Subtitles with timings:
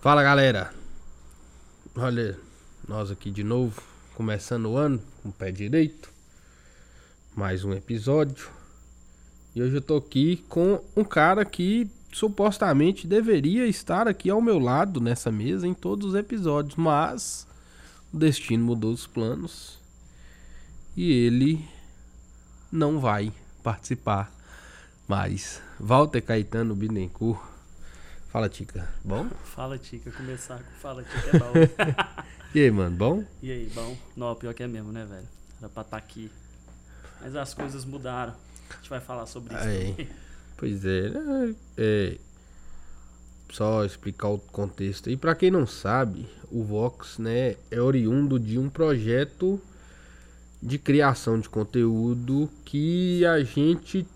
[0.00, 0.72] Fala galera,
[1.94, 2.38] olha
[2.88, 3.82] nós aqui de novo,
[4.14, 6.10] começando o ano com o pé direito,
[7.36, 8.48] mais um episódio.
[9.54, 14.58] E hoje eu tô aqui com um cara que supostamente deveria estar aqui ao meu
[14.58, 17.46] lado nessa mesa em todos os episódios, mas
[18.10, 19.78] o destino mudou os planos
[20.96, 21.62] e ele
[22.72, 23.30] não vai
[23.62, 24.37] participar
[25.08, 25.62] mais.
[25.80, 27.40] Walter Caetano Bittencourt.
[28.30, 28.86] Fala, Tica.
[29.02, 29.26] Bom?
[29.42, 30.10] Fala, Tica.
[30.12, 31.52] Começar com Fala, Tica é bom.
[32.54, 33.24] E aí, mano, bom?
[33.42, 33.94] e aí, bom?
[34.16, 35.28] Não, pior que é mesmo, né, velho?
[35.58, 36.30] Era pra estar aqui.
[37.20, 38.32] Mas as coisas mudaram.
[38.70, 39.90] A gente vai falar sobre isso Aí.
[39.90, 40.08] também.
[40.56, 41.54] Pois é, né?
[41.76, 42.16] é,
[43.50, 45.10] só explicar o contexto.
[45.10, 49.60] E para quem não sabe, o Vox, né, é oriundo de um projeto
[50.62, 54.06] de criação de conteúdo que a gente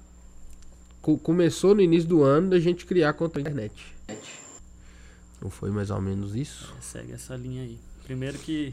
[1.02, 3.94] co- começou no início do ano da gente criar conteúdo na internet.
[5.40, 6.72] Não foi mais ou menos isso?
[6.80, 7.78] Segue essa linha aí.
[8.04, 8.72] Primeiro que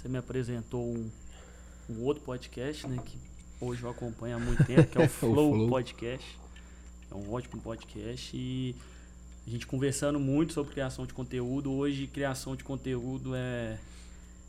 [0.00, 1.10] você me apresentou um,
[1.90, 2.98] um outro podcast, né?
[3.04, 3.18] Que
[3.60, 5.68] hoje eu acompanho há muito tempo, que é o Flow, Flow.
[5.68, 6.38] Podcast.
[7.10, 8.74] É um ótimo podcast e
[9.46, 11.72] a gente conversando muito sobre criação de conteúdo.
[11.72, 13.78] Hoje, criação de conteúdo é,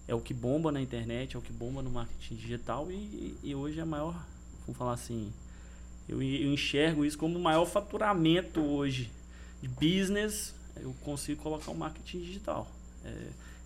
[0.07, 3.55] é o que bomba na internet, é o que bomba no marketing digital e, e
[3.55, 4.13] hoje é a maior,
[4.65, 5.31] vamos falar assim,
[6.09, 9.09] eu, eu enxergo isso como o maior faturamento hoje
[9.61, 10.53] de business.
[10.81, 12.69] Eu consigo colocar o marketing digital.
[13.05, 13.13] É,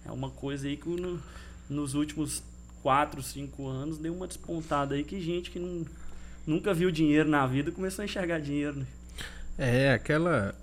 [0.08, 1.22] é uma coisa aí que no-
[1.70, 2.44] nos últimos
[2.82, 5.86] 4, 5 anos deu uma despontada aí que gente que não,
[6.46, 8.80] nunca viu dinheiro na vida começou a enxergar dinheiro.
[8.80, 8.86] Né?
[9.58, 10.54] É, aquela.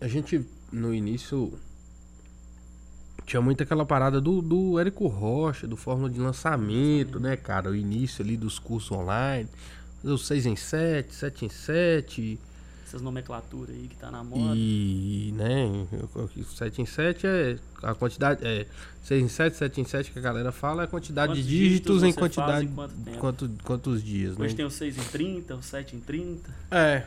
[0.00, 1.58] A gente, no início.
[3.24, 7.70] Tinha muito aquela parada do, do Érico Rocha, do Fórmula de Lançamento, né, cara?
[7.70, 9.46] O início ali dos cursos online.
[10.02, 12.38] O 6 em 7, 7 em 7.
[12.86, 14.54] Essas nomenclaturas aí que tá na moda.
[14.56, 15.86] E, né,
[16.56, 18.46] 7 em 7 é a quantidade.
[18.46, 18.66] É,
[19.02, 21.50] 6 em 7, 7 em 7 que a galera fala é a quantidade Quantos de
[21.50, 22.66] dígitos dígitos em quantidade.
[22.66, 23.18] em quanto tempo?
[23.18, 24.46] Quanto, quantos dias, né?
[24.46, 26.54] Hoje tem o 6 em 30, o 7 em 30.
[26.70, 27.04] É.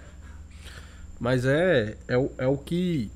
[1.19, 3.09] Mas é, é, o, é o que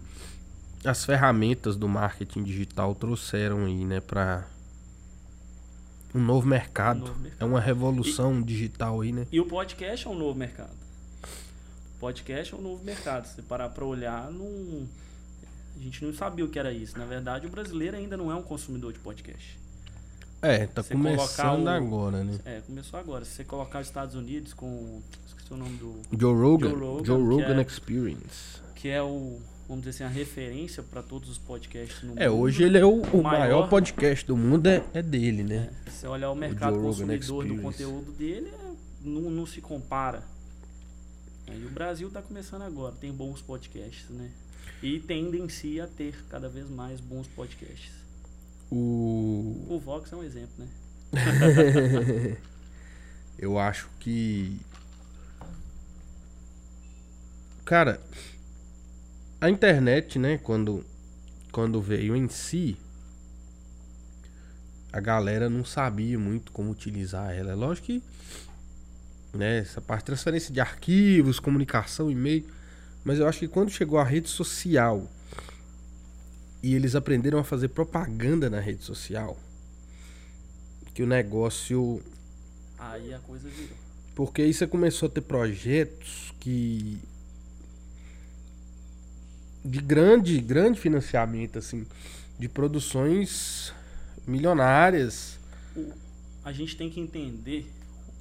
[0.84, 4.48] as ferramentas do marketing digital trouxeram aí, né, pra
[6.16, 7.04] um novo mercado.
[7.04, 7.42] Um novo mercado.
[7.42, 9.28] É uma revolução digital aí, né?
[9.32, 10.74] E o podcast é um novo mercado.
[11.96, 13.26] O podcast é um novo mercado.
[13.28, 14.88] Se você parar pra olhar, não...
[15.78, 16.98] a gente não sabia o que era isso.
[16.98, 19.60] Na verdade, o brasileiro ainda não é um consumidor de podcast.
[20.42, 22.40] É, tá Você começando o- agora, né?
[22.46, 23.26] É, começou agora.
[23.26, 25.02] Se você colocar os Estados Unidos com.
[25.26, 26.00] Esqueci o nome do.
[26.18, 28.60] Joe Rogan, Joe Rogan, Joe Rogan é- Experience.
[28.76, 29.40] Que é o.
[29.68, 32.40] Vamos dizer assim, a referência para todos os podcasts no É, mundo.
[32.42, 35.72] hoje ele é o, o maior, maior- podcast do mundo, é, é dele, né?
[35.86, 39.62] É, se você olhar o mercado Rogan consumidor do conteúdo dele, é- não, não se
[39.62, 40.24] compara.
[41.48, 44.30] É, E o Brasil está começando agora, tem bons podcasts, né?
[44.84, 47.92] E tendem-se a ter cada vez mais bons podcasts.
[48.72, 50.68] O, O Vox é um exemplo, né?
[53.38, 54.60] Eu acho que.
[57.66, 58.00] Cara,
[59.46, 60.86] a internet, né, quando,
[61.52, 62.78] quando veio em si,
[64.92, 67.52] a galera não sabia muito como utilizar ela.
[67.52, 68.04] É lógico que,
[69.34, 72.46] né, essa parte de transferência de arquivos, comunicação, e-mail.
[73.04, 75.10] Mas eu acho que quando chegou a rede social
[76.64, 79.38] e eles aprenderam a fazer propaganda na rede social,
[80.94, 82.02] que o negócio
[82.80, 83.78] Aí a coisa virou.
[84.16, 86.98] porque aí você começou a ter projetos que.
[89.66, 91.86] De grande, grande financiamento, assim.
[92.38, 93.74] De produções
[94.28, 95.40] milionárias.
[96.44, 97.66] A gente tem que entender,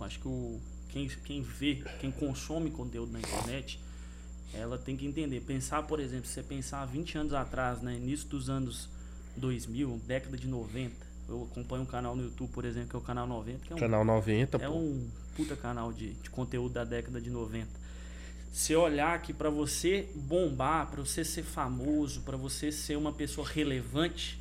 [0.00, 3.78] acho que o, quem, quem vê, quem consome conteúdo na internet,
[4.54, 5.40] ela tem que entender.
[5.40, 8.88] Pensar, por exemplo, se você pensar 20 anos atrás, né, início dos anos
[9.36, 10.94] 2000, década de 90,
[11.28, 13.76] eu acompanho um canal no YouTube, por exemplo, que é o Canal 90, que é
[13.76, 14.74] um Canal 90, é pô.
[14.74, 17.83] um puta canal de, de conteúdo da década de 90.
[18.54, 23.44] Se olhar que para você bombar, para você ser famoso, para você ser uma pessoa
[23.44, 24.38] relevante,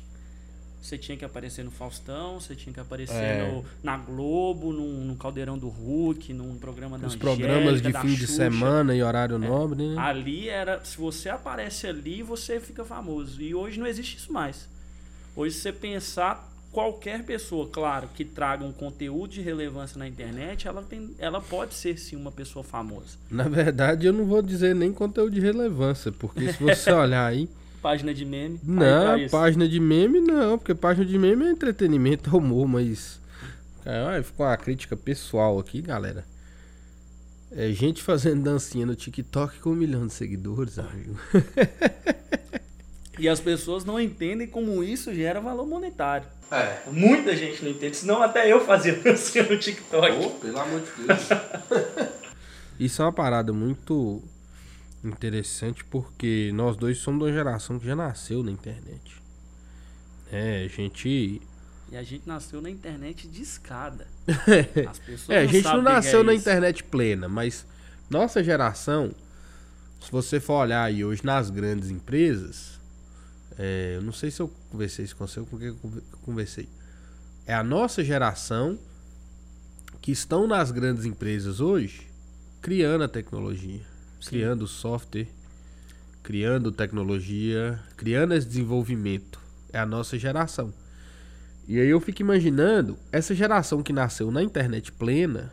[0.80, 3.50] você tinha que aparecer no Faustão, você tinha que aparecer É.
[3.50, 7.92] no- na Globo, num, num Caldeirão do Hulk, num programa da Os Angélica, programas de
[7.92, 8.32] fim de Xuxa.
[8.34, 9.98] semana e horário nobre, né?
[9.98, 13.42] Ali era, se você aparece ali, você fica famoso.
[13.42, 14.68] E hoje não existe isso mais.
[15.34, 20.66] Hoje, se você pensar, qualquer pessoa, claro, que traga um conteúdo de relevância na internet,
[20.66, 23.16] ela, tem, ela pode ser sim uma pessoa famosa.
[23.30, 27.48] Na verdade, eu não vou dizer nem conteúdo de relevância, porque se você olhar aí.
[27.80, 28.58] Página de meme.
[28.64, 33.20] Não, página de meme não, porque página de meme é entretenimento, é humor, mas.
[33.84, 36.24] Cara, ficou uma crítica pessoal aqui, galera.
[37.52, 41.16] É gente fazendo dancinha no TikTok com um milhão de seguidores, amigo.
[43.18, 46.26] E as pessoas não entendem como isso gera valor monetário.
[46.50, 46.82] É.
[46.90, 50.12] Muita gente não entende, senão até eu fazia dancinha no TikTok.
[50.24, 51.28] Oh, pelo amor de Deus.
[52.78, 54.22] isso é uma parada muito
[55.02, 59.22] interessante porque nós dois somos de uma geração que já nasceu na internet.
[60.30, 61.40] É, a gente.
[61.90, 64.06] E a gente nasceu na internet de escada.
[64.88, 67.66] As pessoas é, a gente não nasceu é na internet plena, mas
[68.08, 69.14] nossa geração,
[70.00, 72.73] se você for olhar aí hoje nas grandes empresas,
[73.58, 75.78] é, eu não sei se eu conversei isso com você ou com quem eu
[76.22, 76.68] conversei.
[77.46, 78.78] É a nossa geração
[80.00, 82.08] que estão nas grandes empresas hoje
[82.60, 83.82] criando a tecnologia,
[84.20, 84.30] Sim.
[84.30, 85.28] criando software,
[86.22, 89.38] criando tecnologia, criando esse desenvolvimento.
[89.72, 90.72] É a nossa geração.
[91.68, 95.52] E aí eu fico imaginando, essa geração que nasceu na internet plena,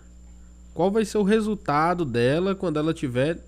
[0.74, 3.40] qual vai ser o resultado dela quando ela tiver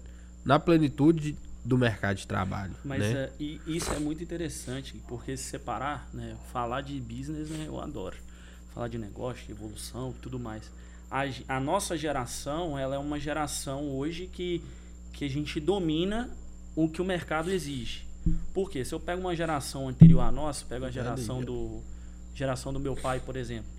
[0.44, 2.75] na plenitude do mercado de trabalho.
[2.83, 3.12] Mas né?
[3.12, 7.80] é, e isso é muito interessante, porque se separar, né, falar de business né, eu
[7.80, 8.18] adoro.
[8.74, 10.69] Falar de negócio, de evolução tudo mais.
[11.10, 14.62] A, a nossa geração ela é uma geração hoje que,
[15.13, 16.30] que a gente domina
[16.75, 18.06] o que o mercado exige.
[18.54, 18.83] Por quê?
[18.83, 21.81] Se eu pego uma geração anterior à nossa, pego a geração do,
[22.33, 23.69] geração do meu pai, por exemplo,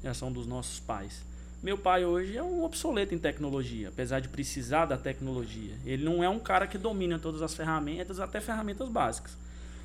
[0.00, 1.22] geração dos nossos pais
[1.66, 5.74] meu pai hoje é um obsoleto em tecnologia, apesar de precisar da tecnologia.
[5.84, 9.36] Ele não é um cara que domina todas as ferramentas, até ferramentas básicas.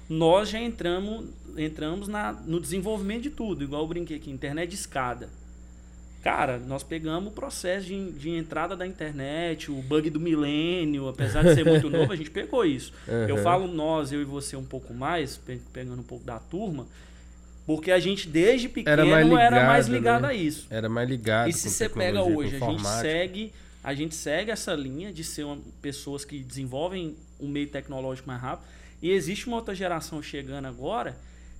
[0.08, 1.26] Nós já entramos,
[1.58, 5.28] entramos na, no desenvolvimento de tudo, igual eu brinquei aqui, internet de escada.
[6.22, 11.44] Cara, nós pegamos o processo de, de entrada da internet, o bug do milênio, apesar
[11.44, 12.94] de ser muito novo, a gente pegou isso.
[13.08, 13.28] Uhum.
[13.28, 15.42] Eu falo nós, eu e você um pouco mais,
[15.74, 16.86] pegando um pouco da turma,
[17.66, 20.28] porque a gente, desde pequeno, era mais ligado, era mais ligado né?
[20.30, 20.68] a isso.
[20.70, 21.50] Era mais ligado.
[21.50, 23.54] E se você pega hoje, a gente segue.
[23.84, 28.40] A gente segue essa linha de ser uma, pessoas que desenvolvem um meio tecnológico mais
[28.40, 28.68] rápido.
[29.02, 31.18] E existe uma outra geração chegando agora,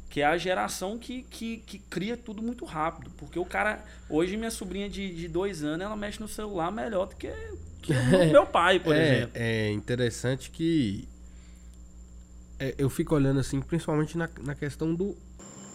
[0.08, 3.10] que é a geração que, que, que cria tudo muito rápido.
[3.18, 3.84] Porque o cara.
[4.08, 7.32] Hoje, minha sobrinha de, de dois anos, ela mexe no celular melhor do que,
[7.82, 9.32] que o meu pai, por é, exemplo.
[9.34, 11.08] É interessante que.
[12.60, 15.18] É, eu fico olhando assim, principalmente na, na questão do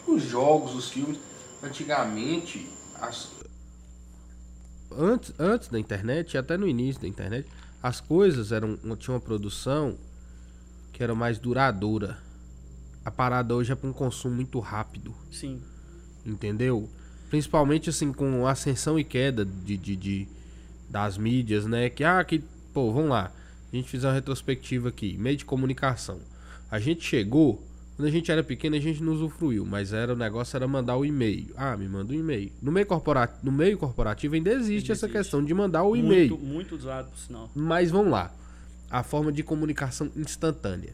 [0.06, 1.18] os jogos, os filmes.
[1.62, 2.68] Antigamente,
[3.00, 3.30] as...
[4.90, 7.48] antes, antes da internet, até no início da internet,
[7.82, 9.96] as coisas eram tinha uma produção
[10.92, 12.18] que era mais duradoura.
[13.04, 15.14] A parada hoje é para um consumo muito rápido.
[15.30, 15.62] Sim.
[16.24, 16.88] Entendeu?
[17.30, 20.28] Principalmente assim com ascensão e queda de, de, de
[20.88, 21.90] das mídias, né?
[21.90, 22.42] Que ah, que
[22.72, 23.32] pô, vamos lá.
[23.72, 26.20] A gente fizer uma retrospectiva aqui, meio de comunicação.
[26.70, 27.62] A gente chegou
[27.96, 30.98] quando a gente era pequeno, a gente não usufruiu, mas era o negócio era mandar
[30.98, 31.48] o e-mail.
[31.56, 32.52] Ah, me manda um e-mail.
[32.60, 35.18] No meio corporativo, no meio corporativo ainda existe, ainda essa existe.
[35.18, 36.28] questão de mandar o e-mail.
[36.36, 37.50] Muito, muito usado, por sinal.
[37.54, 38.30] Mas vamos lá.
[38.90, 40.92] A forma de comunicação instantânea.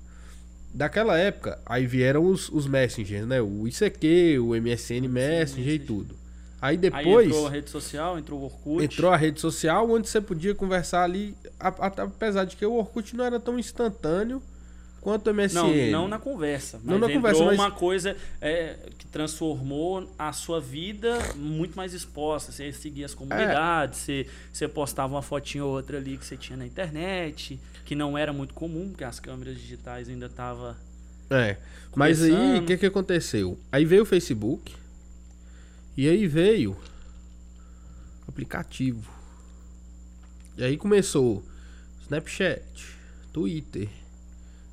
[0.72, 3.42] Daquela época, aí vieram os, os messengers, né?
[3.42, 6.14] O ICQ, o MSN Messenger e tudo.
[6.60, 7.26] Aí depois.
[7.26, 8.84] Aí entrou a rede social, entrou o Orkut.
[8.84, 11.34] Entrou a rede social, onde você podia conversar ali.
[11.58, 14.40] Apesar de que o Orkut não era tão instantâneo
[15.02, 15.54] quanto o MSN.
[15.90, 16.80] Não, não na conversa.
[16.82, 17.58] Mas não na conversa, mas...
[17.58, 22.52] uma coisa é, que transformou a sua vida muito mais exposta.
[22.52, 24.02] Você seguia as comunidades, é.
[24.02, 28.16] você, você postava uma fotinha ou outra ali que você tinha na internet, que não
[28.16, 30.74] era muito comum, porque as câmeras digitais ainda estavam.
[31.28, 31.56] É.
[31.94, 33.58] Mas aí, o que, que aconteceu?
[33.70, 34.72] Aí veio o Facebook.
[35.96, 36.74] E aí veio
[38.26, 39.10] aplicativo.
[40.56, 41.44] E aí começou
[42.02, 42.96] Snapchat,
[43.32, 43.88] Twitter,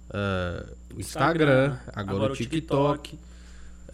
[0.09, 3.09] uh, o Instagram, Instagram agora, agora, o TikTok.
[3.09, 3.29] TikTok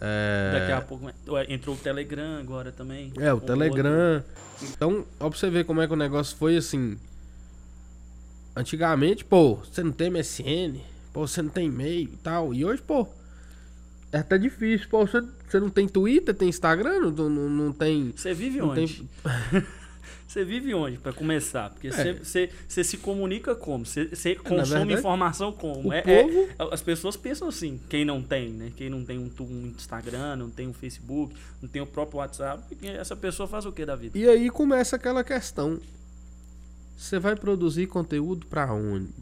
[0.00, 0.50] é...
[0.52, 1.10] Daqui a pouco
[1.48, 3.12] entrou o Telegram agora também.
[3.18, 4.16] É, o Telegram.
[4.16, 4.36] Outro.
[4.62, 6.98] Então, ó pra você ver como é que o negócio foi assim.
[8.54, 10.80] Antigamente, pô, você não tem MSN,
[11.12, 12.54] pô, você não tem e-mail e tal.
[12.54, 13.06] E hoje, pô,
[14.12, 14.88] é até difícil.
[14.88, 18.12] Pô, você, você não tem Twitter, tem Instagram, não, não, não tem.
[18.16, 19.06] Você vive onde?
[19.22, 19.66] Tem...
[20.26, 21.70] Você vive onde, para começar?
[21.70, 22.50] Porque você, é.
[22.68, 23.86] você, se comunica como?
[23.86, 25.92] Você, você consome verdade, informação como?
[25.92, 26.48] É, é, povo...
[26.58, 28.72] é, as pessoas pensam assim, quem não tem, né?
[28.76, 32.62] Quem não tem um, um, Instagram, não tem um Facebook, não tem o próprio WhatsApp,
[32.82, 34.18] essa pessoa faz o que da vida?
[34.18, 35.80] E aí começa aquela questão.
[36.96, 39.12] Você vai produzir conteúdo para onde?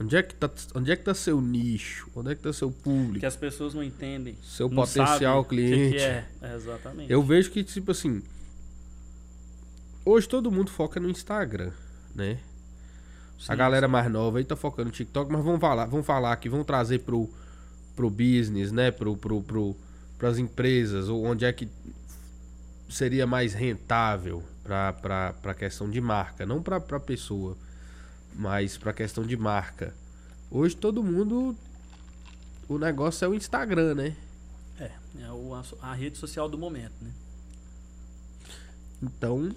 [0.00, 2.08] Onde é, que tá, onde é que tá seu nicho?
[2.14, 3.20] Onde é que tá seu público?
[3.20, 4.36] Que as pessoas não entendem.
[4.42, 5.92] Seu não potencial cliente.
[5.92, 6.26] Que que é.
[6.42, 6.54] é.
[6.54, 7.12] Exatamente.
[7.12, 8.22] Eu vejo que, tipo assim,
[10.04, 11.72] hoje todo mundo foca no Instagram,
[12.14, 12.38] né?
[13.38, 13.92] Sim, a galera sim.
[13.92, 17.00] mais nova aí tá focando no TikTok, mas vamos falar, vamos falar aqui, vamos trazer
[17.00, 17.28] pro,
[17.96, 18.90] pro business, né?
[18.90, 19.76] Pro, pro, pro,
[20.18, 21.68] pras empresas, ou onde é que
[22.88, 27.56] seria mais rentável para a questão de marca, não para a pessoa,
[28.34, 29.92] mas para a questão de marca.
[30.50, 31.56] Hoje todo mundo
[32.68, 34.16] o negócio é o Instagram, né?
[34.78, 37.10] É, é o, a, a rede social do momento, né?
[39.02, 39.54] Então,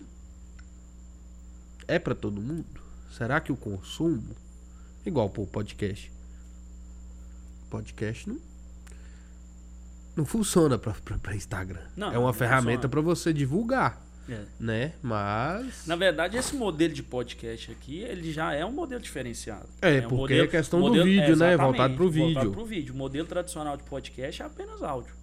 [1.88, 2.82] é para todo mundo?
[3.12, 4.36] Será que o consumo
[5.06, 6.12] igual o podcast?
[7.70, 8.48] Podcast não
[10.17, 11.82] não funciona para Instagram.
[11.96, 14.03] Não, é uma ferramenta para você divulgar.
[14.27, 14.41] É.
[14.60, 14.94] Né?
[15.01, 15.86] Mas.
[15.86, 19.70] Na verdade, esse modelo de podcast aqui, ele já é um modelo diferenciado.
[19.82, 21.56] É, é um porque modelo, é questão modelo, do vídeo, é, né?
[21.56, 22.34] Voltado pro vídeo.
[22.34, 22.94] Voltado pro vídeo.
[22.94, 25.13] O modelo tradicional de podcast é apenas áudio.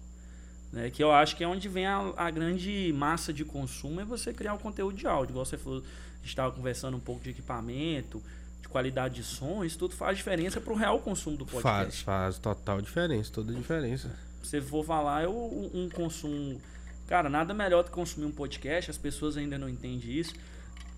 [0.71, 0.89] Né?
[0.89, 4.33] Que eu acho que é onde vem a, a grande massa de consumo, é você
[4.33, 5.33] criar o um conteúdo de áudio.
[5.33, 5.83] Igual você falou,
[6.25, 8.21] gente estava conversando um pouco de equipamento,
[8.61, 12.03] de qualidade de som, isso tudo faz diferença para o real consumo do podcast.
[12.03, 14.11] Faz, faz total diferença, toda diferença.
[14.43, 15.31] Se for falar, eu,
[15.73, 16.59] um consumo.
[17.07, 20.33] Cara, nada melhor do que consumir um podcast, as pessoas ainda não entendem isso.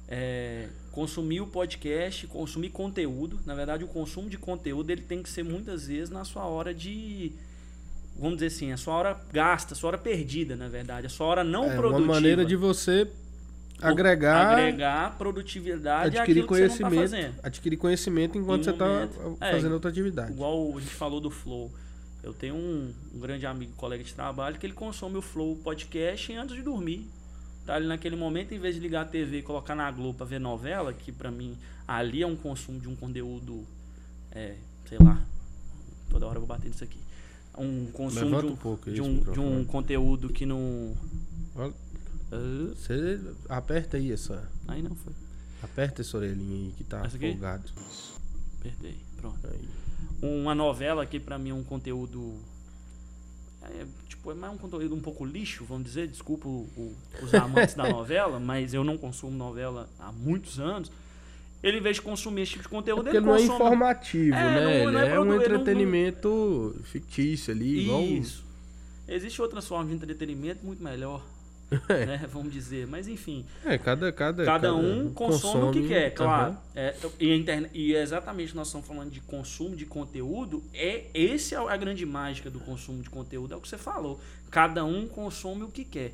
[0.08, 3.40] É, consumir o podcast, consumir conteúdo.
[3.46, 6.74] Na verdade, o consumo de conteúdo ele tem que ser muitas vezes na sua hora
[6.74, 7.34] de.
[8.16, 11.08] Vamos dizer assim, a sua hora gasta, a sua hora perdida, na verdade.
[11.08, 12.06] A sua hora não é, produtiva.
[12.06, 13.12] Uma maneira de você
[13.82, 19.08] agregar agregar produtividade adquirir conhecimento, que você tá adquirir conhecimento enquanto você está
[19.40, 20.32] fazendo é, outra atividade.
[20.32, 21.72] Igual a gente falou do flow.
[22.24, 26.34] Eu tenho um, um, grande amigo, colega de trabalho, que ele consome o flow podcast
[26.34, 27.08] antes de dormir.
[27.66, 30.26] Tá ali naquele momento, em vez de ligar a TV e colocar na Globo para
[30.26, 31.58] ver novela, que para mim
[31.88, 33.66] ali é um consumo de um conteúdo,
[34.32, 34.56] é,
[34.88, 35.22] sei lá,
[36.10, 37.00] toda hora eu vou bater nisso aqui.
[37.58, 40.96] Um consumo de um, um de um, de um conteúdo que não
[42.30, 44.50] você aperta aí essa.
[44.68, 45.14] Aí não foi.
[45.62, 47.72] Aperta essa orelhinha aí que tá folgado.
[48.60, 48.98] Apertei.
[49.18, 49.40] Pronto.
[49.48, 49.68] Aí.
[50.22, 52.36] Uma novela que pra mim é um conteúdo.
[53.62, 56.08] É, tipo, é mais um conteúdo um pouco lixo, vamos dizer.
[56.08, 60.92] Desculpa o, o, os amantes da novela, mas eu não consumo novela há muitos anos.
[61.64, 63.52] Ele, em vez de consumir esse tipo de conteúdo, é ele não consome...
[63.52, 64.86] é informativo, é, né?
[64.86, 66.84] Não, não é, é um entretenimento não...
[66.84, 67.80] fictício ali.
[67.80, 67.88] Isso.
[67.88, 69.16] Igual...
[69.16, 71.24] Existe outras formas de entretenimento muito melhor.
[71.90, 72.06] É.
[72.06, 72.88] né, vamos dizer.
[72.88, 73.46] Mas enfim.
[73.66, 76.52] É, cada, cada, cada um consome, consome, o que quer, claro.
[76.52, 76.58] Uhum.
[76.76, 80.64] É, e, internet, e exatamente nós estamos falando de consumo de conteúdo.
[80.74, 84.20] É Esse é a grande mágica do consumo de conteúdo, é o que você falou.
[84.50, 86.14] Cada um consome o que quer.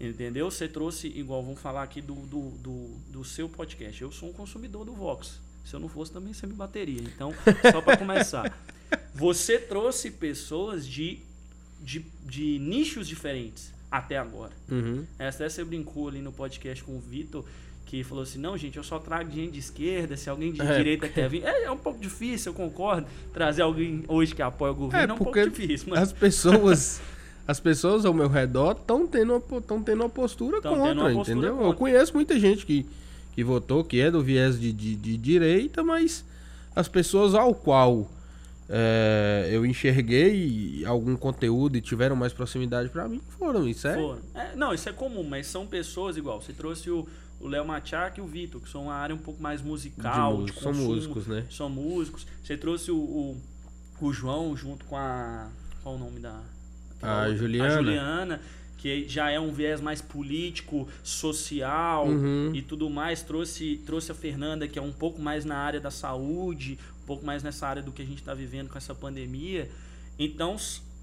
[0.00, 0.50] Entendeu?
[0.50, 4.02] Você trouxe, igual vamos falar aqui do, do, do, do seu podcast.
[4.02, 5.40] Eu sou um consumidor do Vox.
[5.64, 7.02] Se eu não fosse, também você me bateria.
[7.02, 7.32] Então,
[7.70, 8.52] só para começar.
[9.14, 11.20] Você trouxe pessoas de,
[11.80, 14.52] de, de nichos diferentes até agora.
[14.70, 15.04] Uhum.
[15.18, 17.44] Até você brincou ali no podcast com o Vitor,
[17.84, 20.78] que falou assim: não, gente, eu só trago gente de esquerda, se alguém de é,
[20.78, 21.44] direita quer vir.
[21.44, 23.06] É, é, um pouco difícil, eu concordo.
[23.34, 25.88] Trazer alguém hoje que apoia o governo é, é um pouco difícil.
[25.90, 26.00] Mas...
[26.00, 27.00] As pessoas.
[27.44, 31.38] As pessoas ao meu redor estão tendo, uma, tendo uma postura tão contra, uma postura
[31.38, 31.56] entendeu?
[31.56, 31.70] Contra.
[31.70, 32.86] Eu conheço muita gente que,
[33.34, 36.24] que votou, que é do viés de, de, de direita, mas
[36.74, 38.08] as pessoas ao qual
[38.74, 43.94] é, eu enxerguei algum conteúdo e tiveram mais proximidade para mim, foram, isso é?
[43.94, 44.18] Foram.
[44.34, 44.56] é?
[44.56, 46.40] Não, isso é comum, mas são pessoas igual.
[46.40, 47.06] Você trouxe o
[47.38, 50.72] Léo Machak e o Vitor, que são uma área um pouco mais musical, consumo, São
[50.72, 51.46] músicos, né?
[51.50, 52.26] São músicos.
[52.42, 53.36] Você trouxe o, o,
[54.00, 55.50] o João junto com a.
[55.82, 56.40] Qual o nome da.
[57.02, 57.68] A Juliana.
[57.68, 58.40] A Juliana
[58.82, 62.50] que já é um viés mais político, social uhum.
[62.52, 63.22] e tudo mais.
[63.22, 67.24] Trouxe, trouxe a Fernanda, que é um pouco mais na área da saúde, um pouco
[67.24, 69.70] mais nessa área do que a gente está vivendo com essa pandemia.
[70.18, 70.56] Então,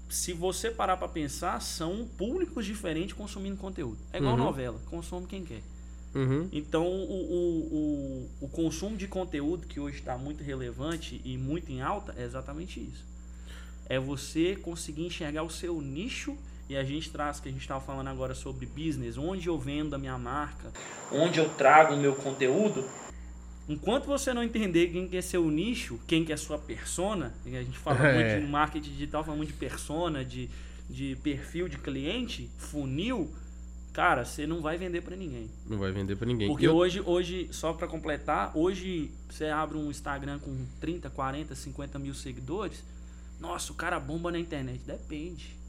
[0.08, 3.98] se você parar para pensar, são públicos diferentes consumindo conteúdo.
[4.12, 4.44] É igual uhum.
[4.44, 5.62] novela, consome quem quer.
[6.14, 6.48] Uhum.
[6.52, 11.70] Então, o, o, o, o, consumo de conteúdo que hoje está muito relevante e muito
[11.70, 13.04] em alta é exatamente isso.
[13.88, 16.36] É você conseguir enxergar o seu nicho
[16.68, 19.94] e a gente traz, que a gente estava falando agora sobre business, onde eu vendo
[19.94, 20.72] a minha marca,
[21.12, 22.84] onde eu trago o meu conteúdo,
[23.70, 27.78] enquanto você não entender quem quer ser o nicho, quem quer sua persona, a gente
[27.78, 28.14] fala é.
[28.14, 30.50] muito de marketing digital, fala muito de persona, de,
[30.88, 33.32] de perfil de cliente, funil,
[33.92, 35.48] cara, você não vai vender para ninguém.
[35.68, 36.48] Não vai vender para ninguém.
[36.48, 36.74] Porque eu...
[36.74, 42.12] hoje, hoje, só para completar, hoje você abre um Instagram com 30, 40, 50 mil
[42.12, 42.82] seguidores,
[43.38, 44.80] nossa, o cara bomba na internet.
[44.84, 45.59] Depende.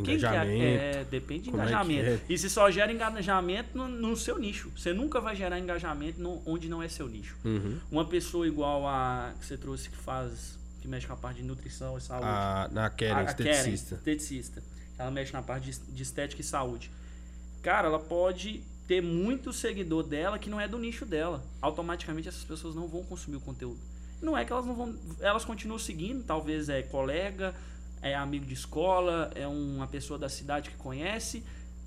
[0.00, 0.62] Engajamento.
[0.62, 2.08] É, depende de engajamento.
[2.08, 2.20] É é?
[2.28, 4.70] E se só gera engajamento no, no, seu nicho.
[4.76, 7.36] Você nunca vai gerar engajamento no, onde não é seu nicho.
[7.44, 7.78] Uhum.
[7.90, 10.58] Uma pessoa igual a que você trouxe que faz.
[10.80, 12.26] que mexe com a parte de nutrição e saúde.
[12.26, 13.94] A, na Karen, a, esteticista.
[13.94, 14.62] A Karen, esteticista.
[14.98, 16.90] Ela mexe na parte de, de estética e saúde.
[17.62, 21.44] Cara, ela pode ter muito seguidor dela que não é do nicho dela.
[21.60, 23.80] Automaticamente essas pessoas não vão consumir o conteúdo.
[24.22, 24.94] Não é que elas não vão.
[25.20, 27.54] Elas continuam seguindo, talvez é colega,
[28.02, 31.42] é amigo de escola, é uma pessoa da cidade que conhece,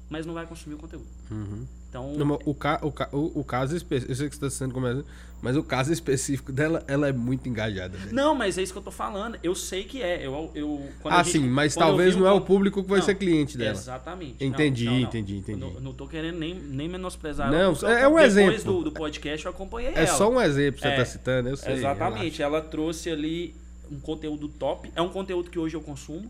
[0.09, 1.07] mas não vai consumir o conteúdo.
[1.31, 1.65] Uhum.
[1.89, 4.57] Então, Não, o, ca, o, ca, o, o caso específico, eu sei que você está
[4.63, 5.03] sendo começando,
[5.41, 7.97] mas o caso específico dela, ela é muito engajada.
[7.97, 8.13] velho.
[8.13, 9.39] não, mas é isso que eu tô falando.
[9.41, 10.23] Eu sei que é.
[10.23, 13.15] Eu, eu, Ah, gente- sim, mas talvez não é o público que vai Não, ser
[13.15, 13.71] cliente dela.
[13.71, 14.43] Exatamente.
[14.43, 15.61] Entendi, Não, não, entendi, entendi.
[15.63, 17.99] Eu não, tô querendo nem, nem menosprezar Não, ela.
[17.99, 18.63] é eu- um depois exemplo.
[18.65, 20.07] Do, do podcast eu acompanhei É ela.
[20.15, 21.73] só um exemplo que você É, está citando, eu sei.
[21.73, 22.41] Exatamente.
[22.43, 23.55] Ela trouxe ali
[23.91, 24.91] um conteúdo top.
[24.95, 26.29] É um conteúdo que hoje eu consumo.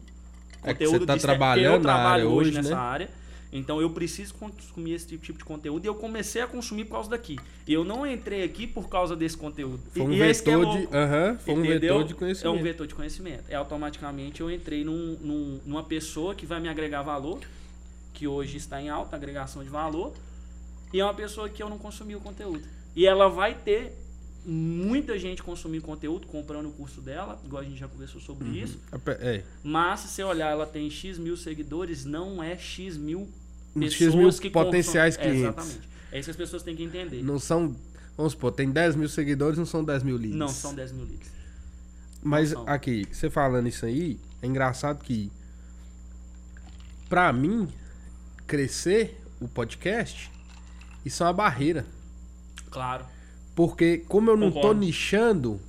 [0.64, 2.76] É que Conteúdo você tá trabalhando eu trabalho área hoje hoje, nessa né?
[2.76, 3.10] área.
[3.52, 7.10] Então eu preciso consumir esse tipo de conteúdo e eu comecei a consumir por causa
[7.10, 7.38] daqui.
[7.68, 9.80] Eu não entrei aqui por causa desse conteúdo.
[9.92, 10.78] Foi um e, esse que é vetor de.
[10.84, 10.96] louco.
[10.96, 12.56] Aham, foi um vetor de conhecimento.
[12.56, 13.44] É um vetor de conhecimento.
[13.50, 17.40] É automaticamente eu entrei num, num- numa pessoa que vai me agregar valor,
[18.14, 20.14] que hoje está em alta agregação de valor,
[20.94, 22.62] e é uma pessoa que eu não consumi o conteúdo.
[22.96, 23.96] E ela vai ter
[24.46, 28.56] muita gente consumindo conteúdo, comprando o curso dela, igual a gente já conversou sobre Uhum.
[28.56, 28.80] isso.
[29.20, 33.28] É, Mas se você olhar, ela tem X mil seguidores, não é X mil
[33.80, 35.38] X pessoas mil que potenciais consomem.
[35.42, 35.58] clientes.
[35.58, 35.90] É, exatamente.
[36.12, 37.22] É isso que as pessoas têm que entender.
[37.24, 37.76] não são.
[38.18, 40.36] Vamos supor, tem 10 mil seguidores, não são 10 mil leads.
[40.36, 41.30] Não são 10 mil leads.
[42.22, 45.32] Mas aqui, você falando isso aí, é engraçado que
[47.08, 47.68] pra mim
[48.46, 50.30] crescer o podcast,
[51.06, 51.86] isso é uma barreira,
[52.70, 53.06] Claro.
[53.60, 54.80] Porque como eu não tô Concordo.
[54.80, 55.60] nichando,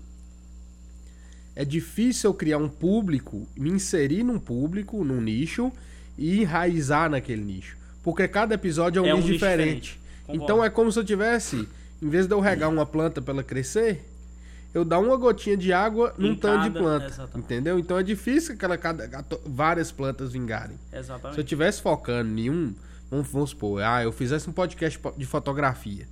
[1.57, 5.73] é difícil eu criar um público, me inserir num público, num nicho
[6.17, 9.99] e enraizar naquele nicho, porque cada episódio é um É um nicho diferente.
[9.99, 10.01] diferente.
[10.29, 11.69] Então é como se eu tivesse,
[12.01, 14.09] em vez de eu regar uma planta pra ela crescer,
[14.73, 17.07] eu dar uma gotinha de água num tanto de planta.
[17.07, 17.39] exatamente.
[17.39, 17.77] Entendeu?
[17.77, 19.11] Então é difícil que aquela, cada,
[19.45, 20.77] várias plantas vingarem.
[20.91, 21.43] Se eu Exatamente.
[21.43, 22.73] tivesse focando em um,
[23.11, 26.07] vamos, vamos supor, ah, eu fizesse um podcast po- de fotografia,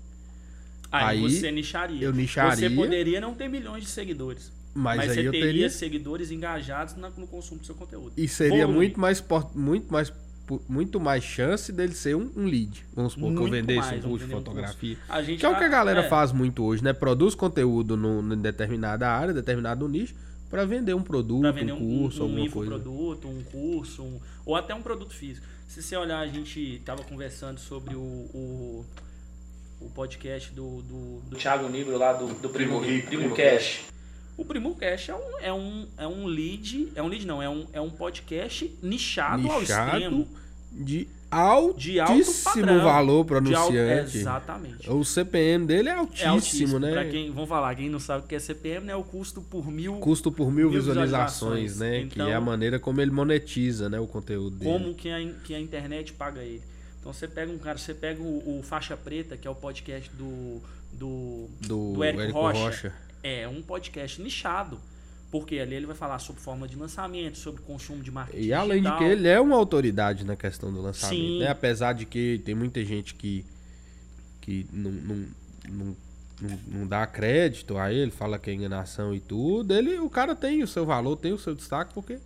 [0.90, 2.02] Aí, Aí, você nicharia.
[2.02, 2.57] eu nicharia.
[2.68, 4.50] Você poderia não ter milhões de seguidores.
[4.75, 5.71] mas, Mas, aí você teria, teria.
[5.71, 8.12] seguidores engajados no consumo do seu conteúdo.
[8.16, 8.75] E seria Volume.
[8.75, 9.23] muito mais,
[9.54, 10.12] muito mais
[10.66, 12.83] muito mais chance dele ser um, um lead.
[12.95, 14.97] Vamos supor que eu vendesse mais, um curso de um fotografia.
[15.07, 16.95] A gente Que é o que a galera é, faz muito hoje, né?
[16.95, 20.14] Produz conteúdo no, em determinada área, determinado nicho,
[20.49, 22.76] pra vender um produto, vender um um, curso, um, um alguma coisa.
[23.28, 25.47] um curso, um- ou até um produto físico.
[25.67, 28.86] Se você olhar, a gente tava conversando sobre o, o,
[29.80, 33.36] o podcast do, do, do Thiago Negro lá do, do Primo, Primo Rico, Primo, Primo
[33.36, 33.80] Cash.
[34.36, 37.49] O Primo Cash é um, é um, é um lead, é um lead não, é
[37.49, 40.28] um, é um podcast nichado, ao Nichado extremo.
[40.73, 41.08] de
[41.76, 42.80] De alto altíssimo padrão.
[42.84, 44.17] valor para de alto- anunciante.
[44.19, 44.91] Exatamente.
[44.91, 46.93] O CPM dele é É altíssimo, altíssimo, né?
[46.93, 48.95] Pra quem, vamos falar, quem não sabe o que é CPM, né?
[48.97, 49.95] O custo por mil.
[49.97, 51.78] Custo por mil, Mil visualizações, visualizações.
[52.04, 52.08] né?
[52.10, 53.99] que é a Então- maneira como ele monetiza, né?
[54.00, 54.71] O conteúdo dele.
[54.71, 56.62] como que a, que a internet paga ele.
[57.00, 60.11] Então você pega um cara, você pega o, o Faixa Preta, que é o podcast
[60.11, 60.61] do,
[60.93, 62.93] do, Do, do Érico, Érico Rocha, Rocha.
[63.23, 64.80] é um podcast nichado.
[65.30, 68.78] Porque ali ele vai falar sobre forma de lançamento, sobre consumo de marketing E além
[68.82, 68.99] de digital.
[68.99, 71.49] que ele é uma autoridade na questão do lançamento, né?
[71.49, 73.45] Apesar de que tem muita gente que,
[74.41, 75.26] que não, não,
[75.69, 75.97] não,
[76.41, 80.34] não, não dá crédito a ele, fala que é enganação e tudo, ele, o cara
[80.34, 82.19] tem o seu valor, tem o seu destaque, porque...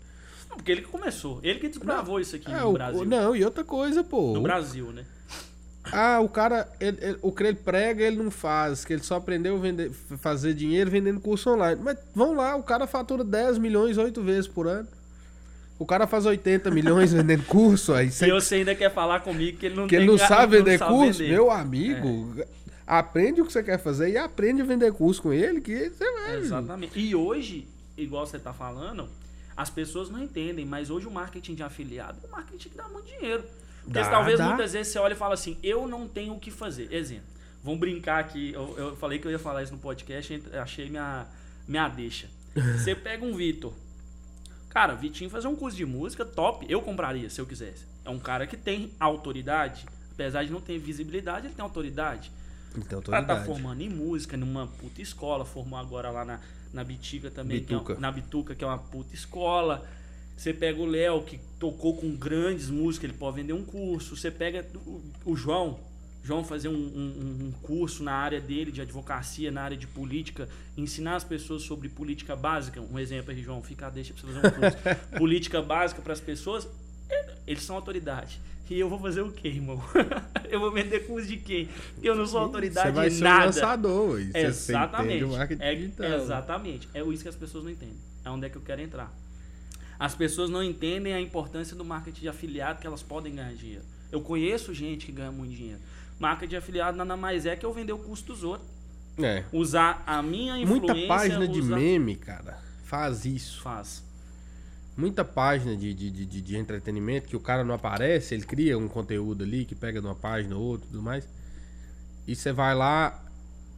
[0.53, 3.05] Não, porque ele que começou, ele que desbravou isso aqui É, no o- Brasil.
[3.07, 4.35] não, e outra coisa, pô.
[4.35, 5.03] No Brasil, né?
[5.91, 9.17] Ah, o cara, ele- ele- o que ele prega, ele não faz, que ele só
[9.17, 11.81] aprendeu a fazer dinheiro vendendo curso online.
[11.83, 14.87] Mas vão lá, o cara fatura 10 milhões oito vezes por ano.
[15.79, 19.59] O cara faz 80 milhões vendendo curso, aí E você você ainda quer falar comigo
[19.59, 21.33] que ele não que ele não sabe vender sabe curso, vender.
[21.33, 22.37] meu amigo,
[22.87, 26.13] aprende o que você quer fazer e aprende a vender curso com ele, que você
[26.13, 26.37] vai.
[26.37, 26.97] Exatamente.
[27.01, 29.09] E hoje, igual você tá falando,
[29.57, 32.89] as pessoas não entendem, mas hoje o marketing de afiliado é um marketing que dá
[32.89, 33.45] muito dinheiro.
[33.85, 34.47] Porque Dá, talvez dá.
[34.47, 36.93] muitas vezes você olha e fala assim, eu não tenho o que fazer.
[36.93, 37.27] Exemplo,
[37.65, 41.27] vamos brincar aqui, eu, eu falei que eu ia falar isso no podcast, achei minha,
[41.67, 42.29] minha deixa.
[42.79, 43.73] Você pega um Vitor.
[44.69, 47.85] Cara, Vitinho fazer um curso de música top, eu compraria se eu quisesse.
[48.05, 52.31] É um cara que tem autoridade, apesar de não ter visibilidade, ele tem autoridade.
[52.75, 53.47] O cara tá autoridade.
[53.47, 56.41] formando em música, numa puta escola, formou agora lá na,
[56.73, 57.93] na Bitica também, é Bituca.
[57.95, 59.87] uma- na Bituca, que é uma puta escola.
[60.37, 64.17] Você pega o Léo, que tocou com grandes músicas, ele pode vender um curso.
[64.17, 65.79] Você pega o, o João,
[66.25, 70.49] João fazer um, um- um curso na área dele de advocacia, na área de política,
[70.77, 72.81] ensinar as pessoas sobre política básica.
[72.81, 74.79] Um exemplo aí, João, fica, deixa pra você fazer um curso.
[75.19, 76.67] política básica para as pessoas,
[77.11, 78.41] é, eles são autoridade.
[78.71, 79.83] E eu vou fazer o quê, irmão?
[80.49, 81.69] eu vou vender curso de quem?
[82.03, 83.43] Eu não sou autoridade Você vai em ser nada.
[83.43, 84.19] um lançador.
[84.19, 85.25] você- você Exatamente.
[85.27, 86.07] marketing É, digital.
[86.13, 86.89] exatamente.
[86.95, 87.97] É isso que as pessoas não entendem.
[88.25, 89.13] É onde é que eu quero entrar.
[89.99, 93.85] As pessoas não entendem a importância do marketing de afiliado que elas podem ganhar dinheiro.
[94.11, 95.81] Eu conheço gente que ganha muito dinheiro.
[96.19, 98.69] Marketing de afiliado nada mais é que eu vender o custo dos outros.
[99.19, 99.45] É.
[99.53, 100.95] Usar a minha influência.
[100.95, 103.61] Muita página de meme, cara, faz isso.
[103.61, 104.03] Faz.
[104.97, 108.89] Muita página de, de, de, de entretenimento que o cara não aparece, ele cria um
[108.89, 111.29] conteúdo ali que pega de uma página ou outra e tudo mais.
[112.27, 113.23] E você vai lá,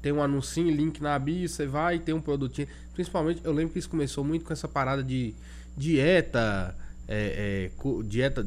[0.02, 2.68] tem um anuncinho, link na bio, você vai e tem um produtinho.
[2.92, 5.34] Principalmente, eu lembro que isso começou muito com essa parada de
[5.76, 6.76] dieta,
[7.08, 8.46] é, é, dieta,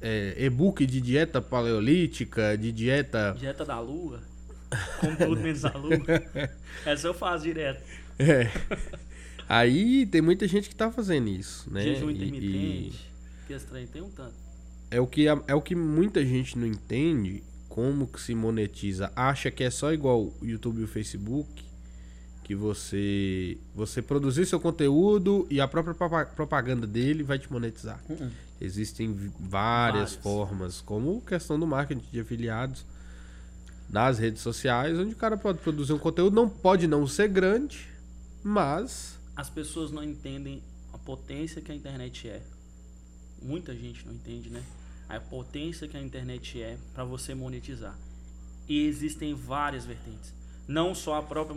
[0.00, 3.34] é, e-book de dieta paleolítica, de dieta.
[3.38, 4.20] Dieta da lua.
[5.00, 5.96] Com tudo menos a lua.
[6.84, 7.82] Essa eu faço direto.
[8.18, 8.50] É.
[9.48, 11.82] Aí tem muita gente que tá fazendo isso, né?
[11.82, 13.10] Jejum intermitente.
[13.46, 14.34] Que estranho, tem um tanto.
[14.90, 19.10] É o, que, é o que muita gente não entende como que se monetiza.
[19.16, 21.64] Acha que é só igual o YouTube e o Facebook,
[22.44, 28.02] que você você produzir seu conteúdo e a própria propaganda dele vai te monetizar.
[28.08, 28.30] Uh -uh.
[28.60, 32.84] Existem várias, várias, formas, como questão do marketing de afiliados
[33.88, 37.88] nas redes sociais, onde o cara pode produzir um conteúdo, não pode não ser grande,
[38.42, 40.60] mas as pessoas não entendem
[40.92, 42.42] a potência que a internet é.
[43.40, 44.64] Muita gente não entende, né?
[45.08, 47.96] A potência que a internet é para você monetizar.
[48.68, 50.34] E existem várias vertentes.
[50.66, 51.56] Não só a própria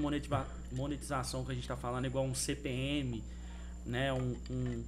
[0.71, 3.23] monetização que a gente está falando, igual um CPM,
[3.83, 4.13] né?
[4.13, 4.83] Um, um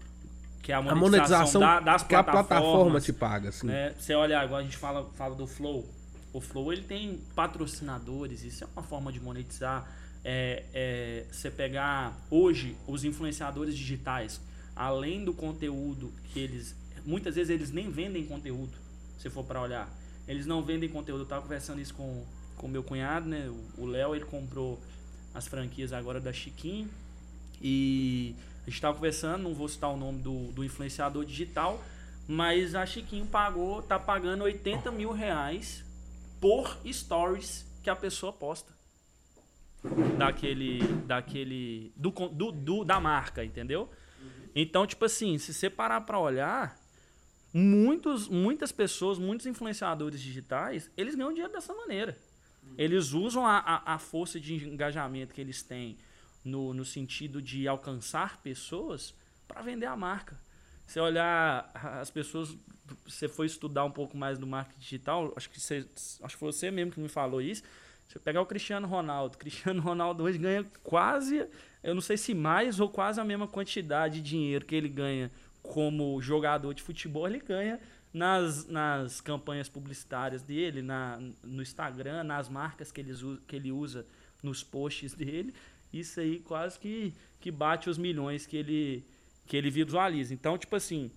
[0.61, 2.45] que é a monetização, a monetização da, das que plataformas.
[2.45, 3.65] a plataforma te paga, assim.
[3.65, 3.95] Né?
[3.97, 5.89] Você olha, agora a gente fala, fala do Flow.
[6.31, 9.91] O Flow ele tem patrocinadores, isso é uma forma de monetizar
[10.23, 14.39] é, é, você pegar hoje os influenciadores digitais,
[14.75, 16.75] além do conteúdo que eles.
[17.05, 18.73] Muitas vezes eles nem vendem conteúdo,
[19.17, 19.89] se for para olhar.
[20.27, 21.21] Eles não vendem conteúdo.
[21.21, 22.25] Eu estava conversando isso com
[22.59, 23.51] o meu cunhado, né?
[23.77, 24.81] O Léo, ele comprou
[25.33, 26.89] as franquias agora da Chiquinho.
[27.61, 31.83] E a gente estava conversando, não vou citar o nome do, do influenciador digital,
[32.25, 35.83] mas a Chiquinho pagou, tá pagando 80 mil reais
[36.39, 38.73] por stories que a pessoa posta
[40.17, 43.89] daquele daquele do, do, do, da marca, entendeu?
[44.55, 46.79] Então, tipo assim, se você parar para olhar,
[47.53, 52.17] muitos muitas pessoas, muitos influenciadores digitais, eles ganham dinheiro dessa maneira.
[52.77, 55.97] Eles usam a, a, a força de engajamento que eles têm
[56.43, 59.13] no, no sentido de alcançar pessoas
[59.47, 60.39] para vender a marca.
[60.85, 62.55] Você olhar as pessoas,
[63.05, 65.87] você foi estudar um pouco mais do marketing digital, acho que você,
[66.21, 67.63] acho que foi você mesmo que me falou isso.
[68.07, 71.47] Se eu pegar o Cristiano Ronaldo, Cristiano Ronaldo hoje ganha quase,
[71.83, 75.31] eu não sei se mais ou quase a mesma quantidade de dinheiro que ele ganha
[75.61, 77.79] como jogador de futebol, ele ganha
[78.13, 83.13] nas, nas campanhas publicitárias dele, na, no Instagram, nas marcas que ele,
[83.47, 84.05] que ele usa
[84.43, 85.53] nos posts dele.
[85.91, 89.03] Isso aí quase que, que bate os milhões que ele,
[89.47, 90.33] que ele visualiza.
[90.33, 91.09] Então, tipo assim,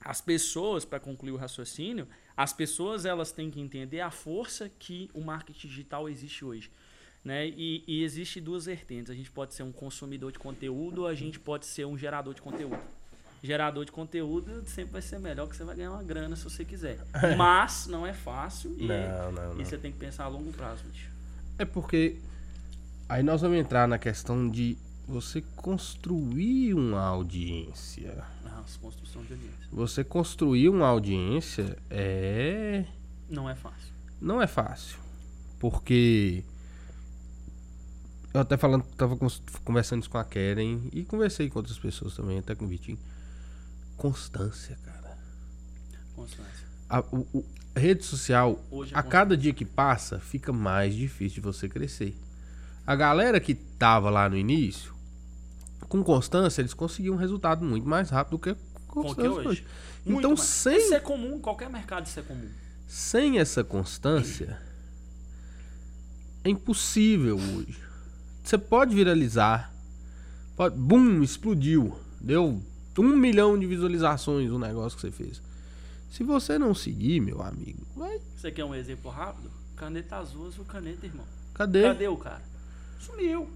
[0.00, 5.10] as pessoas, para concluir o raciocínio, as pessoas elas têm que entender a força que
[5.14, 6.70] o marketing digital existe hoje.
[7.24, 7.48] Né?
[7.48, 9.10] E, e existe duas vertentes.
[9.10, 12.34] A gente pode ser um consumidor de conteúdo ou a gente pode ser um gerador
[12.34, 12.78] de conteúdo.
[13.42, 16.64] Gerador de conteúdo sempre vai ser melhor que você vai ganhar uma grana se você
[16.64, 16.98] quiser.
[17.36, 19.60] Mas não é fácil e, não, não, não.
[19.60, 21.10] e você tem que pensar a longo prazo, bicho.
[21.58, 22.16] É porque
[23.08, 28.24] aí nós vamos entrar na questão de você construir uma audiência.
[28.66, 29.68] Ah, construção de audiência.
[29.72, 32.84] Você construir uma audiência é.
[33.28, 33.92] Não é fácil.
[34.20, 34.98] Não é fácil.
[35.58, 36.44] Porque.
[38.34, 39.16] Eu até falando, tava
[39.64, 42.98] conversando isso com a Karen e conversei com outras pessoas também, até com o Vitinho.
[43.96, 45.16] Constância, cara.
[46.14, 46.66] Constância.
[46.88, 51.66] A, o, o, rede social, a cada dia que passa, fica mais difícil de você
[51.66, 52.14] crescer.
[52.86, 54.94] A galera que tava lá no início,
[55.88, 59.48] com constância, eles conseguiam um resultado muito mais rápido do que constância hoje.
[59.48, 59.66] hoje.
[60.04, 60.40] Então, mais.
[60.40, 60.78] sem.
[60.78, 62.48] Isso é comum, qualquer mercado isso é comum.
[62.86, 64.58] Sem essa constância,
[66.44, 67.78] é impossível hoje.
[68.42, 69.72] Você pode viralizar.
[70.56, 71.98] Pode, boom, explodiu.
[72.20, 72.62] Deu
[72.98, 75.42] um milhão de visualizações o negócio que você fez.
[76.10, 78.20] Se você não seguir, meu amigo, vai.
[78.36, 79.50] Você quer um exemplo rápido?
[79.74, 81.26] Caneta azul, azul caneta, irmão.
[81.52, 81.82] Cadê?
[81.82, 82.42] Cadê o cara?
[83.00, 83.50] Sumiu.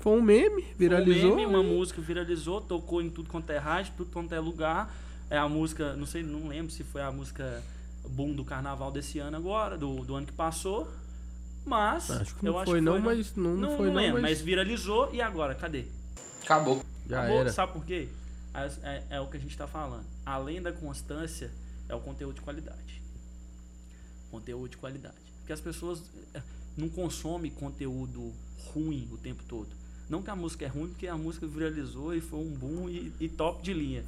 [0.00, 1.20] Foi um meme, viralizou.
[1.20, 4.40] Foi um meme, uma música viralizou, tocou em tudo quanto é rádio, tudo quanto é
[4.40, 4.92] lugar.
[5.28, 7.62] É a música, não sei, não lembro se foi a música
[8.08, 10.90] boom do carnaval desse ano agora, do, do ano que passou.
[11.64, 13.94] Mas acho que não eu foi, acho não, foi, mas não, não, não foi não,
[13.94, 14.38] lembro, mas...
[14.38, 14.40] mas...
[14.40, 15.84] viralizou e agora, cadê?
[16.42, 16.82] Acabou.
[17.06, 17.52] Já Acabou, era.
[17.52, 18.08] sabe por quê?
[18.54, 20.04] É, é, é o que a gente está falando.
[20.24, 21.50] Além da constância,
[21.88, 23.02] é o conteúdo de qualidade.
[24.30, 25.14] Conteúdo de qualidade.
[25.38, 26.02] Porque as pessoas
[26.34, 26.42] é,
[26.76, 28.32] não consomem conteúdo
[28.72, 29.68] ruim o tempo todo.
[30.10, 33.12] Não que a música é ruim, porque a música viralizou e foi um boom e,
[33.20, 34.04] e top de linha.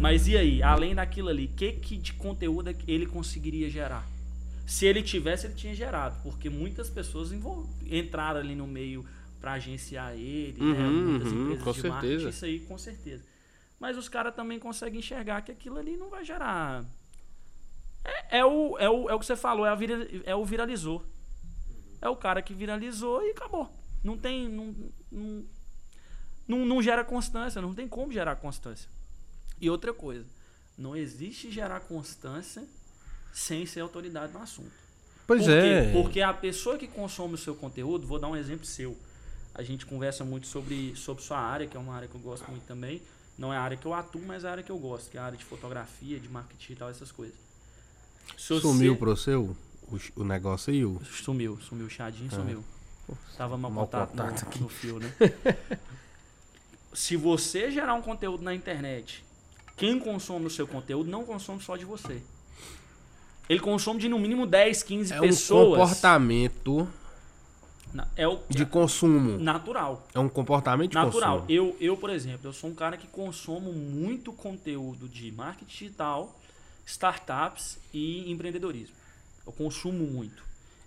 [0.00, 4.08] Mas e aí, além daquilo ali, o que, que de conteúdo ele conseguiria gerar?
[4.66, 7.30] Se ele tivesse, ele tinha gerado, porque muitas pessoas
[7.86, 9.04] entraram ali no meio
[9.40, 10.64] para agenciar ele, né?
[10.64, 11.10] uhum, né?
[11.10, 11.88] muitas uhum, empresas de certeza.
[11.88, 13.24] marketing, isso aí com certeza.
[13.78, 16.84] mas os caras também conseguem enxergar que aquilo ali não vai gerar.
[18.04, 20.44] É, é, o, é, o, é o que você falou, é, a vira, é o
[20.44, 21.04] viralizou.
[22.00, 23.77] É o cara que viralizou e acabou.
[24.08, 24.48] Não tem.
[24.48, 24.74] Não,
[25.12, 25.44] não,
[26.48, 28.88] não, não gera constância, não tem como gerar constância.
[29.60, 30.24] E outra coisa,
[30.78, 32.64] não existe gerar constância
[33.32, 34.72] sem ser autoridade no assunto.
[35.26, 35.84] Pois Por é.
[35.84, 35.92] quê?
[35.92, 38.96] Porque a pessoa que consome o seu conteúdo, vou dar um exemplo seu.
[39.54, 42.48] A gente conversa muito sobre, sobre sua área, que é uma área que eu gosto
[42.50, 43.02] muito também.
[43.36, 45.18] Não é a área que eu atuo, mas é a área que eu gosto, que
[45.18, 47.36] é a área de fotografia, de marketing e tal, essas coisas.
[48.38, 49.56] Se Sumiu você- pro seu
[49.90, 51.00] o, o negócio aí, o.
[51.04, 52.36] Sumiu, sumiu o chadinho, Ah.
[52.36, 52.64] sumiu.
[53.36, 54.60] Tava mal, Mal contato, contato no, aqui.
[54.60, 55.12] no fio, né?
[56.92, 59.24] Se você gerar um conteúdo na internet,
[59.76, 62.20] quem consome o seu conteúdo não consome só de você.
[63.48, 65.78] Ele consome de no mínimo 10, 15 É um pessoas.
[65.78, 66.88] comportamento
[67.94, 69.38] Na- É o de consumo.
[69.38, 70.06] natural.
[70.14, 71.40] É um comportamento de Natural.
[71.40, 71.50] consumo.
[71.50, 76.38] Eu, eu, por exemplo, eu sou um cara que consumo muito conteúdo de marketing digital,
[76.84, 78.94] startups e empreendedorismo.
[79.46, 80.42] Eu consumo muito.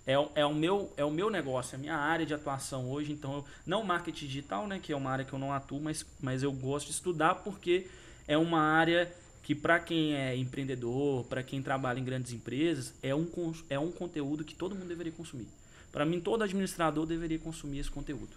[0.06, 2.90] É, o- é, o meu, é o meu negócio, é a minha área de atuação
[2.90, 3.12] hoje.
[3.12, 6.04] Então, eu, não marketing digital, né, que é uma área que eu não atuo, mas,
[6.20, 7.86] mas eu gosto de estudar porque
[8.26, 9.12] é uma área
[9.42, 13.28] que, para quem é empreendedor, para quem trabalha em grandes empresas, é um,
[13.68, 15.48] é um conteúdo que todo mundo deveria consumir.
[15.90, 18.36] Para mim, todo administrador deveria consumir esse conteúdo.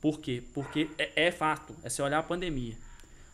[0.00, 0.42] Por quê?
[0.52, 2.76] Porque é, é fato, é você olhar a pandemia.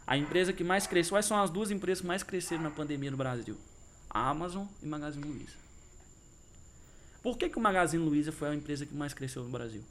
[0.06, 3.10] A empresa que mais cresceu, quais são as duas empresas que mais cresceram na pandemia
[3.10, 3.56] no Brasil?
[4.08, 5.69] A Amazon e Magazine Luiza.
[7.22, 9.82] Por que, que o Magazine Luiza foi a empresa que mais cresceu no Brasil?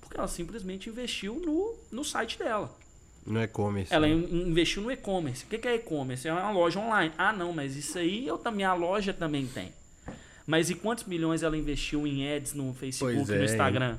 [0.00, 2.72] Porque ela simplesmente investiu no, no site dela.
[3.26, 3.92] No e-commerce.
[3.92, 4.12] Ela né?
[4.14, 5.44] in- investiu no e-commerce.
[5.44, 6.28] O que, que é e-commerce?
[6.28, 7.12] É uma loja online.
[7.18, 9.72] Ah, não, mas isso aí eu, também a loja também tem.
[10.46, 13.44] Mas e quantos milhões ela investiu em ads no Facebook e no é.
[13.44, 13.98] Instagram?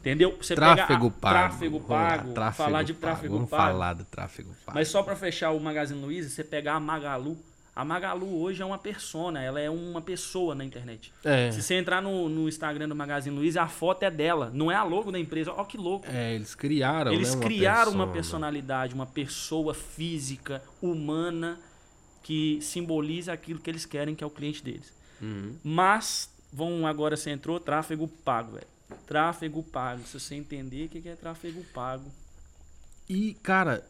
[0.00, 0.36] Entendeu?
[0.40, 1.48] Você Tráfego pega a- pago.
[1.48, 2.32] Tráfego Vamos pago.
[2.32, 3.00] tráfego falar de pago.
[3.06, 3.62] tráfego Vamos pago.
[3.72, 4.78] falar do tráfego pago.
[4.78, 7.36] Mas só para fechar o Magazine Luiza, você pegar a Magalu.
[7.74, 11.12] A Magalu hoje é uma persona, ela é uma pessoa na internet.
[11.24, 11.50] É.
[11.50, 14.74] Se você entrar no, no Instagram do Magazine Luiza, a foto é dela, não é
[14.74, 15.52] a logo da empresa.
[15.52, 16.06] Ó que louco.
[16.08, 18.12] É, eles criaram, Eles né, uma criaram uma persona.
[18.12, 21.58] personalidade, uma pessoa física, humana,
[22.22, 24.92] que simboliza aquilo que eles querem, que é o cliente deles.
[25.20, 25.56] Uhum.
[25.62, 28.66] Mas, vão agora você entrou, tráfego pago, velho.
[29.06, 30.02] Tráfego pago.
[30.04, 32.10] Se você entender o que é tráfego pago.
[33.08, 33.84] E, cara,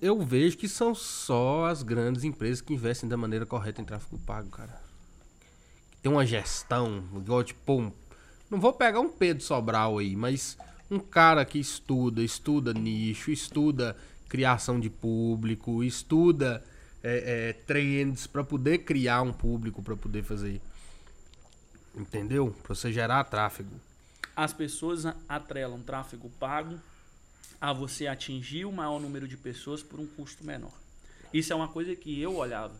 [0.00, 4.18] eu vejo que são só as grandes empresas que investem da maneira correta em tráfego
[4.18, 4.80] pago, cara.
[6.02, 7.92] Tem uma gestão, igual tipo, um-
[8.50, 10.56] não vou pegar um Pedro Sobral aí, mas
[10.90, 13.96] um cara que estuda, estuda nicho, estuda
[14.28, 16.64] criação de público, estuda
[17.02, 20.60] é, é, trends para poder criar um público, para poder fazer.
[21.94, 22.54] Entendeu?
[22.62, 23.70] Pra você gerar tráfego.
[24.34, 26.78] As pessoas atrelam tráfego pago
[27.60, 30.72] a você atingir o maior número de pessoas por um custo menor.
[31.32, 32.74] Isso é uma coisa que eu olhava.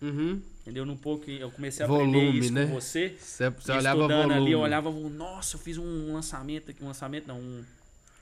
[0.00, 0.40] Uhum.
[0.62, 0.84] Entendeu?
[0.84, 2.66] No pouco eu comecei a Volume, aprender isso né?
[2.66, 3.16] com você.
[3.18, 4.34] Você, você olhava volume.
[4.34, 7.64] ali, eu olhava, nossa, eu fiz um lançamento aqui, um lançamento não, um,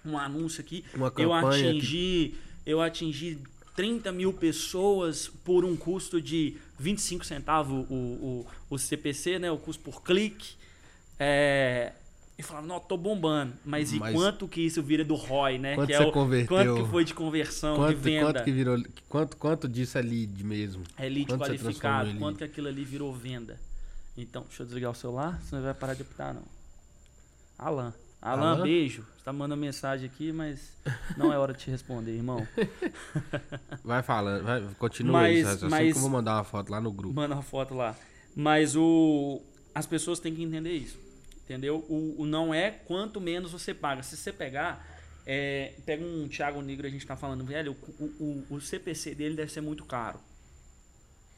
[0.04, 0.84] um anúncio aqui.
[0.94, 3.38] Uma eu atingi, eu atingi
[3.74, 9.50] 30 mil pessoas por um custo de 25 centavos o, o, o CPC, né?
[9.50, 10.54] O custo por clique.
[11.18, 11.92] É,
[12.38, 13.54] e falava, não, tô bombando.
[13.64, 15.74] Mas e Mas- quanto que isso vira do ROI, né?
[15.74, 16.48] Quanto que é você o, converteu?
[16.56, 18.26] Quanto que foi de conversão, de Quanto, venda?
[18.32, 18.82] quanto que virou.
[19.08, 20.82] Quanto, quanto disso é lead mesmo?
[20.98, 22.38] É lead Quanto qualificado, em quanto lead?
[22.38, 23.58] que aquilo ali virou venda.
[24.16, 26.42] Então, deixa eu desligar o celular, senão vai parar de apitar, não.
[27.58, 27.92] Alan.
[28.20, 28.62] Alan, Alan?
[28.62, 29.02] beijo.
[29.16, 30.72] Você tá mandando mensagem aqui, mas
[31.16, 32.46] não é hora de te responder, irmão.
[33.84, 35.44] Vai falando, vai, continua Mas- isso.
[35.46, 37.14] raciocínio mas- que eu vou mandar uma foto lá no grupo.
[37.14, 37.94] Manda uma foto lá.
[38.34, 39.40] Mas o
[39.74, 40.98] as pessoas têm que entender isso.
[41.46, 41.86] Entendeu?
[41.88, 44.02] O, o não é quanto menos você paga.
[44.02, 44.84] Se você pegar,
[45.24, 49.36] é, pega um Thiago Negro, a gente tá falando, velho, o, o, o CPC dele
[49.36, 50.18] deve ser muito caro.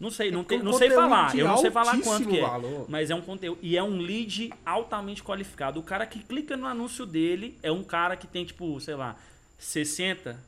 [0.00, 1.36] Não sei, não, É tem, não sei falar.
[1.36, 2.40] Eu não sei falar quanto que é.
[2.40, 2.86] valor.
[2.88, 3.58] Mas é um conteúdo.
[3.60, 5.78] E é um lead altamente qualificado.
[5.78, 9.16] O cara que clica no anúncio dele é um cara que tem, tipo, sei lá,
[9.58, 10.38] 60.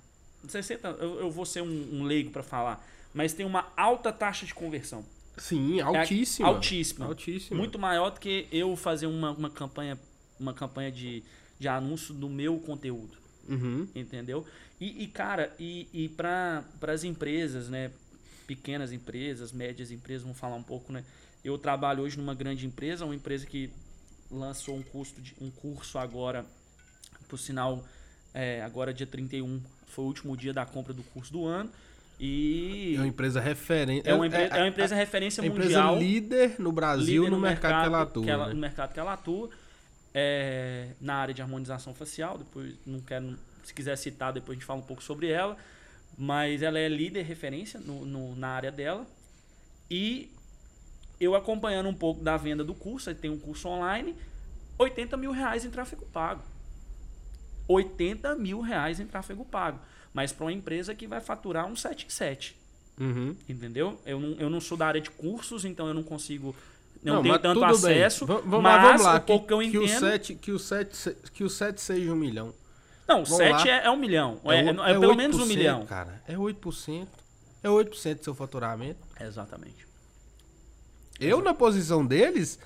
[0.48, 2.82] 60, eu, eu vou ser um, um leigo pra falar.
[3.12, 5.04] Mas tem uma alta taxa de conversão.
[5.36, 6.48] Sim, altíssima.
[6.48, 7.06] É altíssima.
[7.06, 7.56] Altíssima.
[7.58, 9.98] Muito maior do que eu fazer uma, uma campanha,
[10.38, 11.22] uma campanha de,
[11.58, 13.88] de anúncio do meu conteúdo Uhum.
[13.94, 14.46] entendeu?
[14.80, 17.90] E, e, cara, e, e para as empresas, né?
[18.46, 21.04] Pequenas empresas, médias empresas, vamos falar um pouco, né?
[21.44, 23.70] Eu trabalho hoje numa grande empresa, uma empresa que
[24.30, 26.44] lançou um, custo de, um curso agora,
[27.28, 27.84] por sinal,
[28.32, 31.70] é, agora dia 31, foi o último dia da compra do curso do ano.
[32.22, 34.06] E É uma empresa referente.
[34.06, 37.40] é uma, empre- é uma empresa referência a empresa mundial líder no Brasil líder no,
[37.40, 38.24] mercado, que ela atua.
[38.24, 38.52] que ela- né?
[38.54, 39.48] No mercado que ela atua.
[40.12, 42.36] é, na área de harmonização facial.
[42.36, 45.56] Depois, não quero, se quiser citar, depois a gente fala um pouco sobre ela.
[46.18, 49.06] mas ela é líder referência no, no, na área dela.
[49.90, 50.30] E
[51.18, 54.14] eu acompanhando um pouco da venda do curso, tem um curso online,
[54.78, 56.42] 80 mil reais em tráfego pago.
[57.68, 59.78] 80 mil reais em tráfego pago.
[60.12, 62.56] Mas para uma empresa que vai faturar um 7 em 7.
[62.98, 63.34] Uhum.
[63.48, 64.00] Entendeu?
[64.04, 66.54] Eu não, eu não sou da área de cursos, então eu não consigo.
[67.02, 68.26] Não, Não, tenho tanto acesso.
[68.26, 69.16] Va- vamos mas vamos lá.
[69.16, 69.84] o pouco que, eu que, entendo.
[69.84, 72.52] o 7, que, o 7, se- que o 7 seja um milhão.
[73.08, 73.68] Não, Vamos 7 lá.
[73.68, 74.38] é, é um milhão.
[74.44, 75.86] É, é, o- é pelo menos um 8%, milhão.
[75.86, 77.08] Cara, é 8%.
[77.62, 78.98] É 8% do seu faturamento.
[79.18, 79.86] Exatamente.
[81.18, 82.58] Eu, na posição deles,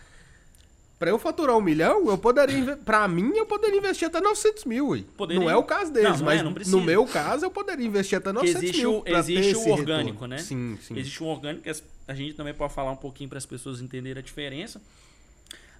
[0.99, 2.77] pra eu faturar um milhão, eu poderia.
[2.77, 4.89] Pra mim, eu poderia investir até 900 mil.
[4.89, 5.05] Ué.
[5.17, 5.41] Poderia.
[5.43, 6.77] Não é o caso deles, Não, não mas é, não precisa.
[6.77, 8.99] no meu caso, eu poderia investir até 900 existe mil.
[9.01, 10.35] o- existe o orgânico, retorno.
[10.35, 10.39] né?
[10.39, 10.97] Sim, sim.
[10.99, 11.73] Existe um orgânico que
[12.09, 14.81] a gente também pode falar um pouquinho para as pessoas entenderem a diferença.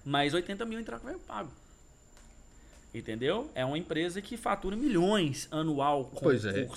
[0.03, 1.49] Mas 80 mil em tráfego pago.
[2.93, 3.49] Entendeu?
[3.53, 6.67] É uma empresa que fatura milhões anual com Pois o é.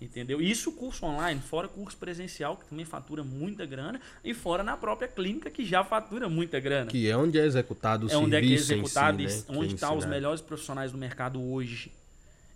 [0.00, 0.40] Entendeu?
[0.40, 5.06] Isso curso online, fora curso presencial, que também fatura muita grana, e fora na própria
[5.06, 6.90] clínica, que já fatura muita grana.
[6.90, 9.36] Que é onde é executado o é onde é que é serviço em executado, si,
[9.36, 9.42] né?
[9.46, 10.14] Que é onde estão os ensinado.
[10.14, 11.92] melhores profissionais do mercado hoje.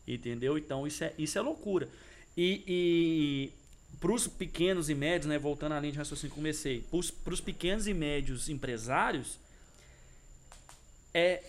[0.08, 0.56] Entendeu?
[0.56, 1.86] Então isso é, isso é loucura.
[2.34, 3.52] E, e
[4.00, 6.82] para os pequenos e médios, né, voltando à linha de raciocínio que comecei,
[7.22, 9.38] para os pequenos e médios empresários,
[11.12, 11.42] é,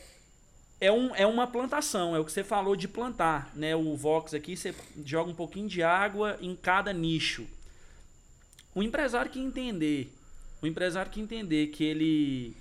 [0.79, 3.51] é, um, é uma plantação, é o que você falou de plantar.
[3.55, 3.75] Né?
[3.75, 4.73] O Vox aqui, você
[5.05, 7.47] joga um pouquinho de água em cada nicho.
[8.73, 10.13] O empresário que entender,
[10.61, 12.57] o empresário que entender que ele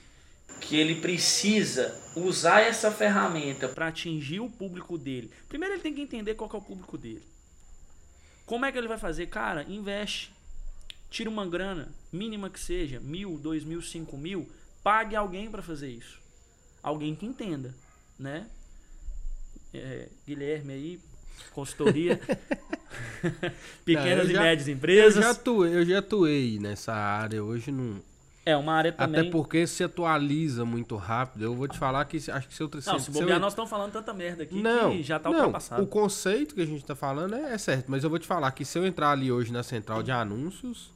[0.61, 5.31] que ele precisa usar essa ferramenta para atingir o público dele.
[5.49, 7.23] Primeiro ele tem que entender qual que é o público dele.
[8.47, 9.27] Como é que ele vai fazer?
[9.27, 10.33] Cara, investe.
[11.11, 14.49] Tira uma grana, mínima que seja, mil, dois mil, cinco mil,
[14.83, 16.21] pague alguém para fazer isso.
[16.83, 17.75] Alguém que entenda,
[18.19, 18.47] né?
[19.73, 21.01] É, Guilherme aí,
[21.53, 22.21] consultoria,
[23.85, 25.25] pequenas eu e já- médias Eu empresas.
[25.25, 28.01] já, atuei, eu já atuei nessa área, hoje não.
[28.47, 29.21] É uma área também.
[29.23, 31.45] Até porque se atualiza muito rápido.
[31.47, 33.53] Eu vou te falar que acho que se eu Não, se se bobear, eu- nós
[33.55, 35.83] estamos falando tanta merda aqui não, que já tá não, ultrapassado.
[35.83, 38.51] O conceito que a gente tá falando é, é certo, mas eu vou te falar
[38.53, 40.93] que se eu entrar ali hoje na central de anúncios,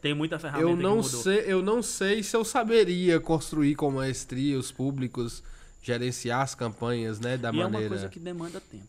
[0.00, 3.90] Tem muita ferramenta eu que não sei, eu não sei se eu saberia construir com
[3.90, 5.42] maestria os públicos,
[5.82, 7.86] gerenciar as campanhas, né, da e é maneira.
[7.86, 8.86] uma coisa que demanda tempo.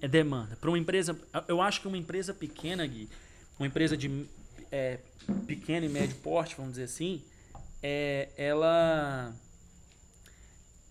[0.00, 0.56] É demanda.
[0.56, 3.08] Para uma empresa, eu acho que uma empresa pequena, Gui,
[3.58, 4.26] uma empresa de
[4.70, 4.98] é,
[5.46, 7.22] pequeno e médio porte, vamos dizer assim,
[7.82, 9.34] é, ela,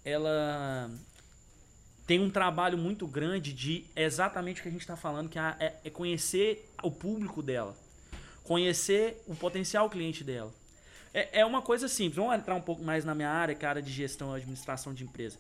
[0.03, 0.91] ela
[2.05, 5.79] tem um trabalho muito grande de exatamente o que a gente está falando, que é,
[5.83, 7.77] é conhecer o público dela,
[8.43, 10.53] conhecer o potencial cliente dela.
[11.13, 12.15] É, é uma coisa simples.
[12.15, 14.37] Vamos entrar um pouco mais na minha área, que é a área de gestão e
[14.37, 15.37] administração de empresa.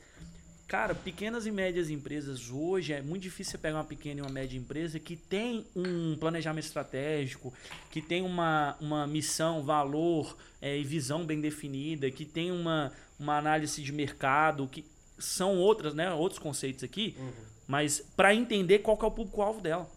[0.67, 4.31] Cara, pequenas e médias empresas hoje é muito difícil você pegar uma pequena e uma
[4.31, 7.53] média empresa que tem um planejamento estratégico,
[7.91, 13.37] que tem uma, uma missão, valor é, e visão bem definida, que tem uma, uma
[13.37, 14.83] análise de mercado, que
[15.19, 17.15] são outras, né, outros conceitos aqui,
[17.67, 19.87] mas para entender qual é o público-alvo dela.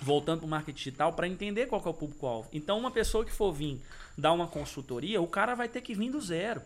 [0.00, 2.48] Voltando para o marketing digital, para entender qual é o público-alvo.
[2.52, 3.80] Então, uma pessoa que for vir
[4.18, 6.60] dar uma consultoria, o cara vai ter que vir do zero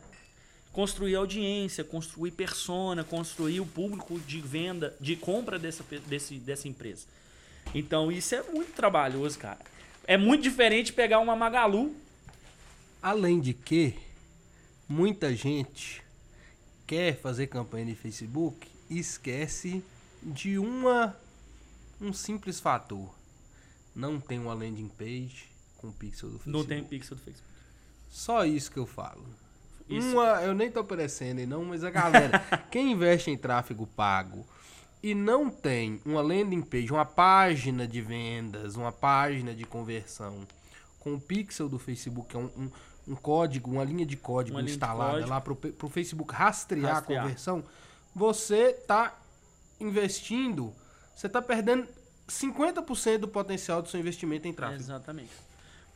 [0.73, 7.07] construir audiência, construir persona, construir o público de venda, de compra dessa, desse, dessa empresa.
[7.75, 9.59] Então isso é muito trabalhoso, cara.
[10.05, 11.95] É muito diferente pegar uma Magalu.
[13.03, 13.95] Além de que
[14.89, 16.03] muita gente
[16.87, 19.85] quer fazer campanha de Facebook e esquece
[20.23, 21.17] de uma
[22.01, 23.15] um simples fator.
[23.95, 25.52] Não tem uma landing page
[25.83, 26.51] com pixel do Facebook.
[26.59, 27.53] Não tem pixel do Facebook.
[28.11, 29.23] Só isso que eu falo.
[29.89, 30.07] Isso.
[30.13, 32.39] Uma, eu nem tô aparecendo não, mas a galera,
[32.71, 34.47] quem investe em tráfego pago
[35.03, 40.47] e não tem uma landing page, uma página de vendas, uma página de conversão
[41.01, 42.71] com o pixel do Facebook, que é um, um,
[43.09, 45.31] um código, uma linha de código Uma linha de instalada código.
[45.31, 47.21] lá pro, pe- pro Facebook rastrear, Rastrear.
[47.21, 47.65] a conversão,
[48.15, 49.19] você tá
[49.81, 50.73] investindo,
[51.15, 51.87] você tá perdendo
[52.29, 54.81] 50% do potencial do seu investimento em tráfego.
[54.81, 55.31] Exatamente.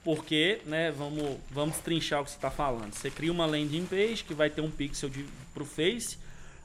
[0.07, 2.94] Porque, né, vamos, vamos trinchar o que você está falando.
[2.94, 6.17] Você cria uma landing page que vai ter um pixel de, pro Face,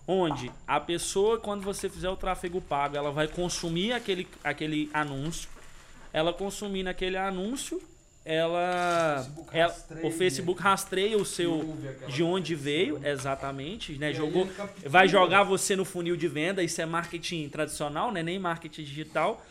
[0.07, 5.49] onde a pessoa, quando você fizer o tráfego pago, ela vai consumir aquele, aquele anúncio.
[6.13, 7.81] Ela consumindo aquele anúncio,
[8.23, 11.75] ela, Facebook ela- rastreia, o Facebook rastreia o seu
[12.07, 14.13] de onde veio, exatamente, né?
[14.13, 14.47] Jogou,
[14.85, 18.21] vai jogar você no funil de venda, isso é marketing tradicional, né?
[18.21, 19.43] Nem marketing digital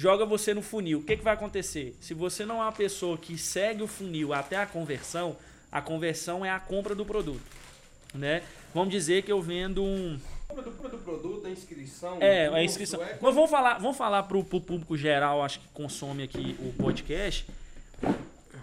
[0.00, 1.00] joga você no funil.
[1.00, 1.94] O que, que vai acontecer?
[2.00, 5.36] Se você não é uma pessoa que segue o funil até a conversão,
[5.70, 7.42] a conversão é a compra do produto.
[8.14, 8.42] Né?
[8.72, 10.18] Vamos dizer que eu vendo um.
[10.48, 12.16] compra do, produto, a inscrição.
[12.18, 13.02] É, o a inscrição.
[13.02, 16.72] é- Mas vamos falar, vamos falar pro, pro público geral, acho que consome aqui o
[16.82, 17.46] podcast.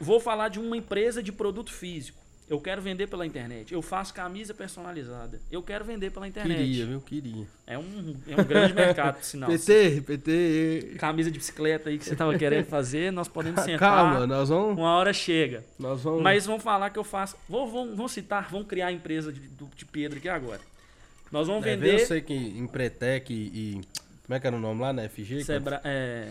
[0.02, 2.18] Vou falar de uma empresa de produto físico.
[2.50, 3.74] Eu quero vender pela internet.
[3.74, 5.38] Eu faço camisa personalizada.
[5.52, 6.58] Eu quero vender pela internet.
[6.58, 7.02] Queria, viu?
[7.02, 7.46] Queria.
[7.66, 9.50] É um, é um grande mercado, sinal.
[9.52, 10.96] PT, PT.
[10.98, 13.80] Camisa de bicicleta aí que você tava querendo fazer, nós podemos sentar.
[13.80, 14.78] Calma, nós vamos.
[14.78, 15.62] Uma hora chega.
[15.78, 16.22] Nós vamos.
[16.22, 17.36] Mas vamos falar que eu faço.
[17.50, 20.62] Vou, vou, vamos citar, vamos criar a empresa de, de Pedro aqui agora.
[21.30, 21.96] Nós vamos É, vender.
[22.00, 23.82] Eu sei que em Pretec e.
[24.26, 25.08] Como é que era o nome lá, né?
[25.08, 25.44] FG?
[25.46, 26.28] Sebra- é,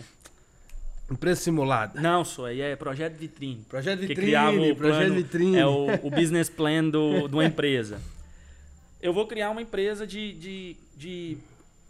[1.09, 1.99] Empresa simulada.
[2.01, 3.63] não, só aí é projeto vitrine.
[3.69, 5.57] Projeto que Vitrine, criava o Projeto plano, Vitrine.
[5.57, 8.01] É o, o business plan do, de uma empresa.
[9.01, 11.37] Eu vou criar uma empresa de, de, de,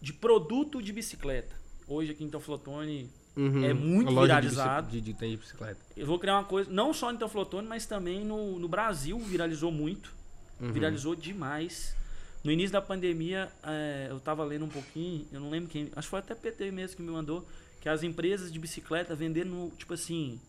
[0.01, 1.55] de produto de bicicleta.
[1.87, 3.63] Hoje aqui em Teoflotone, Uhum.
[3.63, 4.89] é muito viralizado.
[4.89, 5.77] De, de, de bicicleta.
[5.95, 9.71] eu vou criar uma coisa, não só em Teoflotone, mas também no, no Brasil, viralizou
[9.71, 10.11] muito.
[10.59, 10.71] Uhum.
[10.71, 11.95] Viralizou demais.
[12.43, 16.07] No início da pandemia, é, eu tava lendo um pouquinho, eu não lembro quem, acho
[16.07, 17.47] que foi até PT mesmo que me mandou,
[17.81, 20.39] que as empresas de bicicleta vendendo, tipo assim,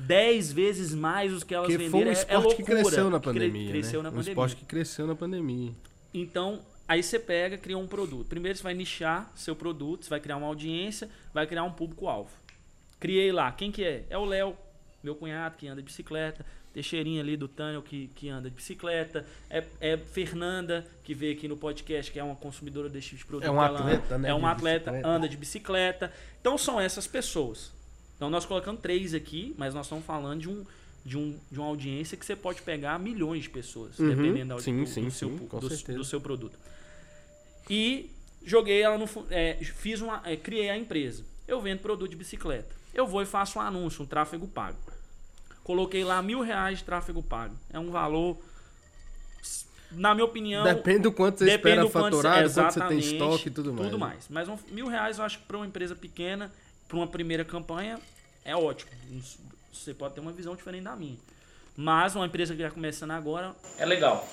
[0.00, 2.10] 10 vezes mais os que elas Porque foi venderam.
[2.10, 3.70] um É- é esporte que loucura, cresceu na que cre- pandemia.
[3.70, 4.02] cresceu né?
[4.04, 4.30] na Um pandemia.
[4.32, 5.72] esporte que cresceu na pandemia.
[6.14, 8.26] Então, aí você pega, cria um produto.
[8.28, 12.30] Primeiro você vai nichar seu produto, você vai criar uma audiência, vai criar um público-alvo.
[12.98, 14.04] Criei lá, quem que é?
[14.10, 14.56] É o Léo,
[15.02, 19.26] meu cunhado que anda de bicicleta, Teixeirinha ali do Tânio que, que anda de bicicleta,
[19.50, 23.24] é, é Fernanda, que veio aqui no podcast, que é uma consumidora desse tipo de
[23.26, 23.46] produto.
[23.46, 25.08] É um atleta, né, É um atleta, bicicleta.
[25.08, 26.12] anda de bicicleta.
[26.40, 27.72] Então são essas pessoas.
[28.16, 30.64] Então nós colocamos três aqui, mas nós estamos falando de um
[31.04, 34.60] de, um, de uma audiência que você pode pegar milhões de pessoas, Uhum, dependendo da,
[34.60, 35.36] sim, do, sim, do seu, sim,
[35.92, 36.56] do, do seu produto.
[37.68, 38.10] E
[38.44, 39.08] joguei ela no.
[39.30, 40.22] é, fiz uma.
[40.24, 41.24] é, criei a empresa.
[41.46, 42.74] Eu vendo produto de bicicleta.
[42.94, 44.78] Eu vou e faço um anúncio, um tráfego pago.
[45.64, 47.54] Coloquei lá mil reais de tráfego pago.
[47.72, 48.36] É um valor.
[49.90, 50.64] Na minha opinião.
[50.64, 53.50] Depende do quanto você espera do quanto você- faturar, do quanto você tem estoque e
[53.50, 53.84] tudo mais.
[53.86, 54.28] Tudo mais.
[54.28, 56.50] Mas um- mil reais eu acho que para uma empresa pequena,
[56.88, 58.00] para uma primeira campanha,
[58.44, 58.90] é ótimo.
[59.72, 61.18] Você pode ter uma visão diferente da minha.
[61.76, 64.26] Mas uma empresa que está começando agora é legal.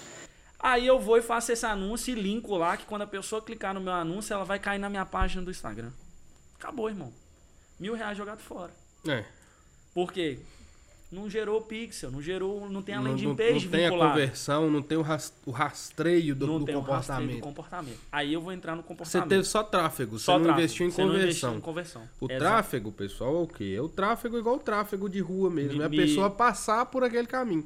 [0.59, 3.73] Aí eu vou e faço esse anúncio e linko lá que quando a pessoa clicar
[3.73, 5.91] no meu anúncio, ela vai cair na minha página do Instagram.
[6.57, 7.13] Acabou, irmão.
[7.80, 8.71] Mil reais jogado fora.
[9.07, 9.23] É.
[9.93, 10.39] Por quê?
[11.12, 13.89] Não gerou pixel, não gerou, não tem a não, landing não, page não tem a
[13.89, 14.12] vinculada.
[14.14, 17.36] conversão, não tem o, ras- o rastreio do, não do tem o rastreio comportamento.
[17.39, 17.97] do comportamento.
[18.12, 19.30] Aí eu vou entrar no Você comportamento.
[19.30, 20.60] teve só tráfego, Só você não tráfego.
[20.62, 21.55] investiu em Você não investiu conversão.
[21.57, 22.01] em conversão.
[22.22, 22.39] O Exato.
[22.39, 23.74] tráfego, pessoal, é o quê?
[23.76, 25.78] É o tráfego igual o tráfego de rua mesmo.
[25.78, 27.66] Me- é a pessoa passar por aquele caminho.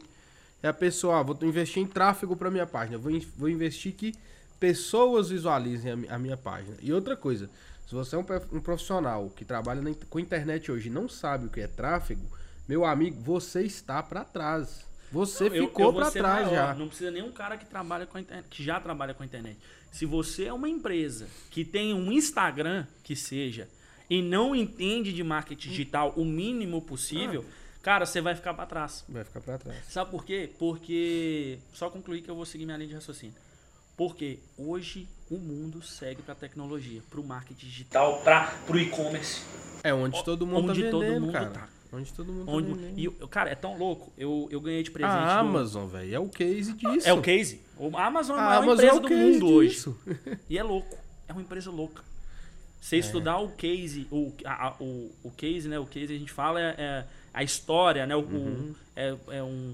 [0.62, 2.98] É a pessoa, ah, vou investir em tráfego para minha página.
[2.98, 4.14] Vou, vou investir que
[4.58, 6.78] pessoas visualizem a, a minha página.
[6.82, 7.50] E outra coisa,
[7.86, 11.48] se você é um, um profissional que trabalha na com internet hoje e não sabe
[11.48, 12.26] o que é tráfego,
[12.68, 14.86] meu amigo, você está para trás.
[15.12, 16.68] Você eu ficou para trás maior.
[16.68, 16.74] já.
[16.74, 19.60] Não precisa nenhum cara que trabalha com a internet, que já trabalha com a internet.
[19.92, 23.70] Se você é uma empresa que tem um Instagram que seja
[24.10, 27.46] e não entende de marketing digital o mínimo possível,
[27.82, 29.06] cara, você vai ficar para trás.
[29.08, 29.86] Vai ficar para trás.
[29.88, 30.50] Sabe por quê?
[30.58, 33.36] Porque só concluir que eu vou seguir minha linha de raciocínio.
[33.96, 39.44] Porque hoje o mundo segue para a tecnologia, para o marketing digital, para o e-commerce.
[39.84, 41.50] É onde todo mundo onde tá todo vendendo, mundo cara.
[41.52, 41.70] tá.
[41.94, 44.12] Onde todo mundo Onde, tá e, eu- cara, é tão louco.
[44.18, 45.14] Eu, eu ganhei de presente.
[45.14, 47.08] A do- Amazon, velho, é o case disso.
[47.08, 47.62] É o case.
[47.78, 49.70] O a Amazon é a A maior Amazon empresa é o do mundo hoje.
[49.76, 49.98] disso.
[50.50, 50.98] E é louco.
[51.28, 52.02] É uma empresa louca.
[52.02, 52.14] É.
[52.82, 55.78] Você estudar o case, o, a- a- o, o case, né?
[55.80, 58.16] O case a gente fala é, é a história, né?
[58.16, 59.74] O, o- é, é um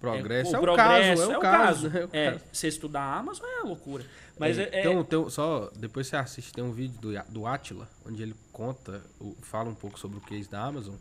[0.00, 1.90] Progresso o é, o progresso, caso, é o caso.
[1.90, 1.98] caso.
[1.98, 2.44] É o É, caso.
[2.52, 4.04] você estudar a Amazon é loucura.
[4.38, 7.12] Mas É, é, é- então, tem um- só depois você assiste, tem um vídeo do,
[7.32, 10.94] do Atila, onde ele conta, o- fala um pouco sobre o case da Amazon,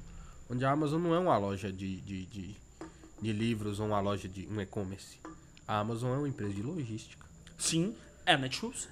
[0.50, 2.56] onde a Amazon não é uma loja de, de, de,
[3.22, 5.18] de livros ou uma loja de um e-commerce.
[5.68, 7.26] A Amazon é uma empresa de logística.
[7.58, 7.96] sim,
[8.26, 8.88] é a Netshoes.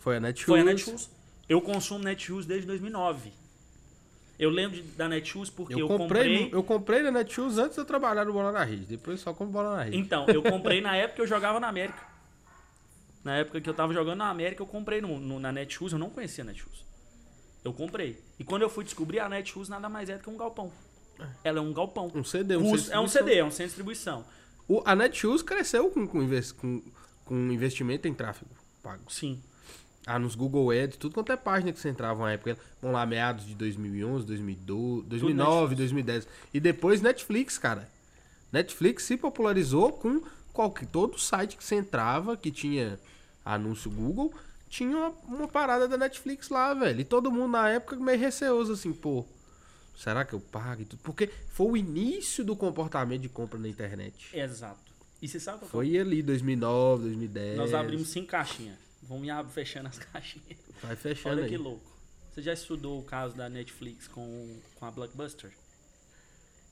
[0.00, 0.46] Foi a Netshoes.
[0.46, 1.10] Foi a Netshoes.
[1.48, 3.32] Eu consumo Netshoes desde 2009.
[4.38, 6.58] Eu lembro de- da Netshoes porque eu, Eu comprei, comprei...
[6.58, 8.84] eu comprei na Netshoes antes de eu trabalhar no Bola na Rede.
[8.86, 9.96] Depois só como Bola na Rede.
[9.96, 12.02] Então, eu comprei na época que eu jogava na América.
[13.22, 15.98] Na época que eu tava jogando na América, eu comprei no, no- na Netshoes, eu
[15.98, 16.84] não conhecia a Netshoes.
[17.64, 18.22] Eu comprei.
[18.38, 20.70] E quando eu fui descobrir, a Netshoes nada mais é do que um galpão.
[21.42, 22.12] Ela é um galpão.
[22.14, 23.08] Um CD, um de é um.
[23.08, 24.24] CD, é um centro de distribuição.
[24.68, 26.82] O, a Netshoes cresceu com, com, invest, com,
[27.24, 28.50] com investimento em tráfego
[28.84, 29.10] pago.
[29.10, 29.42] Sim.
[30.06, 32.58] Ah, nos Google Ads, tudo quanto é página que você entrava na época.
[32.82, 35.78] Vamos lá, meados de 2011, 2012, 2009, Netflix.
[35.78, 36.28] 2010.
[36.52, 37.88] E depois Netflix, cara.
[38.52, 43.00] Netflix se popularizou com qualquer, todo site que você entrava, que tinha
[43.42, 44.32] anúncio Google,
[44.74, 47.00] tinha uma, uma parada da Netflix lá, velho.
[47.00, 49.24] E todo mundo na época meio receoso, assim, pô,
[49.96, 51.00] será que eu pago e tudo?
[51.04, 54.36] Porque foi o início do comportamento de compra na internet.
[54.36, 54.80] Exato.
[55.22, 55.86] E você sabe qual foi?
[55.90, 57.56] Foi ali, 2009, 2010.
[57.56, 58.76] Nós abrimos cinco caixinhas.
[59.00, 60.58] Vamos fechando as caixinhas.
[60.82, 61.50] Vai fechando Olha aí.
[61.50, 61.94] que louco.
[62.34, 65.52] Você já estudou o caso da Netflix com, com a Blockbuster?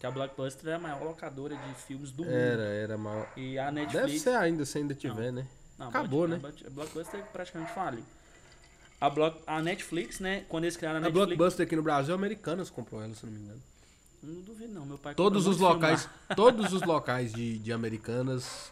[0.00, 2.62] Que a Blockbuster é a maior locadora de filmes do Era, mundo.
[2.72, 3.32] era maior.
[3.36, 4.06] E a Netflix.
[4.06, 5.46] Deve ser ainda, se ainda tiver, né?
[5.78, 6.40] Não, Acabou, né?
[6.66, 8.04] A Blockbuster praticamente faliu.
[9.00, 10.44] A, Block, a Netflix, né?
[10.48, 11.26] Quando eles criaram a A Netflix.
[11.26, 13.62] Blockbuster aqui no Brasil, Americanas comprou ela, se não me engano.
[14.22, 14.86] Não duvido, não.
[14.86, 18.70] Meu pai Todos os locais, todos os locais de, de Americanas,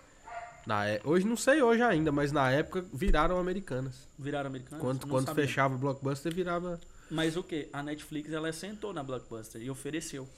[0.64, 3.94] na é- hoje não sei hoje ainda, mas na época viraram Americanas.
[4.16, 4.80] Viraram americanos?
[4.80, 5.44] Quando, Não quando sabia.
[5.46, 6.78] fechava o Blockbuster, virava...
[7.10, 7.68] Mas o que?
[7.72, 10.28] A Netflix ela sentou na Blockbuster e ofereceu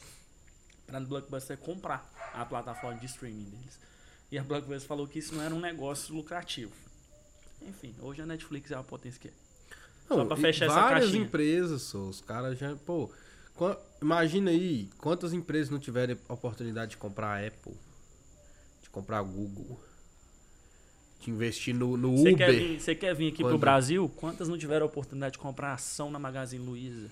[0.86, 3.78] pra Blockbuster comprar a plataforma de streaming deles.
[4.32, 6.72] E a Blockbuster falou que isso não era um negócio lucrativo.
[7.60, 9.32] Enfim, hoje a Netflix é a potência que é.
[10.08, 11.22] Só Não, pra e fechar essa várias caixinha.
[11.24, 12.74] empresas, só, os caras já...
[12.86, 13.10] Pô,
[14.00, 17.74] imagina aí, quantas empresas não tiverem oportunidade de comprar a Apple,
[18.82, 19.78] de comprar a Google,
[21.20, 22.36] de investir no, no Uber.
[22.36, 23.50] quer, vir, você quer vir aqui Quando?
[23.50, 24.08] pro Brasil?
[24.16, 27.10] Quantas não tiveram a oportunidade de comprar ação na Magazine Luiza?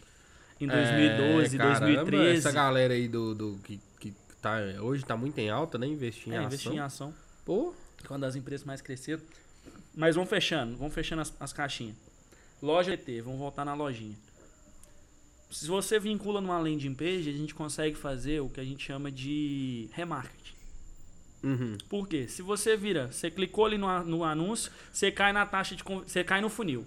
[0.61, 2.39] Em É, 2012, caramba, 2013.
[2.39, 3.79] Essa galera aí do, do que
[4.41, 5.87] tá, hoje tá muito em alta, né?
[5.87, 6.47] Investir em É, ação.
[6.49, 7.15] investir em ação.
[7.45, 9.23] Pô, que é uma das empresas mais cresceram.
[9.95, 11.97] Mas vamos fechando, vamos fechando as, as caixinhas.
[12.63, 14.17] Loja ET, vamos voltar na lojinha.
[15.51, 19.11] Se você vincula numa landing page, a gente consegue fazer o que a gente chama
[19.11, 20.55] de remarketing.
[21.43, 21.77] uhum.
[21.89, 22.29] Por quê?
[22.29, 26.23] Se você vira, você clicou ali no, no anúncio, você cai na taxa de você
[26.23, 26.87] cai no funil.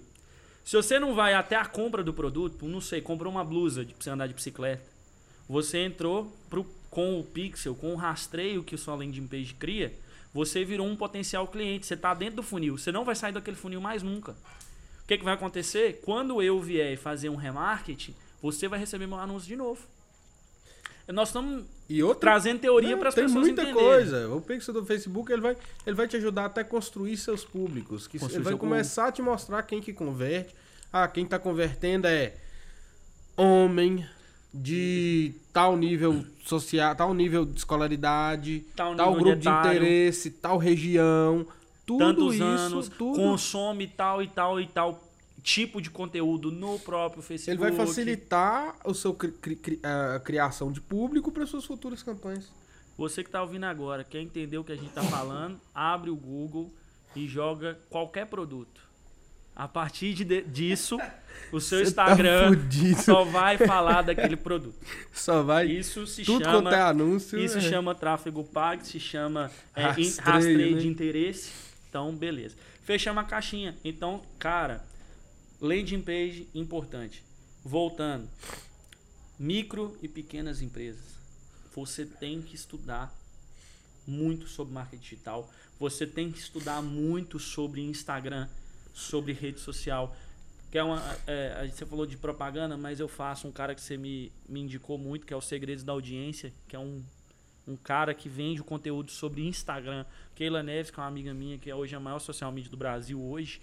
[0.64, 3.92] Se você não vai até a compra do produto, não sei, comprou uma blusa de,
[3.92, 4.82] pra você andar de bicicleta,
[5.46, 6.64] você entrou pro,
[6.94, 9.92] com o pixel, com o rastreio que o sua landing page cria,
[10.32, 13.56] você virou um potencial cliente, você está dentro do funil, você não vai sair daquele
[13.56, 14.32] funil mais nunca.
[14.32, 16.00] O que, que vai acontecer?
[16.04, 19.82] Quando eu vier fazer um remarketing, você vai receber meu anúncio de novo.
[21.08, 23.86] Nós estamos E outra trazendo teoria para as tem pessoas muita entenderem.
[23.88, 24.28] coisa.
[24.30, 28.06] O pixel do Facebook ele vai, ele vai te ajudar até construir seus públicos.
[28.06, 30.54] Que Construir ele vai começar a te mostrar quem que converte.
[30.90, 32.34] Ah, quem tá convertendo é
[33.36, 34.06] homem
[34.54, 41.44] de tal nível social, tal nível de escolaridade, Tal tal, grupo de interesse, tal região.
[41.84, 43.16] Tudo tantos isso, anos, tudo.
[43.18, 45.02] consome tal e tal e tal
[45.42, 47.60] tipo de conteúdo no próprio Ele Facebook.
[47.60, 52.50] vai facilitar o seu cri- cri- cri- a criação de público para suas futuras campanhas.
[52.96, 56.16] Você que está ouvindo agora, quer entender o que a gente está falando, abre o
[56.16, 56.72] Google
[57.14, 58.80] e joga qualquer produto.
[59.56, 60.98] A partir de, disso,
[61.52, 63.02] o seu Você tá Instagram fudido.
[63.02, 64.74] só vai falar daquele produto.
[65.12, 67.38] Só vai Isso se tudo chama quanto é anúncio.
[67.38, 67.60] Isso é.
[67.60, 70.82] chama tráfego pago, se chama é, Rastreio, rastreio, né?
[70.82, 71.52] de interesse.
[71.88, 72.56] Então, beleza.
[72.82, 73.76] Fechamos a caixinha.
[73.84, 74.84] Então, cara,
[75.60, 77.22] landing page importante.
[77.64, 78.28] Voltando.
[79.38, 81.14] Micro e pequenas empresas.
[81.74, 83.12] Você tem que estudar
[84.06, 85.50] muito sobre marketing digital.
[85.78, 88.48] Você tem que estudar muito sobre Instagram,
[88.94, 90.16] sobre rede social.
[90.70, 93.96] Que é uma, é, você falou de propaganda, mas eu faço um cara que você
[93.96, 97.02] me, me indicou muito, que é o Segredos da Audiência, que é um,
[97.68, 100.04] um cara que vende o conteúdo sobre Instagram.
[100.34, 102.76] Keila Neves, que é uma amiga minha, que é hoje a maior social media do
[102.76, 103.60] Brasil hoje.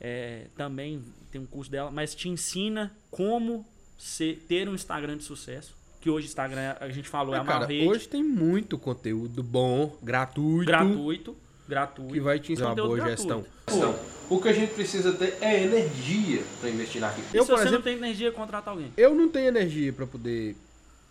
[0.00, 3.64] É, também tem um curso dela, mas te ensina como
[3.96, 5.74] ser, ter um Instagram de sucesso.
[6.00, 7.88] Que hoje Instagram, a gente falou, é Ah, a maior cara, rede.
[7.88, 11.36] hoje tem muito conteúdo bom, gratuito, gratuito.
[11.68, 12.12] Gratuito.
[12.12, 13.44] que vai te ensinar uma boa gratuito.
[13.66, 13.98] gestão.
[14.28, 17.26] O que a gente precisa ter é energia para investir naquilo.
[17.32, 18.92] E Eu, se por você não exemplo, tem energia, contrata alguém.
[18.96, 20.56] eu não tenho energia para poder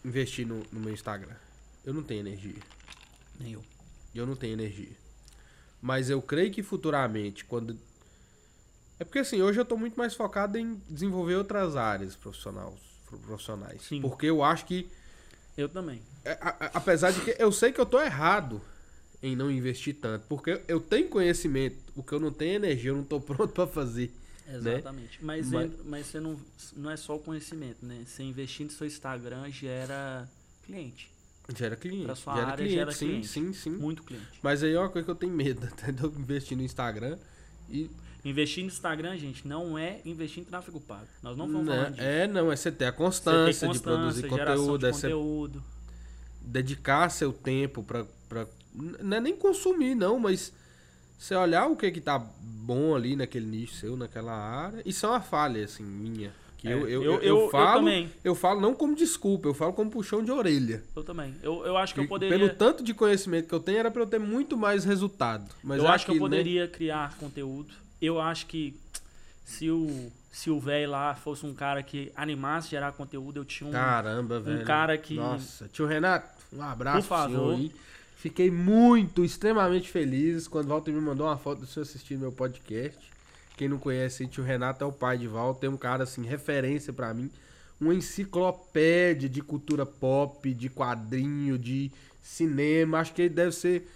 [0.03, 1.35] investir no, no meu Instagram.
[1.85, 2.55] Eu não tenho energia.
[3.39, 3.63] Nem eu.
[4.13, 4.95] Eu não tenho energia.
[5.81, 7.77] Mas eu creio que futuramente, quando.
[8.99, 12.73] É porque assim, hoje eu tô muito mais focado em desenvolver outras áreas profissionais.
[13.25, 13.81] profissionais.
[13.83, 14.01] Sim.
[14.01, 14.89] Porque eu acho que
[15.57, 16.01] Eu também.
[16.25, 18.61] É, a- a- apesar de que eu sei que eu tô errado
[19.25, 22.91] em não investir tanto, porque eu tenho conhecimento, o que eu não tenho é energia,
[22.91, 24.11] eu não tô pronto pra fazer.
[24.47, 25.17] Exatamente.
[25.23, 26.37] Mas, Mas- entra- mas você não,
[26.77, 28.03] não é só o conhecimento, né?
[28.05, 30.29] Você investir no seu Instagram gera
[30.63, 31.11] cliente.
[31.55, 32.05] Gera cliente.
[32.05, 33.27] Pra sua gera área, cliente, gera sim, cliente.
[33.27, 33.69] sim, sim.
[33.71, 34.27] Muito cliente.
[34.43, 37.17] Mas aí é uma coisa que eu tenho medo, até de eu investir no Instagram
[37.69, 37.89] e
[38.23, 41.05] Investir no Instagram, gente, não é investir em tráfego pago.
[41.21, 42.01] Nós não vamos Né, falar disso.
[42.01, 45.63] é, não, é você ter a tem constância, de produzir conteúdo, de é conteúdo.
[46.41, 48.05] dedicar seu tempo pra.
[49.01, 50.51] Não é nem consumir, não, mas
[51.17, 54.81] você olhar o que que tá bom ali naquele nicho seu, naquela área.
[54.85, 56.33] Isso é uma falha, assim, minha.
[56.57, 57.79] Que É, eu, eu, eu- eu, eu- eu eu falo.
[57.79, 58.09] também.
[58.23, 60.83] eu falo não como desculpa, eu falo como puxão de orelha.
[60.95, 61.33] Eu também.
[61.43, 62.37] Eu, eu acho que eu poderia.
[62.37, 65.45] Pelo tanto de conhecimento que eu tenho, era pra eu ter muito mais resultado.
[65.63, 66.37] Mas eu é acho que eu aquilo, né?
[66.37, 67.73] poderia criar conteúdo.
[68.01, 68.75] Eu acho que
[69.45, 73.69] se o se o velho lá fosse um cara que animasse gerar conteúdo, eu tinha
[73.69, 74.65] um Caramba, velho.
[74.65, 77.53] cara que- Nossa, tio Renato, um abraço Por pro senhor favor.
[77.55, 77.71] aí.
[78.25, 82.31] Fiquei muito, extremamente feliz quando o Walter me mandou uma foto do senhor assistindo meu
[82.31, 82.97] podcast.
[83.55, 85.53] Quem não conhece tio Renato é o pai de Val.
[85.53, 87.29] Tem um cara, assim, referência pra mim.
[87.79, 91.91] Uma enciclopédia de cultura pop, de quadrinho, de
[92.23, 92.97] cinema.
[92.97, 93.87] Acho que ele deve ser.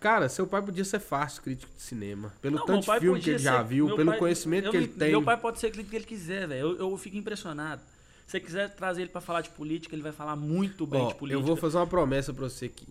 [0.00, 2.32] Cara, seu pai podia ser fácil crítico de cinema.
[2.40, 4.66] Pelo Não, meu tanto de filme que ele já ser- viu, meu pelo pai- conhecimento
[4.66, 5.10] eu que ele me- tem.
[5.10, 6.60] Meu pai pode ser crítico que ele quiser, velho.
[6.78, 7.82] Eu, eu fico impressionado.
[8.24, 11.08] Se você quiser trazer ele pra falar de política, ele vai falar muito bem Ó,
[11.08, 11.40] de política.
[11.42, 12.86] eu vou fazer uma promessa pra você aqui.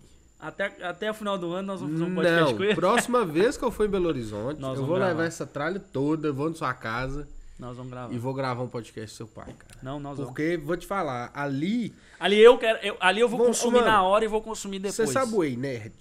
[0.46, 2.74] Até, até o final do ano nós vamos fazer um podcast Não, com ele.
[2.74, 5.24] próxima vez que eu for em Belo Horizonte, Nós eu vou levar gravar.
[5.24, 7.26] essa tralha toda, vou na sua casa
[7.58, 8.12] Nós vamos gravar.
[8.12, 9.80] e vou gravar um podcast com seu pai, cara.
[9.82, 10.30] Não, nós vamos.
[10.32, 12.78] Porque, vou te falar, ali, Ali eu quero.
[12.86, 14.94] eu- ali eu vou Vamos- consumir mano, na hora e vou consumir depois.
[14.94, 15.94] você sabe o Ei Nerd?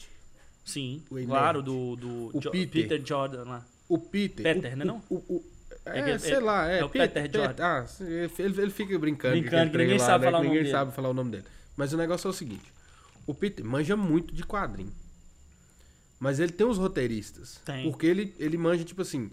[0.66, 1.66] Sim, o Ei claro, Nerd?
[1.66, 3.02] do, do O Jo- Peter.
[3.06, 3.66] Jordan lá.
[3.90, 4.44] O Peter.
[4.56, 5.02] Peter, o, né, não?
[5.10, 5.44] O, o-
[5.86, 7.64] é, É que- sei é- lá, é, é o Peter Jordan.
[7.64, 9.40] Ah, ele, ele fica brincando.
[9.40, 10.72] Brincando, que ninguém lá, sabe né, falar que o nome Ninguém dele.
[10.72, 11.44] sabe falar o nome dele.
[11.76, 12.73] Mas o negócio é o seguinte.
[13.26, 14.92] O Peter manja muito de quadrinho.
[16.20, 17.60] Mas ele tem uns roteiristas.
[17.66, 17.90] Tem.
[17.90, 19.30] Porque ele, ele manja, tipo assim...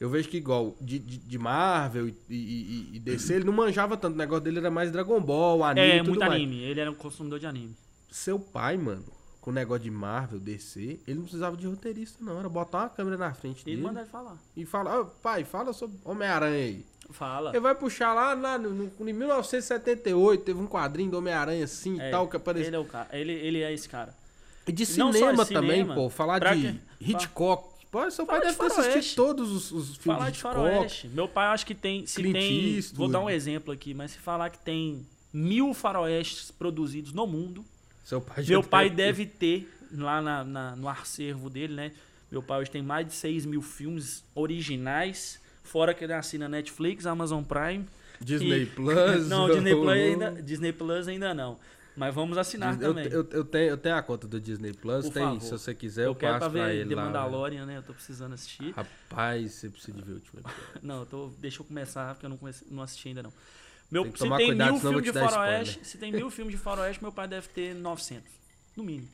[0.00, 3.52] Eu vejo que igual de, de, de Marvel e, e, e- e DC, ele não
[3.52, 4.14] manjava tanto.
[4.14, 6.32] O negócio dele era mais Dragon Ball, anime É, e muito mais.
[6.34, 6.60] anime.
[6.62, 7.76] Ele era um consumidor de anime.
[8.08, 9.04] Seu pai, mano,
[9.40, 12.38] com o negócio de Marvel, DC, ele não precisava de roteirista, não.
[12.38, 14.38] Era botar uma câmera na frente E dele manda ele falar.
[14.56, 16.86] e falar, "Ô, pai, fala sobre Homem-Aranha aí.
[17.10, 17.50] Fala.
[17.50, 21.96] Ele vai puxar lá, lá no, no- em 1978, teve um quadrinho do Homem-Aranha assim
[21.96, 22.68] e É, tal, que apareceu.
[22.68, 23.08] Ele é o cara.
[23.12, 24.14] Ele, ele é esse cara.
[24.66, 26.10] E de cinema de também, cinema, pô.
[26.10, 27.78] Falar pra de que- Hitchcock.
[27.90, 31.08] Pô, seu pai Fala deve de ter assistido todos os, os filmes Falar de faroeste.
[31.08, 32.06] Meu pai acho que tem.
[32.06, 32.74] Se Clint tem.
[32.76, 32.98] Eastwood.
[32.98, 37.64] Vou dar um exemplo aqui, mas se falar que tem mil faroestes produzidos no mundo,
[38.04, 41.92] Seu pai meu pai deve ter lá na, na- no acervo dele, né?
[42.30, 47.06] Meu pai hoje tem mais de 6 mil filmes originais, fora que ele assina Netflix,
[47.06, 47.84] Amazon Prime.
[48.20, 49.28] Disney e- Plus.
[49.28, 51.58] não, Disney Plus, ainda, Disney Plus ainda não.
[51.96, 53.06] Mas vamos assinar Disney- também.
[53.06, 55.40] eu, eu tenho, eu tenho a conta do Disney Plus, Por tem, favor.
[55.40, 57.04] se você quiser, eu, eu quero pra passo pra, ver ele The lá.
[57.06, 57.76] Mandalorian, né?
[57.78, 58.70] Eu tô precisando assistir.
[58.72, 60.64] Rapaz, você precisa de ver o último episódio.
[60.82, 63.32] Não, eu tô, deixa eu começar, porque eu não, comecei, não assisti ainda não.
[63.90, 67.02] Meu, Tem se tem cuidado, mil filmes de faroeste, se tem mil filmes de faroeste,
[67.02, 68.24] meu pai deve ter 900,
[68.76, 69.08] no mínimo.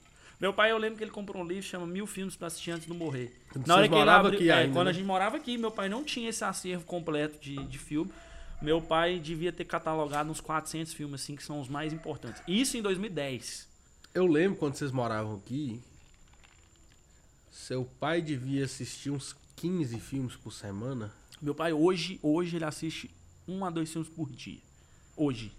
[0.45, 2.87] Meu pai, eu lembro que ele comprou um livro chama Mil Filmes pra assistir antes
[2.87, 3.35] de morrer.
[3.51, 4.91] Quando Na hora que ele abriu, aqui é, ainda, quando né?
[4.91, 8.13] a gente morava aqui, meu pai não tinha esse acervo completo de, de filme.
[8.61, 12.43] Meu pai devia ter catalogado uns 400 filmes assim que são os mais importantes.
[12.47, 13.67] Isso em 2010.
[14.13, 15.81] Eu lembro quando vocês moravam aqui,
[17.51, 21.11] seu pai devia assistir uns 15 filmes por semana.
[21.41, 23.11] Meu pai hoje, hoje ele assiste
[23.49, 24.61] um a dois filmes por dia.
[25.17, 25.51] Hoje.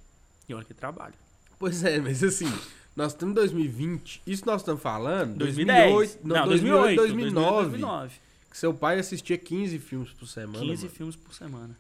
[0.48, 1.16] E olha que trabalho.
[1.58, 2.54] Pois é, mas assim,
[2.96, 5.92] nós estamos em 2020, isso nós estamos falando 2010.
[5.94, 8.16] 2008, não, 2008, 2009, 2009.
[8.50, 10.60] que seu pai assistia 15 filmes por semana.
[10.66, 10.96] 15 mano.
[10.96, 11.78] filmes por semana.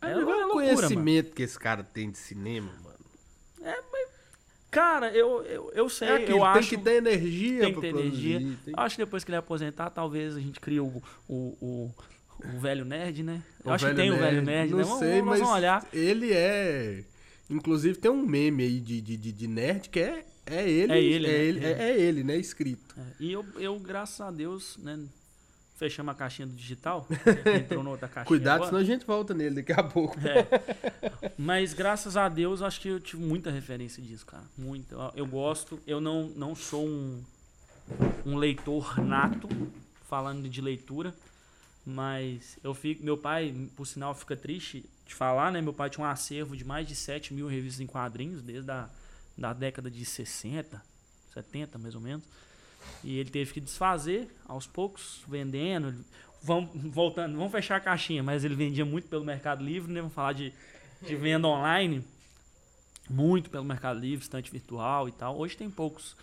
[0.00, 2.98] É uma o loucura, conhecimento que esse cara tem de cinema, mano.
[4.70, 6.68] Cara, eu, eu, eu sei, É aquilo, eu tem acho.
[6.68, 8.32] que ter energia tem que ter produzir.
[8.34, 8.58] energia.
[8.66, 11.94] tem- Acho que depois que ele aposentar, talvez a gente crie o, o, o,
[12.54, 13.42] o velho nerd, né?
[13.64, 14.84] Eu O acho que tem o velho nerd, não né?
[14.84, 15.86] Vamos, sei, vamos, mas vamos olhar.
[15.90, 17.02] ele é...
[17.50, 21.00] Inclusive tem um meme aí de, de, de, de nerd que é, é ele, É
[21.02, 21.38] ele, é, né?
[21.44, 22.94] ele, é, é ele, né, escrito.
[22.98, 24.98] É, e eu, eu, graças a Deus, né?
[25.76, 27.06] Fechamos a caixinha do digital.
[27.56, 28.26] entrou na outra caixinha.
[28.26, 28.68] Cuidado, agora.
[28.70, 30.16] senão a gente volta nele daqui a pouco.
[30.26, 31.30] É.
[31.38, 34.42] Mas graças a Deus, acho que eu tive muita referência disso, cara.
[34.58, 34.94] Muita.
[34.96, 35.78] Eu- Eu gosto.
[35.86, 37.22] Eu não, não sou um,
[38.26, 39.48] um leitor nato,
[40.08, 41.14] falando de leitura.
[41.86, 43.04] Mas eu fico.
[43.04, 45.60] Meu pai, por sinal, fica triste de falar, né?
[45.60, 48.88] Meu pai tinha um acervo de mais de 7 mil revistas em quadrinhos, desde a
[49.36, 50.82] da década de 60,
[51.32, 52.24] 70 mais ou menos.
[53.04, 56.04] E ele teve que desfazer aos poucos, vendendo.
[56.42, 60.00] Vamos, voltando, vamos fechar a caixinha, mas ele vendia muito pelo Mercado Livre, né?
[60.00, 60.52] Vamos falar de,
[61.00, 62.04] de venda online.
[63.08, 65.38] Muito pelo Mercado Livre, estante virtual e tal.
[65.38, 66.16] Hoje tem poucos.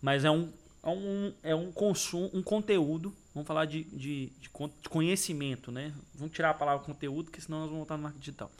[0.00, 0.52] Mas é um,
[0.82, 3.14] é um, é um consumo, um conteúdo.
[3.34, 5.92] Vamos falar de, de, de con- de conhecimento, né?
[6.14, 8.50] Vamos tirar a palavra conteúdo, porque senão nós vamos voltar no marketing digital.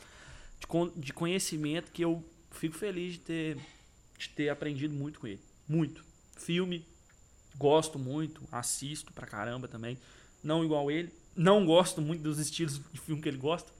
[0.60, 3.58] De, de conhecimento que eu fico feliz de ter,
[4.18, 5.40] de ter aprendido muito com ele.
[5.68, 6.04] Muito.
[6.36, 6.84] Filme,
[7.56, 9.98] gosto muito, assisto pra caramba também.
[10.42, 11.12] Não igual ele.
[11.36, 13.72] Não gosto muito dos estilos de filme que ele gosta.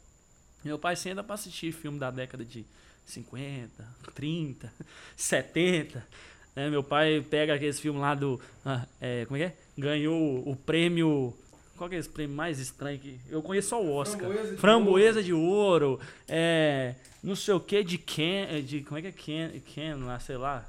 [0.64, 2.64] Meu pai senta pra assistir filme da década de
[3.07, 4.72] 50, 30,
[5.16, 6.07] 70.
[6.55, 6.69] Né?
[6.71, 8.41] Meu pai pega aqueles filmes lá do.
[8.65, 9.57] ah, é, como é que é?
[9.77, 11.35] Ganhou o prêmio.
[11.77, 13.19] Qual que é esse prêmio mais estranho que.
[13.29, 14.29] Eu conheço só o Oscar.
[14.29, 16.01] Framboesa de Framboesa de ouro.
[16.29, 18.63] é, não sei o que de Ken.
[18.63, 19.61] De, como é que é Ken?
[19.61, 20.65] Ken lá, sei lá.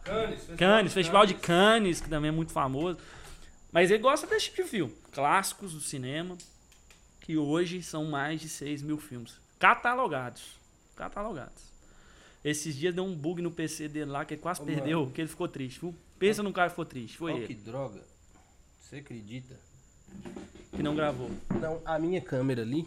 [0.58, 2.98] Cannes, Festival de Cannes, que também é muito famoso.
[3.72, 4.94] Mas ele gosta desse tipo de filme.
[5.14, 6.38] Clássicos do cinema,
[7.22, 9.34] que hoje são mais de 6 mil filmes.
[9.58, 10.60] Catalogados.
[10.96, 11.70] Catalogados.
[12.44, 15.22] Esses dias deu um bug no PC dele lá, que ele quase Ô, perdeu, que
[15.22, 15.80] ele ficou triste.
[15.80, 15.96] Viu?
[16.18, 17.18] Pensa num cara que ficou triste.
[17.18, 18.02] Foi ele, que droga.
[18.82, 19.56] Você acredita?
[20.76, 21.30] que não gravou.
[21.62, 22.86] Não, a minha câmera ali,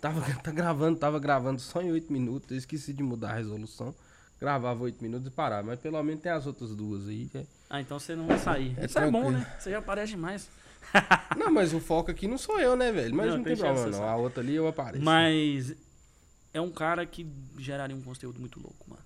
[0.00, 2.50] Tava tá gravando, tava gravando só em 8 minutos.
[2.50, 3.94] Eu esqueci de mudar a resolução.
[4.40, 5.66] Gravava 8 minutos e parava.
[5.66, 7.28] Mas pelo menos tem as outras duas aí.
[7.34, 8.74] é- Ah, então você não vai sair.
[8.78, 9.38] É Isso é bom, tranquilo.
[9.38, 9.56] né?
[9.58, 10.48] Você já aparece demais.
[11.36, 13.14] Não, mas o foco aqui não sou eu, né, velho?
[13.14, 14.02] Mas Não, não, tem problema, não.
[14.08, 15.04] A outra ali eu apareço.
[15.04, 15.76] Mas
[16.52, 17.26] é um cara que
[17.58, 19.02] geraria um conteúdo muito louco, mano.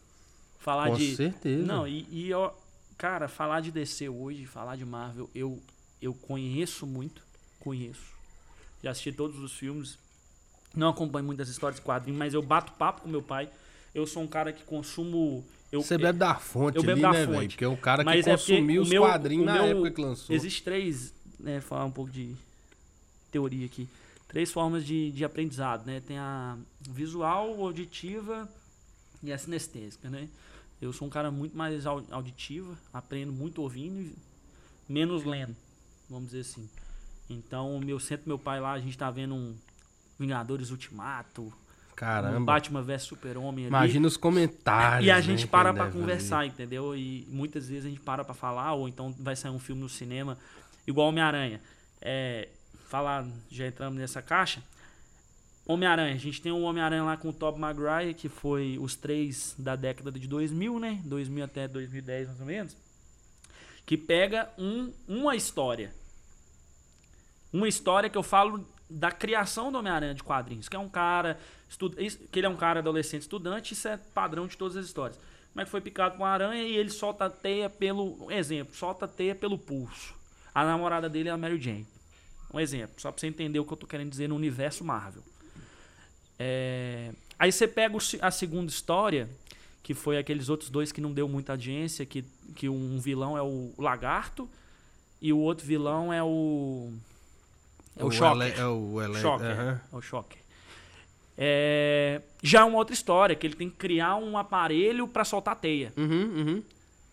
[0.58, 1.14] Falar Com de.
[1.16, 1.62] certeza.
[1.64, 2.50] Não, e, e ó,
[2.96, 5.62] cara, falar de DC hoje, falar de Marvel, eu,
[6.00, 7.22] eu conheço muito.
[7.60, 8.14] Conheço.
[8.82, 9.98] Já assisti todos os filmes.
[10.74, 13.48] Não acompanho muitas histórias de quadrinhos, mas eu bato papo com meu pai.
[13.94, 15.44] Eu sou um cara que consumo.
[15.70, 17.36] Eu, Você bebe da fonte eu bebo ali, da né, fonte.
[17.36, 17.48] velho?
[17.50, 19.90] Porque é o cara que Mas é porque consumiu os meu- quadrinhos na meu- época
[19.92, 20.34] que lançou.
[20.34, 22.34] Existe três, né, falar um pouco de
[23.30, 23.88] teoria aqui.
[24.28, 26.00] Três formas de, de aprendizado, né?
[26.00, 28.48] Tem a visual, auditiva
[29.22, 30.28] e a sinestésica, né?
[30.80, 34.14] Eu sou um cara muito mais au- auditiva, aprendo muito ouvindo e
[34.88, 35.54] menos lendo,
[36.10, 36.68] vamos dizer assim.
[37.30, 39.54] Então, meu centro meu pai lá, a gente tá vendo um
[40.18, 41.52] Vingadores Ultimato, um
[41.96, 42.40] Caramba.
[42.40, 43.66] Batman vs Super-Homem.
[43.66, 45.06] Imagina os comentários.
[45.06, 46.94] E a né, gente que para pra conversar, entendeu?
[46.96, 49.88] E muitas vezes a gente para pra falar, ou então vai sair um filme no
[49.88, 50.36] cinema,
[50.86, 51.60] igual Homem-Aranha.
[52.00, 52.48] É,
[52.94, 54.62] falar, já entramos nessa caixa.
[55.66, 59.52] Homem-Aranha, a gente tem um Homem-Aranha lá com o Tobey Maguire, que foi os três
[59.58, 61.00] da década de 2000, né?
[61.04, 62.76] 2000 até 2010, mais ou menos.
[63.84, 65.92] Que pega um, uma história.
[67.52, 71.36] Uma história que eu falo da criação do Homem-Aranha de quadrinhos, que é um cara,
[71.68, 74.86] estu- isso- que ele é um cara adolescente estudante, isso é padrão de todas as
[74.86, 75.18] histórias.
[75.52, 78.72] Como é que foi picado por uma aranha e ele solta a teia pelo, exemplo,
[78.76, 80.14] solta a teia pelo pulso.
[80.54, 81.86] A namorada dele é a Mary Jane.
[82.54, 85.22] Um exemplo, só pra você entender o que eu tô querendo dizer no universo Marvel.
[86.38, 89.28] É, Aí você pega o a segunda história,
[89.82, 92.24] que foi aqueles outros dois que não deu muita audiência, que,
[92.54, 94.48] que um vilão é o Lagarto
[95.20, 96.92] e o outro vilão é o.
[97.96, 98.46] É o, Shocker.
[98.46, 99.46] ele- É o ele, Shocker.
[99.50, 100.38] É o Shocker.
[101.36, 105.56] É, já é uma outra história, que ele tem que criar um aparelho pra soltar
[105.56, 105.92] teia.
[105.96, 106.62] Uhum, uhum.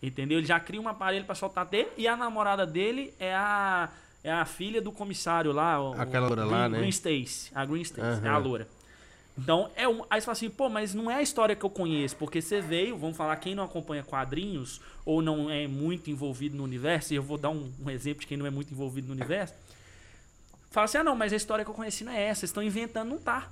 [0.00, 0.38] Entendeu?
[0.38, 3.88] Ele já cria um aparelho pra soltar teia e a namorada dele é a,
[4.24, 5.80] é a filha do comissário lá.
[5.82, 6.78] o- Aquela loura Green, lá, né?
[6.78, 7.50] Green Stacy.
[7.54, 8.68] A Green Stacy, é a loura.
[9.36, 11.70] Então, é um, aí você fala assim, pô, mas não é a história que eu
[11.70, 16.54] conheço, porque você veio, vamos falar, quem não acompanha quadrinhos ou não é muito envolvido
[16.54, 19.06] no universo, e eu vou dar um, um exemplo de quem não é muito envolvido
[19.08, 19.54] no universo,
[20.70, 22.62] fala assim, ah não, mas a história que eu conheci não é essa, vocês estão
[22.62, 23.48] inventando, não tá.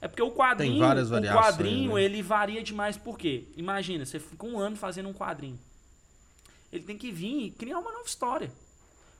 [0.00, 2.02] É porque o quadrinho, várias o quadrinho, né?
[2.02, 3.44] ele varia demais, por quê?
[3.56, 5.58] Imagina, você fica um ano fazendo um quadrinho.
[6.72, 8.50] Ele tem que vir e criar uma nova história.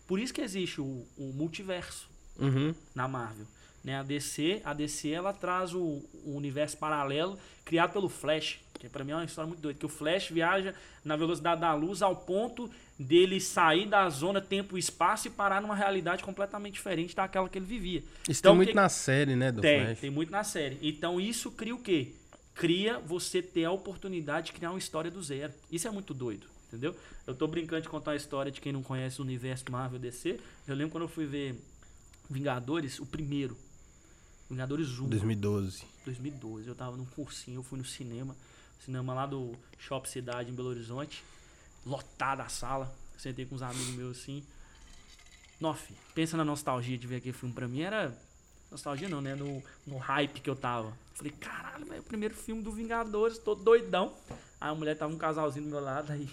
[0.07, 2.75] Por isso que existe o, o multiverso Uhum.
[2.95, 3.47] na Marvel.
[3.85, 3.97] Né?
[3.99, 5.81] A DC, a DC ela traz o,
[6.25, 9.85] o universo paralelo criado pelo Flash, que pra mim é uma história muito doida, que
[9.87, 10.75] o Flash viaja
[11.05, 15.61] na velocidade da luz ao ponto dele sair da zona tempo e espaço e parar
[15.61, 18.03] numa realidade completamente diferente daquela que ele vivia.
[18.29, 20.01] Isso Então, tem muito que- na série, né, do Tem, Flash.
[20.01, 20.79] tem muito na série.
[20.81, 22.13] Então isso cria o quê?
[22.55, 25.53] Cria você ter a oportunidade de criar uma história do zero.
[25.71, 26.97] Isso é muito doido, entendeu?
[27.27, 30.41] Eu tô brincando de contar a história de quem não conhece o universo Marvel DC.
[30.67, 31.61] Eu lembro quando eu fui ver
[32.31, 33.57] Vingadores, o primeiro.
[34.49, 35.85] Vingadores 1, 2012.
[36.05, 36.69] 2012.
[36.69, 38.35] Eu tava num cursinho, eu fui no cinema.
[38.81, 41.23] Cinema lá do Shop Cidade em Belo Horizonte.
[41.85, 42.95] Lotada a sala.
[43.19, 44.43] Sentei com uns amigos meus assim.
[45.61, 47.83] Nossa, pensa na nostalgia de ver aquele filme pra mim.
[47.83, 48.17] Era.
[48.71, 49.35] Nostalgia não, né?
[49.35, 50.97] No, no hype que eu tava.
[51.15, 54.15] Falei, caralho, velho, o primeiro filme do Vingadores, tô doidão.
[54.61, 56.29] Aí a mulher tava um casalzinho do meu lado, aí,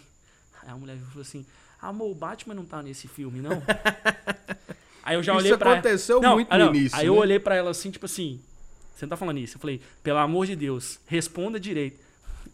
[0.64, 1.46] aí a mulher falou assim:
[1.82, 3.62] Amor, o Batman não tá nesse filme, não?
[5.04, 6.76] aí eu já Isso olhei pra aconteceu não, muito ah, no não.
[6.76, 7.20] início, Aí eu né?
[7.20, 8.40] olhei pra ela assim, tipo assim,
[8.96, 9.56] você não tá falando isso?
[9.58, 12.00] Eu falei, pelo amor de Deus, responda direito.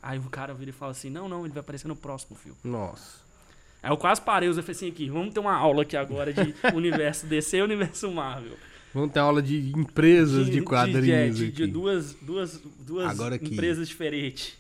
[0.02, 2.58] Aí o cara vira e fala assim, não, não, ele vai aparecer no próximo filme.
[2.64, 3.24] Nossa.
[3.82, 6.54] Aí eu quase parei, eu falei assim, aqui, vamos ter uma aula aqui agora de
[6.76, 8.56] universo DC e universo Marvel.
[8.94, 11.72] Vamos ter aula de empresas de, quadrinhos de, de aqui.
[11.72, 14.56] duas, duas, duas Agora que- empresas diferentes.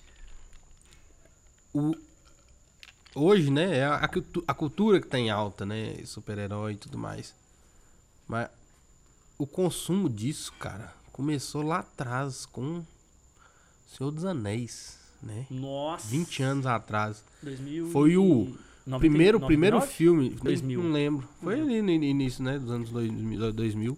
[1.73, 1.95] O-
[3.15, 5.95] Hoje, né, é a, a cultu- a cultura que tá em alta, né?
[6.05, 7.33] Super-herói e tudo mais.
[8.27, 8.49] Mas
[9.37, 12.83] o consumo disso, cara, começou lá atrás com
[13.87, 15.45] Senhor dos Anéis, né?
[15.49, 16.07] Nossa.
[16.07, 17.23] 20 anos atrás.
[17.41, 19.93] 2000 Foi o e- 90 Primeiro, primeiro 99?
[19.97, 20.83] filme, 2000.
[20.83, 21.27] não lembro.
[21.41, 23.51] Foi ali no início, né, dos anos 2000.
[23.53, 23.97] 2000.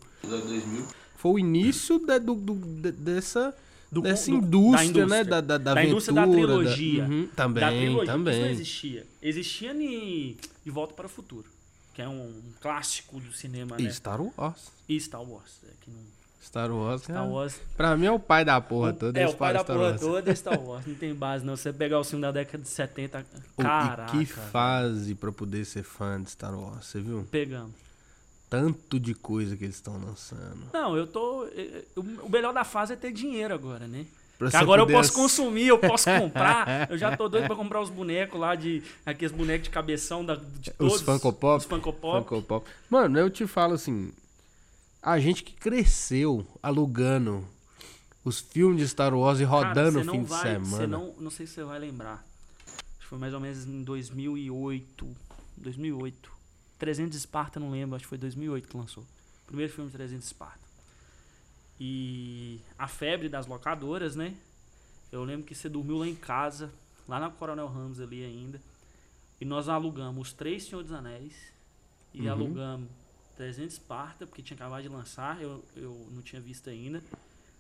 [1.16, 3.54] Foi o início da- do, do- de- dessa,
[3.92, 4.86] Do- dessa do- indústria, da né,
[5.22, 5.26] indústria.
[5.26, 7.04] da, da, da Da indústria da aventura, trilogia.
[7.06, 7.88] Uhum, também, da trilogia.
[8.04, 8.52] Isso não também.
[8.52, 9.08] existia.
[9.22, 10.38] Existia ni...
[10.66, 11.46] De Volta para o Futuro,
[11.94, 13.84] que é um clássico do cinema, né?
[13.84, 14.72] E Star Wars.
[14.90, 15.60] E Star Wars.
[15.64, 16.18] É, que não...
[16.44, 17.56] Star Wars, Star é- Wars.
[17.76, 19.20] Pra mim é o pai da porra toda.
[19.20, 20.02] é, o pai da Star porra Wars.
[20.02, 20.86] toda é Star Wars.
[20.86, 21.56] Não tem base, não.
[21.58, 23.26] Você pegar o filme da década de 70,
[23.58, 24.16] O- caraca.
[24.16, 27.26] e que fase pra poder ser fã de Star Wars, você viu?
[27.32, 27.72] Pegamos.
[28.50, 30.68] Tanto de coisa que eles estão lançando.
[30.74, 31.46] Não, eu tô.
[31.56, 34.06] eh, eh, O melhor da fase é ter dinheiro agora, né?
[34.54, 36.88] Agora eu poder posso ass- consumir, eu posso comprar.
[36.92, 38.84] Eu já tô doido pra comprar os bonecos lá de.
[39.04, 40.94] Aqueles bonecos de cabeção da, de todos.
[40.94, 41.58] Os Funko Pop.
[41.58, 42.20] Os Funko Pop.
[42.30, 42.70] Funko Pop.
[42.88, 44.12] Mano, eu te falo assim,
[45.02, 47.44] a gente que cresceu alugando
[48.24, 50.66] os filmes de Star Wars e rodando Cara, no você fim não de vai, semana.
[50.78, 52.24] Você não, não sei se você vai lembrar.
[52.68, 55.08] Acho que foi mais ou menos em 2008.
[55.58, 56.32] 2008.
[56.80, 57.96] 300 Esparta, não lembro.
[57.96, 59.06] Acho que foi 2008 que lançou.
[59.46, 60.60] Primeiro filme de 300 Esparta.
[61.80, 64.36] E a febre das locadoras, né?
[65.12, 66.72] Eu lembro que você dormiu lá em casa,
[67.08, 68.60] lá na Coronel Ramos ali ainda.
[69.40, 71.34] E nós alugamos os três Senhor dos Anéis.
[72.14, 72.32] E Uhum.
[72.32, 72.90] alugamos
[73.36, 75.40] 300 Esparta, porque tinha acabado de lançar.
[75.42, 77.02] Eu, eu não tinha visto ainda.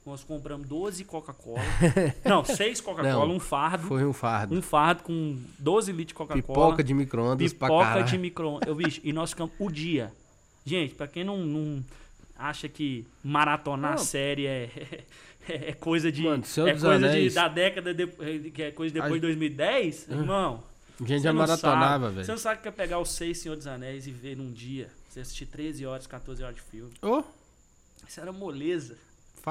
[0.07, 1.59] Nós compramos 12 Coca-Cola.
[2.23, 3.87] não, 6 Coca-Cola, um fardo.
[3.87, 4.55] Foi um fardo.
[4.55, 6.41] Um fardo com 12 litros de Coca-Cola.
[6.41, 8.75] Pipoca de micro-ondas pra Pipoca de micro-ondas.
[8.77, 10.13] Bicho, e nós ficamos o dia.
[10.65, 11.83] Gente, pra quem não, não
[12.37, 13.97] acha que maratonar Não.
[13.97, 14.69] série é,
[15.49, 16.21] é, é coisa de.
[16.23, 18.07] Mano, é coisa de, Anéis- da década de,
[18.51, 20.63] que é coisa depois de 2010, irmão.
[21.01, 22.15] A gente já maratonava, sabe.
[22.15, 22.27] Você velho.
[22.29, 24.89] não sabe o que é pegar os seis Senhor dos Anéis e ver num dia.
[25.09, 26.93] Você assistir 13 horas, 14 horas de filme.
[27.01, 27.23] Ô,
[28.07, 28.97] Isso era moleza.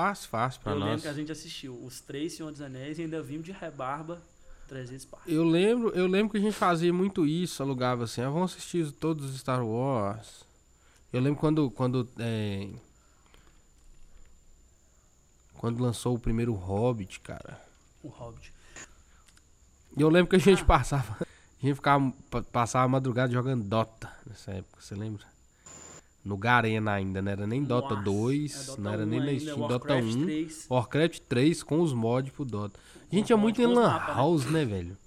[0.00, 1.02] Fácil, fácil pra eu lembro nós.
[1.02, 4.20] que a gente assistiu os três Senhor dos Anéis e ainda vimos de rebarba
[4.68, 5.32] 300 partes.
[5.32, 8.90] Eu lembro, eu lembro que a gente fazia muito isso, alugava assim, ah, vamos assistir
[8.92, 10.44] todos os Star Wars.
[11.12, 12.68] Eu lembro quando quando é,
[15.54, 17.58] quando lançou o primeiro Hobbit, cara.
[18.02, 18.52] O Hobbit.
[19.96, 20.66] Eu lembro que a gente Ah.
[20.66, 25.24] passava, a gente ficava pa- passava a madrugada jogando Dota nessa época, você lembra?
[26.26, 29.20] No Garena ainda, não era nem Dota Nossa, 2, é Dota não era 1 nem
[29.20, 32.80] na Steam, Dota Warcraft 1, 3, Warcraft 3 com os mods pro Dota.
[33.12, 34.14] A gente os muito em Lan mapas, né?
[34.14, 34.98] House, né, velho?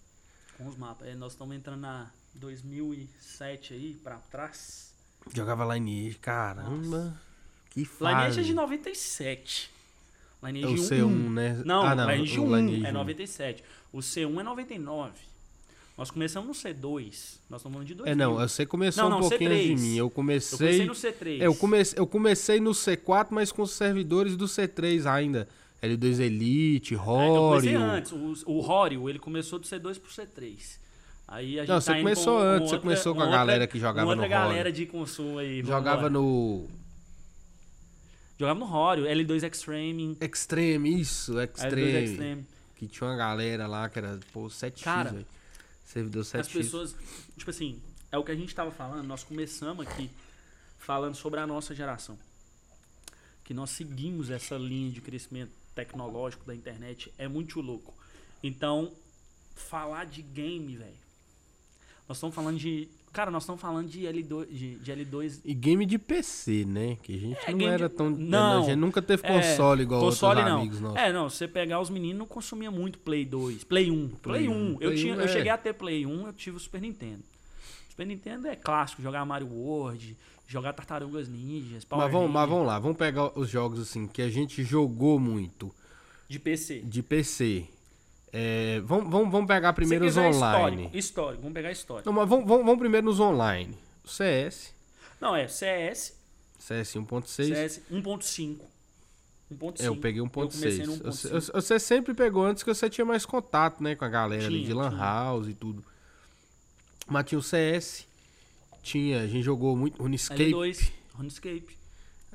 [0.59, 1.07] com os mapas.
[1.07, 4.93] É, nós estamos entrando na 2007 aí, pra trás.
[5.33, 7.19] Jogava Lineage, caramba.
[7.69, 8.15] Que fase.
[8.15, 9.71] Lineage é de 97.
[10.41, 11.09] É Lineage o 1.
[11.09, 11.61] C1, né?
[11.65, 12.93] Não, ah, não, Lineage o 1 Lineage é 1.
[12.93, 13.63] 97.
[13.91, 15.28] O C1 é 99.
[15.99, 16.79] Nós começamos no C2.
[17.49, 18.05] Nós estamos falando de 2000.
[18.11, 19.53] É, não, você começou Não, não, um pouquinho C3.
[19.55, 19.97] antes de mim.
[19.97, 20.57] Eu Eu comecei.
[20.57, 21.41] comecei no C3.
[21.41, 25.45] É, eu, comecei eu comecei no C4, mas com os servidores do C3 ainda.
[25.83, 27.89] L2 Elite, É, então eu comecei Rory.
[27.91, 28.11] antes.
[28.13, 30.77] O, o Rorio, ele começou do C2 pro C3.
[31.27, 33.23] Aí a gente Não, tá você indo começou com antes, você outra- começou com a
[33.25, 34.49] outra- galera que jogava uma no outra Rory.
[34.51, 35.61] galera de consumo aí.
[35.63, 36.09] Jogava lá.
[36.09, 36.65] no
[38.39, 40.17] Jogava no Rorio, L2 Extreme.
[40.21, 42.03] Extreme, isso, L2 Extreme.
[42.05, 42.45] Extreme.
[42.77, 45.25] Que tinha uma galera lá que era, pô, 7x, Cara, velho.
[45.89, 46.39] Servidor 7x.
[46.39, 46.95] As pessoas,
[47.35, 47.81] tipo assim,
[48.11, 50.11] é o que a gente tava falando, nós começamos aqui
[50.77, 52.15] falando sobre a nossa geração.
[53.43, 57.95] Que nós seguimos essa linha de crescimento tecnológico da internet é muito louco.
[58.43, 58.93] Então,
[59.55, 60.93] falar de game, velho.
[62.07, 62.87] Nós estamos falando de.
[63.11, 64.47] Cara, nós estamos falando de L2.
[64.49, 66.97] De, de L2 E game de PC, né?
[67.01, 68.09] Que a gente É, não era de- tão.
[68.09, 70.59] Não, a gente nunca teve é, console igual console outros não.
[70.61, 70.97] amigos nossos.
[70.99, 74.09] É, não, você pegar os meninos não consumia muito Play 2, Play 1.
[74.21, 74.51] Play, 1.
[74.51, 75.27] 1, Eu, Play tinha, 1, eu é.
[75.27, 77.23] cheguei a ter Play 1, eu tive o Super Nintendo.
[77.89, 80.15] Super Nintendo é clássico, jogar Mario World,
[80.47, 84.21] jogar Tartarugas Ninjas, Power Mas vamos, mas vamos lá, vamos pegar os jogos assim que
[84.21, 85.73] a gente jogou muito
[86.29, 86.79] de PC.
[86.81, 87.65] de PC.
[88.31, 90.83] É, vamos, vamos, vamos pegar primeiro os online.
[90.83, 92.09] Histórico, histórico, vamos pegar histórico.
[92.09, 93.75] Não, mas vamos, vamos, vamos primeiro nos online.
[94.03, 94.73] O CS,
[95.19, 96.15] Não, é CS,
[96.59, 97.27] CS 1.6.
[97.27, 98.59] CS 1.5.
[99.51, 99.81] 1.5.
[99.81, 101.03] É, eu peguei Eu comecei no 1.6.
[101.03, 101.53] Você, 1.5.
[101.53, 104.67] você sempre pegou antes que você tinha mais contato, né, com a galera ali Tinha,
[104.67, 105.01] de Lan tinha.
[105.01, 105.83] House e tudo.
[107.07, 108.05] Mas tinha o CS,
[108.83, 110.51] tinha, a gente jogou muito RuneScape.
[110.51, 111.77] L2, RuneScape.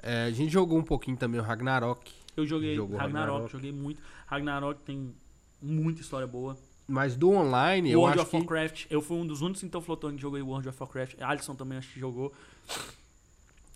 [0.03, 2.13] É, a gente jogou um pouquinho também o Ragnarok.
[2.37, 3.53] Eu joguei Ragnarok, Ragnarok.
[3.53, 4.03] joguei muito.
[4.27, 5.15] Ragnarok tem
[5.65, 6.57] muita história boa.
[6.87, 8.37] Mas do online, eu World acho of que...
[8.37, 11.15] Warcraft, eu fui um dos únicos então flotando que joguei World of Warcraft.
[11.21, 12.33] Alisson também acho que jogou.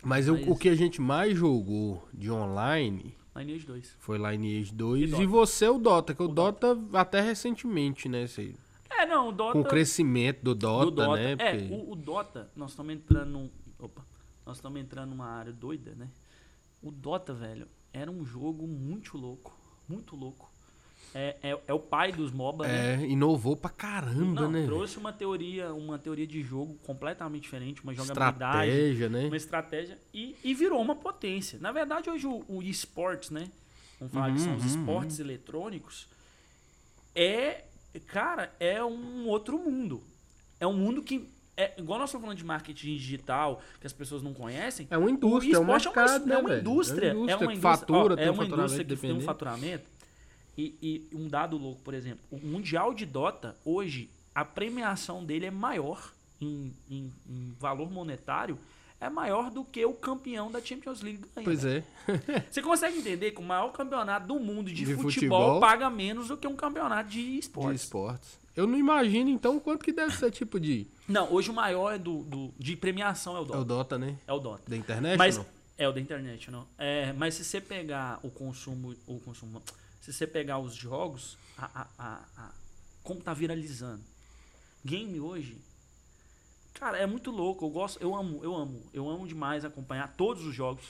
[0.03, 3.97] Mas, eu- Mas- o que a gente mais jogou de online Lineage 2.
[3.99, 5.27] foi Lineage 2 E e, Dota.
[5.27, 8.27] você o Dota, que o, O Dota, até recentemente, né?
[8.27, 8.55] Você,
[8.91, 9.53] É, não, o Dota.
[9.55, 11.17] com o crescimento do Dota, do Dota.
[11.17, 11.33] né?
[11.39, 13.51] É, porque- o, o Dota, nós estamos entrando num.
[13.79, 14.05] Opa.
[14.45, 16.09] Nós estamos entrando numa área doida, né?
[16.83, 19.57] O Dota, velho, era um jogo muito louco.
[19.89, 20.51] Muito louco.
[21.15, 22.95] É, é, é o pai dos MOBA, né?
[23.03, 24.65] É, inovou pra caramba, Não, né?
[24.67, 28.71] trouxe uma teoria, uma teoria de jogo completamente diferente, uma jogabilidade.
[28.71, 29.27] Estratégia, né?
[29.27, 31.59] uma estratégia e, e virou uma potência.
[31.61, 33.49] Na verdade, hoje o, o esportes, né?
[33.99, 36.07] Vamos falar que são os Uhum, esportes eletrônicos.
[37.15, 37.65] É,
[38.07, 40.03] cara, é um outro mundo.
[40.61, 41.29] É um mundo que.
[41.57, 44.87] É, igual nós estamos falando de marketing digital, que as pessoas não conhecem.
[44.91, 46.61] É uma o indústria, é um mercado, é uma, né, é uma velho?
[46.61, 47.09] indústria.
[47.09, 48.97] É uma indústria é uma que indústria, fatura, ó, tem é um uma indústria que
[48.97, 49.98] tem um faturamento.
[50.59, 55.47] E, e um dado louco, por exemplo, o Mundial de Dota, hoje, a premiação dele
[55.47, 58.59] é maior em, em- em valor monetário,
[59.01, 61.45] é maior do que o campeão da Champions League ganha.
[61.45, 61.85] Pois é.
[62.51, 65.61] Você consegue entender que o maior campeonato do mundo de, De futebol, futebol.
[65.61, 67.83] paga menos do que um campeonato de De esportes?
[67.85, 68.39] esportes.
[68.57, 70.89] Eu não imagino, então, quanto que deve ser tipo de.
[71.07, 73.65] Não, hoje o maior é do, do- de premiação é o É o Dota.
[73.65, 74.17] Dota, né?
[74.27, 74.63] É o Dota.
[74.69, 75.17] Da internet?
[75.17, 75.47] Mas não?
[75.79, 76.67] é o da internet, não.
[76.77, 79.63] É, mas se você pegar o consumo, o consumo,
[80.01, 82.51] se você pegar os jogos, a, a, a- a-
[83.03, 84.03] como tá viralizando.
[84.85, 85.57] Game hoje,
[86.75, 87.65] cara, é muito louco.
[87.67, 90.85] Eu gosto, eu amo, eu amo, eu amo demais acompanhar todos os jogos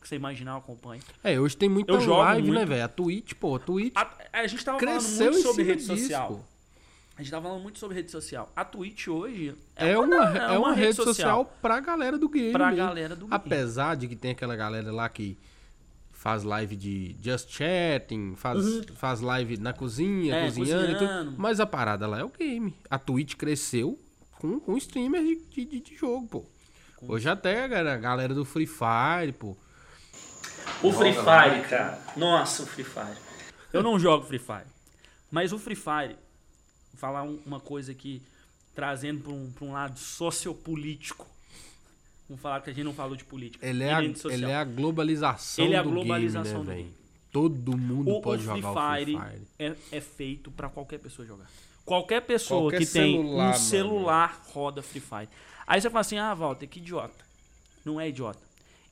[0.00, 1.02] que você imaginar eu acompanho.
[1.22, 2.68] É, hoje tem muita Eu live, né, muito.
[2.68, 2.84] velho?
[2.84, 6.28] A Twitch, pô, a Twitch A, a gente tava falando muito sobre rede disso, social.
[6.28, 6.40] pô.
[7.16, 8.50] A gente tava falando muito sobre rede social.
[8.56, 12.50] A Twitch hoje É, uma, é uma, rede social, pra galera do game.
[12.52, 12.78] pra mesmo.
[12.86, 13.34] galera do game.
[13.34, 15.36] Apesar de que tem aquela galera lá que
[16.20, 18.58] faz live de just chatting, faz,
[18.96, 21.24] faz live na cozinha, É, cozinhando, e cozinhando.
[21.30, 21.40] tudo.
[21.40, 22.76] Mas a parada lá é o game.
[22.90, 23.98] A Twitch cresceu
[24.38, 26.44] com, com streamers de, de, de- de jogo, pô.
[27.08, 29.56] Hoje até a galera do Free Fire, pô.
[30.82, 31.98] O Free Fire, cara.
[32.14, 33.16] Nossa, o Free Fire.
[33.72, 34.66] Eu não jogo Free Fire.
[35.30, 36.16] Mas o Free Fire,
[36.92, 38.22] vou falar um- uma coisa aqui,
[38.74, 41.26] trazendo para um, pra um lado sociopolítico.
[42.30, 43.66] Vamos falar que a gente não falou de política.
[43.66, 46.76] Ele é, a, ele é a globalização Ele é a do globalização game, do né,
[46.76, 46.88] game.
[46.88, 47.00] velho?
[47.32, 49.46] Todo mundo o, pode o jogar Fire, o Free Fire.
[49.58, 51.50] É, é feito para qualquer pessoa jogar.
[51.84, 53.58] Qualquer pessoa Qualquer que tem celular, um mano.
[53.58, 55.28] celular roda Free Fire.
[55.66, 57.24] Aí você fala assim, ah, Walter, que idiota.
[57.84, 58.38] Não é idiota.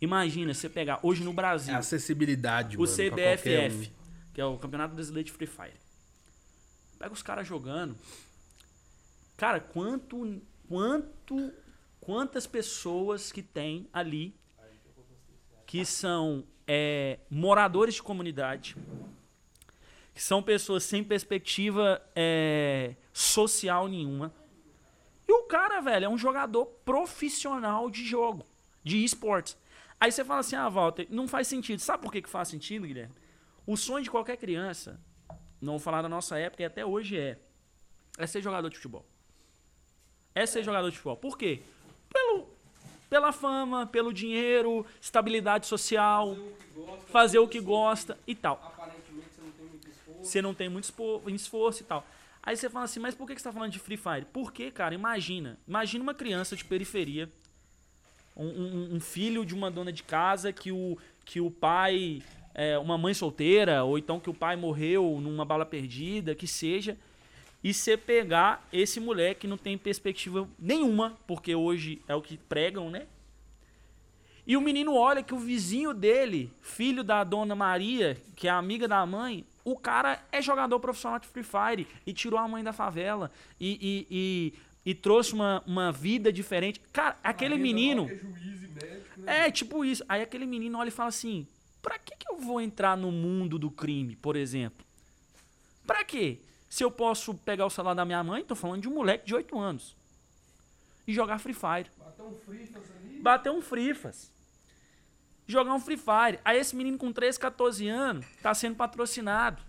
[0.00, 1.72] Imagina você pegar hoje no Brasil.
[1.72, 4.34] É acessibilidade, o mano, CBFF, um.
[4.34, 5.78] que é o Campeonato Brasileiro de Free Fire.
[6.98, 7.94] Pega os caras jogando.
[9.36, 11.52] Cara, quanto, quanto,
[12.08, 14.34] quantas pessoas que tem ali
[15.66, 18.74] que são é, moradores de comunidade,
[20.14, 24.32] que são pessoas sem perspectiva é, social nenhuma.
[25.28, 28.46] E o cara, velho, é um jogador profissional de jogo,
[28.82, 29.54] de esportes.
[30.00, 31.78] Aí você fala assim, ah, Walter, não faz sentido.
[31.78, 33.14] Sabe por que, que faz sentido, Guilherme?
[33.66, 34.98] O sonho de qualquer criança,
[35.60, 37.38] não vou falar da nossa época e até hoje é,
[38.16, 39.04] é ser jogador de futebol.
[40.34, 41.18] É ser jogador de futebol.
[41.18, 41.62] Por quê?
[42.12, 42.48] Pelo,
[43.10, 46.36] pela fama, pelo dinheiro, estabilidade social,
[47.10, 48.56] fazer o que gosta e tal.
[50.22, 52.06] Você não tem muito espo- esforço e tal.
[52.42, 54.26] Aí você fala assim, mas por que que você tá falando de Free Fire?
[54.32, 55.58] Porque, cara, imagina.
[55.66, 57.30] Imagina uma criança de periferia,
[58.36, 62.22] um, um- um filho de uma dona de casa que o, que o pai
[62.54, 66.96] é uma mãe solteira, ou então que o pai morreu numa bala perdida, que seja,
[67.62, 72.36] e você pegar esse moleque que não tem perspectiva nenhuma, porque hoje é o que
[72.36, 73.06] pregam, né?
[74.46, 78.88] E o menino olha que o vizinho dele, filho da dona Maria, que é amiga
[78.88, 82.72] da mãe, o cara é jogador profissional de Free Fire e tirou a mãe da
[82.72, 83.30] favela
[83.60, 84.54] e, e,
[84.86, 86.80] e, e trouxe uma, uma vida diferente.
[86.92, 88.08] Cara, aquele menino.
[89.26, 90.02] É, tipo isso.
[90.08, 91.46] Aí aquele menino olha e fala assim:
[91.82, 94.86] pra que, que eu vou entrar no mundo do crime, por exemplo?
[95.86, 96.38] Pra quê?
[96.68, 99.34] Se eu posso pegar o celular da minha mãe, tô falando de um moleque de
[99.34, 99.96] 8 anos,
[101.08, 101.90] e jogar Free Fire.
[103.22, 104.30] Bater um frifas.
[105.46, 106.38] Jogar um Free Fire.
[106.44, 109.62] Aí esse menino com 13, 14 anos tá sendo patrocinado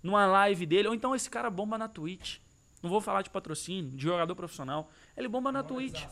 [0.00, 0.86] numa live dele.
[0.86, 2.38] Ou então esse cara bomba na Twitch.
[2.80, 4.88] Não vou falar de patrocínio, de jogador profissional.
[5.16, 6.02] Ele bomba na Twitch.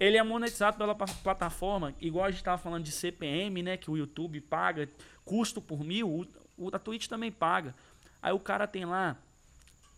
[0.00, 3.76] Ele é monetizado pela plataforma, igual a gente tava falando de CPM, né?
[3.76, 4.88] Que o YouTube paga,
[5.24, 6.26] custo por mil, o,
[6.58, 7.74] o a Twitch também paga.
[8.22, 9.16] Aí o cara tem lá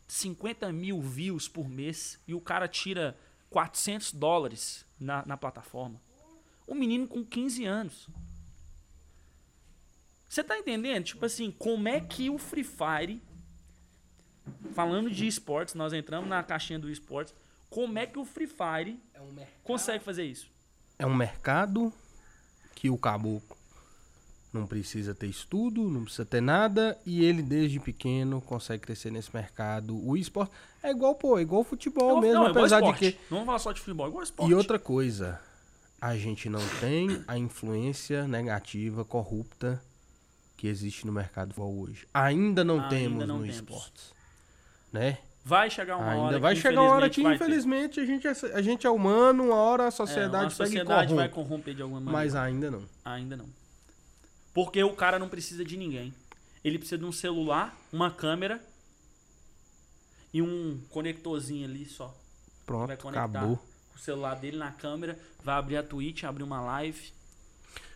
[0.08, 3.16] 50 mil views por mês e o cara tira
[3.50, 6.00] 400 dólares na, na plataforma.
[6.66, 8.08] Um menino com 15 anos.
[10.28, 11.04] Você tá entendendo?
[11.04, 13.22] Tipo assim, como é que o Free Fire,
[14.74, 17.34] falando de esportes, nós entramos na caixinha do esportes,
[17.68, 18.98] como é que o Free Fire
[19.62, 20.50] consegue fazer isso?
[20.98, 21.92] É um mercado
[22.74, 23.56] que o caboclo
[24.52, 29.34] não precisa ter estudo, não precisa ter nada, e ele desde pequeno consegue crescer nesse
[29.34, 29.96] mercado.
[30.06, 33.12] O esporte é igual, pô, é igual futebol Igual- mesmo, não, igual apesar de que.
[33.30, 34.50] Não vamos falar só de futebol, igual esporte.
[34.50, 35.40] E outra coisa,
[36.00, 39.82] a gente não tem a influência negativa, corrupta
[40.56, 42.06] que existe no mercado futebol hoje.
[42.12, 43.56] Ainda não Ainda temos não no temos.
[43.56, 44.12] esportes.
[44.92, 45.18] Né?
[45.44, 48.30] Vai chegar uma hora Ainda vai que, chegar uma hora que, infelizmente, a gente, é,
[48.54, 51.48] a gente é humano, uma hora a É, sociedade, a sociedade vai corrompe.
[51.48, 52.24] corromper de alguma maneira.
[52.24, 52.82] Mas ainda não.
[53.04, 53.46] Ainda não.
[54.54, 56.12] Porque o cara não precisa de ninguém.
[56.64, 58.62] Ele precisa de um celular, uma câmera
[60.32, 62.06] e um conectorzinho ali só.
[62.06, 62.14] vai
[62.66, 63.58] Pronto, conectar acabou.
[63.94, 67.12] o celular dele na câmera, vai abrir a Twitch, abrir uma live.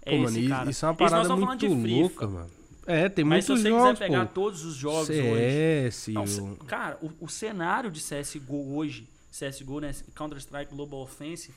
[0.03, 0.71] É Pô, esse isso, cara.
[0.71, 2.51] isso é uma parada muito louca, mano.
[2.87, 4.33] É, tem Mas se muitos você jogos, quiser pegar pô.
[4.35, 5.91] todos os jogos hoje.
[5.91, 9.93] CS, Não, o- c- cara, o, o cenário de CSGO hoje, CSGO, né?
[10.15, 11.53] Counter-Strike Global Offensive,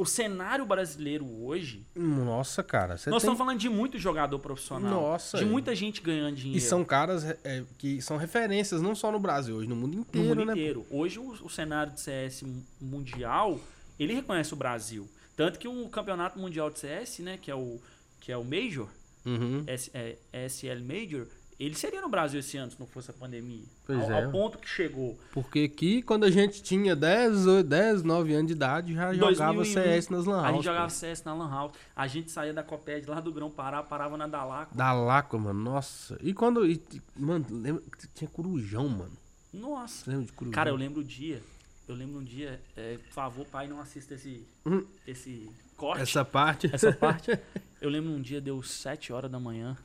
[0.00, 1.86] o cenário brasileiro hoje.
[1.94, 2.94] Nossa, cara.
[2.94, 3.16] Nós tem...
[3.16, 4.90] estamos falando de muito jogador profissional.
[4.90, 5.46] Nossa, De é.
[5.46, 6.56] muita gente ganhando dinheiro.
[6.56, 10.00] E são caras é, que são referências não só no Brasil, hoje no mundo no
[10.00, 10.52] inteiro, mundo né?
[10.52, 10.86] inteiro.
[10.90, 12.44] Hoje o, o cenário de CS
[12.80, 13.60] mundial,
[13.98, 15.06] ele reconhece o Brasil.
[15.36, 17.78] Tanto que o campeonato mundial de CS, né, que é o
[18.18, 18.88] que é o Major,
[19.24, 19.64] Uhum.
[19.66, 20.16] S, é,
[20.48, 21.26] SL Major,
[21.66, 23.64] ele seria no Brasil esse ano se não fosse a pandemia.
[23.86, 24.24] Pois ao, é.
[24.24, 25.18] ao ponto que chegou.
[25.32, 29.54] Porque aqui, quando a gente tinha 10, 8, 10 9 anos de idade, já jogava
[29.54, 30.90] 2001, CS nas lan A gente house, jogava pô.
[30.90, 31.72] CS na Lan House.
[31.94, 34.74] A gente saía da Coped lá do Grão Pará, parava na Dalaco.
[34.76, 36.18] Da Laco, mano, nossa.
[36.22, 36.66] E quando.
[36.66, 36.82] e-
[37.16, 39.12] mano, lembra que tinha corujão, mano.
[39.52, 40.04] Nossa.
[40.04, 40.54] Você lembra de corujão?
[40.54, 41.42] Cara, eu lembro o dia.
[41.88, 44.84] Eu lembro um dia, é, por favor, pai, não assista esse, Hum.
[45.06, 46.00] esse corte.
[46.02, 46.70] Essa parte.
[46.72, 47.36] essa parte.
[47.80, 49.76] Eu lembro um dia, deu 7 horas da manhã,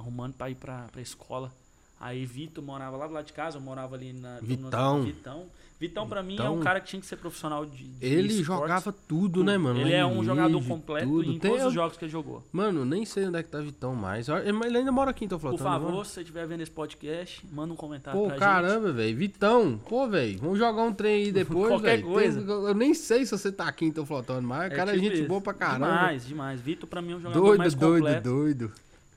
[0.00, 1.52] arrumando pra ir pra, pra escola.
[2.00, 4.38] Aí Vitor morava lá do lado de casa, eu morava ali na.
[4.40, 5.02] Vitão.
[5.02, 5.46] Vitão.
[5.78, 7.84] Vitão, pra mim, é um cara que tinha que ser profissional de.
[7.84, 8.44] de Ele esportes.
[8.46, 9.80] jogava tudo, né, mano?
[9.80, 11.30] Ele é um jogador completo tudo.
[11.30, 12.42] em Tem- todos os jogos que ele jogou.
[12.52, 14.28] Mano, nem sei onde é que tá Vitão mais.
[14.28, 15.82] Mas ele ainda mora aqui, então Por falando.
[15.84, 18.40] favor, se você estiver vendo esse podcast, manda um comentário Pô, pra gente.
[18.44, 19.16] caramba, velho.
[19.16, 22.40] Vitão, pô, velho, vamos jogar um trem aí depois, Qualquer coisa.
[22.42, 25.04] Tem- Eu nem sei se você tá aqui, então, flotando, mas É cara, é tipo
[25.06, 25.28] gente isso.
[25.28, 25.86] boa pra caramba.
[25.86, 26.60] Demais, demais.
[26.60, 28.28] Vitor, pra mim, é um jogador doido, mais doido, completo.
[28.28, 28.72] doido.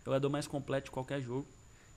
[0.06, 1.48] Jogador mais completo de qualquer jogo.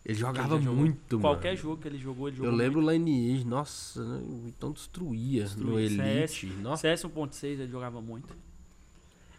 [0.05, 1.61] Ele jogava ele muito, Qualquer mano.
[1.61, 5.43] jogo que ele jogou, ele Eu jogou lembro o Lineage, nossa, né, o Vitão destruía,
[5.43, 6.05] no Destruía.
[6.21, 6.47] Elite.
[6.63, 6.83] Nossa.
[6.83, 8.37] CS 1.6 ele jogava muito.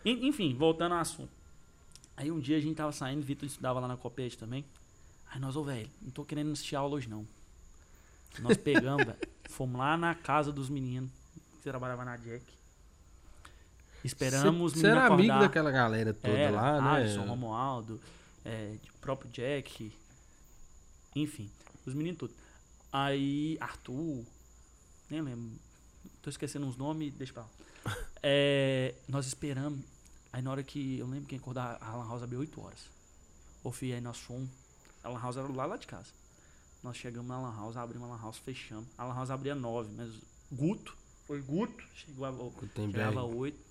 [0.04, 1.30] En- Enfim, voltando ao assunto.
[2.18, 4.66] Aí um dia a gente tava saindo, Vitor estudava lá na Copete também.
[5.32, 7.26] Aí nós, ô velho, não tô querendo assistir aula hoje não.
[8.40, 9.18] Nós pegamos, velho,
[9.50, 11.10] fomos lá na casa dos meninos,
[11.56, 12.44] que trabalhava na Jack.
[14.04, 15.48] Esperamos os Você era meninos amigo acordar.
[15.48, 16.90] daquela galera toda Era, lá, né?
[17.02, 18.00] Alisson, Romualdo,
[18.48, 19.92] é, o próprio Jack,
[21.14, 21.52] enfim,
[21.86, 22.36] os meninos todos.
[22.92, 24.26] Aí, Arthur,
[25.10, 25.60] nem lembro,
[26.22, 27.50] tô esquecendo uns nomes, deixa pra lá.
[28.30, 29.80] É, nós esperamos,
[30.34, 32.90] aí na hora que, eu lembro que acordar, a Lan House abriu 8 horas.
[33.64, 34.50] Ô filho, aí nós fomos,
[35.04, 36.12] a Lan House era lá, lá de casa.
[36.84, 38.88] Nós chegamos na Lan House, abrimos a Lan House, fechamos.
[38.98, 40.12] A Lan House abria 9, mas
[40.52, 42.34] Guto, foi Guto, chegou a.
[42.74, 43.68] Chegava 8.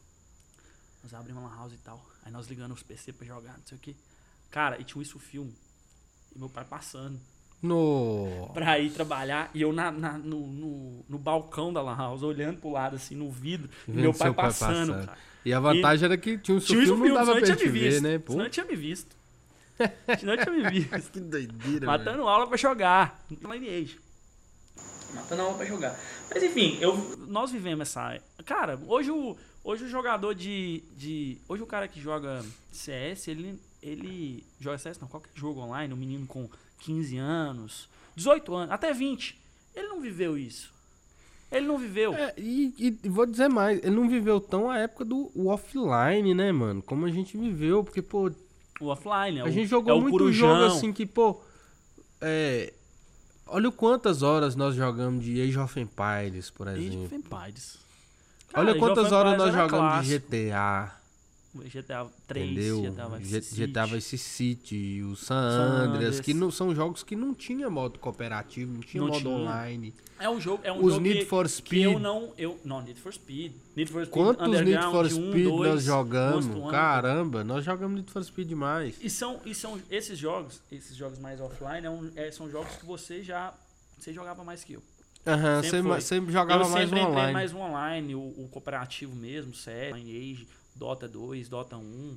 [1.02, 2.04] Nós abrimos uma lan house e tal.
[2.24, 3.96] Aí nós ligando os PC pra jogar, não sei o que.
[4.51, 5.55] Cara, e tinha isso filme.
[6.34, 7.20] E meu pai passando
[7.62, 8.51] No...
[8.55, 9.51] pra ir trabalhar.
[9.55, 13.14] E eu na, na- no, no, no balcão da lan house, olhando pro lado, assim,
[13.14, 13.68] no vidro.
[13.86, 15.09] E Vendo meu pai passando.
[15.44, 18.03] E a vantagem era que tinha um filme, não dava pra gente ver, visto.
[18.03, 18.18] né?
[18.18, 19.16] Pô, Senão ele tinha me visto.
[20.18, 21.11] senão ele tinha me visto.
[21.12, 21.86] que doideira.
[21.86, 23.24] Matando aula pra jogar.
[23.30, 23.99] Lineage.
[25.14, 25.99] Matando aula pra jogar.
[26.30, 26.97] Mas enfim, eu,
[27.28, 28.20] nós vivemos essa.
[28.44, 31.38] Cara, hoje o, hoje o jogador de, de.
[31.49, 34.44] Hoje o cara que joga CS, ele, ele.
[34.60, 36.48] Joga CS não, qualquer jogo online, um menino com
[36.80, 39.38] 15 anos, 18 anos, até 20.
[39.74, 40.74] Ele não viveu isso.
[41.50, 42.12] Ele não viveu.
[42.14, 42.74] É, e,
[43.04, 46.82] e vou dizer mais, ele não viveu tão a época do offline, né, mano?
[46.82, 48.32] Como a gente viveu, porque, pô,
[48.80, 51.40] O offline, é a o, gente jogou é muito jogo assim que, pô,
[52.20, 52.72] é...
[53.46, 57.04] Olha o quantas horas nós jogamos de Age of Empires, por Age exemplo.
[57.04, 57.78] of Empires.
[58.52, 60.04] Olha Age quantas horas nós jogamos clássico.
[60.04, 60.95] de GTA,
[61.64, 62.82] GTA 3, entendeu?
[62.82, 63.57] GTA Vice City.
[63.66, 66.20] GTA Vice City, o San San Andreas, Andreas.
[66.20, 69.34] que não, são jogos que não tinha modo cooperativo, não tinha Não modo tinha.
[69.34, 69.94] online.
[70.18, 71.82] É um jogo, é um Os jogo Need que, for Speed.
[71.82, 75.44] eu não, eu não Need for Speed, Need for Speed Quantos Need for 1, Speed
[75.44, 76.70] 2, nós jogamos?
[76.70, 78.96] Caramba, nós jogamos Need for Speed demais.
[79.00, 82.76] E são, e são esses jogos, esses jogos mais offline, é um- é, são jogos
[82.76, 83.52] que você já
[83.98, 84.83] você jogava mais que eu.
[85.26, 85.91] Aham, Sempre você foi.
[85.91, 87.33] ma- sempre jogava eu mais sempre online.
[87.33, 90.46] mais online, o, o cooperativo mesmo, CS, Lineage,
[90.76, 92.16] Dota 2, Dota 1,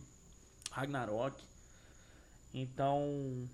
[0.71, 1.41] Ragnarok.
[2.53, 3.47] Então,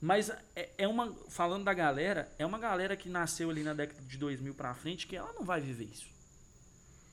[0.00, 4.02] mas é, é uma falando da galera, é uma galera que nasceu ali na década
[4.02, 6.06] de 2000 pra frente que ela não vai viver isso.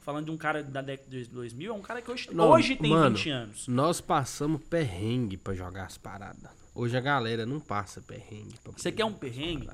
[0.01, 2.75] Falando de um cara da década de 2000, é um cara que hoje, Não, hoje
[2.75, 3.67] tem mano, 20 anos.
[3.67, 6.49] Nós passamos perrengue pra jogar as paradas.
[6.73, 8.57] Hoje a galera não passa perrengue.
[8.63, 9.69] pra Você quer um perrengue?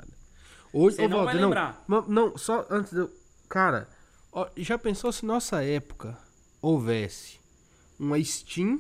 [0.74, 1.86] Hoje, Você não vai Walter, não, lembrar.
[2.10, 3.26] Não, só antes de eu...
[3.48, 3.88] Cara,
[4.32, 6.18] ó, já pensou se nossa época
[6.66, 7.40] houvesse
[8.00, 8.80] uma Steam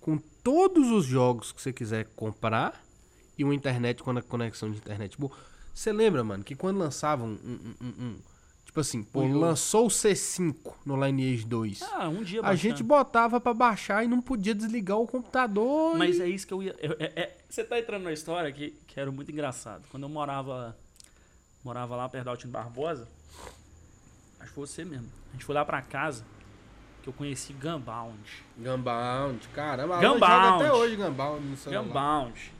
[0.00, 2.82] com todos os jogos que você quiser comprar
[3.36, 5.32] e uma internet com a conexão de internet boa?
[5.74, 8.18] Você lembra, mano, que quando lançavam um, um- um- um-
[8.64, 10.54] Tipo assim, pô, lançou o C5
[10.86, 11.82] no Lineage 2.
[11.82, 12.56] Ah, um dia A baixando.
[12.62, 15.96] gente botava pra baixar e não podia desligar o computador.
[15.98, 16.22] Mas e...
[16.22, 16.76] é isso que eu ia.
[16.78, 19.82] eu- é- é- você tá entrando na história que, que era muito engraçado.
[19.90, 20.76] Quando eu morava.
[21.64, 23.08] Morava lá perto da Altino Barbosa.
[24.38, 25.08] Acho que foi você mesmo.
[25.30, 26.24] A gente foi lá pra casa
[27.02, 28.18] que eu conheci Gunbound.
[28.58, 29.96] Gunbound, caramba.
[29.96, 30.20] a Gunbound.
[30.20, 31.82] Joga até hoje Gunbound no celular.
[31.84, 32.52] Gunbound.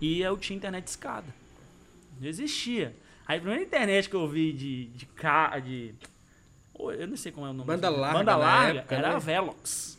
[0.00, 1.26] E eu tinha internet escada.
[2.20, 2.94] Não existia.
[3.26, 5.08] Aí a primeira internet que eu vi de, de,
[5.64, 5.94] de,
[6.98, 7.66] Eu não sei como é o nome.
[7.66, 9.14] Banda daquele- larga Banda larga época, era né?
[9.14, 9.98] a Velox.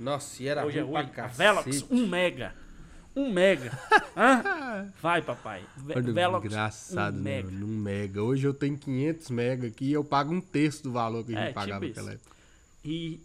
[0.00, 1.26] Nossa, e era Hoje é ruim pra.
[1.28, 2.54] Velox, 1 mega.
[3.14, 3.78] 1 mega.
[4.16, 4.90] Hã?
[5.02, 5.62] Vai, papai.
[5.76, 7.50] Ve Olha, Velox, engraçado, 1 um mega.
[7.50, 7.64] mega.
[7.64, 8.22] Um mega.
[8.22, 11.38] Hoje eu tenho 500 mega aqui e eu pago um terço do valor que a
[11.38, 12.32] gente É, pagava tipo naquela época.
[12.84, 13.20] E,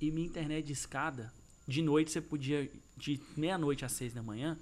[0.00, 1.32] e minha internet de escada,
[1.66, 4.58] de noite você podia, de meia-noite às seis da manhã,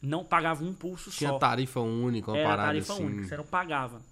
[0.00, 1.38] não pagava um pulso Tinha só.
[1.38, 3.04] tarifa única, uma Era parada tarifa assim.
[3.04, 4.02] única, você não pagava.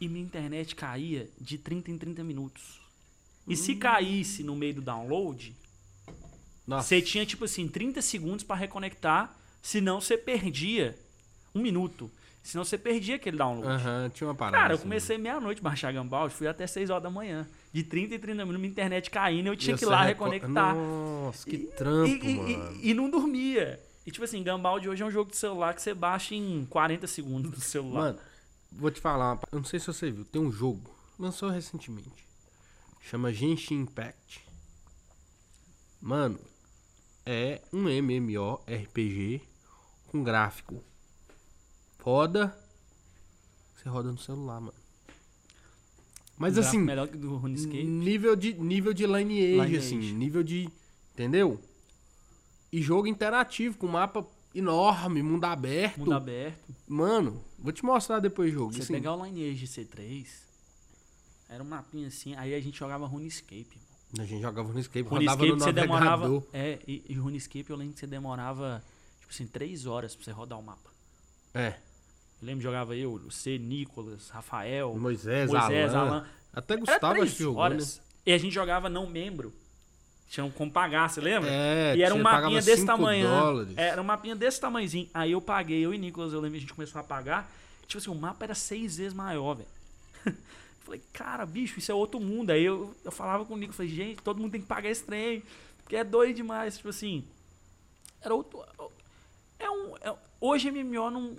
[0.00, 2.80] E minha internet caía de 30 em 30 minutos.
[3.46, 3.56] E Hum.
[3.56, 5.54] se caísse no meio do download,
[6.66, 10.96] Nossa, você tinha, tipo assim, 30 segundos pra reconectar, senão você perdia
[11.54, 12.10] um minuto.
[12.42, 13.66] Senão você perdia aquele download.
[13.66, 14.56] Aham, tinha uma parada.
[14.58, 14.82] Cara, eu assim.
[14.84, 17.48] comecei meia-noite a baixar Gambald, fui até 6 horas da manhã.
[17.74, 20.24] De 30 em 30 minutos, minha internet caindo, eu tinha E que ir lá reco-
[20.28, 20.76] reconectar.
[20.76, 22.72] Nossa, que E- trampo, e, e- mano.
[22.80, 23.82] e- e não dormia.
[24.06, 27.08] E tipo assim, Gambald hoje é um jogo de celular que você baixa em 40
[27.08, 28.00] segundos no celular.
[28.12, 28.18] Mano,
[28.70, 32.24] vou te falar, eu não sei se você viu, tem um jogo, lançou recentemente,
[33.00, 34.46] chama Genshin Impact.
[36.00, 36.38] Mano,
[37.26, 39.42] é um MMORPG
[40.06, 40.80] com gráfico
[41.98, 42.56] foda,
[43.74, 44.83] você roda no celular, mano.
[46.36, 47.84] Mas assim, Melhor que do RuneScape.
[47.84, 49.76] nível de, nível de lineage, Lineage.
[49.76, 50.68] assim, nível de,
[51.12, 51.60] entendeu?
[52.72, 55.98] E jogo interativo, com mapa enorme, mundo aberto.
[55.98, 56.74] Mundo aberto.
[56.88, 58.72] Mano, vou te mostrar depois o jogo.
[58.72, 58.94] Você assim.
[58.94, 60.26] pegar o Lineage C3,
[61.48, 63.84] era um mapinha assim, aí a gente jogava RuneScape.
[64.18, 66.44] A gente jogava no Escape, rodava RuneScape no você demorava.
[66.52, 68.84] É, e, e RuneScape eu lembro que você demorava,
[69.18, 70.90] tipo assim, 3 horas pra você rodar o mapa.
[71.52, 71.74] É,
[72.44, 76.06] Eu lembro que jogava eu, você, Nicolas, Rafael, Moisés, Moisés, Alan.
[76.08, 76.28] Alan.
[76.52, 78.02] Até Gustavo acho que jogou, horas.
[78.26, 79.50] E a gente jogava não membro.
[80.28, 81.48] Tinha um como pagar, você lembra?
[81.50, 83.26] É, e era um mapinha desse tamanho.
[83.26, 83.72] dólares.
[83.78, 85.08] Era um mapinha desse tamanhozinho.
[85.14, 87.50] Aí eu paguei, eu e Nicolas, eu lembro a gente começou a pagar.
[87.86, 89.68] Tipo assim, o mapa era seis vezes maior, velho.
[90.84, 92.50] Falei, cara, bicho, isso é outro mundo.
[92.50, 95.02] Aí eu, eu falava com o Nico, falei, gente, todo mundo tem que pagar esse
[95.02, 95.42] trem.
[95.82, 96.76] Porque é doido demais.
[96.76, 97.24] Tipo assim,
[98.20, 98.62] era outro.
[99.58, 99.96] É um.
[99.96, 101.36] é- hoje MMO não.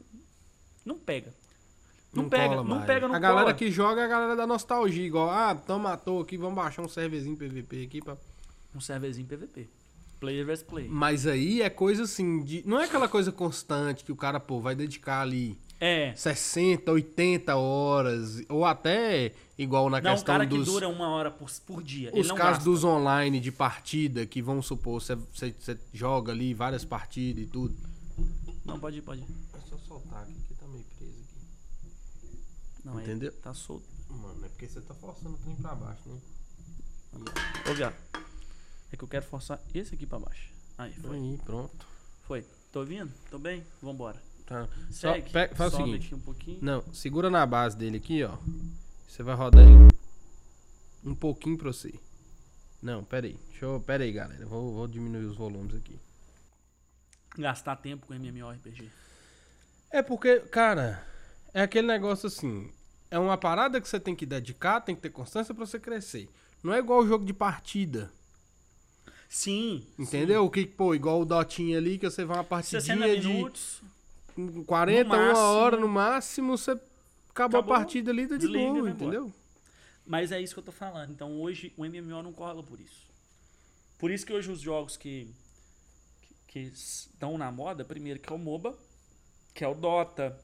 [0.86, 1.34] Não pega.
[2.14, 2.86] Não, pega, cola não mais.
[2.86, 3.54] pega, não A galera cola.
[3.56, 6.88] que joga é a galera da nostalgia, igual, ah, então matou aqui, vamos baixar um
[6.88, 8.16] serverzinho PVP aqui pra...
[8.74, 9.68] Um serverzinho PVP.
[10.20, 10.90] Player vs Player.
[10.90, 12.64] Mas aí é coisa assim, de...
[12.66, 16.14] não é aquela coisa constante que o cara, pô, vai dedicar ali É.
[16.16, 20.68] 60, 80 horas, ou até igual na Não, questão cara que dos...
[20.68, 22.12] dura uma hora por, por dia.
[22.14, 22.70] Os não casos gasta.
[22.70, 27.48] dos online de partida, que vamos supor, você, você, você joga ali várias partidas e
[27.48, 27.76] tudo.
[28.64, 29.28] Não, pode ir, pode ir.
[29.54, 31.46] É só soltar aqui, que tá meio preso aqui.
[32.86, 33.32] Não, Entendeu?
[33.42, 33.86] Tá solto.
[34.10, 36.20] Mano, é porque você tá forçando o trem pra baixo, né?
[37.70, 37.96] Ô, viado.
[38.92, 40.54] É que eu quero forçar esse aqui pra baixo.
[40.78, 41.18] Aí, foi.
[41.18, 41.86] Aí, pronto.
[42.24, 42.46] Foi.
[42.72, 43.12] Tô ouvindo?
[43.32, 43.66] Tô bem?
[43.82, 44.22] Vambora.
[44.46, 44.68] Tá.
[44.92, 45.32] Só Segue.
[45.32, 46.06] pe- faz o Sobe seguinte.
[46.06, 46.60] aqui um pouquinho.
[46.62, 48.38] Não, segura na base dele aqui, ó.
[49.08, 49.90] Você vai rodar ele
[51.04, 51.98] um pouquinho pra você.
[52.82, 53.40] Não, pera aí.
[53.50, 53.80] Deixa eu...
[53.82, 54.46] Pera aí, galera.
[54.46, 55.98] Vou, vou diminuir os volumes aqui.
[57.38, 58.92] Gastar tempo com MMORPG.
[59.90, 61.04] É porque, cara,
[61.56, 62.70] é aquele negócio assim.
[63.10, 66.30] É uma parada que você tem que dedicar, tem que ter constância pra você crescer.
[66.62, 68.12] Não é igual o jogo de partida.
[69.30, 69.88] Sim.
[69.98, 70.44] Entendeu?
[70.44, 72.50] O que, pô, igual o Dotinha ali, que você vai uma sim.
[72.50, 73.82] partidinha 60 de minutos.
[74.66, 75.46] 40, no uma máximo.
[75.46, 78.90] hora no máximo, você acabou, Acabou, a partida ali, tá de embora.
[78.90, 79.34] entendeu?
[80.06, 81.12] Mas é isso que eu tô falando.
[81.12, 83.06] Então hoje o MMO não cola por isso.
[83.98, 85.34] Por isso que hoje os jogos que
[86.48, 88.78] que estão na moda, primeiro que é o MOBA,
[89.54, 90.38] que é o Dota,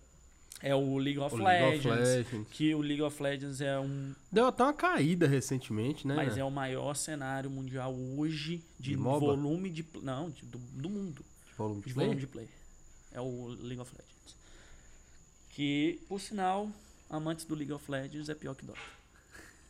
[0.62, 2.48] é o League of, O League Legends, of Legends.
[2.52, 6.16] que o League of Legends é um, Deu até uma caída recentemente, né?
[6.16, 10.90] mas é o maior cenário mundial hoje de, De volume de não, de- do, do
[10.90, 12.06] mundo, De volume de de play?
[12.08, 12.50] volume de play.
[13.14, 14.36] É o League of Legends.
[15.50, 16.70] Que, por sinal,
[17.10, 18.80] amantes do League of Legends é pior que Dota.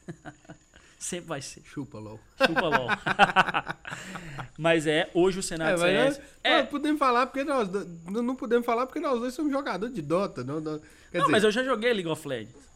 [1.01, 1.63] Sempre vai ser.
[1.65, 2.19] Chupa, LOL.
[2.45, 2.87] Chupa LOL.
[4.57, 6.17] Mas é, hoje o cenário É, CS.
[6.17, 7.67] nós- É, nós podemos falar porque nós
[8.05, 10.79] não não podemos falar porque nós dois somos jogadores de Dota, não, não- não,
[11.11, 12.69] dizer, mas eu já joguei League of Legends.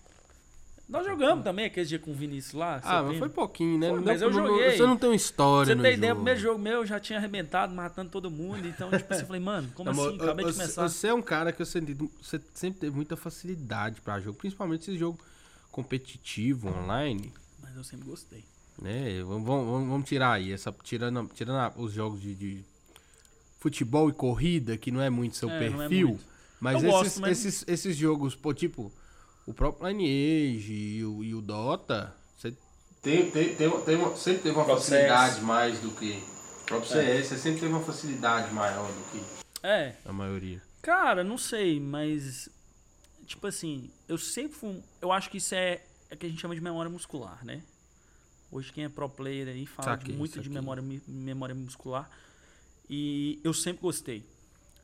[0.90, 2.80] Nós jogamos também aquele dia com o Vinícius lá.
[2.84, 3.90] ah, mas foi pouquinho, né?
[3.90, 4.72] Foi, Não mas eu não- não- joguei.
[4.78, 7.18] Você não tem uma história Você tem ideia, o primeiro jogo meu eu já tinha
[7.20, 8.68] arrebentado, matando todo mundo.
[8.68, 10.22] Então, tipo assim, eu falei, mano, como Amor, assim?
[10.22, 10.88] Acabei de você- começar.
[10.90, 11.80] Você é um cara que você,
[12.22, 15.20] você sempre teve muita facilidade pra jogo, principalmente esse jogo
[15.72, 17.32] competitivo, online,
[17.76, 18.46] Mas eu sempre gostei.
[18.82, 19.22] né?
[19.24, 22.64] Vamos, vamos- vamos tirar aí, essa, tirando, tirando a- os jogos de, de
[23.60, 26.24] futebol e corrida, que não é muito seu É, é perfil, muito.
[26.60, 28.92] mas, esses, gosto, mas- esses, esses jogos, pô, tipo,
[29.46, 32.54] o próprio Lineage e o, e o Dota, você
[33.02, 35.44] tem, tem, tem, tem uma- sempre teve uma facilidade CS.
[35.46, 36.12] mais do que.
[36.62, 39.22] O próprio CS, você sempre teve uma facilidade maior do que
[39.64, 40.62] É, a maioria.
[40.82, 42.48] cara, não sei, mas.
[43.26, 44.82] Tipo assim, eu sempre fui.
[45.02, 47.64] Eu acho que isso é é que a gente chama de memória muscular, né?
[48.52, 52.10] Hoje quem é pro player aí fala Saquei, muito de memória, memória muscular.
[52.90, 54.24] E eu sempre gostei.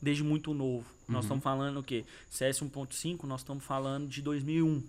[0.02, 0.85] Desde muito novo.
[1.07, 1.14] Uhum.
[1.14, 2.03] Nós estamos falando o quê?
[2.30, 4.84] CS 1.5, nós estamos falando de 2001.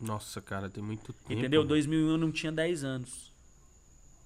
[0.00, 1.32] Nossa, cara, tem muito tempo.
[1.32, 1.60] Entendeu?
[1.60, 1.68] mano.
[1.68, 3.32] 2001 eu não tinha 10 anos.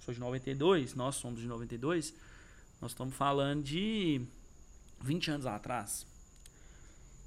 [0.01, 2.15] Sou de 92, nós somos de 92.
[2.81, 4.23] Nós estamos falando de
[5.03, 6.07] 20 anos atrás.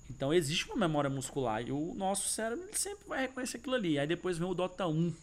[0.09, 3.99] Então existe uma memória muscular e o nosso cérebro ele sempre vai reconhecer aquilo ali.
[3.99, 5.13] Aí depois vem o Dota 1,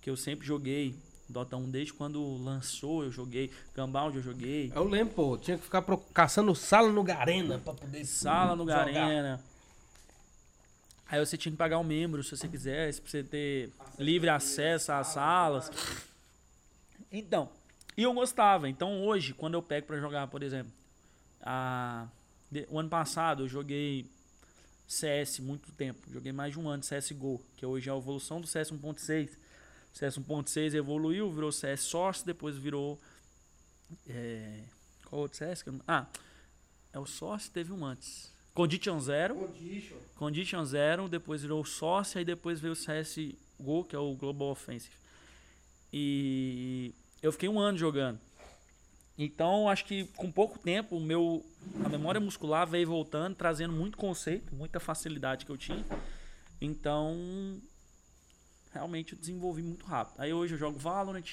[0.00, 0.94] que eu sempre joguei.
[1.28, 3.50] Dota 1 desde quando lançou, eu joguei.
[3.74, 4.70] Gunbound eu joguei.
[4.74, 5.82] Eu lembro, pô, tinha que ficar
[6.12, 8.92] caçando sala no Garena pra poder Sala no jogar.
[8.92, 9.42] Garena.
[11.08, 14.92] Aí você tinha que pagar um membro se você quisesse, pra você ter livre acesso
[14.92, 15.70] às salas.
[17.10, 17.48] Então,
[17.96, 18.68] e eu gostava.
[18.68, 20.72] Então hoje, quando eu pego pra jogar, por exemplo,
[21.42, 22.06] a,
[22.52, 24.06] de- o ano passado eu joguei
[24.86, 26.00] CS muito tempo.
[26.12, 29.30] Joguei mais de um ano CSGO, que hoje é a evolução do CS 1.6.
[29.94, 33.00] O CS 1.6 evoluiu, virou CS Source, depois virou.
[34.08, 34.60] É,
[35.06, 35.64] qual outro CS?
[35.88, 36.06] Ah,
[36.92, 38.30] é o Source, teve um antes.
[38.54, 39.34] Condition Zero.
[40.16, 44.94] Condition Zero, depois virou Source, aí depois veio o CSGO, que é o Global Offensive.
[45.92, 48.18] E eu fiquei um ano jogando.
[49.18, 51.44] Então, acho que com pouco tempo, o meu,
[51.84, 55.84] a memória muscular veio voltando, trazendo muito conceito, muita facilidade que eu tinha.
[56.60, 57.16] Então,
[58.72, 60.20] realmente eu desenvolvi muito rápido.
[60.20, 61.24] Aí hoje eu jogo Valorant,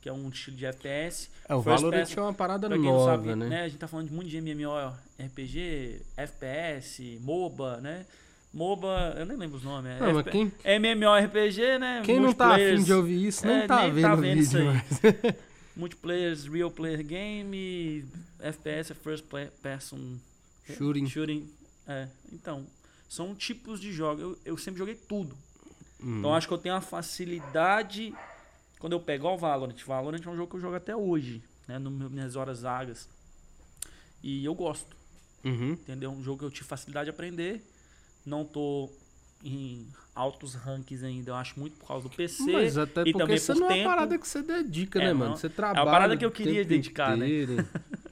[0.00, 1.28] que é um estilo de FPS.
[1.48, 3.48] É, o First Valorant person- é uma parada não nova, sabe, né?
[3.48, 3.62] né?
[3.62, 8.06] A gente tá falando de muito de MMO, RPG, FPS, MOBA, né?
[8.52, 9.90] MOBA, eu nem lembro os nomes.
[9.90, 12.02] É Não, FP quem, MMORPG, né?
[12.04, 14.70] quem não tá afim de ouvir isso, nem É, tá vendo tá vendo isso vídeo.
[14.70, 14.76] aí.
[15.02, 15.34] mas-
[15.76, 18.04] Multiplayers, real player game,
[18.38, 19.24] FPS é first
[19.62, 20.18] person
[20.76, 21.06] Shooting.
[21.08, 21.50] shooting.
[21.86, 22.66] É, então,
[23.08, 24.22] são tipos de jogos.
[24.22, 25.36] Eu, eu sempre joguei tudo.
[26.02, 26.18] Hum.
[26.20, 28.14] Então acho que eu tenho uma facilidade
[28.78, 29.76] quando eu pego o Valorant.
[29.84, 31.78] Valorant é um jogo que eu jogo até hoje, né?
[31.78, 33.08] Nas minhas horas vagas.
[34.22, 34.96] E eu gosto,
[35.44, 35.72] Uhum.
[35.72, 36.10] entendeu?
[36.10, 37.62] Um jogo que eu tive facilidade de aprender.
[38.24, 38.90] Não tô
[39.44, 42.50] em altos rankings ainda, eu acho muito por causa do PC.
[42.50, 45.04] Mas até e porque também isso por não é uma parada que você dedica, É,
[45.06, 45.18] né, não.
[45.20, 45.36] mano?
[45.36, 45.84] Você trabalha.
[45.90, 47.26] parada que eu queria dedicar, né?
[47.26, 47.68] inteiro.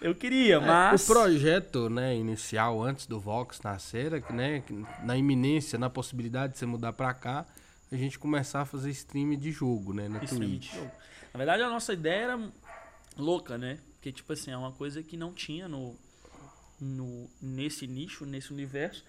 [0.00, 1.04] Eu queria, É, mas.
[1.08, 4.72] O projeto, né, inicial, antes do Vox nascer, né, que
[5.04, 7.46] na iminência, na possibilidade de você mudar pra cá,
[7.90, 10.74] a gente começar a fazer stream de jogo, né, na Stream de Twitch.
[10.74, 10.90] jogo.
[11.32, 12.52] Na verdade, a nossa ideia era
[13.16, 13.78] louca, né?
[13.94, 15.94] Porque, tipo assim, é uma coisa que não tinha no,
[16.80, 19.04] no, nesse nicho, nesse universo,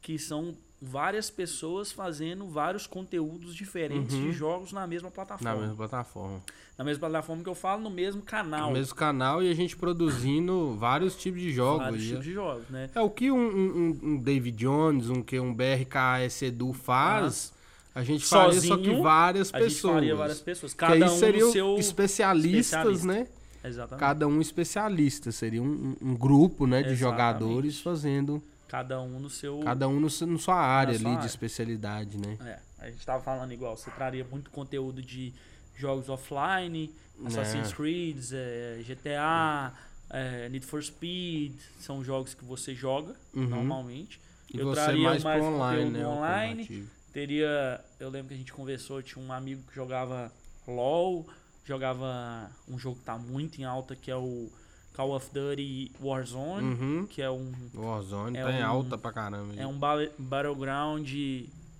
[0.00, 4.22] que são várias pessoas fazendo vários conteúdos diferentes Uhum.
[4.24, 5.56] de jogos na mesma Na plataforma.
[5.60, 6.40] mesma plataforma.
[6.78, 8.68] Na mesma plataforma que eu falo, no mesmo canal.
[8.68, 11.82] No mesmo canal e a gente produzindo vários tipos de jogos.
[11.86, 12.88] vários tipos de jogos, né?
[12.94, 17.52] É o que um, um- um David Jones, um que um BRKS Edu faz,
[17.92, 19.94] a gente faria só que Sozinho, várias A gente pessoas.
[19.94, 20.72] faria várias pessoas.
[20.72, 21.76] que Cada aí um seriam seu...
[21.76, 23.06] especialistas, especialista.
[23.08, 23.26] né?
[23.64, 24.00] Exatamente.
[24.00, 25.32] Cada um especialista.
[25.32, 27.00] Seria um, um- um grupo, né, de Exatamente.
[27.00, 29.60] jogadores fazendo Cada um no seu...
[29.60, 31.26] cada um no, seu- na sua área Na sua ali área.
[31.26, 32.36] de especialidade, né?
[32.44, 35.32] É, a gente tava falando igual, você traria muito conteúdo de
[35.74, 37.74] jogos offline, Assassin's É.
[37.74, 39.72] Creed, é, GTA,
[40.10, 43.46] é, Need for Speed, são jogos que você joga Uhum.
[43.46, 44.20] normalmente.
[44.52, 46.06] E Eu você traria mais mais pro online, conteúdo né?
[46.06, 46.88] online.
[47.12, 50.30] Teria, eu lembro que a gente conversou, tinha um amigo que jogava
[50.66, 51.26] LoL,
[51.64, 54.50] jogava um jogo que tá muito em alta que é o
[54.98, 57.06] Call of Duty Warzone, Uhum.
[57.06, 59.54] que é um Warzone É tá em um- alta pra caramba.
[59.56, 61.08] é um ba- battleground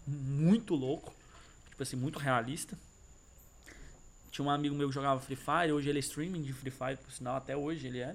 [0.07, 1.13] muito louco,
[1.69, 2.79] tipo assim, muito realista.
[4.31, 6.97] Tinha um amigo meu que jogava Free Fire, hoje ele é streaming de Free Fire,
[6.97, 8.15] por sinal, até hoje ele é.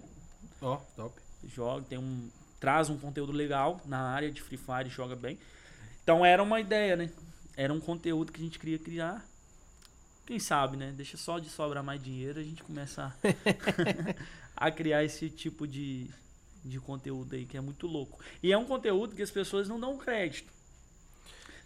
[0.61, 1.19] Ó, top.
[1.53, 5.37] Joga, tem um traz um conteúdo legal na área de Free Fire, joga bem.
[6.01, 7.09] Então era uma ideia, né?
[7.57, 9.21] Era um conteúdo que a gente queria criar.
[10.25, 10.93] Quem sabe, né?
[10.95, 13.13] Deixa só de sobrar mais dinheiro, a gente começa
[14.55, 16.09] a, criar esse tipo de,
[16.63, 18.19] de conteúdo aí que é muito louco.
[18.41, 20.51] E é um conteúdo que as pessoas não dão crédito.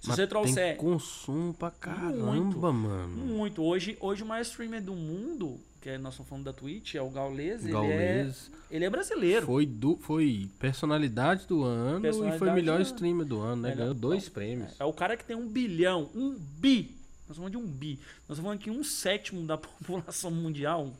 [0.02, 2.60] Se Mas você Tem trouxer consumo pra caramba, Muito.
[2.60, 3.08] mano.
[3.26, 6.94] muito, hoje, hoje o maior streamer do mundo, que é, nós estamos falando da Twitch,
[6.96, 8.52] é o Gaules, ele é, Gaules.
[8.70, 9.46] ele é brasileiro.
[9.48, 13.76] Foi, do, foi personalidade do ano e foi Personalidade melhor streamer do ano, né?
[13.76, 14.80] Ganhou dois prêmios.
[14.80, 16.96] É o cara que tem um bilhão, um bi.
[17.28, 18.00] Nós estamos falando de um bi.
[18.30, 20.94] Nós estamos falando que um sétimo da população mundial,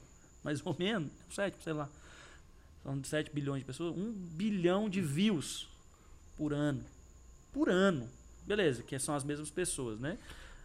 [0.44, 1.90] mais ou menos, um sétimo, sei lá.
[2.84, 5.68] São de 7 bilhões de pessoas, um bilhão de views
[6.38, 6.84] por ano.
[7.52, 8.08] Por ano.
[8.46, 10.18] Beleza, que são as mesmas pessoas, né?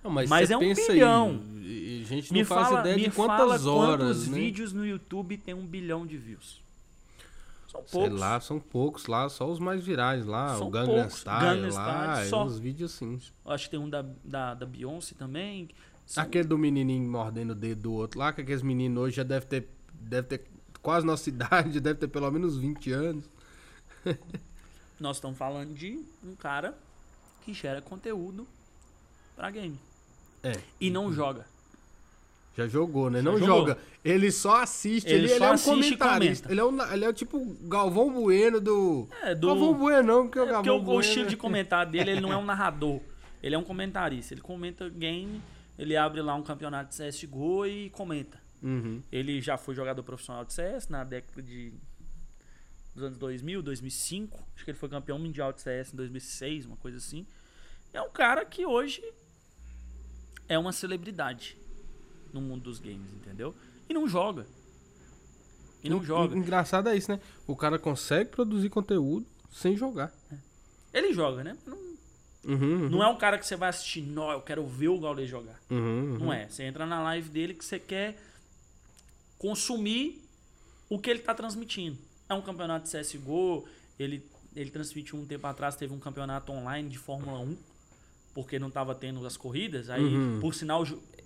[0.05, 1.41] Não, mas Mas é um bilhão.
[1.57, 4.39] aí, a gente me não faz fala, ideia me de fala quantas horas, quantos né?
[4.39, 6.61] vídeos no YouTube tem um bilhão de views.
[7.69, 8.21] São Sei poucos.
[8.21, 11.09] lá, são poucos lá, só os mais virais lá, São o Gangnam.
[11.09, 12.45] Style Gangnam lá, Style, é só.
[12.45, 13.19] uns vídeos assim.
[13.47, 15.69] Acho que tem um da, da, da Beyoncé também.
[16.07, 19.23] São- Aquele do menininho mordendo o dedo do outro lá, que aqueles meninos hoje já
[19.23, 20.45] deve ter, deve ter
[20.83, 23.25] quase nossa idade, deve ter pelo menos 20 anos.
[25.01, 26.77] Nós estamos falando de um cara
[27.45, 28.47] que gera conteúdo
[29.37, 29.79] pra game.
[30.43, 31.47] É, E não joga.
[32.57, 33.19] já jogou, né?
[33.23, 33.59] Já Não jogou.
[33.59, 33.79] joga.
[34.05, 36.49] Ele só assiste, Ele ele, ele é um comentarista.
[36.49, 36.53] comenta.
[36.53, 39.09] Ele é, um, ele é o tipo Galvão Bueno do...
[39.23, 39.47] É, do.
[39.47, 41.01] Galvão Bueno não, porque o É porque Galvão o, o Bueno...
[41.01, 43.01] estilo de comentário dele, ele não é um narrador.
[43.43, 44.35] Ele é um comentarista.
[44.35, 45.41] Ele comenta game,
[45.79, 48.41] ele abre lá um campeonato de CSGO e comenta.
[48.63, 49.03] Uhum.
[49.11, 51.73] Ele já foi jogador profissional de CS na década de
[52.95, 54.39] dos anos 2000, 2005.
[54.55, 57.27] Acho que ele foi campeão mundial de CS em 2006, uma coisa assim.
[57.93, 59.03] É um cara que hoje
[60.49, 61.57] é uma celebridade
[62.33, 63.55] no mundo dos games, entendeu?
[63.89, 64.47] E não joga.
[65.83, 66.37] E não En- joga.
[66.37, 67.21] Engraçado é isso, né?
[67.47, 70.13] O cara consegue produzir conteúdo sem jogar.
[70.93, 71.57] Ele joga, né?
[71.67, 71.92] Não,
[72.45, 74.99] Uhum, uhum, não é um cara que você vai assistir, não, eu quero ver o
[74.99, 75.61] Gaules jogar.
[75.71, 75.79] uhum,
[76.15, 76.19] uhum.
[76.19, 76.49] Não é.
[76.49, 78.17] Você entra na live dele que você quer
[79.39, 80.23] consumir
[80.89, 81.97] o que ele está transmitindo.
[82.29, 83.65] É um campeonato de CSGO,
[83.99, 84.25] ele,
[84.55, 87.57] ele transmitiu um tempo atrás, teve um campeonato online de Fórmula 1,
[88.35, 89.91] porque não estava tendo as corridas.
[89.91, 90.41] Aí, Uhum.
[90.41, 90.85] por sinal,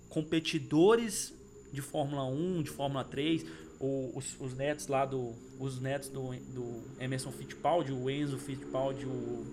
[0.09, 1.33] competidores
[1.71, 3.45] de Fórmula 1, de Fórmula 3,
[3.79, 5.33] o- os, os netos lá do.
[5.59, 9.45] Os netos do, do Emerson Fittipaldi, o Enzo Fittipaldi, o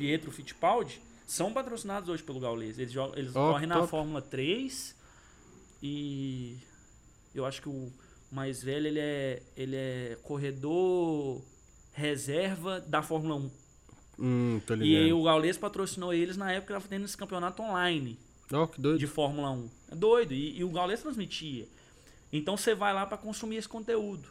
[0.00, 2.78] Pietro Fittipaldi, são patrocinados hoje pelo Gaules.
[2.78, 3.88] Eles, jogam, eles Ó, correm na top.
[3.88, 4.96] Fórmula 3
[5.82, 6.58] e
[7.34, 7.92] eu acho que o
[8.32, 11.42] mais velho ele é, ele é corredor
[11.92, 13.50] reserva da Fórmula 1.
[14.18, 18.18] Hum, E o Gaules patrocinou eles na época que estava tendo esse campeonato online
[18.52, 18.98] Ó, que doido.
[18.98, 19.70] de Fórmula 1.
[19.92, 20.32] É doido.
[20.34, 21.68] E, e o Gaules transmitia.
[22.32, 24.28] Então você vai lá para consumir esse conteúdo.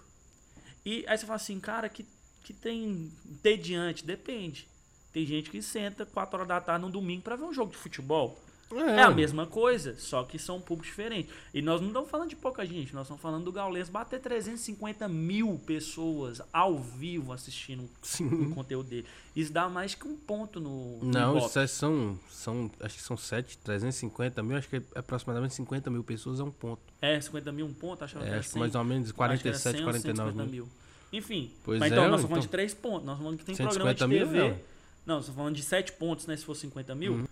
[0.86, 2.06] E aí você fala assim, cara, que,
[2.44, 4.06] que tem entediante?
[4.06, 4.68] Depende.
[5.12, 7.78] Tem gente que senta 4 horas da tarde no domingo para ver um jogo de
[7.78, 8.38] futebol.
[8.72, 9.02] É.
[9.02, 11.34] a mesma coisa, só que são públicos diferentes.
[11.52, 15.08] E nós não estamos falando de pouca gente, nós estamos falando do Gaules bater 350
[15.08, 18.52] mil pessoas ao vivo assistindo o Sim.
[18.52, 19.08] conteúdo dele.
[19.36, 21.00] Isso dá mais que um ponto no.
[21.00, 22.70] no Não, isso é- são, são.
[22.80, 24.56] Acho que são 7, 350 mil.
[24.56, 26.80] Acho que é aproximadamente 50 mil pessoas é um ponto.
[27.02, 28.60] É, 50 mil um ponto, achava que É, acho que 100.
[28.60, 30.66] mais ou menos Eu acho que era 47, 100 ou 49 150 mil.
[30.66, 30.72] mil.
[31.12, 32.42] Enfim, Pois mas é, então nós estamos falando então.
[32.42, 33.06] de 3 pontos.
[33.08, 34.64] Nós estamos falando que tem programa de 150 mil, TV.
[35.06, 35.20] Não.
[35.20, 36.36] Estamos falando de 7 pontos, né?
[36.38, 37.14] Se for 50 mil.
[37.14, 37.28] Uhum.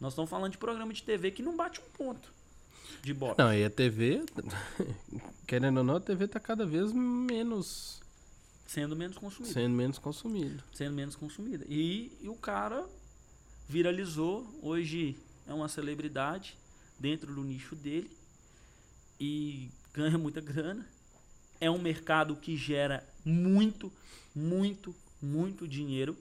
[0.00, 2.32] Nós estamos falando de programa de TV que não bate um ponto
[3.02, 3.34] de bola.
[3.38, 4.22] Não, e a TV,
[5.46, 8.00] querendo ou não, a TV tá cada vez menos.
[8.66, 9.54] Sendo menos consumida.
[9.54, 10.62] sendo menos consumido.
[10.74, 11.64] Sendo menos consumida.
[11.68, 12.84] E, e o cara
[13.68, 14.46] viralizou.
[14.60, 15.16] Hoje
[15.46, 16.58] é uma celebridade
[16.98, 18.10] dentro do nicho dele.
[19.20, 20.86] E ganha muita grana.
[21.60, 23.90] É um mercado que gera muito,
[24.34, 26.16] muito, muito dinheiro.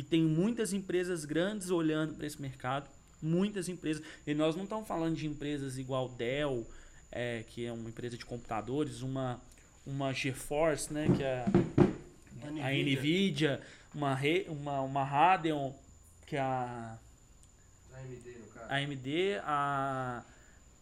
[0.00, 2.88] E tem muitas empresas grandes olhando para esse mercado.
[3.20, 4.02] Muitas empresas.
[4.26, 6.66] E nós não estamos falando de empresas igual Dell,
[7.12, 9.38] é, que é uma empresa de computadores, uma,
[9.86, 11.44] uma GeForce, né, que é
[12.64, 13.60] a Nvidia,
[13.94, 14.18] uma,
[14.48, 15.70] uma, uma Radeon,
[16.26, 16.98] que é a
[18.70, 20.24] a AMD, a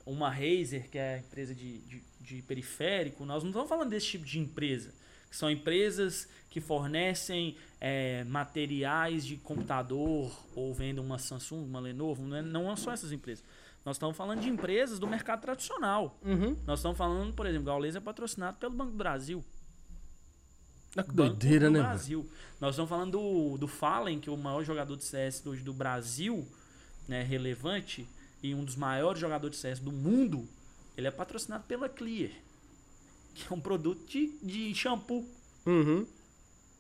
[0.07, 4.07] uma Razer, que é a empresa de, de, de periférico, nós não estamos falando desse
[4.07, 4.95] tipo de empresa.
[5.31, 12.23] Que são empresas que fornecem é, materiais de computador ou vendem uma Samsung, uma Lenovo.
[12.23, 13.45] Não, é, não são essas empresas.
[13.85, 16.19] Nós estamos falando de empresas do mercado tradicional.
[16.23, 16.57] Uhum.
[16.67, 19.45] Nós estamos falando, por exemplo, Gaules é patrocinado pelo Banco do Brasil.
[20.97, 21.79] Ah, que Banco doideira, do né?
[21.79, 21.91] mano?
[21.91, 22.31] Brasil.
[22.61, 25.73] Nós estamos falando do, do Fallen, que é o maior jogador de CS hoje do
[25.73, 26.47] Brasil,
[27.07, 28.07] né, relevante,
[28.43, 30.49] e um dos maiores jogadores de CS do mundo.
[30.97, 32.33] Ele é patrocinado pela Clear,
[33.45, 35.27] que é um produto de, de shampoo.
[35.67, 36.07] Uhum.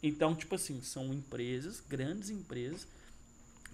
[0.02, 2.86] Então, tipo assim, são empresas, grandes empresas,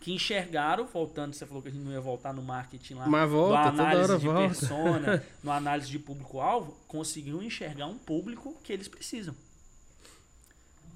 [0.00, 3.30] que enxergaram, voltando, você falou que a gente não ia voltar no marketing lá, Mas
[3.30, 4.48] volta, toda análise de volta.
[4.48, 9.34] persona, no análise de público-alvo, conseguiram enxergar um público que eles precisam.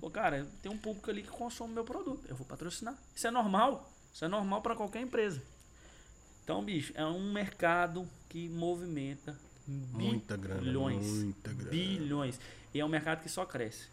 [0.00, 2.96] Pô, cara, tem um público ali que consome meu produto, eu vou patrocinar.
[3.14, 5.42] Isso é normal, isso é normal para qualquer empresa.
[6.44, 9.38] Então, bicho, é um mercado que movimenta
[9.68, 10.60] Muita grana.
[10.62, 11.70] bilhões, Muita grana.
[11.70, 12.40] bilhões.
[12.74, 13.88] E é um mercado que só cresce.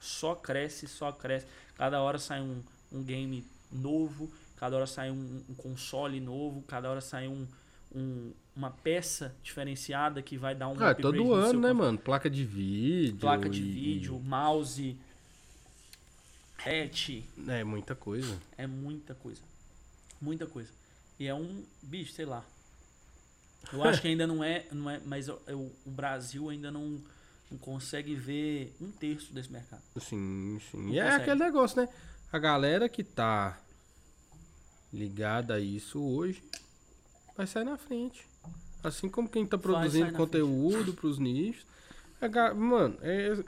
[0.00, 1.46] Só cresce, só cresce.
[1.76, 6.90] Cada hora sai um, um game novo, cada hora sai um, um console novo, cada
[6.90, 7.46] hora sai um,
[7.94, 11.96] um- uma peça diferenciada que vai dar um Ah, upgrade todo no ano, né, mano?
[11.98, 13.18] Placa de vídeo.
[13.20, 14.96] Placa de e- vídeo, mouse,
[16.58, 18.38] hatch, É, muita coisa.
[18.56, 19.40] é muita coisa.
[20.20, 20.70] Muita coisa.
[21.20, 22.44] E é um bicho, sei lá.
[23.72, 27.00] Eu acho que ainda não é, não é mas eu- eu- o Brasil ainda não,
[27.50, 29.82] não consegue ver um terço desse mercado.
[30.00, 30.78] Sim, sim.
[30.84, 31.22] Não E é consegue.
[31.22, 31.88] aquele negócio, né?
[32.32, 33.58] A galera que tá
[34.92, 36.42] ligada a isso hoje
[37.36, 38.26] vai sair na frente.
[38.82, 41.66] Assim como quem tá produzindo conteúdo pros nichos.
[42.30, 43.42] Ga- Mano, é.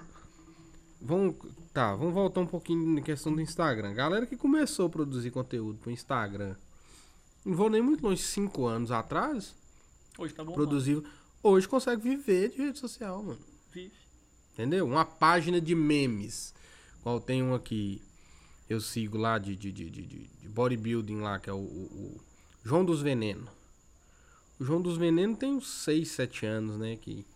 [1.01, 1.37] Vamos.
[1.73, 3.95] Tá, vamos voltar um pouquinho na questão do Instagram.
[3.95, 6.57] Galera que começou a produzir conteúdo pro Instagram.
[7.45, 9.55] Não vou nem muito longe, cinco anos atrás,
[10.21, 10.53] Hoje tá bom.
[10.53, 11.05] produziu.
[11.43, 13.39] Hoje consegue viver de rede social, mano.
[13.73, 13.93] Vive.
[14.53, 14.87] Entendeu?
[14.87, 16.55] Uma página de memes.
[17.03, 18.03] Qual tem um aqui.
[18.69, 22.21] Eu sigo lá de, de, de, de, de- bodybuilding lá, que é o, o- o
[22.63, 23.49] João dos Veneno.
[24.61, 26.97] O João dos Veneno tem uns 6, 7 anos, né?
[26.97, 27.27] Que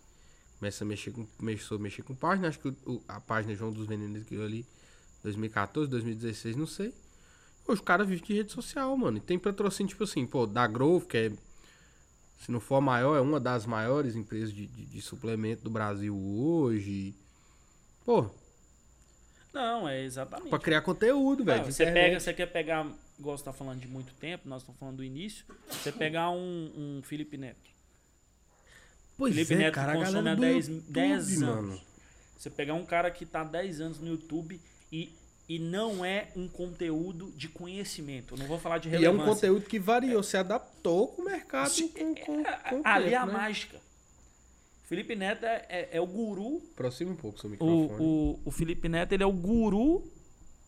[0.59, 2.47] começa a mexer com, começou a mexer com página.
[2.47, 4.65] Acho que o- a página João dos Venenos que ali
[5.23, 6.93] 2014, 2016, não sei.
[7.67, 9.17] Hoje o cara vive de rede social, mano.
[9.17, 11.31] E tem patrocínio, tipo assim, pô, da Grove, que é
[12.39, 15.69] se não for a maior, é uma das maiores empresas de, de, de suplemento do
[15.69, 17.15] Brasil hoje.
[18.05, 18.29] Pô,
[19.53, 20.49] Não, é exatamente.
[20.49, 21.65] pra criar conteúdo, velho.
[21.65, 22.03] Você, internet.
[22.03, 22.87] pega, você quer pegar,
[23.17, 26.71] igual você tá falando de muito tempo, nós estamos falando do início, você pegar um,
[26.97, 27.73] um Felipe Neto.
[29.17, 31.51] Pois Felipe é, Neto cara, consome há do 10, YouTube, 10 mano.
[31.53, 31.81] anos.
[32.37, 35.11] Você pegar um cara que tá há 10 anos no YouTube e,
[35.47, 38.33] e não é um conteúdo de conhecimento.
[38.33, 39.33] Eu não vou falar de E é um relevância.
[39.33, 43.17] conteúdo que variou, se adaptou com o mercado Sim, com, com, com o Ali é
[43.17, 43.33] a né?
[43.33, 43.77] mágica.
[44.85, 46.61] Felipe Neto é, é- é o guru.
[46.73, 47.91] Aproxima um pouco seu microfone.
[47.99, 50.03] O, o, o Felipe Neto ele é o guru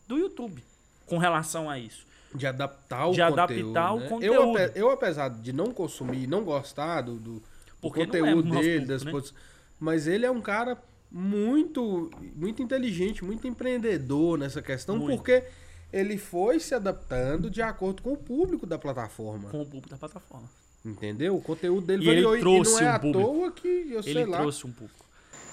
[0.06, 0.62] do YouTube
[1.06, 2.06] com relação a isso.
[2.34, 3.78] De adaptar o De conteúdo.
[3.78, 4.08] adaptar o né?
[4.08, 4.58] conteúdo.
[4.58, 7.42] Eu, eu, apesar de não consumir, não gostar do, do,
[7.80, 9.10] do é conteúdo nosso dele, público, das né?
[9.12, 9.34] coisas.
[9.80, 10.76] Mas ele é um cara
[11.10, 15.16] muito, muito inteligente, muito empreendedor nessa questão, Muito.
[15.16, 15.44] porque
[15.92, 19.48] ele foi se adaptando de acordo com o público da plataforma.
[19.50, 20.48] Com o público da plataforma.
[20.84, 21.36] Entendeu?
[21.36, 22.40] O conteúdo dele E ele variou.
[22.40, 23.24] trouxe e não é um à público.
[23.28, 24.38] toa que, eu sei Ele lá.
[24.38, 25.04] trouxe um público.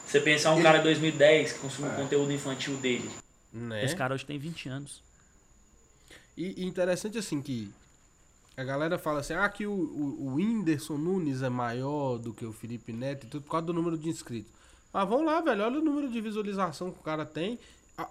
[0.05, 3.09] Você pensar um cara de 2010 que consumiu o conteúdo infantil dele.
[3.51, 3.83] Né?
[3.83, 5.01] Esse cara hoje tem 20 anos.
[6.37, 7.71] E, e interessante assim que
[8.55, 12.45] a galera fala assim, ah, que o, o, o Whindersson Nunes é maior do que
[12.45, 14.51] o Felipe Neto e tudo por causa do número de inscritos.
[14.95, 17.59] Mas vamos lá, velho, olha o número de visualização que o cara tem.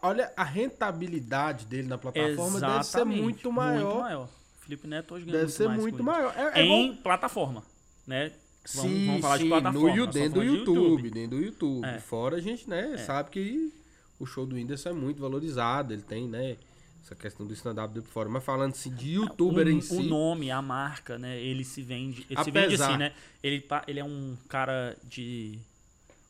[0.02, 3.22] Olha a rentabilidade dele na plataforma deve ser Exatamente.
[3.22, 3.84] muito maior.
[3.84, 4.28] Muito maior.
[4.60, 6.34] Felipe Neto hoje ganha Deve muito ser muito maior.
[6.36, 7.62] É, é Em bom- plataforma,
[8.06, 8.32] né?
[8.74, 9.96] Vamos, Sim, vamos falar sim, de plataforma.
[9.96, 11.86] no, dentro do de YouTube, dentro do YouTube.
[11.86, 11.98] É.
[12.00, 13.72] Fora a gente, né, sabe que
[14.20, 16.58] o show do Whindersson é muito valorizado, ele tem, né,
[17.02, 18.28] essa questão do stand-up dele por fora.
[18.28, 21.38] Mas falando assim de youtuber o, em o si, nome, a marca, né?
[21.40, 22.26] Ele se vende.
[22.28, 23.12] Ele se vende Apesar- assim, né?
[23.42, 25.58] Ele, ele é um cara de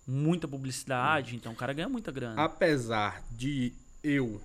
[0.06, 2.42] muita publicidade, então o cara ganha muita grana.
[2.42, 3.72] apesar de
[4.02, 4.40] eu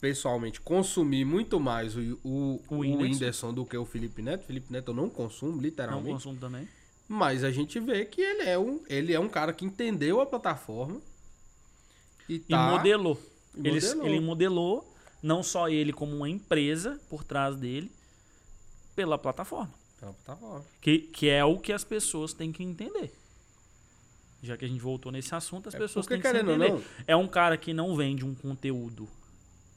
[0.00, 3.52] pessoalmente consumir muito mais o, o, O o Whindersson.
[3.52, 6.12] Do que o Felipe Neto, Felipe Neto eu não consumo, não literalmente.
[6.14, 6.66] consumo também.
[7.08, 10.26] Mas a gente vê que ele é um, ele é um cara que entendeu a
[10.26, 11.00] plataforma
[12.28, 13.20] e E tá modelou.
[13.56, 14.06] e Ele, modelou.
[14.06, 17.90] ele modelou, não só ele, como uma empresa por trás dele,
[18.94, 19.70] pela plataforma.
[19.98, 20.64] pela plataforma.
[20.80, 23.12] Que, que é o que as pessoas têm que entender.
[24.42, 26.70] Já que a gente voltou nesse assunto, as É pessoas têm que querendo entender.
[26.72, 29.06] não- É um cara que não vende um conteúdo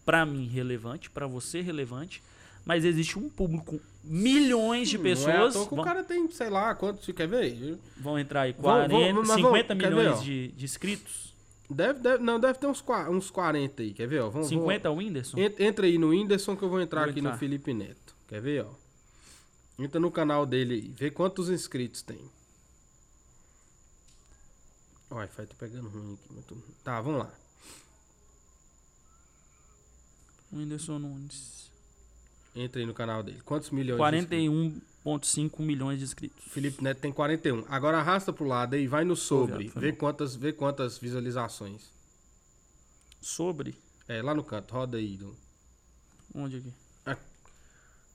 [0.06, 2.24] pra mim relevante, pra você relevante,
[2.66, 6.30] mas existe um público, milhões de Não é pessoas toa que vão, o cara tem,
[6.32, 7.78] sei lá, quanto você quer ver?
[7.98, 10.22] vão entrar aí, Vão- 40, vão- vão- 50 quer ver, milhões ó?
[10.22, 11.34] de, de inscritos.
[11.70, 14.22] Deve, deve, não, deve ter uns, uns 40 aí, quer ver?
[14.22, 15.38] Ó, vamos, 50 o Whindersson?
[15.60, 17.32] Entra aí no Whindersson que eu vou entrar Vou aqui entrar.
[17.32, 18.16] no Felipe Neto.
[18.28, 18.70] Quer ver, ó?
[19.82, 22.20] Entra no canal dele aí, vê quantos inscritos tem.
[25.10, 26.28] O Wi-Fi tá pegando ruim aqui.
[26.36, 27.32] mas tô- Tá, vamos lá.
[30.52, 31.72] Whindersson Nunes.
[32.56, 33.42] Entra aí no canal dele.
[33.42, 34.84] Quantos milhões de inscritos?
[35.04, 36.44] 41,5 milhões de inscritos.
[36.52, 37.66] Felipe Neto tem 41.
[37.68, 39.70] Agora arrasta pro lado aí, vai no sobre.
[39.76, 41.92] Vê quantas, vê quantas visualizações.
[43.20, 43.76] Sobre.
[44.08, 45.18] É, lá no canto, roda aí.
[45.18, 45.36] do-
[46.36, 46.74] Onde aqui?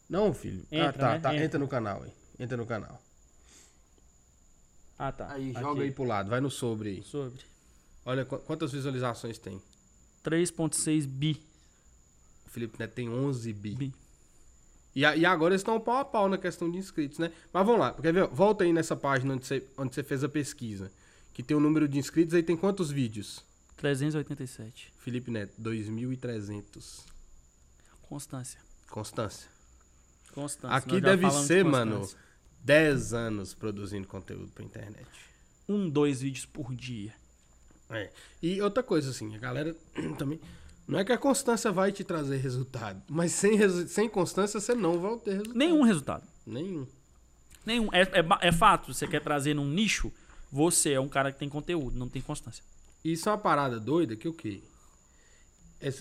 [0.09, 0.65] Não, filho.
[0.73, 1.21] ah, Entra, tá, né?
[1.21, 1.33] tá.
[1.35, 1.45] Entra.
[1.45, 1.59] Entra.
[1.59, 2.13] no canal aí.
[2.39, 3.03] Entra no canal.
[4.99, 5.31] Ah, tá.
[5.33, 5.61] Aí, Aqui.
[5.61, 7.03] joga aí pro lado, vai no sobre aí.
[7.05, 7.41] Sobre.
[8.05, 9.61] Olha qu- quantas visualizações tem.
[10.25, 11.41] 3,6 bi.
[12.47, 13.75] O Felipe Neto tem 11 bi.
[13.75, 13.95] bi.
[14.95, 17.31] E, a- e agora eles estão pau a pau na questão de inscritos, né?
[17.53, 18.27] Mas vamos lá, quer ver?
[18.29, 20.91] Volta aí nessa página onde você, onde você fez a pesquisa.
[21.33, 23.45] Que tem o número de inscritos, aí tem quantos vídeos?
[23.77, 24.93] 387.
[24.99, 27.05] Felipe Neto, 2.300.
[28.03, 28.59] Constância.
[28.91, 29.49] Constância.
[30.35, 30.77] Constância.
[30.77, 32.09] Aqui deve falamos de ser, mano.
[32.65, 35.07] 10 anos produzindo conteúdo pra internet.
[35.69, 37.15] Um, dois vídeos por dia.
[37.91, 38.11] É.
[38.43, 39.75] E outra coisa, assim, a galera
[40.19, 40.41] também.
[40.87, 44.75] Não é que a constância vai te trazer resultado, mas sem, resu- sem constância você
[44.75, 45.59] não vai ter resultado.
[45.59, 46.27] Nenhum resultado.
[46.47, 46.87] Nenhum.
[47.67, 47.89] Nenhum.
[47.93, 48.95] É, é, é fato.
[48.95, 50.11] Você quer trazer num nicho,
[50.51, 52.65] você é um cara que tem conteúdo, não tem constância.
[53.05, 54.63] Isso é uma parada doida que o quê?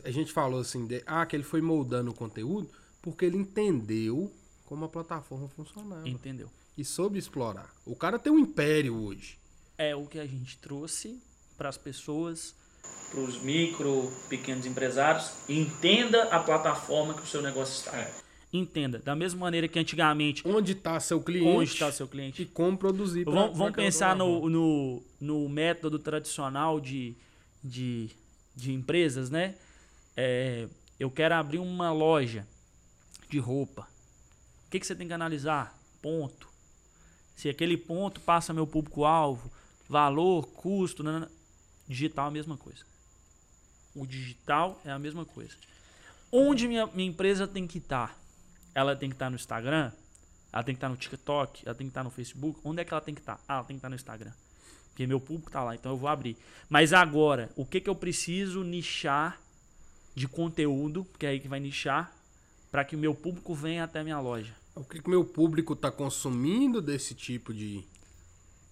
[0.06, 2.70] A gente falou assim, de, ah, que ele foi moldando o conteúdo
[3.02, 4.34] porque ele entendeu
[4.68, 6.08] como a plataforma funcionava.
[6.08, 6.50] Entendeu?
[6.78, 7.74] E soube explorar.
[7.86, 9.40] O cara tem um império hoje.
[9.78, 11.20] É o que a gente trouxe
[11.58, 12.54] para as pessoas,
[13.10, 15.32] para os micro, pequenos empresários.
[15.50, 17.98] Entenda a plataforma que o seu negócio está.
[17.98, 18.14] É.
[18.52, 19.00] Entenda.
[19.00, 22.46] Da mesma maneira que antigamente, Onde está seu cliente onde está seu e cliente?
[22.46, 23.24] como produzir.
[23.24, 27.16] pra- Vamos, vamos pensar no, no, no método tradicional de,
[27.64, 28.10] de,
[28.56, 29.56] de empresas, né?
[30.16, 30.68] É,
[31.00, 32.46] eu quero abrir uma loja
[33.30, 33.88] de roupa.
[34.68, 35.78] O que, que você tem que analisar?
[36.02, 36.50] Ponto.
[37.36, 39.50] Se aquele ponto passa meu público-alvo,
[39.88, 41.32] valor, custo, nanana.
[41.88, 42.84] digital é a mesma coisa.
[43.96, 45.56] O digital é a mesma coisa.
[46.32, 48.20] Onde minha, minha empresa tem que estar?
[48.76, 49.92] Ela tem que estar no Instagram?
[50.52, 51.64] Ela tem que estar no TikTok?
[51.66, 52.60] Ela tem que estar no Facebook?
[52.64, 53.40] Onde é que ela tem que estar?
[53.48, 54.34] Ah, ela tem que estar no Instagram.
[54.90, 56.36] Porque meu público está lá, então eu vou abrir.
[56.68, 59.40] Mas agora, o que, que eu preciso nichar
[60.16, 62.17] de conteúdo, que é aí que vai nichar,
[62.72, 64.54] para que o meu público venha até a minha loja?
[64.76, 67.84] O que, que meu público está consumindo desse tipo de,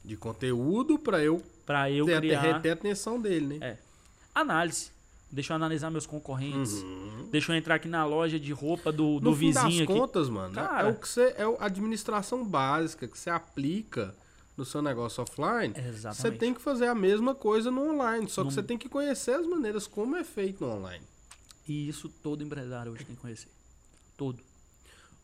[0.04, 2.42] de conteúdo para eu Para eu ter, criar...
[2.42, 3.68] reter a atenção dele, né?
[3.72, 3.78] É.
[4.34, 4.92] Análise.
[5.32, 6.76] Deixa eu analisar meus concorrentes.
[7.32, 9.94] Deixa eu entrar aqui na loja de roupa do, do no fim das vizinho aqui.
[9.94, 10.88] contas, mano, é- Cara.
[10.88, 14.16] é o que você é a administração básica que você aplica
[14.56, 15.74] no seu negócio offline.
[15.76, 16.22] Exatamente.
[16.22, 18.88] Você tem que fazer a mesma coisa no online, só que No- você tem que
[18.88, 21.04] conhecer as maneiras como é feito no online.
[21.68, 23.50] E isso todo empresário hoje tem que conhecer.
[24.18, 24.42] Todo.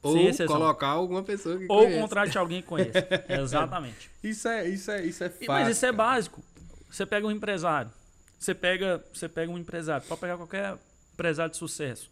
[0.04, 0.16] Ou
[0.48, 2.02] colocar alguma pessoa que Ou conhece.
[2.02, 3.08] contrate alguém que conheça.
[3.30, 4.10] Exatamente.
[4.24, 5.48] Isso é, isso é, isso é fácil.
[5.48, 6.44] Mas isso é básico.
[6.90, 7.92] Você pega um empresário.
[8.40, 10.06] Você pega, você pega um empresário.
[10.08, 10.76] Pode pegar qualquer
[11.14, 12.10] empresário de sucesso.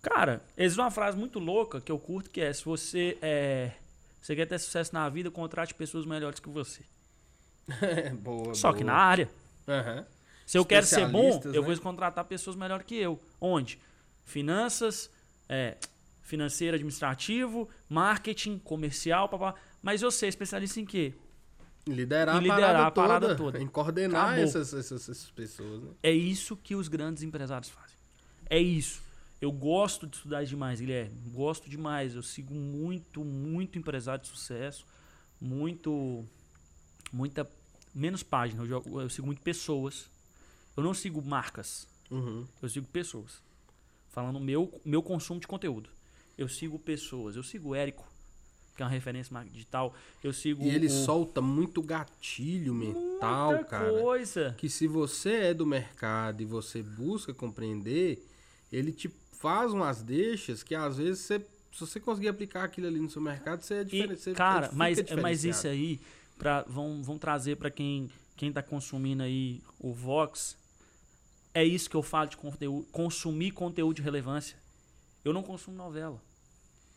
[0.00, 3.72] Cara, existe uma frase muito louca que eu curto que é se você é,
[4.20, 6.82] você quer ter sucesso na vida, contrate pessoas melhores que você.
[8.20, 8.78] boa, Só boa.
[8.78, 9.28] que na área.
[9.68, 10.06] Aham.
[10.46, 11.68] Se eu quero ser bom, Especialistas, eu né?
[11.68, 13.20] vou contratar pessoas melhores que eu.
[13.40, 13.78] Onde?
[14.24, 15.10] Finanças,
[15.48, 15.76] é,
[16.22, 19.54] financeiro administrativo, marketing, comercial, papá.
[19.82, 21.14] Mas eu sei especialista em quê?
[21.86, 23.62] Liderar, Em liderar a, parada a parada toda, toda.
[23.62, 25.90] Em coordenar essas, essas, essas pessoas, né?
[26.02, 27.96] É isso que os grandes empresários fazem.
[28.48, 29.02] É isso.
[29.40, 31.14] Eu gosto de estudar demais, Guilherme.
[31.26, 32.14] Gosto demais.
[32.14, 34.86] Eu sigo muito, muito empresário de sucesso.
[35.38, 36.24] Muito.
[37.12, 37.46] Muita.
[37.94, 38.64] Menos página.
[38.64, 40.08] Eu, eu sigo muito pessoas.
[40.74, 41.86] Eu não sigo marcas.
[42.10, 42.46] Uhum.
[42.62, 43.42] Eu sigo pessoas.
[44.14, 45.90] Falando meu, meu consumo de conteúdo.
[46.38, 47.34] Eu sigo pessoas.
[47.34, 48.06] Eu sigo o Érico,
[48.76, 49.92] que é uma referência digital.
[50.22, 53.90] Eu sigo E ele o, solta muito gatilho mental, muita cara.
[53.90, 54.54] coisa.
[54.56, 58.24] Que se você é do mercado e você busca compreender,
[58.72, 61.40] ele te faz umas deixas que às vezes você,
[61.72, 64.32] se você conseguir aplicar aquilo ali no seu mercado, você é diferente.
[64.32, 66.00] cara, mas, mas isso aí,
[66.38, 70.56] pra, vão, vão trazer para quem, quem tá consumindo aí o Vox,
[71.54, 74.56] é isso que eu falo de conteúdo, consumir conteúdo de relevância.
[75.24, 76.20] Eu não consumo novela.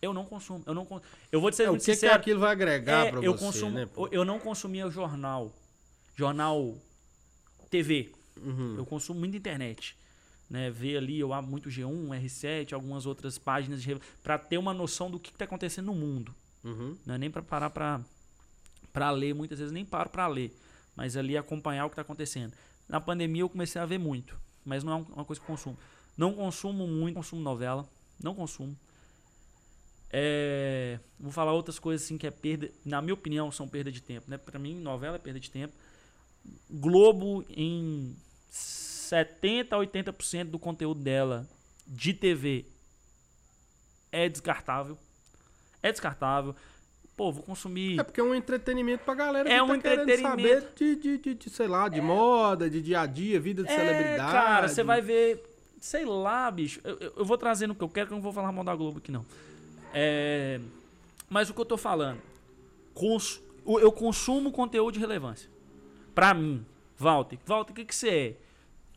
[0.02, 0.64] Eu não consumo.
[0.66, 1.02] Eu, não, con-
[1.32, 2.16] eu vou ser É, o muito que, que sincero.
[2.16, 3.88] aquilo vai agregar É, eu você, consumo, né?
[4.12, 5.54] eu não consumia jornal,
[6.16, 6.78] jornal
[7.70, 8.12] TV.
[8.42, 8.76] Uhum.
[8.78, 9.96] Eu consumo muito internet.
[10.50, 14.74] Né, ver ali, eu abro muito G1, R7, algumas outras páginas de para ter uma
[14.74, 16.34] noção do que está acontecendo no mundo.
[16.64, 16.96] Uhum.
[17.06, 18.00] Não é nem para parar para
[18.94, 20.58] para ler, muitas vezes nem paro para ler,
[20.96, 22.54] mas ali acompanhar o que está acontecendo.
[22.88, 25.56] Na pandemia eu comecei a ver muito, mas não é um- uma coisa que eu
[25.56, 25.78] consumo.
[26.18, 27.88] Não consumo muito, consumo novela,
[28.22, 28.76] não consumo.
[30.10, 34.02] É, vou falar outras coisas assim que é perda, na minha opinião, são perda de
[34.02, 34.38] tempo, né?
[34.38, 35.74] Para mim, novela é perda de tempo.
[36.70, 38.16] Globo em
[38.50, 41.48] 70 a 80% do conteúdo dela
[41.86, 42.66] de TV
[44.12, 44.98] é descartável.
[45.84, 46.56] É descartável.
[47.18, 50.04] Pô, vou consumir É porque é um entretenimento pra galera que É tá um querendo
[50.04, 50.30] entretenimento.
[50.30, 53.70] saber de, de, de, de, sei lá, de moda, de dia a dia, vida de
[53.72, 54.32] É, celebridade.
[54.32, 55.44] cara, você vai ver.
[55.82, 56.80] Sei lá, bicho.
[56.84, 58.76] Eu, eu- vou trazendo o que eu quero, que eu não vou falar mal da
[58.76, 59.26] Globo aqui, não.
[59.94, 60.60] É,
[61.30, 62.22] mas o que eu tô falando?
[62.94, 65.50] Cons, eu consumo conteúdo de relevância.
[66.14, 66.64] Pra mim,
[66.98, 67.38] Walter.
[67.46, 68.28] Walter, o que, que você é?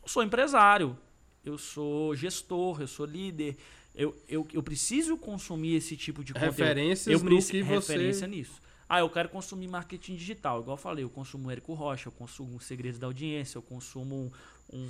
[0.03, 0.95] Eu sou empresário.
[1.43, 3.57] Eu sou gestor, eu sou líder.
[3.93, 6.51] Eu, eu, eu preciso consumir esse tipo de conteúdo.
[6.51, 8.61] Referências eu no preciso que você- referência nisso.
[8.87, 10.59] Ah, eu quero consumir marketing digital.
[10.61, 13.61] Igual eu falei, eu consumo o Érico Rocha, eu consumo os Segredos da Audiência, eu
[13.61, 14.31] consumo
[14.71, 14.89] um,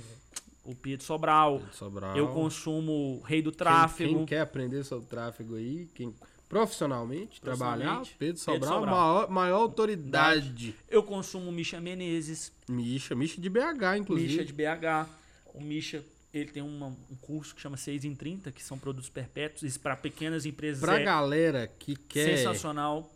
[0.64, 2.16] o Pedro Sobral, Pedro Sobral.
[2.16, 4.16] eu consumo o Rei do Quem- Tráfego.
[4.18, 6.12] Quem, quer aprender sobre tráfego aí, quem
[6.48, 8.94] profissionalmente, trabalhar, Profissionalmente, Pedro Pedro Sobral, Sobral.
[8.96, 10.74] Maior, maior autoridade.
[10.88, 14.28] Eu consumo o Misha Menezes, Misha, Misha de BH, inclusive.
[14.28, 15.08] Misha de BH.
[15.54, 19.08] O Misha, ele tem uma- um curso que chama 6 em 30, que são produtos
[19.10, 19.62] perpétuos.
[19.62, 22.38] Isso para pequenas empresas Pra é galera que quer.
[22.38, 23.12] sensacional.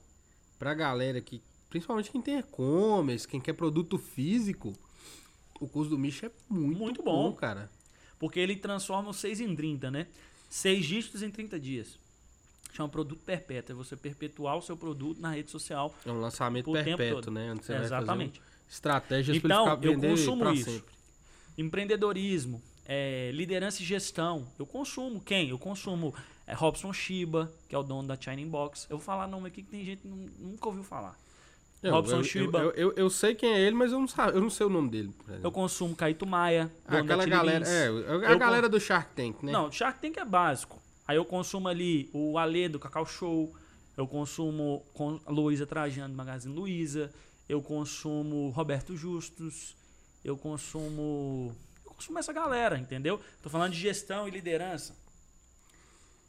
[0.59, 1.43] Pra galera que.
[1.71, 4.73] Principalmente quem tem e-commerce, quem quer produto físico.
[5.61, 7.37] O curso do Misha é muito, Muito bom, bom.
[7.37, 7.71] cara.
[8.19, 10.07] Porque ele transforma os 6 em 30, né?
[10.49, 11.99] 6 dígitos em 30 dias.
[12.73, 13.73] Chama produto perpétuo.
[13.73, 15.95] É você perpetuar o seu produto na rede social.
[16.05, 17.53] É um lançamento O perpétuo, né?
[17.53, 18.39] Onde você Exatamente.
[18.39, 20.71] vai fazer estratégias Então, pra ele ficar eu vender consumo isso.
[20.71, 20.95] sempre.
[21.59, 24.47] Empreendedorismo, é, liderança e gestão.
[24.59, 25.49] Eu consumo quem?
[25.51, 26.15] Eu consumo
[26.47, 28.87] é, Robson Shiba, que é o dono da China Inbox.
[28.89, 31.19] Eu vou falar nome aqui que tem gente que nu- nunca ouviu falar.
[31.83, 32.59] Eu, Robson eu, Shiba.
[32.61, 34.71] Eu, eu, eu sei quem é ele, mas eu não, sa- eu não sei o
[34.71, 35.13] nome dele.
[35.43, 37.69] Eu consumo Caíto Maia, Ah, aquela galera.
[37.69, 37.89] É,
[38.33, 39.53] a galera do Shark Tank, né?
[39.53, 40.81] Não, Shark Tank é básico.
[41.07, 43.55] Aí eu consumo ali o Alê do Cacau Show,
[43.97, 47.13] eu consumo com Luísa Trajano do Magazine Luiza,
[47.49, 49.77] eu consumo Roberto Justus,
[50.25, 51.55] eu consumo.
[51.97, 53.21] Consumo essa galera, entendeu?
[53.43, 54.95] Tô falando de gestão e liderança.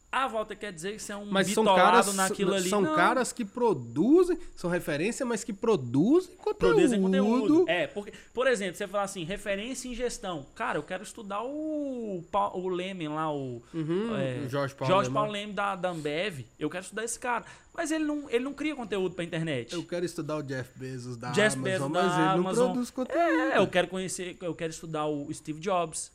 [0.09, 2.69] A volta quer dizer que você é um Mas são caras, naquilo ali.
[2.69, 6.57] são Não, caras que produzem, são referência, mas que produzem conteúdo.
[6.75, 7.65] Produzem conteúdo.
[7.67, 10.45] É, porque, por exemplo, você fala assim, referência em gestão.
[10.55, 12.23] Cara, eu quero estudar o,
[12.53, 14.93] o Leme lá, o, Uhum, É, o Jorge Paulo.
[14.93, 15.11] Jorge.
[15.11, 16.45] Paulo Leme da, da Ambev.
[16.57, 17.43] Eu quero estudar esse cara.
[17.73, 19.73] Mas ele não, ele não cria conteúdo pra internet.
[19.73, 22.65] Eu quero estudar o Jeff Bezos da Jeff Amazon, Bezos mas da ele não Amazon.
[22.71, 23.19] produz conteúdo.
[23.21, 26.11] É, eu quero conhecer, eu quero estudar o Steve Jobs.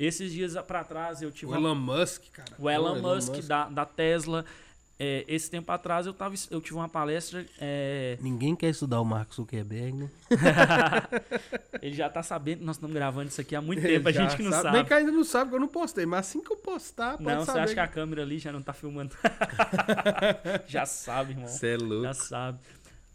[0.00, 2.54] Esses dias pra trás eu tive O uma- Elon Musk, cara.
[2.58, 4.44] o Elon, Pô, Musk, Da, da Tesla.
[5.02, 7.46] É, esse tempo atrás eu, tava, eu tive uma palestra.
[7.58, 10.10] é, Ninguém quer estudar o Mark Zuckerberg, né?
[11.80, 14.36] ele já tá sabendo que nós estamos gravando isso aqui há muito tempo, a gente
[14.36, 14.72] que não sabe.
[14.72, 16.04] Bem que ainda não sabe, que eu não postei.
[16.04, 18.60] Mas assim que eu postar, pode Não, você acha que a câmera ali já não
[18.62, 19.14] tá filmando?
[20.66, 21.46] já sabe, irmão.
[21.48, 22.02] Você é louco.
[22.04, 22.58] Já sabe.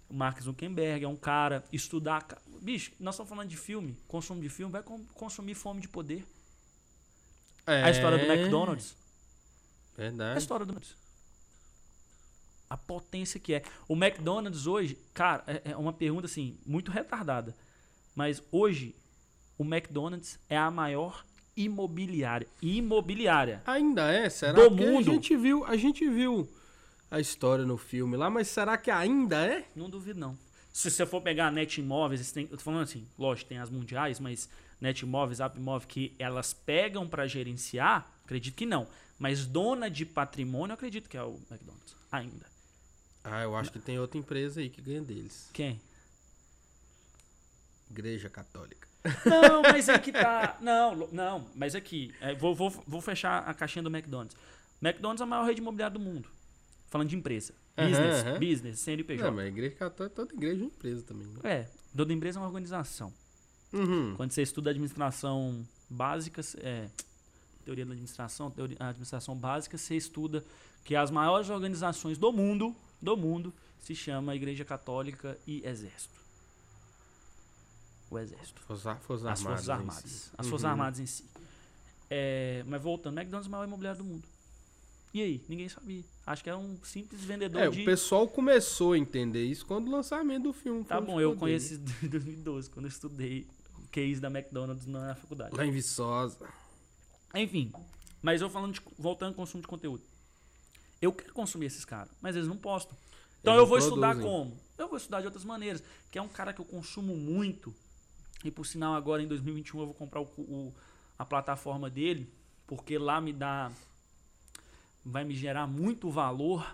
[0.09, 1.63] O Mark Zuckerberg é um cara.
[1.71, 2.25] Estudar.
[2.61, 3.95] Bicho, nós estamos falando de filme.
[4.07, 4.83] Consumo de filme vai
[5.13, 6.25] consumir fome de poder.
[7.67, 7.83] É...
[7.83, 8.95] A história do McDonald's.
[9.97, 10.39] A Verdade.
[10.39, 11.05] história do McDonald's.
[12.69, 13.63] A potência que é.
[13.87, 17.55] O McDonald's hoje, cara, é é uma pergunta assim, muito retardada.
[18.15, 18.95] Mas hoje,
[19.57, 21.23] o McDonald's é a maior
[21.55, 22.47] imobiliária.
[22.61, 23.61] Imobiliária.
[23.65, 24.29] Ainda é?
[24.29, 25.11] Será Do que mundo.
[25.11, 26.49] a gente viu, a gente viu
[27.09, 29.65] a história no filme lá, mas será que ainda é?
[29.75, 30.37] Não duvido, não.
[30.73, 33.69] Se você for pegar a Net Imóveis, tem- eu tô falando assim, lógico, tem as
[33.69, 38.87] mundiais, mas Net Imóveis, App Imóvel, que elas pegam para gerenciar, acredito que não.
[39.17, 42.45] Mas dona de patrimônio, eu acredito que é o McDonald's, ainda.
[43.23, 45.49] Ah, eu acho que tem outra empresa aí que ganha deles.
[45.53, 45.81] Quem?
[47.89, 48.87] Igreja Católica.
[49.25, 50.57] Não, mas aqui tá.
[50.61, 52.13] Não, não, mas aqui.
[52.19, 54.35] é, vou, vou, vou fechar a caixinha do McDonald's.
[54.81, 56.27] McDonald's é a maior rede imobiliária do mundo.
[56.87, 57.53] Falando de empresa.
[57.75, 58.39] Business, aham.
[58.39, 59.23] business, CNPJ.
[59.23, 61.27] Não, mas a Igreja Católica, toda igreja é uma empresa também.
[61.27, 61.39] Né?
[61.43, 63.13] É, toda empresa é uma organização.
[63.75, 64.15] Uhum.
[64.15, 66.87] Quando você estuda administração básica, é,
[67.63, 70.43] teoria da administração, teoria, administração básica, você estuda
[70.83, 76.15] que as maiores organizações do mundo, do mundo, se chama Igreja Católica e Exército.
[78.09, 78.61] O Exército.
[78.61, 80.29] Força- Forças As Forças Armadas si.
[80.37, 80.69] As Forças Uhum.
[80.71, 81.25] Armadas em si.
[82.09, 84.23] É, mas voltando, McDonald's é o maior imobiliário do mundo.
[85.13, 85.43] E aí?
[85.47, 86.03] Ninguém sabia.
[86.25, 87.81] Acho que é um simples vendedor É, de.
[87.81, 90.83] o pessoal começou a entender isso quando o lançamento do filme.
[90.83, 93.47] Tá bom, eu isso em 2012, quando eu estudei
[93.95, 95.55] case da McDonald's na faculdade.
[95.55, 96.47] Lá em Viçosa.
[97.33, 97.71] Enfim,
[98.21, 100.03] mas eu falando de, voltando ao consumo de conteúdo.
[101.01, 102.97] Eu quero consumir esses caras, mas eles não postam.
[103.39, 104.29] Então Eles eu vou estudar produzem.
[104.31, 104.57] como?
[104.77, 105.81] Eu vou estudar de outras maneiras.
[106.11, 107.73] Que é um cara que eu consumo muito.
[108.43, 110.73] E por sinal, agora em 2021 eu vou comprar o, o-
[111.17, 112.29] a plataforma dele,
[112.67, 113.71] porque lá me dá.
[115.05, 116.65] Vai me gerar muito valor.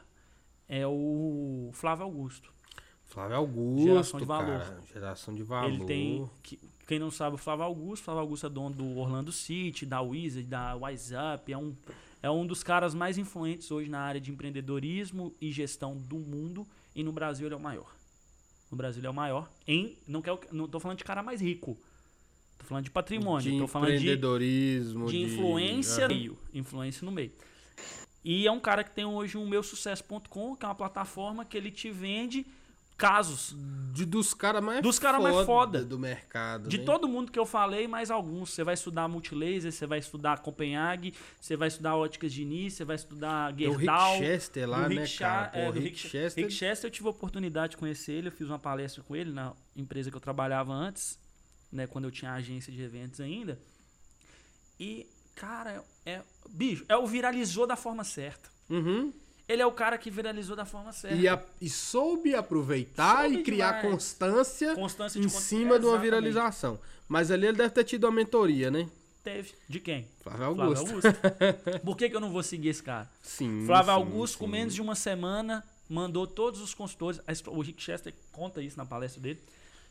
[0.67, 2.51] É o Flávio Augusto.
[3.11, 4.59] Flávio Augusto, Geração de valor.
[4.59, 4.81] cara.
[4.93, 5.69] Geração de valor.
[5.69, 6.29] Ele tem.
[6.41, 8.03] que- quem não sabe, o Flávio Augusto.
[8.05, 11.51] Flávio Augusto é dono do Orlando City, da Wizard, da WhatsApp.
[11.53, 11.75] É um,
[12.21, 16.67] é um dos caras mais influentes hoje na área de empreendedorismo e gestão do mundo.
[16.95, 17.93] E no Brasil ele é o maior.
[18.69, 19.49] No Brasil ele é o maior.
[19.67, 21.77] Em, não, quero, não tô falando de cara mais rico.
[22.57, 23.51] Tô falando de patrimônio.
[23.51, 25.05] de tô falando de, empreendedorismo.
[25.07, 26.19] de influência no Aham.
[26.19, 26.37] meio.
[26.53, 27.31] Influência no meio.
[28.23, 31.71] E é um cara que tem hoje um meusucesso.com, que é uma plataforma que ele
[31.71, 32.45] te vende
[33.01, 33.55] casos
[33.91, 35.83] De, dos caras mais Dos cara mais foda.
[35.83, 36.69] do mercado.
[36.69, 36.85] De né?
[36.85, 38.51] todo mundo que eu falei, mais alguns.
[38.51, 42.95] Você vai estudar Multilaser, você vai estudar Copenhague, você vai estudar Óticas Diniz, você vai
[42.95, 44.17] estudar Tem o Rick Gerdau.
[44.17, 45.47] Chester lá, do né, Rick cara?
[45.49, 46.43] Pô, é, do Rick, Chester.
[46.43, 49.31] Rick Chester, eu tive a oportunidade de conhecer ele, eu fiz uma palestra com ele
[49.31, 51.19] na empresa que eu trabalhava antes,
[51.71, 53.59] né, quando eu tinha agência de eventos ainda.
[54.79, 58.49] E, cara, é, bicho, é o viralizou da forma certa.
[58.69, 59.11] Uhum.
[59.51, 61.15] Ele é o cara que viralizou da forma certa.
[61.17, 63.91] E, a- e soube aproveitar Soube e criar demais.
[63.93, 66.01] constância Constância em cima de uma Exatamente.
[66.01, 66.79] viralização.
[67.07, 68.89] Mas ali ele deve ter tido uma mentoria, né?
[69.23, 69.53] Teve.
[69.69, 70.07] De quem?
[70.23, 70.87] Flávio Flávio Augusto.
[70.89, 71.11] Augusto.
[71.85, 73.09] Por que, que eu não vou seguir esse cara?
[73.21, 73.65] Sim.
[73.67, 74.51] Flávio sim, Augusto, com sim.
[74.51, 77.19] menos de uma semana, mandou todos os consultores.
[77.27, 79.39] a O Rick Chester conta isso na palestra dele.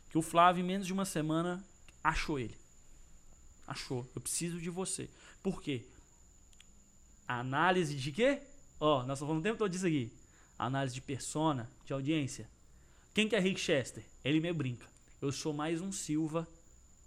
[0.09, 1.63] Que o Flávio, em menos de uma semana,
[2.03, 2.55] achou ele.
[3.65, 4.05] Achou.
[4.13, 5.09] Eu preciso de você.
[5.41, 5.85] Por quê?
[7.27, 8.39] Análise de quê?
[8.83, 10.11] Ó, nós estamos falando o tempo todo disso aqui.
[10.57, 12.49] Análise de persona, de audiência.
[13.13, 14.03] Quem que é Rick Chester?
[14.25, 14.87] Ele me brinca.
[15.21, 16.47] Eu sou mais um Silva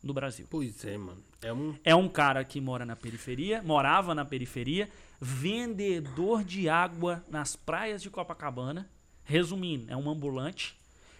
[0.00, 0.46] no Brasil.
[0.48, 1.20] Pois é, mano.
[1.42, 1.74] É um.
[1.82, 4.88] É um cara que mora na periferia, morava na periferia,
[5.20, 8.88] vendedor de água nas praias de Copacabana.
[9.24, 10.76] Resumindo, é um ambulante,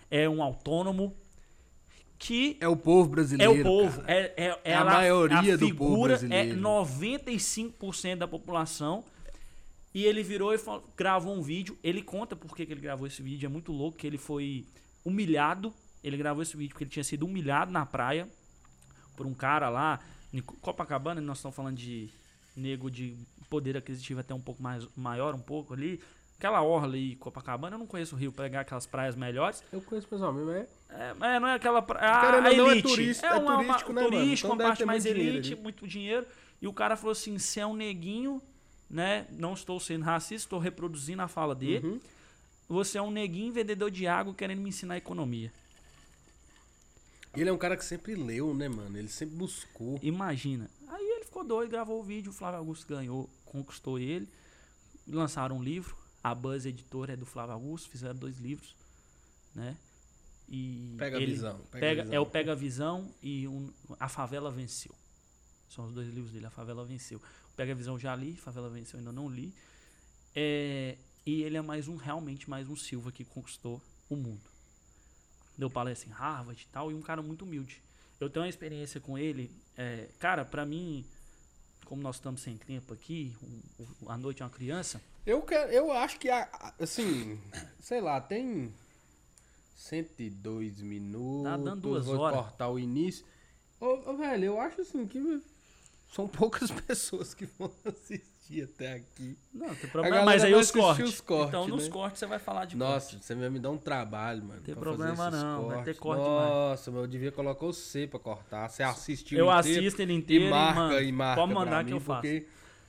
[0.09, 1.17] é um autônomo
[2.17, 3.61] que É o povo é brasileiro.
[3.61, 4.13] o povo, cara.
[4.13, 6.53] é, é, É a maioria do povo figura, brasileiro.
[6.53, 9.05] É 95% da população.
[9.95, 11.79] E ele virou e falou- gravou um vídeo.
[11.83, 13.47] Ele conta por que ele gravou esse vídeo.
[13.47, 14.67] É muito louco que ele foi
[15.05, 15.73] humilhado.
[16.03, 18.29] Ele gravou esse vídeo porque ele tinha sido humilhado na praia
[19.17, 20.01] por um cara lá.
[20.33, 22.11] Em Copacabana, nós estamos falando de
[22.57, 23.17] nego de
[23.49, 26.01] poder aquisitivo até um pouco mais maior, um pouco ali.
[26.37, 29.63] Aquela orla aí, Copacabana, eu não conheço o Rio, pegar aquelas praias melhores.
[29.73, 31.11] Eu conheço pessoalmente, mas é.
[31.11, 32.11] É, mas não é aquela praia.
[32.13, 32.89] A, Querendo a ou não, é elite.
[32.89, 35.63] turista- é uma, turístico, uma, né, turístico, Então uma parte mais dinheiro elite, ali.
[35.63, 36.27] muito dinheiro.
[36.61, 38.43] E o cara falou assim: você é um neguinho,
[38.89, 39.27] né?
[39.31, 41.87] Não estou sendo racista, estou reproduzindo a fala dele.
[41.87, 42.01] Uhum.
[42.69, 45.53] Você é um neguinho vendedor de água querendo me ensinar economia.
[47.37, 48.97] Ele é um cara que sempre leu, né, mano?
[48.97, 49.99] Ele sempre buscou.
[50.03, 50.71] Imagina.
[50.89, 54.29] Aí ele ficou doido, gravou o vídeo, o Flávio Augusto ganhou, conquistou ele.
[55.07, 58.75] Lançaram um livro, a Buzz Editora é do Flávio Augusto, fizeram dois livros,
[59.55, 59.77] né?
[60.49, 61.59] E Pega a visão.
[61.71, 62.15] Pega, Pega, visão.
[62.15, 64.95] é o Pega a Visão e um, A Favela Venceu.
[65.69, 67.21] São os dois livros dele, A Favela Venceu.
[67.57, 69.55] Pega a Visão já li, Favela Venceu ainda não li.
[70.35, 74.41] É, e ele é mais um, realmente mais um Silva que conquistou o mundo.
[75.57, 77.81] Deu palestra em Harvard e tal, e um cara muito humilde.
[78.21, 79.51] Eu tenho uma experiência com ele.
[79.77, 81.05] é, cara, pra mim,
[81.85, 85.01] como nós estamos sem tempo aqui, um- a noite é uma criança.
[85.27, 86.29] Eu, quero, eu acho que,
[86.79, 87.41] assim,
[87.81, 88.73] sei lá, tem
[89.77, 91.45] 102 minutos.
[91.45, 92.41] Tá dando duas vou horas.
[92.41, 93.25] cortar o início.
[93.81, 95.19] Ô, ô, velho, eu acho assim que
[96.15, 99.37] são poucas pessoas que vão assistir até aqui.
[99.53, 100.23] Não, tem problema.
[100.25, 101.09] Mas aí os cortes.
[101.09, 101.91] os cortes, Então, nos né?
[101.91, 103.25] cortes você vai falar de Nossa, corte.
[103.25, 104.61] você vai me dar um trabalho, mano.
[104.61, 106.25] Tem pra fazer problema não, vai ter cortes.
[106.25, 106.51] corte.
[106.51, 108.69] Nossa, mas eu devia colocar você pra cortar.
[108.69, 111.41] Você assistiu Eu inteiro assisto ele inteiro e e, marca mano, e marca.
[111.41, 112.23] pode pra mandar mim, que eu faço.
[112.23, 112.47] porque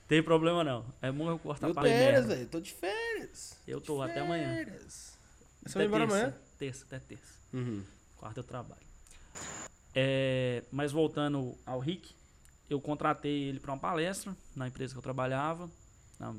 [0.08, 0.86] Tem problema não.
[1.02, 2.48] É bom eu cortar Eu ele férias, velho.
[2.48, 3.58] Tô de férias.
[3.68, 4.54] Eu tô até amanhã.
[4.56, 5.18] Férias.
[5.66, 6.34] Você vai embora amanhã?
[6.60, 7.40] Terça, até terça.
[7.54, 7.82] Uhum.
[8.18, 8.82] Quarta eu trabalho.
[9.96, 12.14] É, mas voltando ao Rick,
[12.70, 15.70] eu contratei ele para uma palestra na empresa que eu trabalhava.
[16.20, 16.34] na-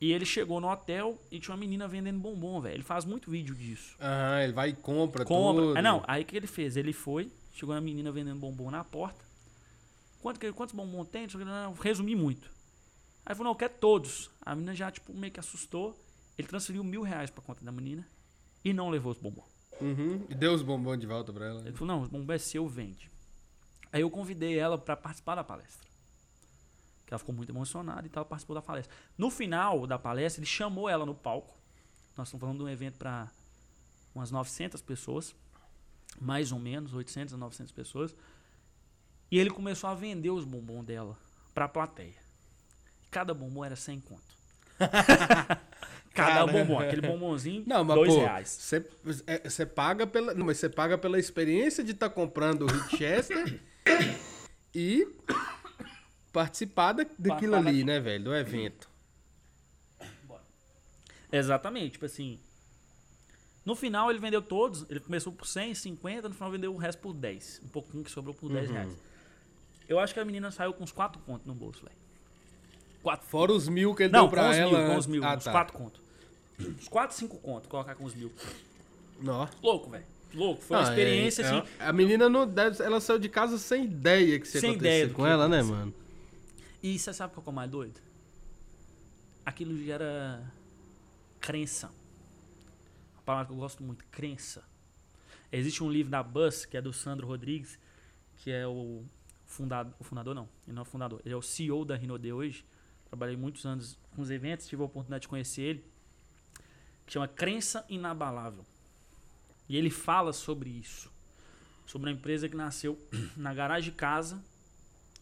[0.00, 2.74] e ele chegou no hotel e tinha uma menina vendendo bombom, velho.
[2.76, 3.96] Ele faz muito vídeo disso.
[4.00, 5.62] Aham, ele vai e compra, Compra.
[5.62, 5.78] tudo.
[5.78, 6.76] Ah, não, aí o que ele fez?
[6.76, 9.24] Ele foi, chegou uma menina vendendo bombom na porta.
[10.20, 11.26] Quanto, quantos bombom tem?
[11.80, 12.48] Resumi muito.
[13.26, 14.30] Aí falou, não, eu quero todos.
[14.40, 15.98] A menina já, tipo, meio que assustou.
[16.36, 18.06] Ele transferiu mil reais pra conta da menina
[18.64, 19.44] e não levou os bombons.
[19.80, 20.24] Uhum.
[20.28, 21.60] E deu os bombons de volta pra ela.
[21.62, 23.10] Ele falou, não, os bombons é seu, vende.
[23.92, 25.88] Aí eu convidei ela pra participar da palestra.
[27.06, 28.94] Que ela ficou muito emocionada e tal, ela participou da palestra.
[29.16, 31.56] No final da palestra, ele chamou ela no palco.
[32.16, 33.30] Nós estamos falando de um evento para
[34.14, 35.34] umas 900 pessoas,
[36.20, 38.14] mais ou menos, 800 a 900 pessoas.
[39.30, 41.16] E ele começou a vender os bombons dela
[41.54, 42.16] pra plateia.
[43.10, 44.22] Cada bombom era 100 conto.
[46.14, 46.46] Cada Cara.
[46.46, 48.48] bombom, aquele bombonzinho, Não, mas dois pô, reais.
[48.48, 53.60] você é, paga pela, não, mas você paga pela experiência de estar comprando o Richester
[54.74, 55.06] e
[56.32, 58.88] participar da, daquilo ali, né, velho, do evento.
[61.30, 62.38] Exatamente, tipo assim.
[63.64, 67.00] No final ele vendeu todos, ele começou por 100, 50, no final vendeu o resto
[67.00, 67.60] por 10.
[67.64, 68.96] Um pouquinho que sobrou por 10 reais.
[69.86, 71.96] Eu acho que a menina saiu com uns 4 contos no bolso, velho.
[73.02, 74.78] 4 Fora os mil que ele Não, deu pra os ela.
[74.78, 75.52] mil, com os mil, Ah, uns tá.
[75.52, 76.00] 4 contos.
[76.58, 78.32] Uns 4, 5 contos, colocar com os mil.
[79.20, 79.46] Nó.
[79.62, 80.04] Louco, velho.
[80.34, 80.62] Louco.
[80.62, 81.68] Foi uma Ah, é- experiência, é- assim.
[81.78, 85.12] A menina não deve, ela saiu de casa sem ideia que isso ia Sem acontecer
[85.12, 85.94] com ela, né, mano?
[86.82, 88.00] E você sabe qual é o mais doido?
[89.44, 90.42] Aquilo gera
[91.40, 91.88] crença.
[93.14, 94.62] Uma palavra que eu gosto muito, crença.
[95.50, 97.78] Existe um livro da Buzz, que é do Sandro Rodrigues,
[98.36, 99.02] que é o
[99.46, 102.30] fundador, o fundador não, ele não é o fundador, ele é o CEO da Rinode
[102.30, 102.64] hoje.
[103.06, 105.84] Trabalhei muitos anos com os eventos, tive a oportunidade de conhecer ele,
[107.06, 108.64] que chama Crença Inabalável.
[109.68, 111.10] E ele fala sobre isso.
[111.86, 112.98] Sobre uma empresa que nasceu
[113.36, 114.42] na garagem de casa,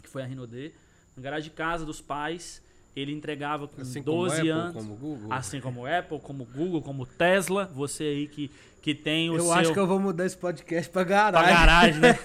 [0.02, 0.73] que foi a Rinode,
[1.16, 2.62] na garagem de casa dos pais,
[2.94, 4.74] ele entregava com Assim 12 como Apple, anos.
[4.74, 5.32] como Google.
[5.32, 8.51] Assim como o Apple, como o Google, como Tesla, você aí que,
[8.81, 12.01] que tem o eu seu acho que eu vou mudar esse podcast pra pra garagem.
[12.01, 12.18] garagem, né?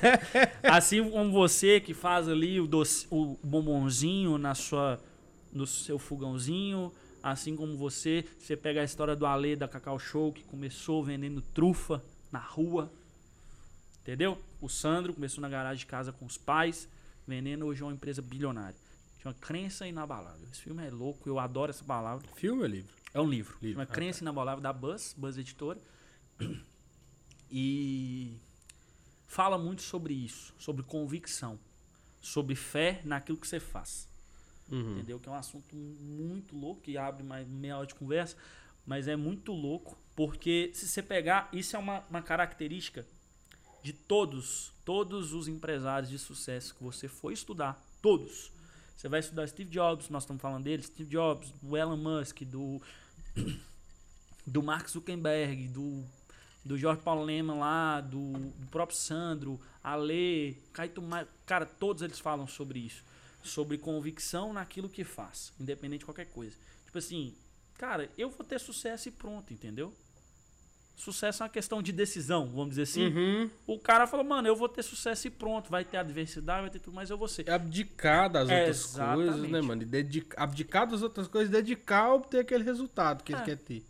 [0.64, 5.00] Assim como você que faz ali o, doce, o bombonzinho na sua,
[5.52, 6.92] no seu fogãozinho,
[7.22, 11.42] assim como você, você pega a história do Ale da Cacau Show que começou vendendo
[11.42, 12.92] trufa na rua,
[14.02, 14.42] entendeu?
[14.60, 16.88] O Sandro começou na garagem de casa com os pais,
[17.28, 18.76] vendendo hoje uma empresa bilionária.
[19.22, 20.48] Chama Crença Inabalável.
[20.52, 22.28] Esse filme é louco, eu adoro essa palavra.
[22.36, 22.96] Filme ou livro?
[23.14, 23.58] É um livro.
[23.62, 25.80] Livro, Chama ah, Crença Inabalável da Buzz, Buzz Editora.
[27.54, 28.40] E
[29.28, 31.60] fala muito sobre isso, sobre convicção,
[32.22, 34.08] sobre fé naquilo que você faz.
[34.72, 34.94] Uhum.
[34.94, 35.20] Entendeu?
[35.20, 38.36] Que é um assunto muito louco, que abre mais meia hora de conversa,
[38.86, 43.06] mas é muito louco, porque se você pegar, isso é uma, uma característica
[43.84, 48.52] de todos, todos os empresários de sucesso que você for estudar, todos.
[48.96, 52.82] Você vai estudar Steve Jobs, nós estamos falando dele, Steve Jobs, do Elon Musk, do,
[54.46, 56.04] do Mark Zuckerberg, do,
[56.64, 60.62] do Jorge Paulo Lehmann lá, do, do próprio Sandro, Ale,
[61.02, 61.26] Ma...
[61.46, 63.04] Cara, todos eles falam sobre isso.
[63.44, 66.56] Sobre convicção naquilo que faz, independente de qualquer coisa.
[66.86, 67.34] Tipo assim,
[67.78, 69.94] cara, eu vou ter sucesso e pronto, entendeu?
[70.96, 73.08] Sucesso é uma questão de decisão, vamos dizer assim.
[73.08, 73.50] Uhum.
[73.66, 75.72] O cara falou, mano, eu vou ter sucesso e pronto.
[75.72, 77.48] Vai ter adversidade, vai ter tudo, mas eu vou ser.
[77.50, 79.30] É abdicar das É, outras exatamente.
[79.32, 79.82] coisas, né, mano?
[79.82, 83.46] E dedica- abdicar das outras coisas, dedicar a obter aquele resultado que ele É.
[83.46, 83.84] quer ter.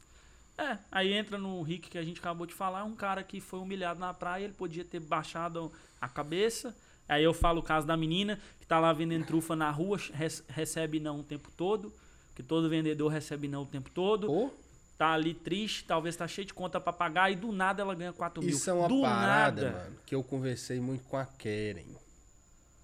[0.58, 3.60] É, aí entra no Rick que a gente acabou de falar, um cara que foi
[3.60, 5.70] humilhado na praia, ele podia ter baixado
[6.00, 6.74] a cabeça.
[7.12, 10.44] Aí eu falo o caso da menina que tá lá vendendo trufa na rua, rece-
[10.48, 11.94] recebe não o tempo todo,
[12.34, 14.28] que todo vendedor recebe não o tempo todo.
[14.28, 14.52] Pô,
[14.98, 18.14] Tá ali triste, talvez tá cheio de conta pra pagar e do nada ela ganha
[18.14, 18.52] 4 mil.
[18.56, 19.78] isso é uma do parada, nada.
[19.86, 21.88] mano, que eu conversei muito com a Keren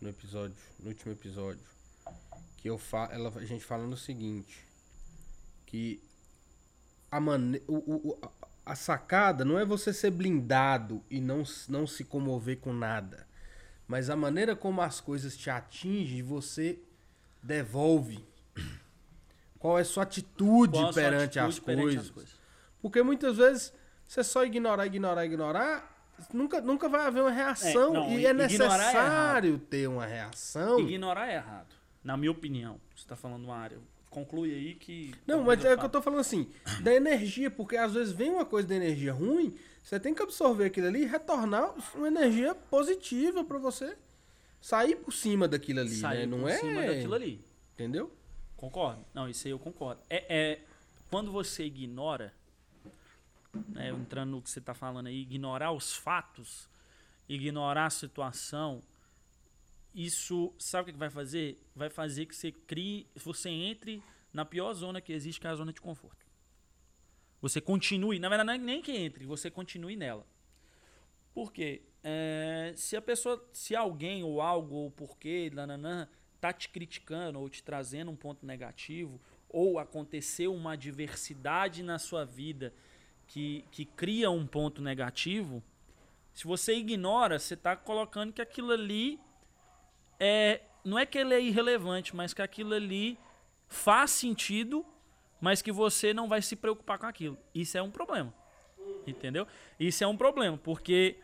[0.02, 1.62] no episódio, no último episódio.
[2.58, 4.66] Que eu fa ela, a gente falando o seguinte,
[5.68, 6.02] que
[7.12, 8.20] a mane o, o-
[8.66, 13.27] a- sacada não é você ser blindado e não, não se comover com nada.
[13.88, 16.80] Mas a maneira como as coisas te atingem, você
[17.42, 18.26] devolve.
[19.58, 22.06] Qual é a sua atitude, a sua perante, atitude as, perante coisas.
[22.06, 22.36] as coisas?
[22.82, 23.74] Porque muitas vezes
[24.08, 25.98] você só ignorar, ignorar, ignorar,
[26.34, 27.94] nunca, nunca vai haver uma reação.
[27.94, 30.80] não, e é é necessário ter uma reação.
[30.80, 32.80] Ignorar é errado, na minha opinião.
[32.96, 33.78] Você tá falando uma área.
[34.10, 35.14] Conclui aí que.
[35.26, 36.50] Não, mas é o que eu tô falando assim,
[36.82, 39.56] da energia, porque às vezes vem uma coisa de energia ruim,
[39.88, 43.98] você tem que absorver aquilo ali e retornar uma energia positiva pra você
[44.60, 46.26] sair por cima daquilo ali, Sair né?
[46.26, 46.58] Não por é.
[46.58, 47.46] cima daquilo ali.
[47.74, 48.12] Entendeu?
[48.58, 49.06] Concordo.
[49.14, 50.02] Não, isso aí eu concordo.
[50.10, 50.60] É, é
[51.10, 52.34] quando você ignora,
[53.70, 56.68] né, entrando no que você está falando aí, ignorar os fatos,
[57.30, 58.84] ignorar a situação,
[59.96, 61.64] isso, sabe o que que vai fazer?
[61.74, 64.04] Vai fazer que você crie, você entre
[64.34, 66.27] na pior zona que existe, que é a zona de conforto.
[67.42, 70.26] Você continue, na verdade é nem que entre, você continue nela.
[71.34, 71.82] Por quê?
[72.04, 76.08] É, se a pessoa, se alguém ou algo ou porquê, nananã,
[76.40, 82.26] tá te criticando ou te trazendo um ponto negativo, ou aconteceu uma adversidade na sua
[82.26, 82.74] vida
[83.28, 85.64] que, que cria um ponto negativo,
[86.38, 89.20] se você ignora, você está colocando que aquilo ali
[90.20, 90.62] é.
[90.86, 93.18] Não é que ele é irrelevante, mas que aquilo ali
[93.68, 94.86] faz sentido,
[95.40, 97.38] mas que você não vai se preocupar com aquilo.
[97.54, 98.34] Isso é um problema.
[99.06, 99.48] Entendeu?
[99.80, 101.18] Isso é um problema, porque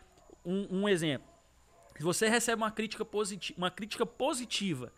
[0.44, 1.28] um, um exemplo.
[1.96, 4.92] Se você recebe uma crítica, positiva, uma crítica positiva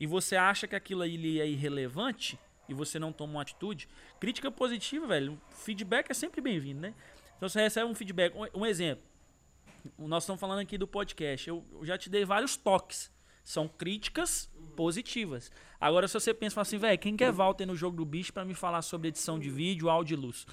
[0.00, 2.38] e você acha que aquilo ali é irrelevante
[2.68, 3.88] e você não toma uma atitude,
[4.18, 6.94] crítica positiva, velho, feedback é sempre bem-vindo, né?
[7.36, 8.34] Então você recebe um feedback.
[8.54, 9.04] Um, exemplo.
[9.98, 11.48] Nós estamos falando aqui do podcast.
[11.48, 13.11] Eu, eu já te dei vários toques.
[13.44, 15.50] São críticas positivas.
[15.80, 18.54] Agora, se você pensa assim, velho, quem quer Walter no jogo do bicho para me
[18.54, 20.46] falar sobre edição de vídeo, áudio e luz?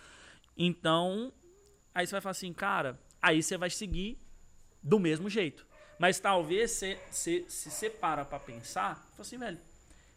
[0.58, 1.32] Então,
[1.94, 4.18] aí você vai falar assim, cara, aí você vai seguir
[4.82, 5.66] do mesmo jeito.
[6.00, 9.60] Mas talvez você, você se separa para pensar, fala assim, velho,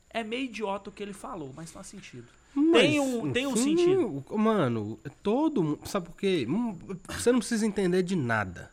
[0.08, 2.28] é meio idiota o que ele falou, mas faz sentido.
[2.72, 4.24] tem um, tem um sim, sentido.
[4.30, 5.88] Mano, é todo mundo.
[5.88, 6.46] Sabe por quê?
[6.48, 6.78] Hum,
[7.08, 8.70] Você não precisa entender de nada.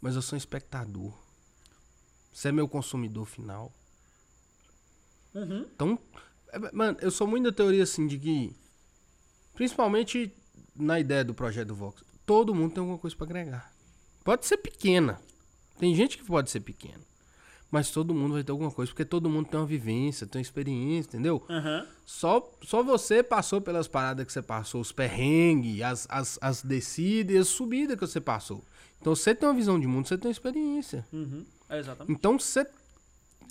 [0.00, 1.21] Mas eu sou um espectador.
[2.32, 3.72] Você é meu consumidor final.
[5.34, 5.66] Uhum.
[5.74, 5.98] Então,
[6.52, 8.54] é, mano, eu sou muito da teoria assim de que,
[9.54, 10.34] principalmente
[10.74, 13.72] na ideia do projeto do Vox, todo mundo tem alguma coisa pra agregar.
[14.24, 15.20] Pode ser pequena.
[15.78, 17.00] Tem gente que pode ser pequena.
[17.70, 20.42] Mas todo mundo vai ter alguma coisa, porque todo mundo tem uma vivência, tem uma
[20.42, 21.42] experiência, entendeu?
[21.48, 21.86] Aham.
[22.04, 27.34] Só, só você passou pelas paradas que você passou, os perrengues, as, as, as descidas
[27.34, 28.62] e as subidas que você passou.
[29.00, 31.06] Então você tem uma visão de mundo, você tem uma experiência.
[31.10, 31.46] Uhum.
[31.72, 32.12] É exatamente.
[32.16, 32.66] Então você,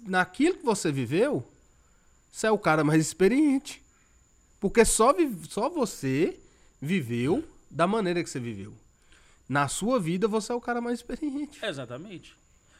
[0.04, 1.46] naquilo que você viveu,
[2.32, 3.82] você é o cara mais experiente.
[4.60, 5.14] Porque só,
[5.50, 6.40] só você
[6.80, 8.74] viveu da maneira que você viveu.
[9.50, 11.64] Na sua vida, você é o cara mais experiente.
[11.66, 12.36] Exatamente.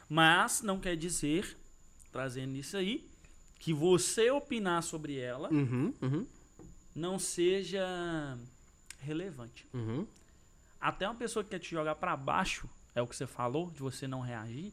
[0.08, 1.56] Mas não quer dizer,
[2.12, 3.04] trazendo isso aí,
[3.58, 6.26] que você opinar sobre ela Uhum, uhum,
[6.94, 8.38] não seja
[9.00, 9.66] relevante.
[9.74, 10.06] uhum.
[10.80, 13.80] Até uma pessoa que quer te jogar pra baixo, é o que você falou, de
[13.80, 14.72] você não reagir,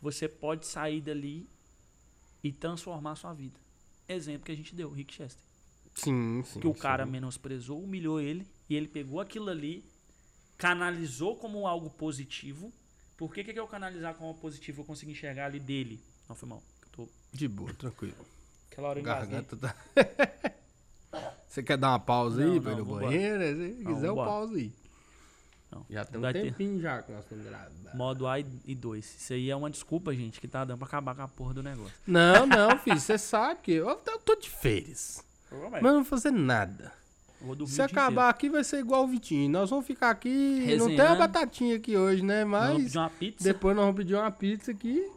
[0.00, 1.48] você pode sair dali
[2.42, 3.58] e transformar a sua vida.
[4.08, 5.44] Exemplo que a gente deu, Rick Chester.
[5.94, 6.60] Sim, sim.
[6.60, 7.10] que o cara sim.
[7.10, 9.84] menosprezou, humilhou ele, e ele pegou aquilo ali,
[10.58, 12.72] canalizou como algo positivo.
[13.16, 14.82] Por que, que eu canalizar como algo positivo?
[14.82, 16.00] Eu consegui enxergar ali dele.
[16.28, 16.62] Não foi mal.
[16.82, 17.08] Eu tô...
[17.32, 18.14] De boa, tranquilo.
[18.70, 19.04] Aquela hora eu.
[19.04, 19.74] Garganta tá.
[21.48, 23.42] Você quer dar uma pausa Não, aí pra ir não, no banheiro?
[23.42, 24.30] Se Não, quiser, eu vambora.
[24.30, 24.72] pausa aí.
[25.78, 25.86] Não.
[25.90, 26.42] Já tem um Vai ter.
[26.42, 27.74] tempinho já que nós estamos gravando.
[27.94, 29.16] Modo A e 2.
[29.18, 31.62] Isso aí é uma desculpa, gente, que tá dando pra acabar com a porra do
[31.62, 31.92] negócio.
[32.06, 32.98] Não, não, filho.
[32.98, 35.24] Você sabe que eu, eu tô de férias.
[35.70, 36.92] Mas não vou fazer nada.
[37.66, 39.50] Se acabar aqui, vai ser igual o Vitinho.
[39.50, 40.28] Nós vamos ficar aqui.
[40.78, 41.18] Não tem a Resenhando.
[41.18, 42.42] batatinha aqui hoje, né?
[42.42, 42.50] inteiro.
[42.50, 43.44] Vamos Mas pedir uma pizza.
[43.44, 45.10] depois nós vamos pedir uma pizza aqui.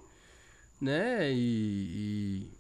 [0.81, 1.31] Né?
[1.31, 1.38] E.
[2.45, 2.59] e...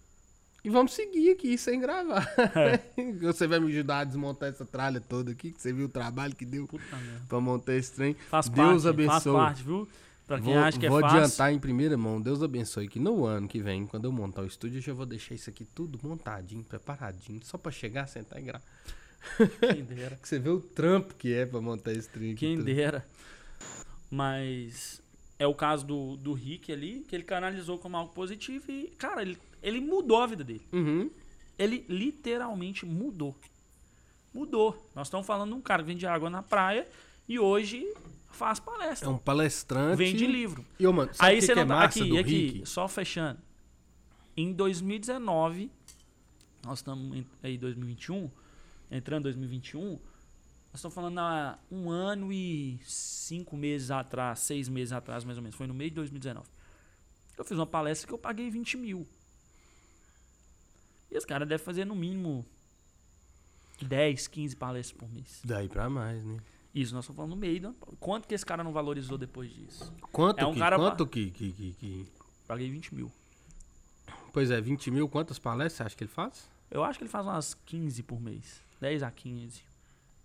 [0.63, 2.27] e vamos seguir aqui sem gravar.
[2.55, 2.79] É.
[3.21, 6.35] Você vai me ajudar a desmontar essa tralha toda aqui, que você viu o trabalho
[6.35, 6.83] que deu Puta
[7.27, 8.13] pra montar esse trem.
[8.29, 9.11] Faz Deus parte, abençoe.
[9.11, 9.87] faz parte, viu?
[10.27, 11.17] Pra quem vou acha que é vou fácil.
[11.17, 12.21] adiantar em primeira mão.
[12.21, 15.05] Deus abençoe que no ano que vem, quando eu montar o estúdio, eu já vou
[15.05, 18.63] deixar isso aqui tudo montadinho, preparadinho, só pra chegar, sentar e gravar.
[19.73, 20.19] Quem dera.
[20.21, 22.39] Você vê o trampo que é pra montar esse trem aqui.
[22.41, 22.65] Quem tudo.
[22.65, 23.05] dera.
[24.11, 25.01] Mas
[25.37, 29.21] é o caso do, do Rick ali, que ele canalizou como algo positivo e, cara,
[29.21, 30.65] ele, ele mudou a vida dele.
[30.71, 31.09] Uhum.
[31.57, 33.35] Ele literalmente mudou.
[34.33, 34.89] Mudou.
[34.95, 36.87] Nós estamos falando de um cara que vende água na praia
[37.27, 37.85] e hoje
[38.31, 39.09] faz É palestra.
[39.09, 39.97] um palestrante.
[39.97, 40.65] Vende livro.
[40.79, 42.65] E, ô, mano, Aí que, você que é não tá massa aqui, aqui, Rick?
[42.69, 43.39] só fechando.
[44.37, 45.69] Em 2019,
[46.63, 48.29] nós estamos em aí 2021,
[48.91, 49.99] entrando em 2021, nós
[50.75, 55.55] estamos falando há um ano e cinco meses atrás, seis meses atrás mais ou menos,
[55.57, 56.47] foi no meio de 2019.
[57.37, 59.07] Eu fiz uma palestra que eu paguei 20 mil.
[61.11, 62.45] E esse cara deve fazer no mínimo
[63.81, 65.41] 10, 15 palestras por mês.
[65.43, 66.37] Daí pra mais, né?
[66.73, 67.59] Isso, nós estamos falando no meio.
[67.61, 69.91] do- Quanto que esse cara não valorizou depois disso?
[70.11, 72.05] Quanto É um que, cara quanto que, que, que, que-
[72.47, 73.11] Paguei 20 mil.
[74.33, 76.47] Pois é, 20 mil, quantas palestras você acha que ele faz?
[76.69, 78.61] Eu acho que ele faz umas 15 por mês.
[78.79, 79.61] 10 a 15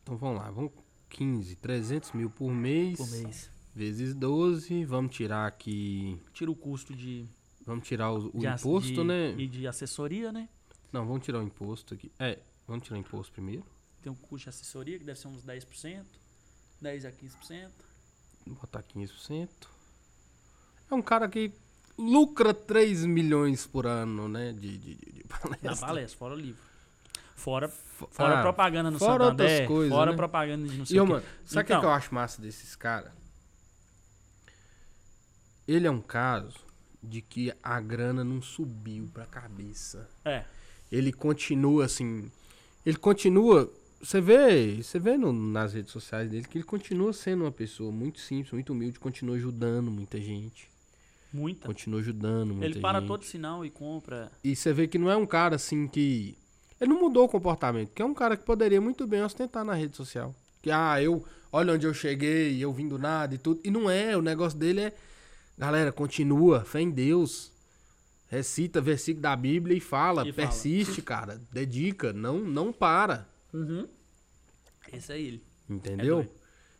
[0.03, 0.71] Então vamos lá, vamos
[1.09, 2.97] 15, 300 mil por mês.
[2.99, 3.51] por mês.
[3.75, 6.19] Vezes 12, vamos tirar aqui...
[6.33, 7.27] Tira o custo de,
[7.67, 9.35] Vamos tirar o, o de imposto, de- né?
[9.37, 10.49] E de assessoria, né?
[10.95, 12.13] Não, vamos tirar o imposto aqui.
[12.21, 12.39] É,
[12.69, 13.67] vamos tirar o imposto primeiro.
[14.01, 16.05] Tem um custo de assessoria que deve ser uns 10%.
[16.81, 17.71] 10 a 15%.
[18.47, 19.49] Vou botar 15%.
[20.89, 21.53] É um cara que
[21.99, 24.53] lucra 3 milhões por ano, né?
[24.53, 25.71] De, de, de, palestra.
[25.71, 26.63] Na palestra, fora o livro.
[27.35, 29.51] Fora, Fo- fora ah, propaganda no fora Santander.
[29.51, 30.17] outras coisas, fora né?
[30.17, 31.81] propaganda de não sei E, o mano, sabe o Então.
[31.81, 33.13] que eu acho massa desses caras?
[35.67, 36.61] Ele é um caso
[37.03, 40.09] de que a grana não subiu pra cabeça.
[40.25, 40.45] É.
[40.95, 42.31] Ele continua assim.
[42.85, 43.73] Ele continua.
[44.01, 47.91] Você vê, você vê no- nas redes sociais dele que ele continua sendo uma pessoa
[47.91, 50.69] muito simples, muito humilde, continua ajudando muita gente.
[51.33, 51.67] Muita.
[51.67, 53.09] Continua ajudando muita Ele para gente.
[53.09, 54.31] todo sinal e compra.
[54.45, 56.37] E você vê que não é um cara assim que.
[56.81, 59.75] Ele não mudou o comportamento, que é um cara que poderia muito bem ostentar na
[59.75, 60.35] rede social.
[60.63, 61.25] Que, ah, eu.
[61.51, 63.61] Olha onde eu cheguei, eu vim do nada e tudo.
[63.65, 64.93] E não é, o negócio dele é.
[65.57, 67.51] Galera, continua, fé em Deus.
[68.35, 70.49] Recita versículo da Bíblia e fala, E fala.
[70.49, 71.41] persiste, cara.
[71.53, 73.29] Dedica, não, não para.
[73.53, 73.87] Uhum.
[74.93, 75.45] Esse é ele.
[75.71, 76.29] Entendeu?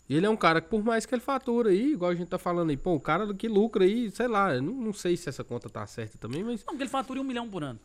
[0.09, 2.29] E ele é um cara que, por mais que ele fatura aí, igual a gente
[2.29, 5.17] tá falando aí, pô, o cara que lucra aí, sei lá, eu não, não sei
[5.17, 6.61] se essa conta tá certa também, mas.
[6.61, 7.79] Não, porque ele fatura um milhão por ano.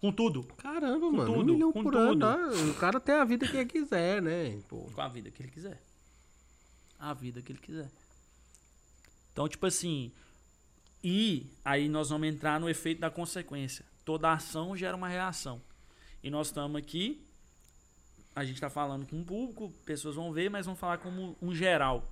[0.00, 0.44] Com tudo.
[0.58, 2.20] Caramba, mano, um tudo, milhão com por ano, tudo.
[2.20, 2.70] tá?
[2.70, 4.58] O cara tem a vida que ele quiser, né?
[4.68, 4.78] Pô.
[4.94, 5.80] Com a vida que ele quiser.
[6.98, 7.90] A vida que ele quiser.
[9.32, 10.12] Então, tipo assim.
[11.02, 13.84] E aí nós vamos entrar no efeito da consequência.
[14.04, 15.60] Toda ação gera uma reação.
[16.22, 17.24] E nós estamos aqui.
[18.34, 21.54] A gente está falando com o público, pessoas vão ver, mas vamos falar como um
[21.54, 22.10] geral.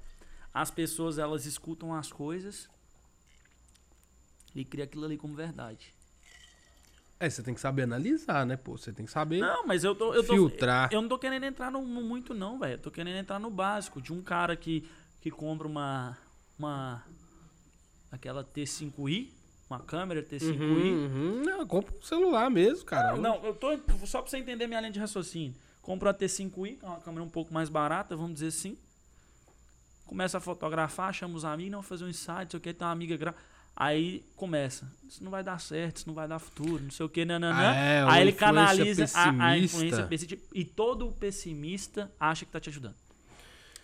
[0.53, 2.69] As pessoas elas escutam as coisas
[4.55, 5.95] e criam aquilo ali como verdade.
[7.19, 8.77] É, você tem que saber analisar, né, pô?
[8.77, 10.13] Você tem que saber Não, mas eu tô.
[10.13, 10.91] Eu tô filtrar.
[10.93, 12.75] Eu não tô querendo entrar no, no muito, não, velho.
[12.75, 14.03] Eu tô querendo entrar no básico.
[14.03, 14.89] De um cara que,
[15.21, 16.19] que compra uma.
[16.59, 17.03] Uma.
[18.11, 19.31] Aquela T5i,
[19.69, 20.59] uma câmera T5i.
[20.59, 21.43] Uhum, uhum.
[21.45, 23.17] Não, compra um celular mesmo, cara.
[23.17, 23.77] Não, não, eu tô.
[24.07, 25.55] Só pra você entender minha linha de raciocínio.
[25.83, 28.77] Compra a T5i, que é uma câmera um pouco mais barata, vamos dizer assim.
[30.05, 32.87] Começa a fotografar, chama os amigos, não, fazer um insight, não sei o que, tem
[32.87, 33.35] uma amiga.
[33.75, 34.91] Aí começa.
[35.07, 37.75] Isso não vai dar certo, isso não vai dar futuro, não sei o que, nananã.
[37.75, 40.47] É, uma Aí ele canaliza a, a influência pessimista.
[40.55, 42.95] E todo pessimista acha que tá te ajudando.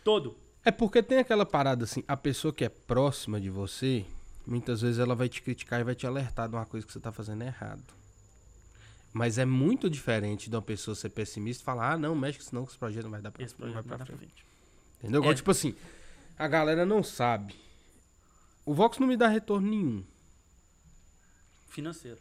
[0.03, 0.37] Todo.
[0.65, 4.05] É porque tem aquela parada assim, a pessoa que é próxima de você,
[4.47, 7.01] muitas vezes ela vai te criticar e vai te alertar de uma coisa que você
[7.01, 7.83] tá fazendo errado.
[9.13, 12.65] Mas é muito diferente de uma pessoa ser pessimista e falar, ah, não, mexe senão
[12.65, 14.17] que esse projeto não vai dar pra, Esse vai pra frente.
[14.19, 14.47] frente.
[15.01, 15.21] Entendeu?
[15.21, 15.37] Igual, É.
[15.37, 15.75] tipo assim,
[16.39, 17.55] a galera não sabe.
[18.65, 20.05] O Vox não me dá retorno nenhum.
[21.69, 22.19] Financeiro.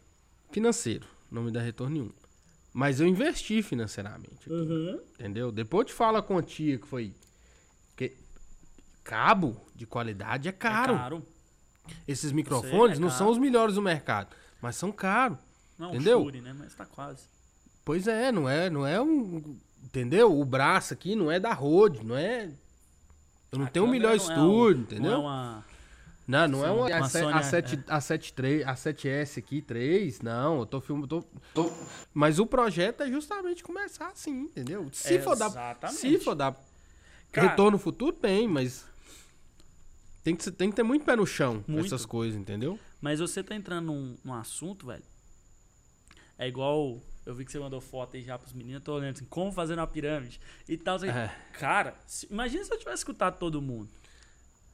[0.50, 1.06] financeiro.
[1.30, 2.12] Não me dá retorno nenhum.
[2.74, 4.40] Mas eu investi financeiramente.
[4.44, 5.50] aqui, Entendeu?
[5.52, 7.14] Depois eu te falo a quantia que foi.
[9.04, 10.94] Cabo de qualidade é caro.
[10.94, 11.26] É caro.
[12.06, 13.18] Esses microfones é não caro.
[13.18, 14.28] são os melhores do mercado,
[14.60, 15.38] mas são caros.
[15.78, 16.22] Não, Entendeu?
[16.22, 16.54] Shure, né?
[16.56, 17.24] Mas tá quase.
[17.84, 20.38] Pois é, não é, não é um, entendeu?
[20.38, 22.48] O braço aqui não é da Rode, não é
[23.50, 25.10] eu não A tenho o melhor não é estúdio, um- entendeu?
[25.10, 25.64] Não é uma...
[26.26, 27.36] Não, não é Sim, uma, uma A7, Sony, é.
[27.36, 31.22] A7, A7 3, A7S aqui, 3, não, eu tô filmando, tô,
[31.52, 31.72] tô-
[32.14, 34.88] mas o projeto é justamente começar assim, entendeu?
[34.92, 35.98] Se for dar, Exatamente.
[35.98, 36.54] se for dar
[37.32, 38.86] Cara- retorno futuro, bem, mas
[40.22, 41.86] tem que, tem que ter muito pé no chão com Muito.
[41.86, 42.78] essas coisas, entendeu?
[43.00, 45.02] Mas você tá entrando num, num assunto, velho.
[46.38, 47.00] É igual.
[47.24, 48.74] Eu vi que você mandou foto aí já pros meninos.
[48.74, 50.96] Eu tô olhando assim, como fazer uma pirâmide e tal.
[50.96, 51.08] assim.
[51.08, 51.32] É.
[51.58, 53.88] Cara, se- imagina se eu tivesse escutado todo mundo.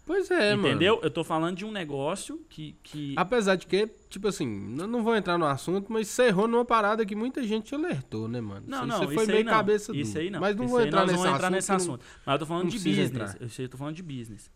[0.06, 0.68] Pois é, mano.
[0.68, 0.98] entendeu?
[1.02, 2.72] Eu tô falando de um negócio que.
[2.82, 6.64] que Apesar de que, tipo assim, não, vou entrar no assunto, mas você errou numa
[6.64, 8.64] parada que muita gente alertou, né, mano?
[8.66, 9.52] Não, não, Você isso foi aí meio não.
[9.52, 10.22] cabeça Isso dura.
[10.24, 10.40] aí não.
[10.40, 11.34] Mas não Isso vou entrar nesse assunto.
[11.34, 12.04] entrar nesse assunto.
[12.24, 13.10] Mas eu tô falando de business.
[13.10, 13.36] entrar.
[13.38, 14.50] Eu sei, eu tô falando de business.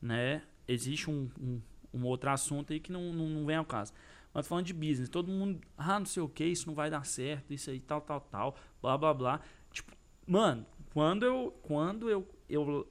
[0.00, 0.42] Né?
[0.66, 1.60] Existe um, um,
[1.92, 3.92] um outro assunto aí que não, não, não vem ao caso.
[4.32, 5.08] Mas falando de business.
[5.08, 8.00] Todo mundo, ah, não sei o que, isso não vai dar certo, isso aí, tal,
[8.00, 9.40] tal, tal, blá, blá, blá.
[9.72, 9.92] Tipo,
[10.26, 12.88] mano, quando eu, quando eu, eu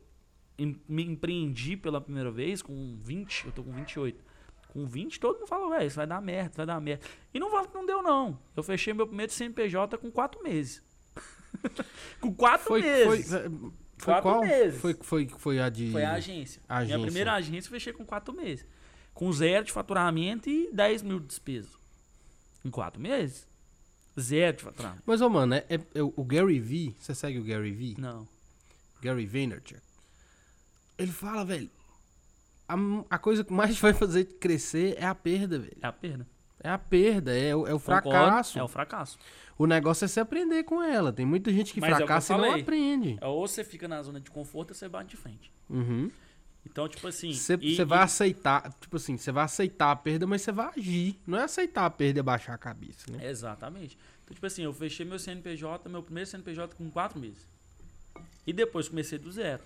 [0.88, 4.24] me empreendi pela primeira vez, com 20, eu tô com 28.
[4.68, 7.06] Com 20, todo mundo falou, velho, isso vai dar merda, vai dar merda.
[7.34, 8.40] E não falo que não deu, não.
[8.56, 10.84] Eu fechei meu primeiro CNPJ com 4 meses.
[12.22, 13.32] com 4 Foi, meses.
[13.32, 14.42] foi, foi Quatro qual?
[14.42, 14.80] meses.
[14.82, 15.92] Foi, foi, foi a de...
[15.92, 16.62] Foi a agência.
[16.68, 17.06] A Minha agência.
[17.06, 18.66] primeira agência eu fechei com 4 meses.
[19.14, 21.70] Com zero de faturamento e 10 mil de despesa.
[22.66, 23.48] Em 4 meses?
[24.20, 25.04] Zero de faturamento.
[25.06, 27.96] Mas, ô, mano, é, é- é o Gary Vee, você segue o Gary Vee?
[27.98, 28.28] Não.
[29.02, 29.80] Gary Vaynerchuk.
[30.98, 31.70] Ele fala, velho,
[32.68, 32.76] a,
[33.10, 35.78] a coisa que mais vai fazer crescer é a perda, velho.
[35.82, 36.28] É a perda.
[36.62, 38.60] É a perda, é, o- é o Concordo, fracasso.
[38.60, 39.18] É o fracasso.
[39.60, 41.12] O negócio é se aprender com ela.
[41.12, 43.18] Tem muita gente que Mas é o que eu fracassa e não aprende.
[43.20, 45.52] É Ou você fica na zona de conforto ou você bate de frente.
[45.70, 46.10] Uhum.
[46.66, 47.34] Então, tipo assim.
[47.34, 51.20] Você vai e- aceitar, tipo assim, você vai aceitar a perda, mas você vai agir.
[51.28, 53.30] Não é aceitar a perda e abaixar a cabeça, né?
[53.30, 53.98] Exatamente.
[54.24, 57.46] Então, tipo assim, eu fechei meu CNPJ, meu primeiro CNPJ com 4 meses.
[58.48, 59.62] E depois comecei do zero.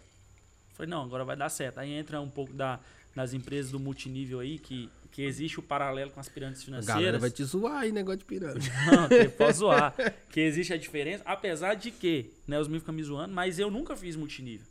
[0.73, 1.77] Falei, não, agora vai dar certo.
[1.77, 2.79] Aí entra um pouco da,
[3.15, 6.95] das empresas do multinível aí, que, que existe o paralelo com as pirâmides A financeiras.
[6.99, 8.69] galera vai te zoar aí, negócio de pirâmide.
[8.91, 9.93] Não, você pode zoar.
[10.29, 13.69] Que existe a diferença, apesar de que, né, os meninos ficam me zoando, mas eu
[13.69, 14.65] nunca fiz multinível.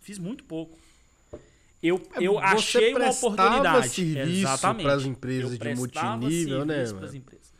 [0.00, 0.78] Fiz muito pouco.
[1.82, 3.88] Eu, eu É, Você achei uma oportunidade.
[3.88, 4.84] serviço Exatamente.
[4.86, 6.84] pras empresas Eu de multinível, né,
[7.14, 7.52] empresas.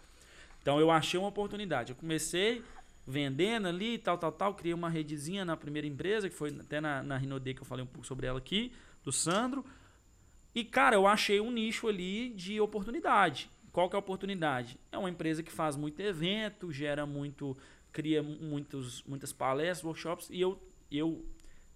[0.62, 1.90] Então eu achei uma oportunidade.
[1.90, 2.62] Eu comecei
[3.06, 4.54] vendendo ali, tal, tal, tal.
[4.54, 7.82] Criei uma redezinha na primeira empresa, que foi até na, na Rinode que eu falei
[7.82, 9.64] um pouco sobre ela aqui, do Sandro.
[10.54, 13.50] E, cara, eu achei um nicho ali de oportunidade.
[13.72, 14.78] Qual que é a oportunidade?
[14.90, 17.56] É uma empresa que faz muito evento, gera muito,
[17.92, 20.60] cria mu- muitos, muitas palestras, workshops, e eu,
[20.90, 21.24] eu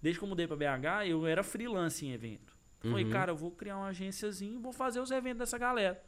[0.02, 2.52] desde que eu mudei para BH, eu era freelance em evento.
[2.80, 3.10] Falei, Uhum.
[3.10, 6.02] cara, eu vou criar uma agênciazinha e vou fazer os eventos dessa galera.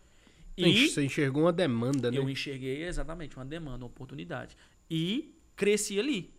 [0.57, 2.19] E Você enxergou uma demanda, né?
[2.19, 4.57] eu enxerguei exatamente uma demanda, uma oportunidade.
[4.91, 6.35] E cresci ali.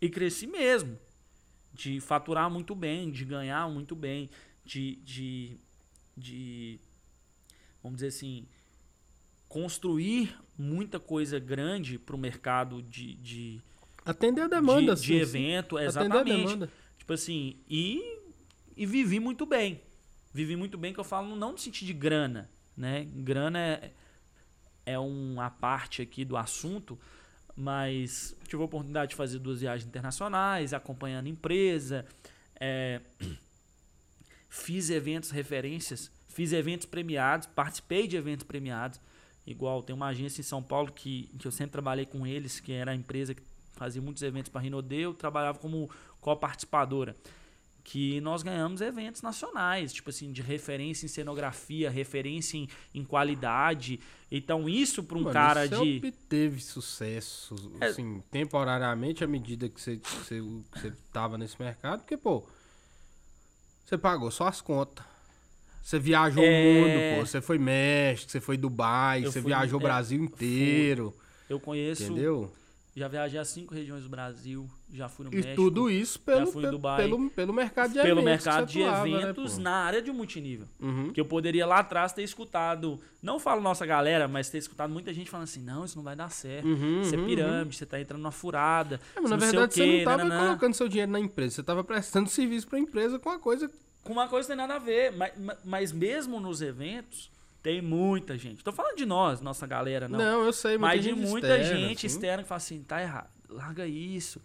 [0.00, 0.98] E cresci mesmo.
[1.72, 4.30] De faturar muito bem, de ganhar muito bem,
[4.64, 4.96] de.
[4.96, 5.58] de,
[6.16, 6.80] de
[7.82, 8.46] vamos dizer assim.
[9.48, 13.62] Construir muita coisa grande para o mercado de, de,
[14.04, 15.38] Atender a demanda, de, sim, de sim.
[15.38, 16.44] evento, Atender a exatamente.
[16.44, 16.70] demanda.
[16.98, 18.18] Tipo assim, e,
[18.76, 19.80] e vivi muito bem.
[20.34, 23.04] Vivi muito bem, que eu falo não no sentido de grana, né?
[23.04, 23.92] Grana é,
[24.84, 26.98] é uma parte aqui do assunto,
[27.56, 32.04] mas tive a oportunidade de fazer duas viagens internacionais, acompanhando empresa,
[32.60, 33.00] é,
[34.48, 39.00] fiz eventos referências, fiz eventos premiados, participei de eventos premiados.
[39.46, 42.72] Igual tem uma agência em São Paulo que, que eu sempre trabalhei com eles, que
[42.72, 43.42] era a empresa que
[43.74, 45.88] fazia muitos eventos para a Rinode, eu trabalhava como
[46.20, 47.16] co-participadora.
[47.84, 54.00] Que nós ganhamos eventos nacionais, tipo assim, de referência em cenografia, referência em, em qualidade.
[54.28, 55.98] Então, isso para um Mano, cara você de.
[55.98, 57.86] obteve sucesso, É.
[57.86, 60.40] assim, temporariamente, à medida que você, que você,
[60.72, 62.44] que você tava nesse mercado, porque, pô,
[63.86, 65.04] você pagou só as contas.
[65.82, 66.48] Você viajou É.
[66.48, 67.26] o mundo, pô.
[67.26, 71.14] Você foi México, você foi Dubai, Eu você fui- viajou o é, Brasil inteiro,
[71.48, 72.02] Eu conheço.
[72.02, 72.52] entendeu?
[72.96, 75.54] Já viajei a cinco regiões do Brasil, já fui no E México.
[75.54, 76.96] tudo isso pelo, pelo, Dubai.
[77.02, 78.42] pelo, pelo mercado de pelo eventos.
[78.44, 79.60] que mercado de atuava, né, eventos pô?
[79.60, 80.66] na área de multinível.
[80.80, 81.12] Uhum.
[81.12, 85.12] Que eu poderia lá atrás ter escutado, não falo nossa galera, mas ter escutado muita
[85.12, 86.66] gente falando assim: não, isso não vai dar certo.
[86.66, 88.98] Uhum, Isso é uhum, pirâmide, você tá entrando numa furada.
[89.14, 90.46] É, mas na verdade o você quê, não tava nananã.
[90.46, 93.70] colocando seu dinheiro na empresa, você tava prestando serviço pra empresa com a coisa.
[94.02, 95.12] Com uma coisa não tem nada a ver.
[95.12, 95.32] Mas,
[95.62, 97.30] mas mesmo nos eventos,
[97.66, 98.62] Tem muita gente.
[98.62, 100.16] Tô falando de nós, nossa galera, não.
[100.20, 102.06] Não, eu sei, mas de muita externa, gente assim.
[102.06, 104.40] externa que fala assim, tá errado, larga isso,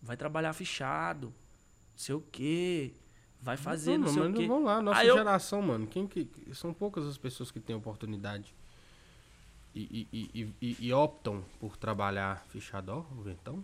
[0.00, 1.34] vai trabalhar fechado, não
[1.96, 2.92] sei o quê,
[3.42, 4.46] vai fazer não, Não, sei mas o quê.
[4.46, 5.88] vamos lá, nossa Aí eu- geração, mano.
[5.88, 8.54] Quem que, são poucas as pessoas que têm oportunidade
[9.74, 13.60] e, e, e, e- optam por trabalhar fechado, ó, o ventão.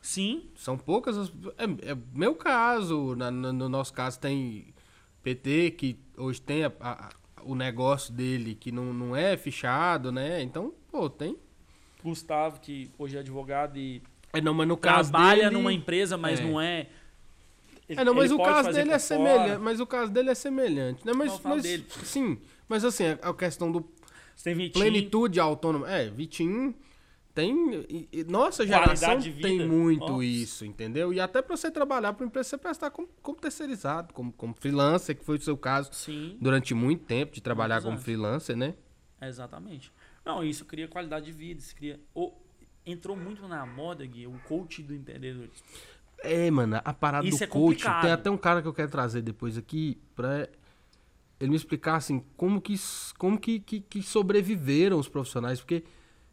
[0.00, 1.28] Sim, São poucas as.
[1.58, 4.72] É, é meu caso, na- no nosso caso tem
[5.22, 7.10] PT que hoje tem a- a-
[7.44, 10.42] o negócio dele que não, não é fechado, né?
[10.42, 11.36] Então, pô, tem.
[12.02, 14.02] Gustavo, que hoje é advogado e
[14.32, 16.44] É, não, mas no caso trabalha dele, numa empresa, mas É.
[16.44, 16.86] não é.
[17.88, 19.58] ele- É, não, mas o caso dele é semelhante.
[19.60, 21.12] Mas o caso dele é semelhante, né?
[21.12, 21.84] Mas, mas dele.
[22.04, 22.38] sim,
[22.68, 23.84] mas assim, a, a questão do
[24.36, 25.90] Você tem Vitinho, plenitude autônoma.
[25.90, 26.74] É, Vitinho
[27.40, 27.84] tem.
[27.88, 30.24] e- e nossa geração tem muito Nossa.
[30.24, 31.12] isso, entendeu?
[31.12, 35.16] E até pra você trabalhar pra empresa, você prestar como, como terceirizado, como, como freelancer,
[35.16, 38.74] que foi o seu caso Sim, durante muito tempo de trabalhar Muitos como freelancer, né?
[39.22, 39.92] exatamente.
[40.24, 41.98] Não, isso cria qualidade de vida, isso cria.
[42.14, 42.32] o-
[42.86, 45.52] entrou muito na moda, Gui, o coach do empreendedorismo.
[46.22, 47.62] É, mano, a parada Isso do é coaching.
[47.84, 48.02] complicado.
[48.02, 50.48] Tem até um cara que eu quero trazer depois aqui pra
[51.38, 52.74] ele me explicar assim como que
[53.16, 55.82] como que, que, que sobreviveram os profissionais, porque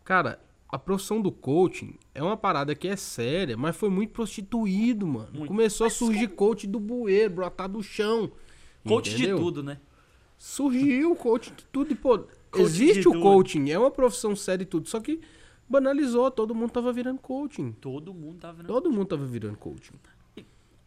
[0.03, 5.07] cara, a profissão do coaching é uma parada que é séria, mas foi muito prostituído,
[5.07, 5.29] mano.
[5.33, 5.47] Muito.
[5.47, 8.31] Começou a surgir coach do bueiro, brotar do chão.
[8.85, 9.37] Coach entendeu?
[9.37, 9.79] de tudo, né?
[10.37, 12.19] Surgiu o coaching de tudo e pô,
[12.51, 13.21] Coach existe o tudo.
[13.21, 15.19] coaching, é uma profissão séria e tudo, só que
[15.67, 17.71] banalizou, todo mundo tava virando coaching.
[17.81, 18.67] Todo mundo tá vendo.
[18.67, 19.93] Todo mundo tava virando coaching.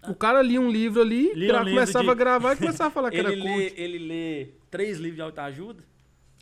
[0.09, 2.91] O cara lia um livro ali, Lia um começava de- a gravar e começava a
[2.91, 3.45] falar que era coach.
[3.45, 5.85] lê, ele lê três livros de autoajuda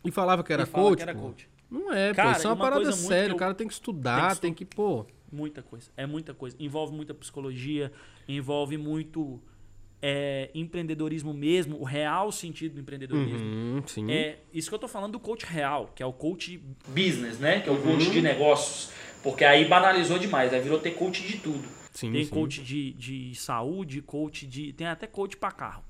[0.05, 0.97] E falava que era e coach.
[0.97, 1.48] que era coach.
[1.69, 2.37] Não é, Cara, pô.
[2.37, 3.25] Isso é uma uma parada séria.
[3.25, 5.05] que eu- O cara tem que estudar, tem tem que que, pô.
[5.31, 5.91] Muita coisa.
[5.95, 6.55] É muita coisa.
[6.59, 7.91] Envolve muita psicologia,
[8.27, 9.39] envolve muito
[10.01, 13.37] é, empreendedorismo mesmo, o real sentido do empreendedorismo.
[13.37, 14.09] Uhum.
[14.09, 17.59] É isso que eu tô falando do coach real, que é o coach business, né?
[17.59, 18.91] Que é o coach de negócios.
[19.21, 21.67] Porque aí banalizou demais, aí virou ter coach de tudo.
[21.91, 22.29] sim, tem sim.
[22.29, 24.71] coach de, de saúde, coach de.
[24.71, 25.83] Tem até coach pra carro.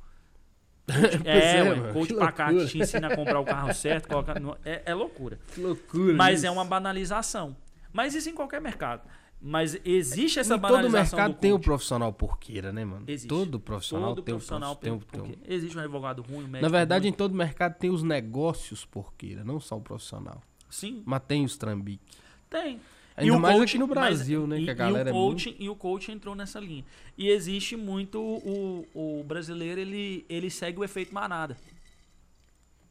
[1.26, 4.94] É, é, ué, coach te ensina a comprar o carro certo, colocar no- é, é
[4.94, 5.40] loucura.
[5.53, 6.14] Que loucura.
[6.14, 6.48] Mas isso.
[6.48, 7.56] é uma banalização.
[7.94, 9.02] Mas isso em qualquer mercado.
[9.41, 13.06] Mas existe essa Em todo banalização mercado do tem o profissional porqueira, né, mano?
[13.07, 13.28] Existe.
[13.30, 14.99] Todo profissional Todo tem profissional o prof...
[15.10, 17.14] tem, tem o- Existe um advogado ruim, um médico Na verdade, ruim.
[17.14, 20.41] em todo mercado tem os negócios porqueira, não só o profissional.
[20.70, 22.03] Sim, Mas tem os trambique.
[22.49, 22.80] tem.
[23.23, 24.59] Ainda o mais coach- aqui no mas- Brasil, né?
[24.59, 25.29] E, que a e galera o é muito...
[25.43, 26.85] coaching, e o coach entrou nessa linha.
[27.17, 31.57] E existe muito o, o brasileiro, ele, ele segue o efeito manada.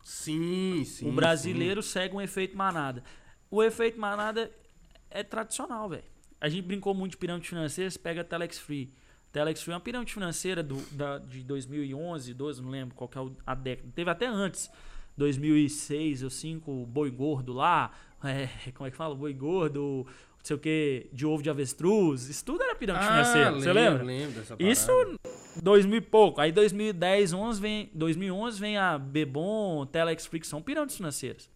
[0.03, 1.09] Sim, sim.
[1.09, 3.03] o brasileiro segue um efeito manada.
[3.51, 4.51] O efeito manada
[5.11, 6.05] é tradicional, velho.
[6.41, 8.91] A gente brincou muito de pirâmide financeira, você pega a Telex Free.
[9.33, 13.19] Telex Free é uma pirâmide financeira do, da, de 2011, 12, não lembro qual que
[13.19, 13.89] é a década.
[13.95, 14.71] Teve até antes,
[15.17, 17.91] 2006 ou 5, o Boi Gordo lá,
[18.25, 19.15] é, como é que fala?
[19.15, 22.29] Boi Gordo, não sei o que, de ovo de avestruz.
[22.29, 24.03] Isso tudo era pirâmide Ah, financeira, você lembra?
[24.03, 25.19] lembro dessa Isso parada.
[25.63, 26.41] 2000 e pouco.
[26.41, 31.51] Aí 2010, 11 vem, 2011 vem a Bebon, Telex que são pirâmides financeiras.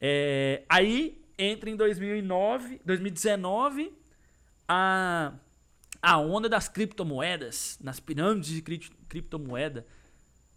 [0.00, 3.92] É, aí entra em 2009, 2019
[4.68, 5.32] a,
[6.02, 9.86] a onda das criptomoedas, nas pirâmides de cri- criptomoeda.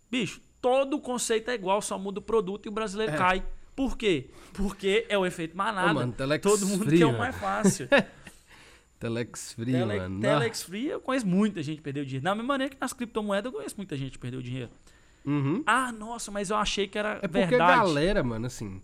[0.10, 3.18] Bicho, todo o conceito é igual, só muda o produto e o brasileiro É.
[3.18, 3.44] cai.
[3.76, 4.30] Por quê?
[4.54, 5.92] Porque é o efeito manada.
[5.92, 7.88] Ô, mano, Telex todo mundo Free, quer o mais fácil.
[9.00, 10.20] Telex Free, Tele- mano.
[10.22, 12.24] Telex Free, eu conheço muita gente que perdeu dinheiro.
[12.24, 14.70] Da mesma maneira que nas criptomoedas eu conheço muita gente que perdeu dinheiro.
[15.26, 15.64] Uhum.
[15.66, 17.72] Ah, nossa, mas eu achei que era É porque verdade.
[17.72, 18.82] a galera, mano, assim.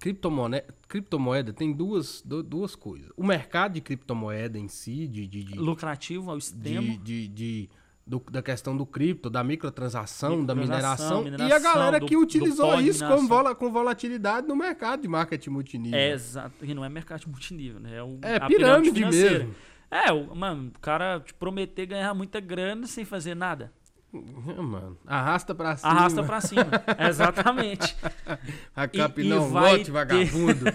[0.00, 3.10] Criptomoeda, criptomoeda tem duas, du- duas coisas.
[3.16, 6.98] O mercado de criptomoeda em si, de, de, de, Lucrativo ao extremo.
[6.98, 7.70] de, de- de-
[8.06, 12.06] do- da questão do cripto, da microtransação, da Microtransação, mineração, e a mineração, galera do-
[12.06, 13.28] que utilizou isso com, mineração.
[13.28, 15.98] vola- com volatilidade no mercado de marketing multinível.
[15.98, 16.64] É, exato.
[16.64, 17.96] E não é mercado multinível, né?
[17.96, 19.38] É, o, É a pirâmide financeira.
[19.40, 19.54] mesmo.
[19.90, 23.72] É, o, mano, o cara te prometer ganhar muita grana sem fazer nada.
[24.12, 24.96] É, mano.
[25.06, 25.90] Arrasta pra cima.
[25.92, 26.70] Arrasta pra cima.
[27.08, 27.96] Exatamente.
[28.76, 30.64] A capinão, vai lote, ter- vagabundo.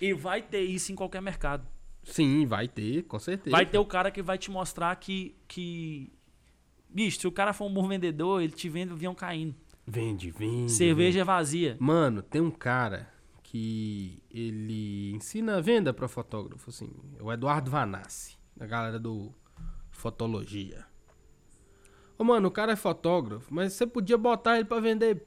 [0.00, 1.66] E vai ter isso em qualquer mercado.
[2.02, 3.56] Sim, vai ter, com certeza.
[3.56, 5.34] Vai ter o cara que vai te mostrar que.
[5.48, 6.12] que...
[6.94, 9.56] Bicho, se o cara for um bom vendedor, ele te vende o avião caindo.
[9.84, 10.70] Vende, vende.
[10.70, 11.76] Cerveja é vazia.
[11.80, 13.12] Mano, tem um cara
[13.42, 16.90] que ele ensina venda pra fotógrafo, assim.
[17.20, 19.34] O Eduardo Vanassi, da galera do
[19.90, 20.86] Fotologia.
[22.16, 25.26] Ô, mano, o cara é fotógrafo, mas você podia botar ele pra vender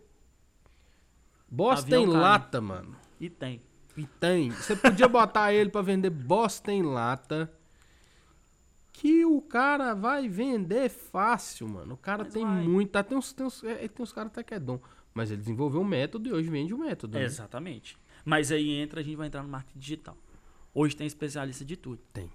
[1.50, 2.22] bosta Avião em caindo.
[2.22, 2.96] lata, mano.
[3.20, 3.62] E tem.
[3.98, 4.52] E tem.
[4.52, 7.52] Você podia botar ele pra vender bosta em lata.
[9.00, 11.94] Que o cara vai vender fácil, mano.
[11.94, 12.64] O cara Mas tem vai.
[12.64, 13.04] muita.
[13.04, 14.80] Tem uns, tem uns, é, tem uns caras até que é dom.
[15.14, 17.18] Mas ele desenvolveu um método e hoje vende o método.
[17.18, 17.24] né?
[17.24, 17.96] Exatamente.
[18.26, 20.18] Mas aí entra, a gente vai entrar no marketing digital.
[20.74, 22.00] Hoje tem especialista de tudo.
[22.12, 22.30] Tem.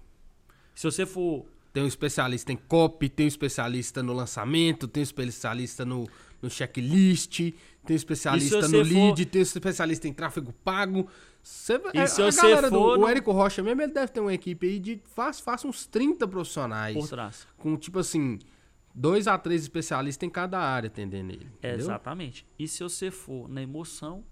[0.73, 1.45] Se você for.
[1.73, 6.07] Tem um especialista em copy, tem um especialista no lançamento, tem um especialista no,
[6.41, 7.55] no checklist, tem
[7.89, 11.09] um especialista no lead, tem um especialista em tráfego pago.
[11.43, 13.91] Você, E a, se a você galera do for o no- Érico Rocha mesmo, ele
[13.91, 16.95] deve ter uma equipe aí de faz, faz uns 30 profissionais.
[16.95, 17.45] Por trás.
[17.57, 18.39] Com tipo assim,
[18.95, 21.45] dois a três especialistas em cada área atendendo ele.
[21.57, 21.79] entendeu?
[21.79, 22.47] Exatamente.
[22.57, 24.23] E se você for na emoção,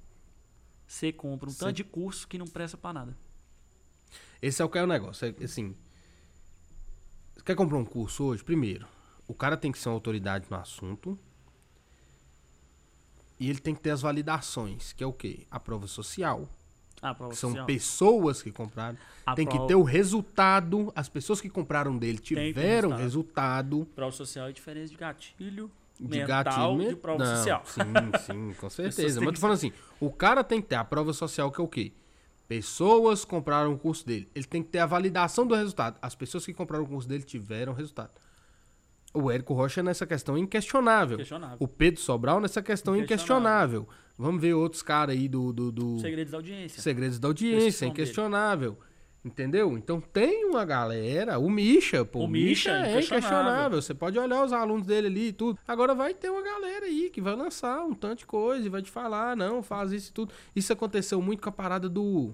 [0.88, 1.60] você compra um Sim.
[1.60, 3.18] tanto de curso que não presta pra nada.
[4.42, 5.28] Esse é o que é o negócio.
[5.28, 5.76] É, assim,
[7.36, 8.42] você quer comprar um curso hoje?
[8.42, 8.88] Primeiro,
[9.28, 11.20] o cara tem que ser uma autoridade no assunto.
[13.38, 15.46] E ele tem que ter as validações, que é o quê?
[15.52, 16.48] A prova social.
[17.02, 18.96] Ah, Que são pessoas que compraram.
[19.26, 20.92] A tem que ter o resultado.
[20.96, 23.00] As pessoas que compraram dele tiveram resultado.
[23.02, 23.88] resultado.
[23.96, 26.90] Prova social é diferença de gatilho De mental gatilho.
[26.90, 27.64] de prova Não, social.
[27.66, 27.82] Sim,
[28.26, 29.20] sim, com certeza.
[29.20, 31.68] Mas tô falando assim, o cara tem que ter a prova social, que é o
[31.68, 31.92] quê?
[32.48, 34.30] Pessoas compraram o curso dele.
[34.36, 35.98] Ele tem que ter a validação do resultado.
[36.02, 38.12] As pessoas que compraram o curso dele tiveram resultado.
[39.14, 41.18] O Érico Rocha nessa questão é inquestionável.
[41.18, 41.58] Questionável.
[41.60, 43.88] O Pedro Sobral nessa questão é inquestionável.
[44.18, 46.82] Vamos ver outros caras aí do, do, do Segredos da audiência.
[46.82, 48.78] Segredos da Audiência, é inquestionável.
[49.24, 49.78] Entendeu?
[49.78, 53.80] Então tem uma galera, o Misha, pô, O o Misha, Misha é inquestionável.
[53.80, 55.60] Você pode olhar os alunos dele ali e tudo.
[55.68, 58.82] Agora vai ter uma galera aí que vai lançar um tanto de coisa e vai
[58.82, 60.34] te falar, não, faz isso e tudo.
[60.56, 62.34] Isso aconteceu muito com a parada do.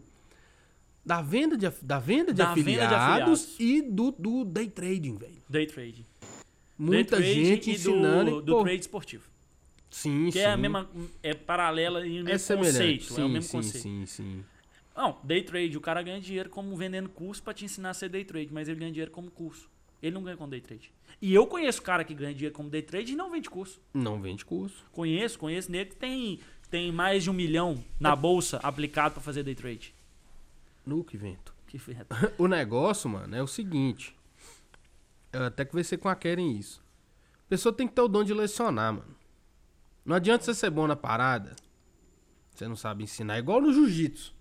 [1.05, 3.59] Da venda de, da venda de, Da venda de afiliados, afiliados.
[3.59, 5.41] e do, do day trading, velho.
[5.49, 6.05] Day trade.
[6.77, 8.31] Muita Day gente ensinando.
[8.31, 9.23] Do, e, do pô, trade esportivo.
[9.89, 10.39] Sim, Que sim.
[10.39, 10.89] é a mesma.
[11.23, 12.73] É paralela e o mesmo é semelhante.
[12.77, 13.13] conceito.
[13.13, 13.83] Sim, é o mesmo sim, conceito.
[13.83, 14.45] sim, sim.
[14.95, 18.09] Não, day trade, o cara ganha dinheiro como vendendo curso pra te ensinar a ser
[18.09, 19.69] day trade, mas ele ganha dinheiro como curso.
[20.01, 20.91] Ele não ganha com day trade.
[21.21, 23.79] E eu conheço cara que ganha dinheiro como day trade e não vende curso.
[23.93, 24.83] Não vende curso.
[24.91, 26.39] Conheço, conheço nego que tem,
[26.69, 29.93] tem mais de um milhão na bolsa aplicado pra fazer day trade.
[30.85, 31.53] No que vento.
[31.67, 32.05] Que ferro.
[32.37, 34.15] O negócio, mano, é o seguinte.
[35.33, 36.81] Eu até conversei com a Karen isso.
[37.45, 39.15] A pessoa tem que ter o dom de lecionar, mano.
[40.07, 41.53] Não adianta você ser bom na parada.
[42.55, 43.35] Você não sabe ensinar.
[43.35, 44.33] É igual no jiu-jitsu.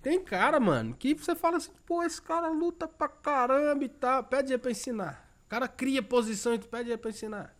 [0.00, 4.22] Tem cara, mano, que você fala assim, pô, esse cara luta pra caramba e tal.
[4.22, 5.28] Pede aí pra ensinar.
[5.44, 7.52] O cara cria posição e tu pede aí pra ensinar.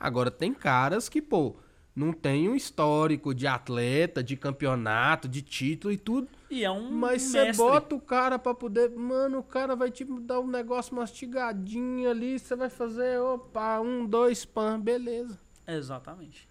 [0.00, 1.54] Agora, tem caras que, pô,
[1.94, 6.28] não tem um histórico de atleta, de campeonato, de título e tudo.
[6.48, 8.88] E é um Mas você bota o cara pra poder.
[8.88, 12.38] Mano, o cara vai te dar um negócio mastigadinho ali.
[12.38, 15.38] Você vai fazer, opa, um, dois, pan, beleza.
[15.66, 16.48] Exatamente.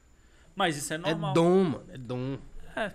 [0.56, 1.34] Mas isso é É normal.
[1.34, 1.84] dom, mano.
[1.90, 2.38] É dom.
[2.76, 2.92] É.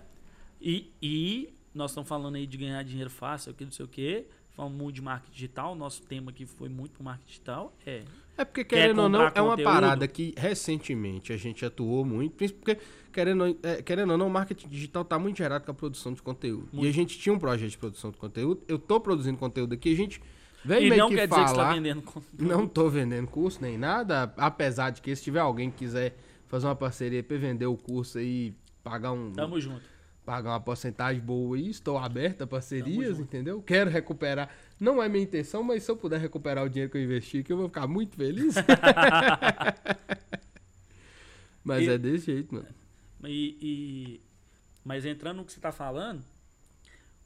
[0.61, 4.25] E, e nós estamos falando aí de ganhar dinheiro fácil, aqui não sei o quê.
[4.55, 5.75] Falamos muito de marketing digital.
[5.75, 7.73] Nosso tema aqui foi muito pro marketing digital.
[7.85, 8.03] É.
[8.35, 9.63] É porque, Quer querendo ou não, é uma conteúdo?
[9.63, 12.35] parada que recentemente a gente atuou muito.
[12.53, 12.77] Porque,
[13.11, 16.21] querendo, é, querendo ou não, o marketing digital tá muito gerado com a produção de
[16.21, 16.69] conteúdo.
[16.73, 18.61] E a gente tinha um projeto de produção de conteúdo.
[18.67, 19.91] Eu tô produzindo conteúdo aqui.
[19.91, 20.21] A gente
[20.65, 21.73] veio E não que quer dizer que você tá falar.
[21.75, 22.01] vendendo.
[22.01, 26.17] con- Não tô vendendo curso nem nada, apesar de que se tiver alguém que quiser
[26.47, 28.53] fazer uma parceria pra vender o curso aí,
[28.83, 29.81] pagar um Tamo junto.
[30.25, 33.61] pagar uma porcentagem boa aí, estou aberto a parcerias, entendeu?
[33.61, 34.49] Quero recuperar.
[34.79, 37.51] Não é minha intenção, mas se eu puder recuperar o dinheiro que eu investi aqui,
[37.51, 38.55] eu vou ficar muito feliz.
[41.63, 42.67] mas E- é desse jeito, mano.
[43.25, 44.21] E, e-
[44.85, 46.23] mas entrando no que você tá falando,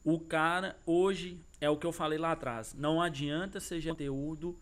[0.04, 2.74] o cara hoje é o que eu falei lá atrás.
[2.78, 4.58] Não adianta seja conteúdo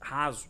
[0.00, 0.48] raso.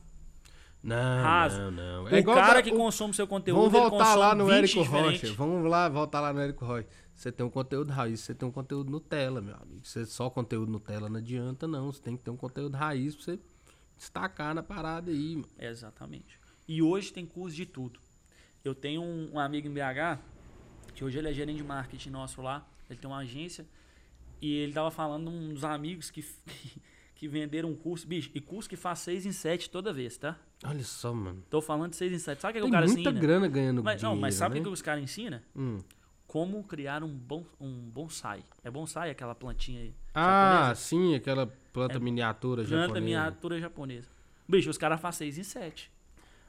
[0.82, 1.70] Não, Raso.
[1.72, 2.04] não, não.
[2.04, 5.26] o cara que consome seu conteúdo, Vamos voltar lá no 20 Érico diferente.
[5.26, 5.34] Rocha.
[5.34, 6.86] Vamos lá, voltar lá no Érico Rocha.
[7.14, 9.84] Você tem um conteúdo raiz, você tem um conteúdo Nutella, meu amigo.
[9.84, 11.92] Você só conteúdo Nutella não adianta, não.
[11.92, 13.40] Você tem que ter um conteúdo raiz pra você
[13.96, 15.48] destacar na parada aí, mano.
[15.58, 16.38] Exatamente.
[16.68, 17.98] E hoje tem curso de tudo.
[18.64, 20.20] Eu tenho um, um amigo em BH,
[20.94, 23.66] que hoje ele é gerente de marketing nosso lá, ele tem uma agência,
[24.40, 26.24] e ele tava falando uns amigos que,
[27.14, 30.36] que venderam um curso, bicho, e curso que faz 6 em 7 toda vez, tá?
[30.64, 31.42] Olha só, mano.
[31.50, 32.40] Tô falando de 6 em 7.
[32.40, 33.20] Sabe o que, que Tem o cara muita ensina?
[33.20, 34.60] grana ganhando Mas, dinheiro, não, mas sabe o né?
[34.60, 35.40] que, que os caras ensinam?
[35.56, 35.78] Hum.
[36.26, 38.44] Como criar um, bon, um bonsai.
[38.62, 39.94] É bonsai aquela plantinha aí?
[40.14, 40.74] Ah, japonesa?
[40.80, 43.00] sim, aquela planta É, miniatura Planta japonesa.
[43.04, 44.08] miniatura japonesa.
[44.46, 45.90] Bicho, os caras fazem 6 em 7.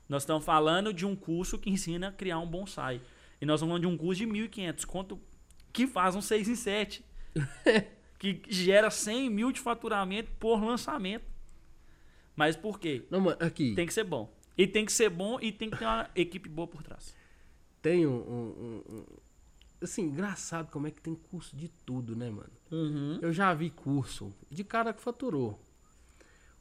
[0.10, 3.00] Nós estamos falando de um curso que ensina a criar um bonsai.
[3.40, 5.20] E nós estamos falando de um curso de 1.500 quanto
[5.74, 7.06] que faz um 6 em 7.
[8.20, 11.26] que gera 100 mil de faturamento por lançamento.
[12.36, 13.06] Mas por quê?
[13.10, 13.68] Não, mano, aqui.
[13.68, 14.34] Tem, Tem que ser bom.
[14.58, 17.16] E tem que ser bom e tem que ter uma equipe boa por trás.
[17.86, 19.06] um, um, um- um-
[19.82, 22.52] Assim, engraçado como é que tem curso de tudo, né, mano?
[22.70, 23.20] Uhum.
[23.22, 25.58] Eu já vi curso de cara que faturou.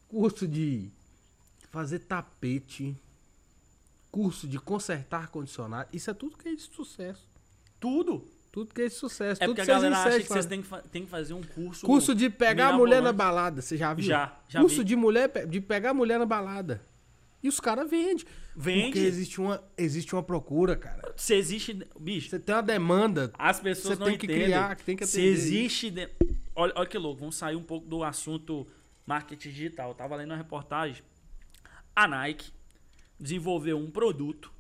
[0.06, 0.89] Curso de
[1.70, 2.97] fazer tapete.
[4.12, 5.89] curso de consertar ar-condicionado.
[5.93, 7.28] Isso é tudo que é de sucesso.
[7.80, 8.24] Tudo.
[8.51, 9.43] Tudo que é sucesso.
[9.43, 11.35] É tudo porque a que vocês galera acha que vocês têm que, têm que fazer
[11.35, 11.85] um curso.
[11.87, 14.05] Curso de pegar a mulher na balada, você já viu?
[14.07, 14.85] Já, já Curso vi.
[14.85, 16.83] de mulher de pegar a mulher na balada.
[17.43, 18.25] E os caras vendem.
[18.57, 18.87] Vende.
[18.87, 21.12] Porque existe uma, existe uma procura, cara.
[21.16, 21.87] Se existe.
[22.01, 23.31] Bicho, Você tem uma demanda.
[23.39, 24.45] as pessoas Você não tem que entendem.
[24.47, 25.91] criar, que tem que Se atender existe.
[25.91, 26.09] de-
[26.57, 28.66] Olha, olha que louco, vamos sair um pouco do assunto
[29.07, 29.91] marketing digital.
[29.91, 31.05] Eu tava lendo uma reportagem.
[31.95, 32.51] A Nike
[33.20, 34.51] desenvolveu um produto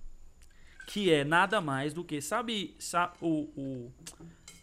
[0.90, 2.18] que é nada mais do que.
[2.22, 3.92] Sabe, sabe o, o-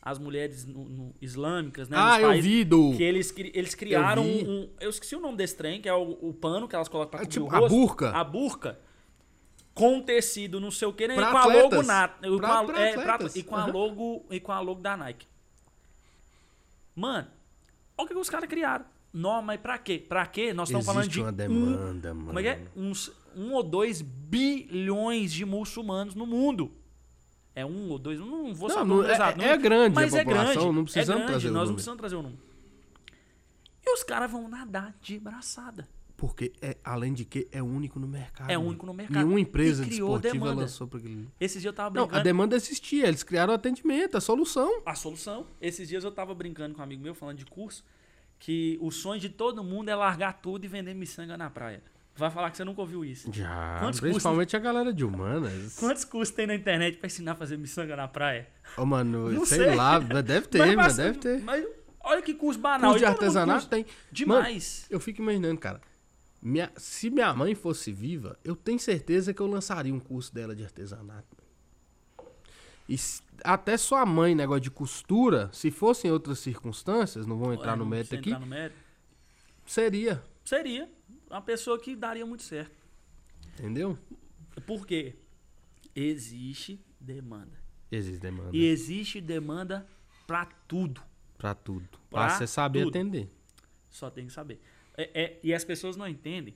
[0.02, 1.96] as mulheres no- no- islâmicas, né?
[2.00, 2.94] ah, eu vi do.
[2.98, 4.44] Que eles, eles criaram vi.
[4.48, 4.70] um.
[4.80, 7.22] Eu esqueci o nome desse trem, que é o, o pano que elas colocam pra
[7.22, 7.76] É tipo o a rosto.
[7.76, 8.10] burca.
[8.12, 8.80] A burca.
[9.74, 11.14] Com tecido, não sei o que, né?
[11.16, 11.88] E Pra com a logo atletas.
[11.88, 13.36] na, e com Pra- a- pra é, pra- atletas.
[13.36, 15.28] e com a logo E com a logo da Nike.
[16.96, 17.28] Mano,
[17.98, 18.86] olha o que os caras criaram.
[19.14, 19.98] Não, mas pra quê?
[19.98, 20.54] Pra quê?
[20.54, 22.28] Nós estamos falando de uma um, demanda, mano.
[22.28, 22.62] como é que é?
[22.76, 26.72] Uns, um ou dois bilhões de muçulmanos no mundo.
[27.54, 29.42] É um ou dois, não vou Não, saber o não, número é- exato.
[29.42, 31.68] é não- grande a mas é população, grande, não precisamos é grande, trazer o Nós
[31.70, 32.42] não precisamos trazer o número.
[33.86, 35.88] E os caras vão nadar de braçada.
[36.18, 38.50] Porque, é, além de que, é único no mercado.
[38.50, 39.18] É único no mercado.
[39.18, 40.62] Nenhuma empresa E criou desportiva demanda.
[40.62, 41.28] lançou pra aquele.
[41.40, 42.20] Esses dias eu tava Não, brincando.
[42.20, 43.06] a demanda existia.
[43.08, 44.82] Eles criaram o atendimento, a solução.
[44.86, 45.46] a solução.
[45.62, 47.84] Esses dias eu tava brincando com um amigo meu, falando de curso,
[48.40, 51.84] que o sonho de todo mundo é largar tudo e vender miçanga na praia.
[52.18, 53.30] Vai falar que você nunca ouviu isso.
[53.34, 53.78] Já.
[53.82, 55.76] Quantos principalmente a galera de humanas.
[55.78, 58.48] Quantos cursos tem na internet pra ensinar a fazer miçanga na praia?
[58.78, 59.76] Ô, mano, Não sei, sei.
[59.76, 61.42] lá, deve ter, mas, mas, deve ter.
[61.42, 61.66] Mas
[62.00, 62.92] olha que curso banal.
[62.92, 63.86] Curso de artesanato tem.
[64.12, 64.84] Demais.
[64.84, 65.82] Mano, eu fico imaginando, cara.
[66.42, 70.56] minha- se minha mãe fosse viva, eu tenho certeza que eu lançaria um curso dela
[70.56, 71.36] de artesanato.
[72.88, 72.96] E
[73.44, 77.78] até sua mãe, negócio de costura, se fosse em outras circunstâncias, não vou entrar Ué,
[77.78, 78.80] no mérito aqui, entrar no mérito.
[79.66, 80.24] seria.
[80.46, 80.88] Seria
[81.30, 82.76] uma pessoa que daria muito certo.
[83.54, 83.98] Entendeu?
[84.66, 85.16] Por quê?
[85.96, 87.58] Existe demanda.
[87.92, 88.50] Existe demanda.
[88.56, 89.88] E existe demanda
[90.28, 91.02] pra tudo.
[91.38, 91.88] Pra tudo.
[92.10, 92.90] Pra Pra você saber tudo.
[92.90, 93.30] atender.
[93.90, 94.60] Só tem que saber.
[94.98, 96.56] É- é- e as pessoas não entendem.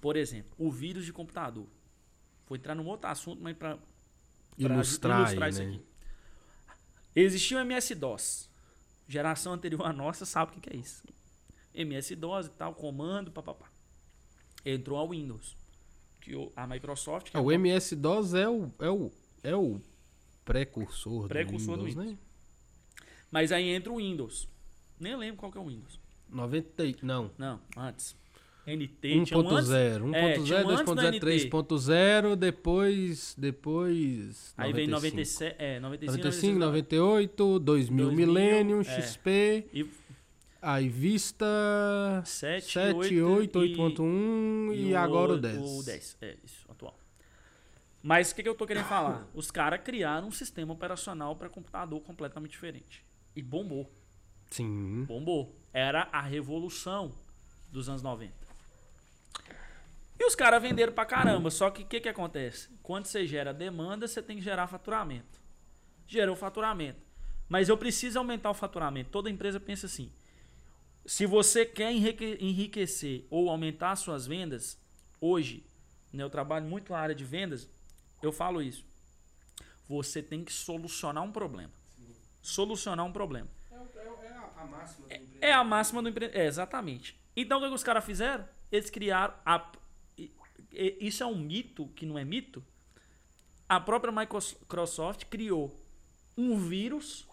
[0.00, 1.66] Por exemplo, o vírus de computador.
[2.46, 3.78] Vou entrar num outro assunto, mas para
[4.56, 5.68] Ilustrar, aí, isso né?
[5.70, 5.82] aqui.
[7.14, 8.48] Existia o MS-DOS.
[9.08, 11.02] Geração anterior à nossa sabe o que é isso.
[11.74, 13.66] MS-DOS e tal, comando, papapá.
[14.64, 15.56] Entrou a Windows.
[16.20, 17.30] Que a Microsoft.
[17.30, 19.12] que É, é o MS-DOS é o, é o,
[19.42, 19.80] é o
[20.44, 22.18] precursor, Precursor do do Windows, né?
[23.30, 24.48] Mas aí entra o Windows.
[24.98, 26.00] Nem lembro qual que é o Windows.
[26.28, 27.30] 90, e- não.
[27.38, 28.16] Não, antes.
[28.66, 29.24] NT.
[29.24, 29.70] tinha um antes.
[29.70, 31.20] 1.0, é, tinha 1.0, um antes do 2.0, NT.
[31.48, 34.54] 3.0, depois, depois...
[34.58, 35.16] Aí vem 95.
[35.16, 38.84] 97, é, 95, 95, 98, 2000, 2000, Millennium, é.
[38.84, 39.90] XP, E
[40.60, 41.46] aí Vista
[42.24, 45.58] 7, 7, 8, 8.1 e, agora o 10.
[45.58, 46.98] O 10, é isso, atual.
[48.02, 49.26] Mas o que, que eu tô querendo falar?
[49.34, 53.04] Os caras criaram um sistema operacional para computador completamente diferente.
[53.34, 53.90] E bombou.
[54.50, 55.04] Sim.
[55.04, 55.54] Bombou.
[55.72, 57.12] Era a revolução
[57.70, 58.32] dos anos 90.
[60.18, 61.50] E os caras venderam pra caramba.
[61.50, 62.68] Só que o que, que acontece?
[62.82, 65.38] Quando você gera demanda, você tem que gerar faturamento.
[66.06, 67.00] Gerou faturamento.
[67.48, 69.10] Mas eu preciso aumentar o faturamento.
[69.10, 70.10] Toda empresa pensa assim.
[71.08, 74.78] Se você quer enrique- enriquecer ou aumentar as suas vendas,
[75.18, 75.64] hoje,
[76.12, 77.66] né, eu trabalho muito na área de vendas,
[78.22, 78.84] eu falo isso.
[79.88, 81.72] Você tem que solucionar um problema.
[82.42, 83.48] Solucionar um problema.
[85.40, 86.42] É a máxima do empreendedor.
[86.42, 87.18] É, exatamente.
[87.34, 88.46] Então o que, que os caras fizeram?
[88.70, 89.32] Eles criaram.
[89.46, 89.72] A...
[90.70, 92.62] Isso é um mito que não é mito.
[93.66, 95.74] A própria Microsoft criou
[96.36, 97.26] um vírus,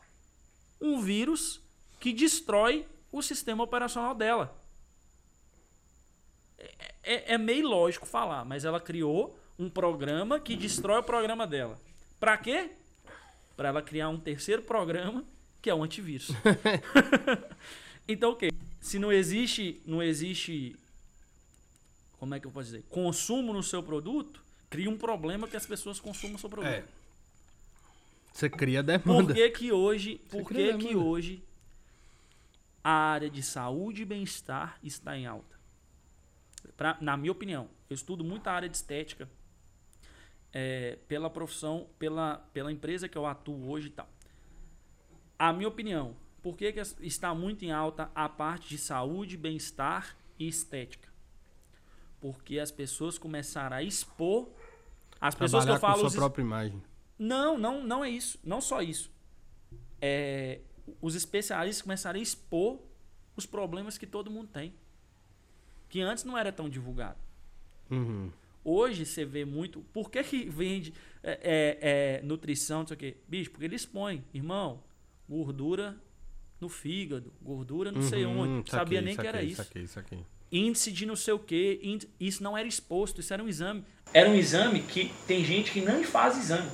[0.80, 1.60] um vírus
[2.00, 2.88] que destrói
[3.18, 4.56] o sistema operacional dela.
[6.58, 6.74] É,
[7.04, 11.80] é- é meio lógico falar, mas ela criou um programa que destrói o programa dela.
[12.20, 12.72] Pra quê?
[13.56, 15.24] Pra ela criar um terceiro programa
[15.62, 16.30] que é o antivírus.
[18.08, 18.50] então o quê?
[18.82, 20.76] Se não existe, não existe
[22.20, 22.84] como é que eu posso dizer?
[22.90, 26.72] Consumo no seu produto, cria um problema que as pessoas consumam o seu produto.
[26.74, 26.84] É.
[28.34, 29.34] Você cria Por demanda.
[29.34, 31.42] que que hoje, Você por que que hoje
[32.86, 35.56] a área de saúde e bem-estar está em alta?
[36.78, 39.28] Pra, na minha opinião, eu estudo muito a área de estética
[40.54, 44.08] é, pela profissão, pela, pela empresa que eu atuo hoje e tal.
[45.40, 49.36] A minha opinião, por que, que es- está muito em alta a parte de saúde,
[49.36, 51.10] bem-estar e estética?
[52.22, 54.48] Porque as pessoas começaram a expor.
[55.20, 56.82] As pessoas que Trabalhar eu falo, com sua própria imagem.
[57.18, 58.40] não, não, não é isso.
[58.44, 59.12] Não só isso.
[60.02, 60.60] É,
[61.02, 62.80] os especialistas começaram a expor
[63.36, 64.74] os problemas que todo mundo tem.
[65.90, 67.18] Que antes não era tão divulgado.
[67.90, 68.32] Uhum.
[68.64, 69.82] Hoje você vê muito.
[69.94, 73.18] Por que, que vende é, é, é, nutrição, não sei o quê?
[73.28, 74.82] Bicho, porque eles põem, irmão,
[75.30, 75.96] gordura
[76.60, 78.70] no fígado, gordura não sei Uhum, onde.
[78.72, 79.56] saquei, Sabia nem que saquei, era isso.
[79.64, 80.26] Saquei, saquei.
[80.52, 81.80] Índice de não sei o quê.
[81.84, 83.84] índice- Isso não era exposto, isso era um exame.
[84.14, 86.70] Era um exame que tem gente que nem faz exame.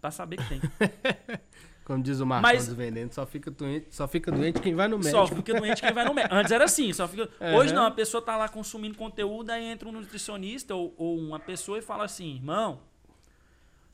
[0.00, 0.60] Pra saber que tem.
[1.86, 5.00] Como diz o Marcão Mas- Vendendo, só fica, doente, só fica doente quem vai no
[5.04, 5.36] Só médico.
[5.36, 6.34] fica doente quem vai no médico.
[6.34, 7.30] Antes era assim, só fica.
[7.40, 7.54] Aham.
[7.58, 11.38] Hoje não, a pessoa tá lá consumindo conteúdo, aí entra um nutricionista ou, ou uma
[11.38, 12.80] pessoa e fala assim, irmão,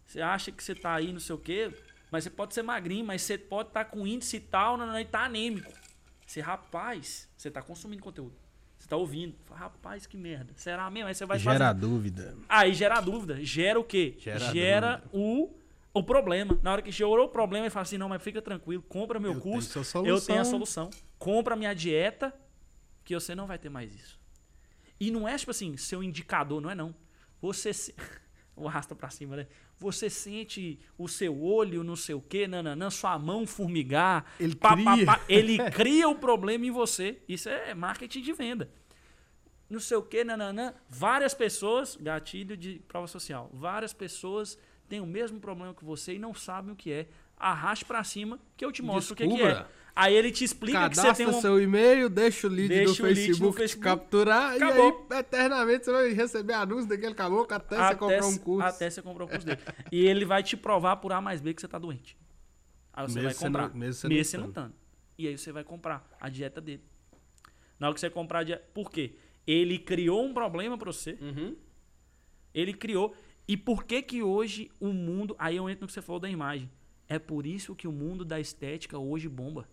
[0.07, 1.71] você acha que você tá aí, não sei o quê,
[2.11, 4.99] mas você pode ser magrinho, mas você pode estar com índice e tal, não, não,
[4.99, 5.71] e tá anêmico.
[6.27, 8.33] Você, rapaz, você tá consumindo conteúdo.
[8.79, 9.35] Você tá ouvindo.
[9.45, 10.53] Fala, rapaz, que merda.
[10.57, 11.09] Será mesmo?
[11.09, 11.79] Aí você vai Gera fazer.
[11.81, 12.35] dúvida.
[12.49, 13.37] Aí gera dúvida.
[13.45, 14.15] Gera o quê?
[14.19, 15.51] Gera o,
[15.95, 16.59] o problema.
[16.63, 19.33] Na hora que gerou o problema, ele fala assim: não, mas fica tranquilo, compra meu
[19.33, 19.85] Eu tenho curso.
[19.85, 20.91] sua Eu tenho a solução.
[21.19, 22.35] Compra minha dieta,
[23.05, 24.21] que você não vai ter mais isso.
[24.99, 26.95] E não é tipo assim, seu indicador, não é não.
[27.41, 27.95] Você se...
[28.55, 29.47] o arrasta pra cima, né?
[29.79, 34.33] Você sente o seu olho, não sei o quê, nananã, sua mão formigar.
[34.39, 35.07] Ele pá, cria.
[35.07, 35.25] pá, pá.
[35.29, 37.21] Ele cria o problema em você.
[37.29, 38.71] Isso é marketing de venda.
[39.69, 40.75] Não sei o quê, nananã.
[40.89, 44.57] Várias pessoas, gatilho de prova social, várias pessoas
[44.93, 47.09] têm o mesmo problema que você e não sabem o que é.
[47.39, 49.37] Arraste pra cima que eu te mostro o que, que é.
[49.37, 49.71] Descubra.
[49.97, 51.41] Aí ele te explica que você Cadastra tem um...
[51.41, 53.85] seu e-mail, deixa o lead, Deixa no, o lead no Facebook te Facebook.
[53.85, 55.07] capturar Acabou.
[55.11, 58.67] e aí eternamente você vai receber anúncio daquele caboclo até, você comprar um curso.
[58.69, 59.61] Até você comprar um curso dele.
[59.91, 62.17] e ele vai te provar por A mais B que você tá doente.
[62.93, 63.69] Aí você Mesmo vai comprar.
[63.71, 64.67] não- mesmo você mesmo não você não estando.
[64.67, 64.75] estando.
[65.19, 66.83] E aí você vai comprar a dieta dele.
[67.79, 68.65] Na hora que você comprar a dieta.
[68.75, 69.15] Por quê?
[69.47, 71.19] Ele criou um problema pra você.
[71.21, 71.57] Uhum.
[72.55, 73.15] Ele criou.
[73.47, 75.35] E por que que hoje o mundo.
[75.39, 76.71] Aí eu entro no que você falou da imagem.
[77.09, 79.69] É por isso que o mundo da estética hoje bomba.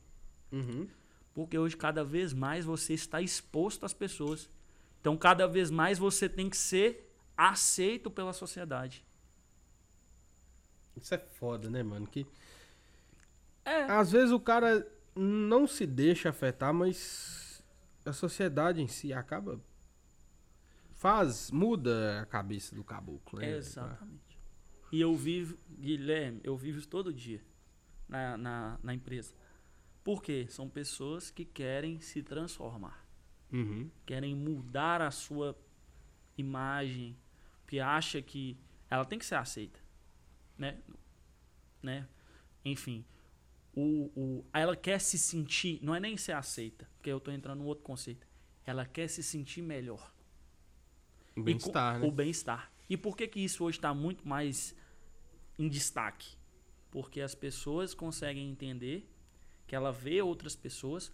[0.52, 0.88] Uhum.
[1.34, 4.50] Porque hoje cada vez mais você está exposto às pessoas.
[5.00, 9.06] Então cada vez mais você tem que ser aceito pela sociedade.
[10.98, 12.06] Isso é foda, né, mano?
[12.08, 12.26] Que
[13.64, 13.84] É.
[13.84, 14.86] às vezes o cara
[15.16, 17.64] não se deixa afetar, mas
[18.06, 19.60] a sociedade em si acaba
[21.00, 23.56] faz muda a cabeça do caboclo, né?
[23.56, 24.38] Exatamente.
[24.92, 27.42] E eu vivo, Guilherme, eu vivo isso todo dia
[28.08, 29.34] na, na, na empresa.
[30.04, 30.46] Por quê?
[30.50, 33.08] São pessoas que querem se transformar,
[33.52, 33.90] Uhum.
[34.06, 35.58] querem mudar a sua
[36.38, 37.18] imagem,
[37.66, 38.58] que acha que
[38.90, 39.80] ela tem que ser aceita,
[40.58, 40.82] né?
[41.82, 42.08] né?
[42.66, 43.06] Enfim,
[43.74, 47.60] o, o, ela quer se sentir, não é nem ser aceita, porque eu estou entrando
[47.60, 48.28] num outro conceito.
[48.66, 50.14] Ela quer se sentir melhor.
[51.40, 52.16] O bem-estar, co- O né?
[52.16, 52.72] bem-estar.
[52.90, 54.76] E por que que isso hoje está muito mais
[55.58, 56.36] em destaque?
[56.92, 59.08] Porque as pessoas conseguem entender
[59.68, 61.12] que ela vê outras pessoas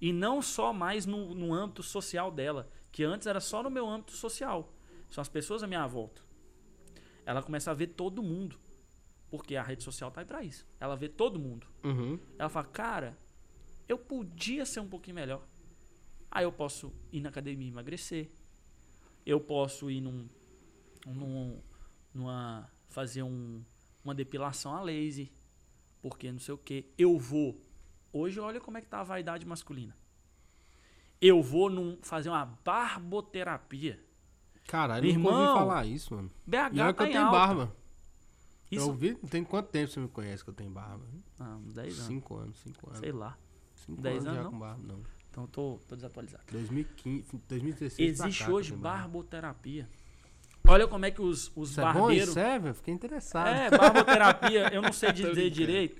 [0.00, 3.86] e não só mais no, no âmbito social dela, que antes era só no meu
[3.88, 4.72] âmbito social.
[5.10, 6.22] São as pessoas à minha volta.
[7.26, 8.58] Ela começa a ver todo mundo.
[9.30, 10.66] Porque a rede social tá aí pra isso.
[10.80, 11.66] Ela vê todo mundo.
[11.84, 12.18] Uhum.
[12.38, 13.18] Ela fala, cara,
[13.86, 15.46] eu podia ser um pouquinho melhor.
[16.30, 18.30] Aí eu posso ir na academia e emagrecer.
[19.28, 20.26] Eu posso ir num.
[21.06, 21.60] num
[22.14, 23.62] numa, fazer um,
[24.02, 25.28] uma depilação a laser.
[26.00, 26.86] Porque não sei o que.
[26.96, 27.60] Eu vou.
[28.10, 29.94] Hoje olha como é que tá a vaidade masculina.
[31.20, 34.02] Eu vou num, fazer uma barboterapia.
[34.66, 36.30] Caralho, Meu eu nunca ouvi irmão, falar isso, mano.
[36.46, 37.38] BH E olha que tá eu em tenho alta.
[37.38, 37.76] barba.
[38.70, 41.06] Isso, Eu ouvi, tem quanto tempo você me conhece que eu tenho barba?
[41.38, 42.06] Ah, uns 10 anos.
[42.06, 43.00] Cinco anos, cinco anos.
[43.00, 43.36] Sei lá.
[43.74, 44.50] Cinco 10 anos anos, já não?
[44.52, 45.02] com barba, não.
[45.30, 46.42] Então eu tô, tô desatualizado.
[46.50, 48.98] 2015, 2016 pra Existe cá hoje barba.
[49.02, 49.88] barboterapia.
[50.66, 51.92] Olha como é que os, os Isso é bom?
[52.00, 52.28] barbeiros.
[52.30, 52.74] Isso é, velho?
[52.74, 53.48] Fiquei interessado.
[53.48, 55.96] É, barboterapia, eu não sei dizer direito.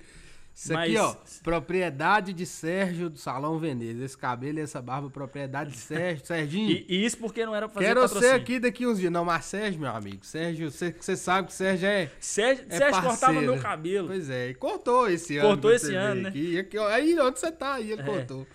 [0.53, 4.03] Isso mas- aqui, ó, propriedade de Sérgio do Salão Veneza.
[4.03, 6.25] Esse cabelo e essa barba, propriedade de Sérgio.
[6.25, 8.35] Serginho, E, e isso porque não era pra fazer quero patrocínio.
[8.35, 9.11] aqui daqui uns dias.
[9.11, 10.25] Não, mas Sérgio, meu amigo.
[10.25, 14.07] Sérgio, você, sabe que Sérgio é, Sérgio, é Sérgio cortava meu cabelo.
[14.09, 15.47] Pois é, e cortou esse ano.
[15.49, 16.29] Cortou esse ano, né?
[16.29, 16.57] Aqui.
[16.91, 17.75] Aí, onde você tá?
[17.75, 18.45] Aí ele É, cortou.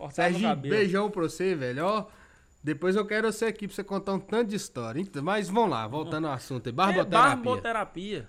[0.00, 1.84] Cortava Serginho, beijão pra você, velho.
[1.84, 2.06] Ó,
[2.64, 4.98] depois eu quero você aqui pra você contar um tanto de história.
[5.00, 6.68] Então, Mas vamos lá, voltando ao assunto.
[6.68, 7.18] É, Barboterapia.
[7.36, 8.28] barboterapia.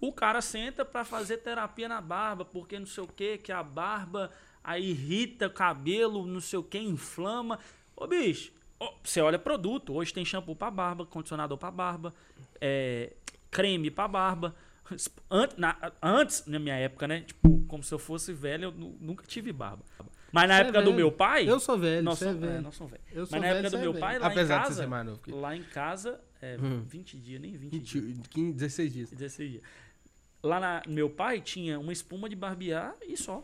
[0.00, 3.62] O cara senta pra fazer terapia na barba, porque não sei o que, que a
[3.62, 4.30] barba
[4.64, 7.58] aí irrita o cabelo, não sei o que, inflama.
[7.96, 9.92] Ô bicho, ó, você olha produto.
[9.94, 12.14] Hoje tem shampoo pra barba, condicionador pra barba,
[12.60, 13.12] é,
[13.50, 14.54] creme pra barba.
[15.30, 17.20] Antes na, antes, na minha época, né?
[17.20, 19.82] Tipo, como se eu fosse velho, eu nu- nunca tive barba.
[20.32, 20.96] Mas na Você é época do velho.
[20.96, 21.48] meu pai.
[21.48, 22.62] Eu sou velho, nós você é somos, é, velho.
[22.62, 23.06] nós somos velhos.
[23.12, 24.00] Eu sou Mas na velho, época do é meu velho.
[24.04, 24.74] pai, lá Apesar em de casa.
[24.74, 26.82] você ser mais novo que- Lá em casa, é, Hum.
[26.86, 28.04] 20 dias, nem 20 dias.
[28.04, 29.10] 20, 15, 16 dias.
[29.10, 29.62] 16 dias.
[30.42, 33.42] Lá na meu pai tinha uma espuma de barbear e só.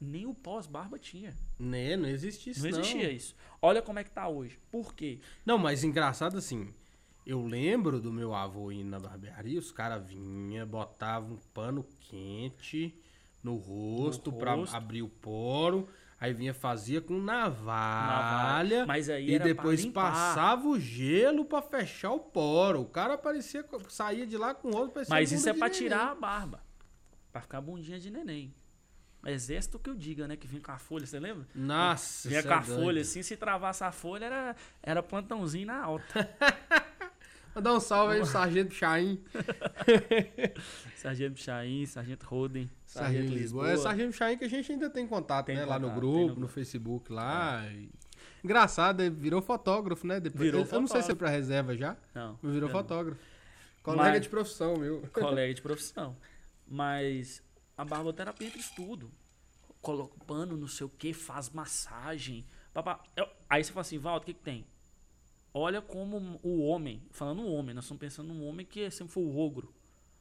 [0.00, 1.34] Nem o pós-barba tinha.
[1.58, 2.80] Né, não existe isso Não não.
[2.80, 3.34] existia isso.
[3.62, 4.58] Olha como é que tá hoje.
[4.70, 5.18] Por quê?
[5.46, 6.72] Não, mas engraçado assim,
[7.26, 12.94] Eu lembro do meu avô indo na barbearia, os caras vinham, botavam um pano quente
[13.44, 14.74] no rosto No pra rosto.
[14.74, 15.88] abrir o poro.
[16.18, 18.06] Aí vinha, fazia com navalha.
[18.06, 22.80] Navalha, mas aí e depois passava o gelo pra fechar o poro.
[22.80, 25.78] O cara parecia, co- saía de lá com o parecia Mas isso é pra neném.
[25.82, 26.62] tirar a barba.
[27.30, 28.54] Pra ficar bundinha de neném.
[29.26, 30.36] Exército que eu diga, né?
[30.36, 31.46] Que vinha com a folha, você lembra?
[31.54, 32.80] Nossa, Vinha com é a doido.
[32.82, 36.30] folha assim, se travasse a folha, era, era plantãozinho na alta.
[37.54, 39.22] Mandar um salve aí pro Sargento Chaim.
[40.96, 43.70] Sargento Chaim, Sargento Roden, Sargento Lisboa.
[43.70, 45.64] É Sargento Chaim que a gente ainda tem contato, Tem né?
[45.64, 47.66] lá no contato, grupo, no, no- Facebook lá.
[47.72, 47.90] e-
[48.42, 50.20] Engraçado, ele virou fotógrafo, né?
[50.20, 51.18] Depois, Virou eu, eu não sei se é fotógrafo.
[51.18, 52.68] pra reserva já, Não, virou eu não.
[52.68, 53.20] fotógrafo.
[53.82, 55.02] Colega Mas- de profissão, meu.
[55.12, 56.16] colega de profissão.
[56.66, 57.42] Mas
[57.76, 59.10] a barboterapia entra isso tudo.
[59.80, 62.44] Coloca o pano, não sei o que, faz massagem.
[62.72, 63.00] papá.
[63.16, 64.66] Eu- Aí você fala assim, Valdo, o que, que tem?
[65.52, 69.22] Olha como o homem, falando o homem, nós estamos pensando num homem que sempre foi
[69.22, 69.72] o ogro.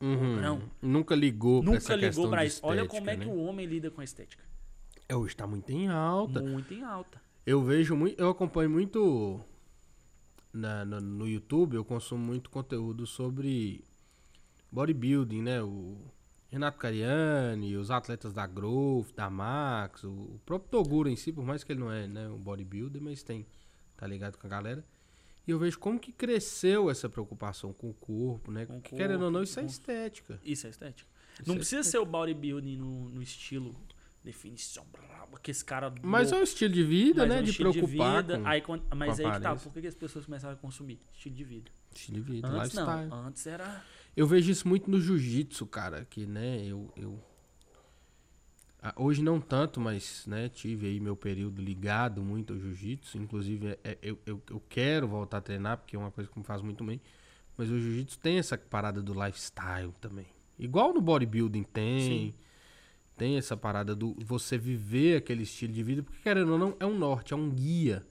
[0.04, 0.42] Uhum.
[0.42, 0.62] Não.
[0.82, 2.60] Nunca ligou pra essa Nunca ligou questão pra isso.
[2.62, 3.24] Olha como é né?
[3.24, 4.44] que o homem lida com a estética.
[5.08, 6.42] É, hoje tá muito em alta.
[6.42, 7.22] Muito em alta.
[7.46, 9.40] Eu vejo muito, eu acompanho muito
[10.52, 13.84] na, no, no YouTube, eu consumo muito conteúdo sobre
[14.70, 15.62] bodybuilding, né?
[15.62, 15.98] O
[16.50, 21.46] Renato Cariani, os atletas da Growth, da Max, o, o próprio Toguro em si, por
[21.46, 23.46] mais que ele não é né, um bodybuilder, mas tem,
[23.96, 24.84] tá ligado com a galera.
[25.48, 28.66] E eu vejo como que cresceu essa preocupação com o corpo, né?
[28.66, 30.40] Com o Que, querendo ou não, corpo, isso é estética.
[30.44, 31.10] Isso é estética.
[31.34, 33.76] Isso não é precisa ser o bodybuilding no, no estilo
[34.24, 36.44] definição braba, que esse cara Mas é um louco.
[36.50, 37.36] estilo de vida, Mas né?
[37.36, 38.40] é um de estilo preocupar vida.
[38.40, 38.64] com Aí,
[38.96, 41.44] mas com aí que tá, por que que as pessoas começaram a consumir estilo de
[41.44, 41.72] vida?
[41.94, 43.10] estilo de vida, Antes lifestyle.
[43.10, 43.84] não, antes era
[44.16, 47.22] Eu vejo isso muito no jiu-jitsu, cara, que, né, eu, eu...
[48.86, 53.18] Ah, Hoje não tanto, mas, né, tive aí meu período ligado muito ao jiu-jitsu.
[53.18, 56.38] Inclusive, é- é- eu, eu, eu quero voltar a treinar, porque é uma coisa que
[56.38, 57.00] me faz muito bem.
[57.58, 60.26] Mas o jiu-jitsu tem essa parada do lifestyle também.
[60.60, 62.00] Igual no bodybuilding tem.
[62.02, 62.34] Sim.
[63.16, 66.86] Tem essa parada do você viver aquele estilo de vida, porque querendo ou não, é
[66.86, 68.04] um norte, é um guia.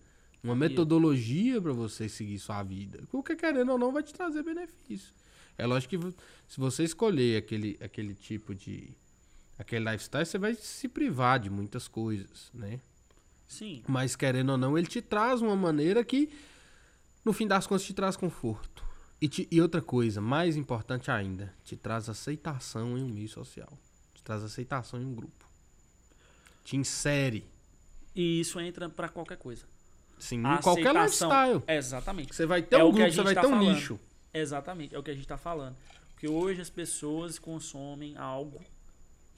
[0.43, 0.69] Uma Guia.
[0.71, 3.01] metodologia pra você seguir sua vida.
[3.11, 5.13] Porque querendo ou não vai te trazer benefício.
[5.59, 6.15] É lógico que
[6.49, 8.91] se você escolher aquele, aquele tipo de.
[9.63, 12.79] Aquele lifestyle, você vai se privar de muitas coisas, né?
[13.47, 16.31] sim, Mas querendo ou não, ele te traz uma maneira que,
[17.25, 18.83] no fim das contas, te traz conforto.
[19.21, 23.69] E, te- e outra coisa, mais importante ainda, te traz aceitação em um meio social.
[24.15, 25.47] Te traz aceitação em um grupo.
[26.65, 27.45] Te insere.
[28.15, 29.65] e isso entra pra qualquer coisa.
[30.19, 31.63] Sim, em qualquer lifestyle.
[31.67, 32.35] Exatamente.
[32.35, 33.75] Você vai ter É um grupo, você vai tá ter um falando.
[33.75, 34.01] nicho.
[34.35, 35.77] Exatamente, é o que a gente tá falando.
[36.13, 38.61] Porque hoje as pessoas consomem algo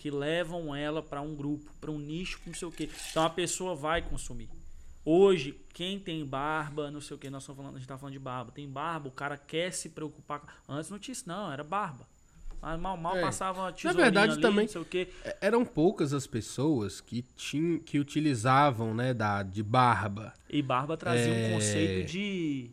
[0.05, 2.91] que levam ela pra um grupo, pra um nicho, não sei o quê.
[3.11, 4.51] Então a pessoa vai consumir.
[5.03, 8.13] Hoje, quem tem barba, não sei o que, nós estamos falando, a gente tá falando
[8.13, 8.53] de barba.
[8.53, 10.43] Tem barba, o cara quer se preocupar.
[10.69, 12.07] Antes não tinha isso, não, era barba.
[12.61, 13.23] Mas mal, mal É.
[13.23, 15.09] passava uma tesourinha verdade, ali, também- não sei o quê.
[15.25, 20.35] É, Eram poucas as pessoas que, tinham, que utilizavam, né, da, de barba.
[20.51, 21.49] E barba trazia É.
[21.49, 22.71] um conceito de.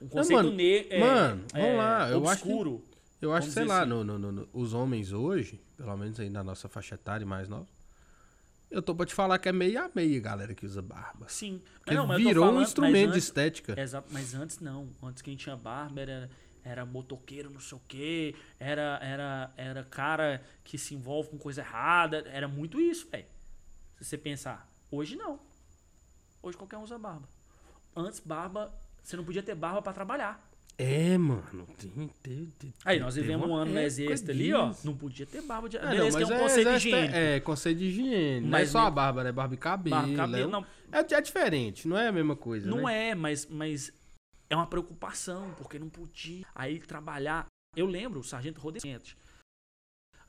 [0.00, 1.00] Um conceito mano, negro.
[1.00, 2.84] mano, vamos lá, eu acho que- obscuro.
[3.20, 3.90] Eu acho, sei lá, assim.
[3.90, 7.48] no- no- no- os homens hoje, pelo menos aí na nossa faixa etária e mais
[7.48, 7.66] nova,
[8.70, 11.26] eu tô pra te falar que é meio a meio, galera, que usa barba.
[11.28, 11.60] Sim.
[11.78, 13.80] Porque Não, virou um falando- instrumento mas de antes- estética.
[13.80, 14.88] Exato, mas antes não.
[15.02, 16.30] Antes quem tinha barba era,
[16.62, 18.34] era motoqueiro, não sei o quê.
[18.60, 22.18] Era, era, era cara que se envolve com coisa errada.
[22.28, 23.26] Era muito isso, velho.
[23.98, 24.68] Se você pensar.
[24.90, 25.40] Hoje não.
[26.42, 27.28] Hoje qualquer um usa barba.
[27.96, 28.72] Antes, barba.
[29.02, 30.40] Você não podia ter barba pra trabalhar.
[30.82, 31.66] É, mano.
[31.78, 34.74] Tem, tem, tem, Aí nós vivemos um ano no época exército ali, ó.
[34.82, 35.76] Não podia ter barba de.
[35.76, 37.14] É, não, Beleza, que é mas um é, conceito exército higiênico.
[37.14, 38.40] é, é conceito de higiene.
[38.40, 39.30] não é Mas só a barba, né?
[39.30, 39.96] Barba e cabelo.
[39.96, 40.66] Barba, é cabelo, não.
[40.90, 43.10] É, é diferente, não é a mesma coisa, Não né?
[43.10, 43.92] é, mas, mas
[44.48, 46.46] é uma preocupação, porque não podia.
[46.54, 47.44] Aí trabalhar.
[47.76, 49.14] Eu lembro, o Sargento Rodescentes.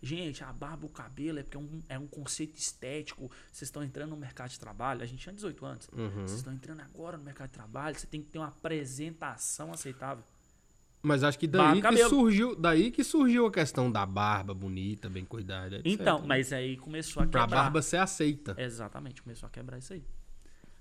[0.04, 3.32] Gente, a barba, o cabelo é porque é um, é um conceito estético.
[3.52, 5.02] Vocês estão entrando no mercado de trabalho.
[5.02, 5.90] A gente tinha 18 anos.
[5.94, 6.10] Uhum.
[6.24, 7.98] Vocês estão entrando agora no mercado de trabalho.
[7.98, 10.24] Você tem que ter uma apresentação aceitável.
[11.04, 15.10] Mas acho que Barba, daí que surgiu, daí que surgiu a questão da barba bonita,
[15.10, 15.86] bem cuidada, etc.
[15.88, 17.64] Então, mas aí começou a pra quebrar.
[17.64, 18.54] barba ser aceita.
[18.58, 20.04] Exatamente, começou a quebrar isso aí.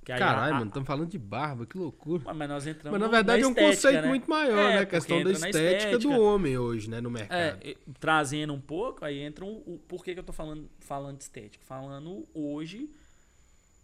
[0.05, 2.34] Que aí Caralho, a- a- mano, estamos falando de barba, que loucura.
[2.34, 4.08] Mas nós entramos Mas na verdade é um estética, conceito né?
[4.08, 4.78] muito maior, É, né?
[4.81, 6.18] A questão da na estética, do estética.
[6.20, 7.00] homem hoje, né?
[7.00, 7.58] No mercado.
[7.62, 11.16] É, trazendo um pouco, aí entra um, o por que, que eu tô falando, falando
[11.18, 11.65] de estética?
[11.66, 12.90] Falando hoje,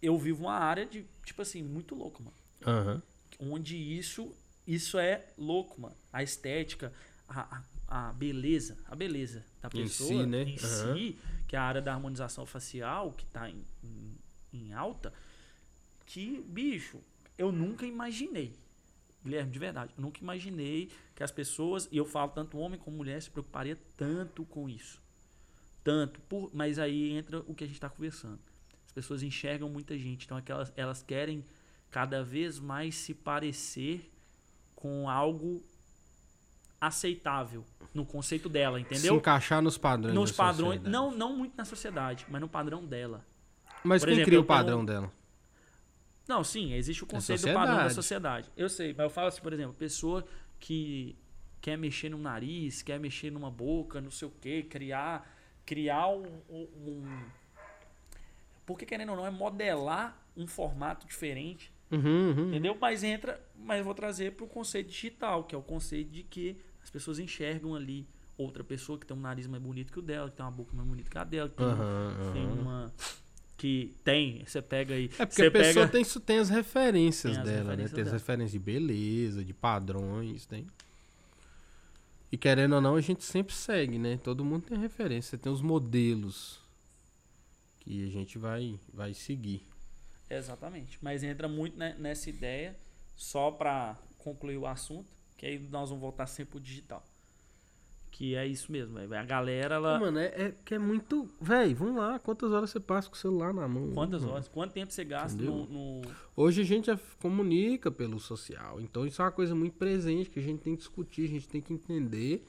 [0.01, 2.35] eu vivo uma área de, tipo assim, muito louco, mano.
[2.65, 3.01] Aham.
[3.39, 4.31] Onde isso,
[4.67, 5.95] isso é louco, mano.
[6.11, 6.91] A estética,
[7.27, 10.43] a, a, a beleza, a beleza da Em pessoa si, né?
[10.43, 10.95] em Aham.
[10.95, 14.17] si, que é a área da harmonização facial, que tá em, em,
[14.53, 15.13] em alta,
[16.05, 16.99] que, bicho,
[17.37, 18.53] eu nunca imaginei.
[19.23, 22.97] Guilherme, de verdade, eu nunca imaginei que as pessoas, e eu falo tanto homem como
[22.97, 25.01] mulher, se preocuparia tanto com isso.
[25.83, 26.19] Tanto.
[26.21, 28.39] Por, mas aí entra o que a gente está conversando.
[28.85, 31.43] As pessoas enxergam muita gente, então aquelas, elas querem
[31.89, 34.09] cada vez mais se parecer
[34.77, 35.63] com algo
[36.79, 39.13] aceitável no conceito dela, entendeu?
[39.13, 40.13] Se encaixar nos padrões.
[40.13, 40.91] Nos padrões, sociedade.
[40.91, 43.25] não, não muito na sociedade, mas no padrão dela.
[43.83, 45.11] Mas por quem exemplo, cria o padrão dela?
[46.27, 48.45] Não, sim, existe o conceito do padrão da sociedade.
[48.45, 48.51] sociedade.
[48.55, 50.23] Eu sei, mas eu falo assim, por exemplo, pessoa
[50.59, 51.17] que
[51.59, 55.27] quer mexer no nariz, quer mexer numa boca, não sei o quê, criar,
[55.65, 57.25] criar um, um- um-
[58.65, 62.47] porque querendo ou não é modelar um formato diferente, Uhum, uhum.
[62.49, 62.77] entendeu?
[62.79, 66.57] Mas entra, mas vou trazer para o conceito digital, que é o conceito de que
[66.83, 68.05] as pessoas enxergam ali
[68.37, 70.71] outra pessoa que tem um nariz mais bonito que o dela, que tem uma boca
[70.75, 72.93] mais bonita que a dela, que tem, uma- Aham, tem uma
[73.57, 77.33] que tem, você pega aí, É porque a pessoa pega tem, isso- tem as referências
[77.33, 77.95] Tem as dela, referências né?
[77.95, 78.17] Tem as dela.
[78.19, 80.67] referências de beleza, de padrões, tem.
[82.31, 84.19] E querendo ou não, a gente sempre segue, né?
[84.21, 86.59] Todo mundo tem referência, tem os modelos
[87.79, 89.63] que a gente vai, vai seguir.
[90.29, 90.97] Exatamente.
[91.01, 92.75] Mas entra muito ne- nessa ideia,
[93.15, 95.07] só para concluir o assunto,
[95.37, 97.03] que aí nós vamos voltar sempre pro digital.
[98.11, 99.13] Que é isso mesmo, véio.
[99.13, 99.99] a galera, ela.
[99.99, 101.29] Mano, é, é que é muito.
[101.39, 103.91] Véi, vamos lá, quantas horas você passa com o celular na mão?
[103.93, 104.33] Quantas mano?
[104.33, 104.47] horas?
[104.47, 106.01] Quanto tempo você gasta no, no-
[106.35, 106.89] Hoje a gente
[107.21, 110.79] comunica pelo social, então isso é uma coisa muito presente que a gente tem que
[110.79, 112.43] discutir, a gente tem que entender,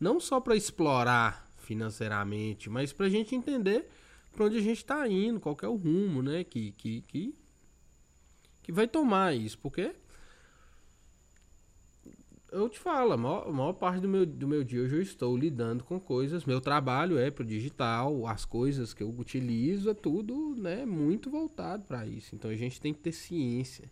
[0.00, 3.90] não só para explorar financeiramente, mas para a gente entender
[4.32, 7.34] para onde a gente está indo, qual é o rumo, né, que que, que
[8.62, 9.94] que vai tomar isso, porque
[12.52, 15.02] eu te falo, a maior, a maior parte do meu, do meu dia hoje eu
[15.02, 16.44] estou lidando com coisas.
[16.44, 21.84] Meu trabalho é pro digital, as coisas que eu utilizo é tudo né, muito voltado
[21.86, 22.34] para isso.
[22.34, 23.90] Então a gente tem que ter ciência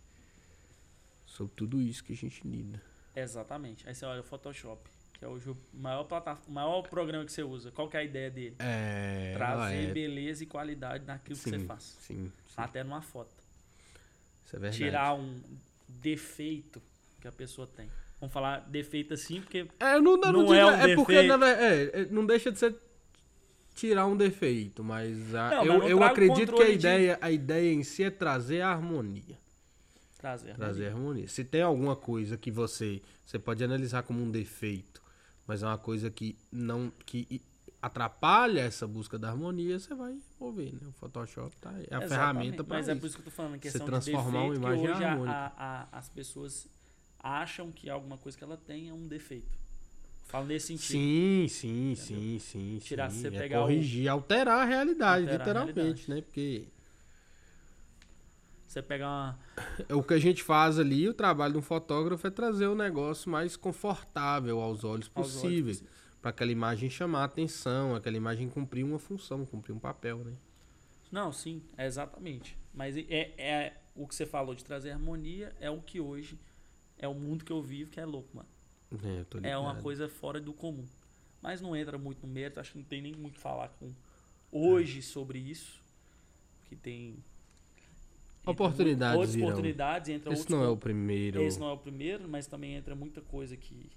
[1.25, 2.79] sobre tudo isso que a gente lida.
[3.15, 3.87] Exatamente.
[3.87, 4.87] Aí você olha o Photoshop,
[5.21, 6.07] que é hoje o maior,
[6.47, 7.69] maior programa que você usa.
[7.69, 8.55] Qual que é a ideia dele?
[8.57, 9.33] É.
[9.37, 11.83] Trazer é, beleza e qualidade naquilo que sim, você faz.
[12.01, 13.29] Sim, sim, Até numa foto.
[14.47, 14.77] isso é verdade.
[14.83, 15.39] Tirar um
[15.87, 16.81] defeito
[17.21, 17.87] que a pessoa tem.
[18.19, 21.49] Vamos falar defeito assim, porque É, não, não, Não digo- é um é porque na
[21.49, 22.75] é, é, não deixa de ser
[23.75, 27.19] tirar um defeito, mas a- Não, eu, não eu acredito que a controle de- ideia,
[27.21, 29.37] a ideia em si é trazer a harmonia.
[30.17, 30.55] trazer.
[30.55, 31.27] Trazer harmonia.
[31.27, 35.01] Se tem alguma coisa que você você pode analisar como um defeito,
[35.47, 37.41] mas é uma coisa que não que
[37.81, 40.79] atrapalha essa busca da harmonia, você vai mover, né?
[40.87, 42.91] O Photoshop tá, aí, é a Exatamente, ferramenta para Mas isso.
[42.91, 44.91] é por isso que eu tô falando, a questão transformar uma de defeito, imagem que
[44.91, 45.35] hoje a- harmônica.
[45.37, 46.67] a- a- as pessoas
[47.19, 49.59] acham que alguma coisa que ela tem é um defeito.
[50.27, 50.91] Falo nesse sentido.
[50.91, 53.21] Sim, sim, sim, sim, Tirar- sim.
[53.21, 56.09] você é pegar o- corrigir, alterar a realidade, Alterar a literalmente, realidade.
[56.09, 56.21] né?
[56.21, 56.67] Porque
[58.71, 59.37] Você pega uma.
[59.89, 63.29] o que a gente faz ali, o trabalho de um fotógrafo é trazer o negócio
[63.29, 65.83] mais confortável aos olhos possíveis, possíveis.
[66.21, 70.31] para aquela imagem chamar a atenção, aquela imagem cumprir uma função, cumprir um papel, né?
[71.11, 72.57] Não, sim, é exatamente.
[72.73, 76.39] Mas é, é o que você falou de trazer harmonia, é o que hoje
[76.97, 78.47] é o mundo que eu vivo, que é louco, mano.
[79.03, 80.85] É, É uma coisa fora do comum.
[81.41, 83.93] Mas não entra muito no mérito, acho que não tem nem muito falar com
[84.49, 85.81] hoje sobre isso.
[86.69, 87.21] Que tem.
[88.41, 89.49] Entra Oportunidades Outras virão.
[89.49, 91.41] oportunidades, entra Esse outros não é o primeiro.
[91.41, 93.89] Esse não é o primeiro, mas também entra muita coisa que.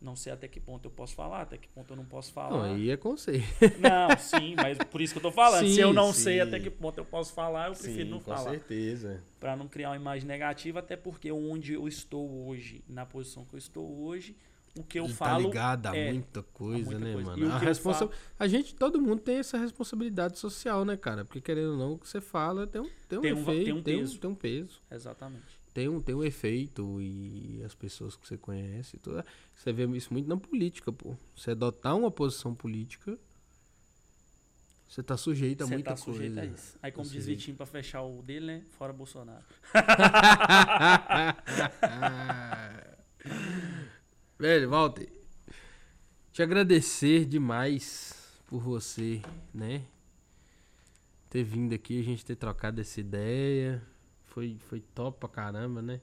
[0.00, 2.56] Não sei até que ponto eu posso falar, até que ponto eu não posso falar.
[2.68, 3.44] Não, aí é conceito.
[3.78, 5.66] Não, sim, mas por isso que eu tô falando.
[5.66, 6.22] Se Sim, eu não sim.
[6.22, 8.48] sei até que ponto eu posso falar, eu prefiro não com falar.
[8.50, 9.22] certeza.
[9.38, 13.52] Pra não criar uma imagem negativa, até porque onde eu estou hoje, na posição que
[13.52, 14.34] eu estou hoje,
[14.78, 15.42] o que eu Ele falo.
[15.42, 17.30] tá ligado a é, muita coisa, muita né, coisa.
[17.30, 17.52] mano?
[17.52, 17.98] A, responsa...
[18.00, 21.24] falo- a gente, todo mundo tem essa responsabilidade social, né, cara?
[21.24, 23.64] Porque querendo ou não, o que você fala tem um, tem um Tem um efeito,
[23.64, 24.18] tem um tem um, peso.
[24.18, 24.80] tem um peso.
[24.90, 25.60] Exatamente.
[25.74, 29.24] Tem um, tem um efeito e as pessoas que você conhece, tudo.
[29.56, 31.16] você vê isso muito na política, pô.
[31.36, 33.16] Você adotar uma posição política,
[34.88, 36.50] você tá sujeito a Você muita tá sujeito coisa.
[36.50, 36.76] a isso.
[36.82, 37.26] Aí, como Tá diz.
[37.26, 38.62] Vitinho, pra fechar o dele, né?
[38.76, 39.44] Fora Bolsonaro.
[44.40, 45.06] Velho, Walter,
[46.32, 49.20] te agradecer demais por você,
[49.52, 49.82] né?
[51.28, 53.82] Ter vindo aqui, a gente ter trocado essa ideia.
[54.28, 56.00] Foi, foi top pra caramba, né?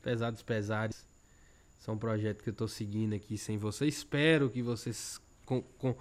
[0.00, 1.06] Apesar dos pesares.
[1.78, 3.86] São um projeto que eu tô seguindo aqui sem você.
[3.86, 5.94] Espero que vocês com, com,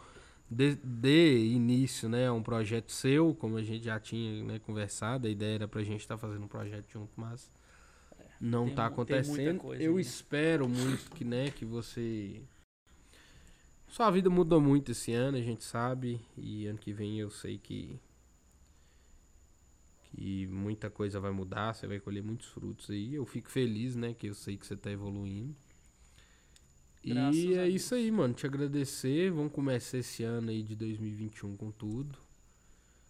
[0.50, 5.28] dê, dê início né, a um projeto seu, como a gente já tinha né, conversado.
[5.28, 7.48] A ideia era pra gente estar fazendo um projeto junto, mas
[8.46, 9.60] não tá acontecendo.
[9.60, 10.02] coisa Eu ainda.
[10.02, 12.42] espero muito que, né, que você.
[13.88, 16.20] Sua vida mudou muito esse ano, a gente sabe.
[16.38, 18.00] E ano que vem eu sei que.
[20.12, 23.16] Que muita coisa vai mudar, você vai colher muitos frutos aí.
[23.16, 24.14] Eu fico feliz, né?
[24.14, 25.56] Que eu sei que você tá evoluindo.
[27.04, 28.34] Graças e é isso aí, mano.
[28.34, 29.30] Te agradecer.
[29.32, 32.18] Vamos começar esse ano aí de 2021 com tudo.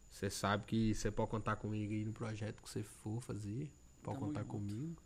[0.10, 3.70] Você sabe que você pode contar comigo aí no projeto que você for fazer.
[4.02, 4.52] Pode Tamo contar junto.
[4.52, 5.05] comigo.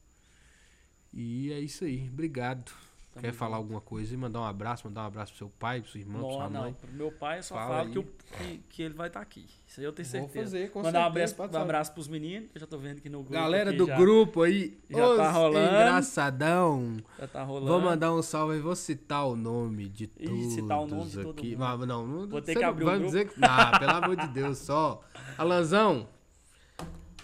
[1.14, 2.10] E é isso aí.
[2.12, 2.72] Obrigado.
[3.20, 4.88] Quer falar alguma coisa e mandar um abraço?
[4.88, 6.62] Mandar um abraço pro seu pai, pro seu irmão, pra Não, sua não.
[6.62, 6.74] mãe?
[6.74, 8.08] Pro meu pai eu só Fala falo que, eu-
[8.38, 9.46] que, que ele vai estar aqui.
[9.68, 10.46] Isso aí eu tenho Vou certeza.
[10.46, 12.50] fazer, com Mandar um certeza, abraço, pode um abraço pros meninos.
[12.56, 13.34] Eu já tô vendo que no grupo.
[13.34, 15.68] Galera aqui do já, grupo aí, já tá rolando.
[15.68, 16.98] engraçadão.
[17.20, 17.68] Já tá rolando.
[17.68, 21.06] Vou mandar um salve aí, vou citar o nome de Ih, todos citar o nome
[21.10, 21.50] de todo aqui.
[21.56, 21.60] mundo.
[21.60, 23.12] Mas, não, não, Vou ter que abrir o vai grupo.
[23.12, 23.40] dizer que...
[23.40, 25.04] Não, pelo amor de Deus, só.
[25.38, 26.08] Alanzão,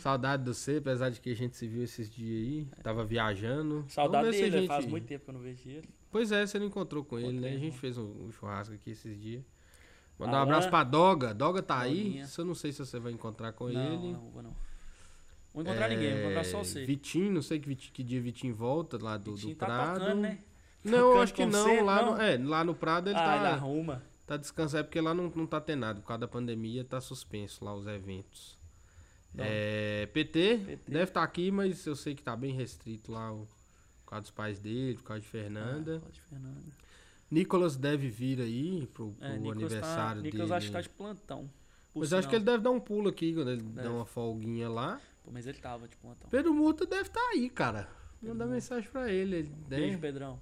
[0.06, 2.84] saudade de você, apesar de que a gente se viu esses dias aí.
[2.84, 3.84] Tava viajando.
[3.90, 5.90] Saudade dele, gente- faz muito tempo que eu não vejo ele.
[6.11, 7.50] Pois é, você não encontrou com ele, né?
[7.50, 9.43] A gente fez um, um churrasco aqui esses dias.
[10.19, 11.34] Mandar um abraço pra Doga.
[11.34, 12.24] Doga tá aí.
[12.38, 14.14] Eu não sei se você vai encontrar com não, ele.
[14.14, 14.56] não, vou não.
[15.53, 16.85] Vou encontrar ninguém, vou encontrar só É, você.
[16.85, 20.00] Vitinho, não sei que, que dia Vitinho volta lá do, Vitinho do tá Prado.
[20.00, 20.40] tocando, né?
[20.84, 21.84] Não, eu Tocando acho que não.
[21.85, 22.11] lá, não?
[22.16, 24.03] No, é, lá no Prado ele ah, tá, ele arruma.
[24.27, 26.00] tá descansado, é porque lá não, não tá tendo nada.
[26.00, 28.56] Por causa da pandemia, tá suspenso lá os eventos.
[29.44, 30.92] É, PT, PT.
[30.92, 33.48] deve estar aqui, mas eu sei que tá bem restrito lá o,
[34.04, 35.98] por causa dos pais dele, por causa de Fernanda.
[35.98, 36.62] Ah, pode, Fernanda.
[37.32, 40.58] Nicolas deve vir aí pro, pro É, Nicolas, tá, aniversário Nicolas dele.
[40.58, 41.50] acho que tá de plantão.
[41.94, 42.30] Mas acho sinal.
[42.30, 43.88] que ele deve dar um pulo aqui quando ele Deve.
[43.88, 45.00] dá uma folguinha lá.
[45.24, 46.30] Pô, mas ele tava de plantão.
[46.30, 47.88] Pedro Murta deve estar aí, cara.
[48.20, 49.38] Pedro Manda mensagem pra ele.
[49.38, 50.40] Ele, Beijo, deve, Pedrão.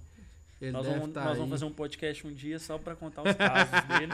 [0.60, 3.34] ele Nós, vamos, tá nós vamos fazer um podcast um dia só pra contar os
[3.36, 4.12] casos dele.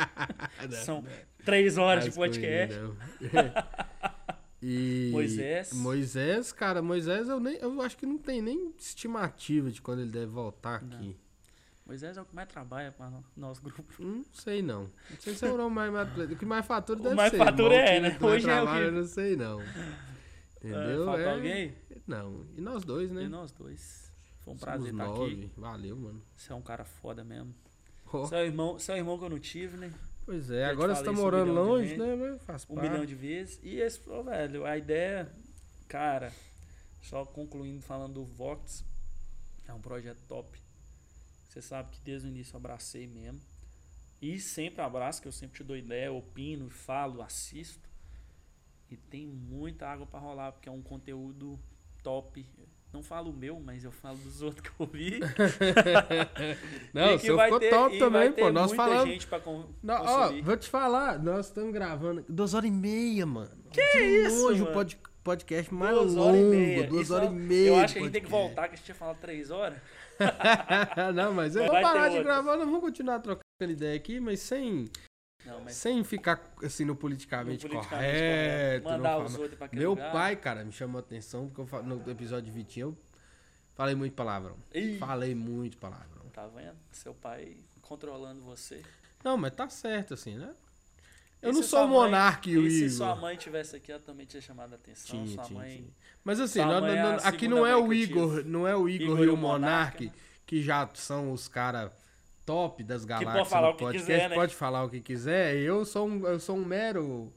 [0.85, 1.05] São
[1.45, 2.79] três horas de Faz com podcast.
[4.63, 5.73] e Moisés.
[5.73, 10.11] Moisés, cara, Moisés eu nem eu acho que não tem nem estimativa de quando ele
[10.11, 10.97] deve voltar Não.
[10.97, 11.17] aqui.
[11.87, 13.83] Moisés é o que mais trabalha para o nosso grupo.
[13.99, 14.83] Não sei não.
[15.11, 17.39] Não sei se é o mais, mais o que mais fatura O deve mais ser.
[17.39, 18.09] fatura mas é, né?
[18.11, 19.61] mais Hoje é o que- eu não sei não.
[20.63, 21.03] Entendeu?
[21.03, 21.75] É, falta É- alguém?
[22.07, 22.45] Não.
[22.57, 23.23] E nós dois, né?
[23.25, 24.13] E nós dois.
[24.45, 25.33] Foi um Somos prazer estar nove.
[25.33, 25.51] aqui.
[25.57, 26.23] Valeu, mano.
[26.37, 27.55] Você é um cara foda mesmo.
[28.13, 29.91] Ó, Seu irmão, seu irmão que eu não tive, né?
[30.25, 32.15] Pois é, Já agora você tá um morando de longe, né?
[32.15, 32.89] Mas faz Um parte.
[32.89, 33.59] milhão de vezes.
[33.63, 35.31] E esse, ô, velho, a ideia,
[35.89, 36.33] cara,
[37.03, 38.85] só concluindo falando do Vox,
[39.67, 40.59] é um projeto top.
[41.49, 43.41] Você sabe que desde o início eu abracei mesmo.
[44.23, 47.89] E sempre abraço, que eu sempre te dou ideia, opino, falo, assisto.
[48.91, 51.59] E tem muita água pra rolar, porque é um conteúdo
[52.03, 52.47] top.
[52.93, 55.21] Não falo o meu, mas eu falo dos outros que eu vi.
[56.93, 58.51] Não, o seu ficou ter- top também, pô.
[58.51, 59.09] Nós falamos.
[59.11, 63.25] gente pra con- Não, ó, vou te falar, nós estamos gravando duas horas e meia,
[63.25, 63.51] mano.
[63.73, 66.29] Que isso, longe o pod- podcast mais Duas longo.
[66.29, 66.87] horas e meia.
[66.89, 67.69] Duas Isso horas e meia.
[67.69, 69.51] Eu de acho que a gente tem que voltar, que a gente tinha falado três
[69.51, 69.79] horas.
[71.15, 74.41] não, mas eu Mas vou parar de gravar, nós vamos continuar trocando ideia aqui, mas
[74.41, 74.87] sem,
[75.47, 78.85] Não, mas sem ficar assim no politicamente, no politicamente correto.
[78.85, 80.13] não Mandar os outros pra Meu lugar.
[80.13, 82.97] pai, cara, me chamou a atenção porque eu no episódio de Vitinho eu
[83.75, 84.57] falei muito palavrão.
[84.75, 86.27] Ih, Falei muito palavrão.
[86.33, 86.77] tá vendo?
[86.93, 88.83] Seu pai controlando você.
[89.25, 90.55] Não, mas tá certo assim, né?
[91.43, 92.91] Eu E não sou monarca o E se Igor.
[92.91, 95.25] sua mãe tivesse aqui, ela também tinha chamado a atenção.
[95.25, 95.77] Tinha, sua tinha, mãe.
[95.79, 95.89] tinha.
[96.23, 99.07] Mas assim, nós- mãe é nós- aqui não é o Igor, não é o Igor,
[99.15, 100.21] Igor e o Monark, Monarca.
[100.45, 101.91] que já são os caras
[102.53, 104.35] top das galáxias pode falar do o que podcast, quiser, né?
[104.35, 105.57] pode falar o que quiser.
[105.57, 107.33] Eu sou um, eu sou um mero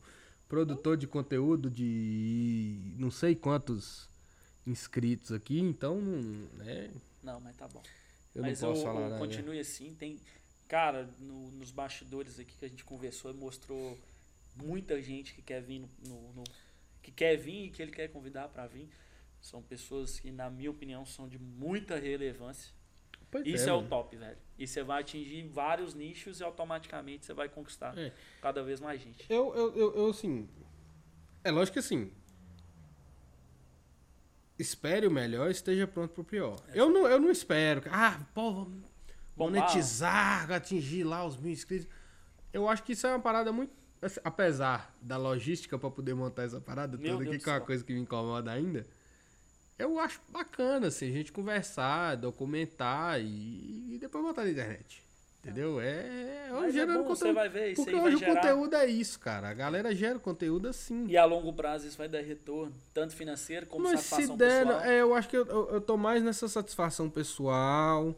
[0.47, 4.09] produtor de conteúdo de não sei quantos
[4.65, 5.99] inscritos aqui, então,
[6.53, 6.89] né,
[7.21, 7.81] Não, mas tá bom.
[8.35, 9.19] eu mas não posso eu, falar eu nada.
[9.19, 9.93] continue assim.
[9.95, 10.19] Tem.
[10.67, 13.97] Cara, no- nos bastidores aqui que a gente conversou e mostrou
[14.55, 16.43] muita gente que quer vir no, no- no-
[17.01, 18.87] que quer vir e que ele quer convidar pra vir.
[19.41, 22.71] São pessoas que, na minha opinião, são de muita relevância.
[23.33, 23.89] Pois Isso é, o mano.
[23.89, 24.37] top, velho.
[24.57, 28.13] E você vai atingir vários nichos e automaticamente você vai conquistar É.
[28.41, 29.25] cada vez mais gente.
[29.29, 30.47] Eu, eu, eu, eu, assim.
[31.43, 32.11] É lógico que assim.
[34.57, 36.57] Espere o melhor e esteja pronto pro pior.
[36.73, 37.81] Eu não, eu não espero.
[37.91, 38.67] Ah, pô, vamos
[39.35, 39.61] Bombar.
[39.61, 41.87] monetizar, atingir lá os mil inscritos.
[42.53, 43.75] Eu acho que isso é uma parada muito.
[43.99, 47.61] assim, Apesar da logística pra poder montar essa parada Meu toda, Deus que é uma
[47.61, 48.85] coisa que me incomoda ainda.
[49.77, 55.01] Eu acho bacana, assim, a gente conversar, documentar e, e depois botar na internet.
[55.39, 55.81] Entendeu?
[55.81, 57.33] É, é Mas é bom, você conteúdo.
[57.33, 58.35] vai ver, Porque hoje o gerar.
[58.35, 59.49] conteúdo é isso, cara.
[59.49, 61.05] A galera gera conteúdo assim.
[61.07, 64.65] E a longo prazo isso vai dar retorno, tanto financeiro como Mas se satisfação der,
[64.65, 64.81] pessoal.
[64.81, 68.17] é, eu acho que eu, eu, eu tô mais nessa satisfação pessoal,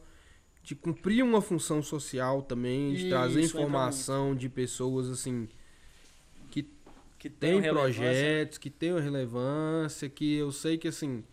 [0.61, 5.49] de cumprir uma função social também, de trazer Isso, entra informação de pessoas assim
[6.51, 6.69] que
[7.17, 7.71] que tem relevância.
[7.71, 11.23] projetos, que tem relevância, que eu sei que assim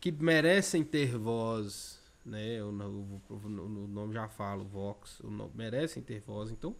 [0.00, 2.58] que merecem ter voz, né?
[2.60, 6.74] Eu, o, nome já falo, Vox, nome- merecem ter voz, então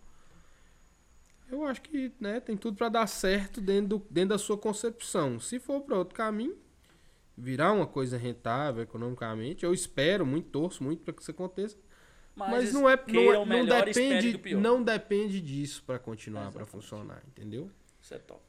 [1.51, 5.41] eu acho que né, tem tudo para dar certo dentro, do, dentro da sua concepção.
[5.41, 6.57] Se for para outro caminho,
[7.37, 11.77] virar uma coisa rentável economicamente, eu espero muito, torço muito para que isso aconteça.
[12.37, 17.69] Mas, mas não é não, não depende não depende disso para continuar para funcionar, entendeu?
[18.01, 18.41] Isso é top.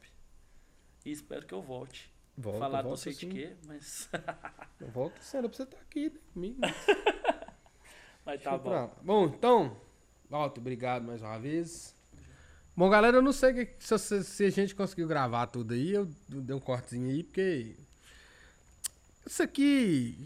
[1.04, 2.11] E espero que eu volte.
[2.38, 3.28] Volta, Falar volta, não sei sim.
[3.28, 4.10] de quê, mas
[4.94, 6.62] volta sendo pra você estar tá aqui né, comigo.
[8.26, 8.96] mas tá bom.
[9.04, 9.78] Bom, então,
[10.32, 11.94] Alto, obrigado mais uma vez.
[12.76, 15.92] Bom, galera, eu não sei se, se, a gente conseguiu gravar tudo aí.
[15.92, 17.76] Eu dei um cortezinho aí, porque.
[19.26, 20.18] Isso aqui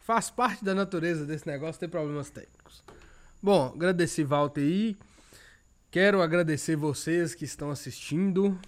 [0.00, 2.82] faz parte da natureza desse negócio ter problemas técnicos.
[3.42, 4.96] Bom, agradeci Walter aí.
[5.90, 8.58] Quero agradecer vocês que estão assistindo.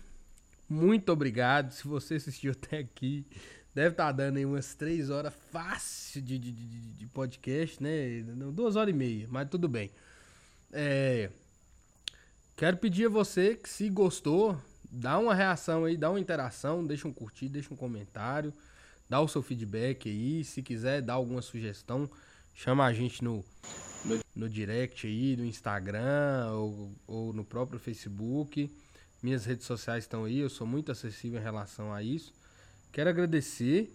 [0.70, 1.72] Muito obrigado.
[1.72, 3.26] Se você assistiu até aqui,
[3.74, 8.22] deve estar tá dando aí umas três horas fácil de, de, de, de podcast, né?
[8.52, 9.90] Duas horas e meia, mas tudo bem.
[10.72, 11.28] É,
[12.56, 14.56] quero pedir a você que se gostou,
[14.88, 18.54] dá uma reação aí, dá uma interação, deixa um curtir, deixa um comentário,
[19.08, 22.08] dá o seu feedback aí, se quiser dar alguma sugestão,
[22.54, 23.44] chama a gente no,
[24.04, 28.70] no, no direct aí, no Instagram ou, ou no próprio Facebook.
[29.22, 32.32] Minhas redes sociais estão aí, eu sou muito acessível em relação a isso.
[32.90, 33.92] Quero agradecer.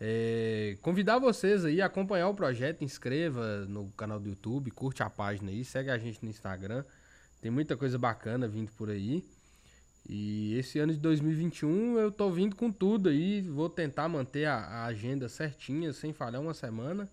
[0.00, 5.10] É, convidar vocês aí a acompanhar o projeto, inscreva no canal do YouTube, curte a
[5.10, 6.84] página aí, segue a gente no Instagram.
[7.40, 9.24] Tem muita coisa bacana vindo por aí.
[10.08, 14.56] E esse ano de 2021 eu tô vindo com tudo aí, vou tentar manter a,
[14.56, 17.08] a agenda certinha, sem falhar uma semana.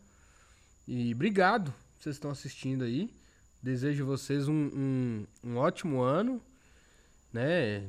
[0.87, 3.13] E obrigado, vocês estão assistindo aí.
[3.61, 6.41] Desejo vocês um, um, um ótimo ano,
[7.31, 7.83] né?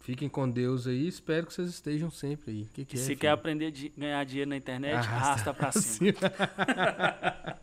[0.00, 2.64] Fiquem com Deus aí, espero que vocês estejam sempre aí.
[2.72, 3.18] Que que é, se filho?
[3.20, 6.18] quer aprender a ganhar dinheiro na internet, arrasta, arrasta pra cima.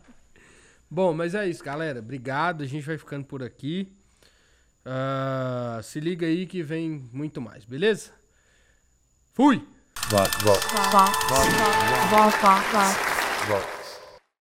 [0.90, 2.00] Bom, mas é isso, galera.
[2.00, 3.92] Obrigado, a gente vai ficando por aqui.
[4.80, 8.10] Uh, se liga aí que vem muito mais, beleza?
[9.34, 9.62] Fui!
[10.08, 10.66] Volta, volta.
[10.68, 11.10] Volta,
[12.10, 13.46] volta, volta.
[13.46, 13.79] volta.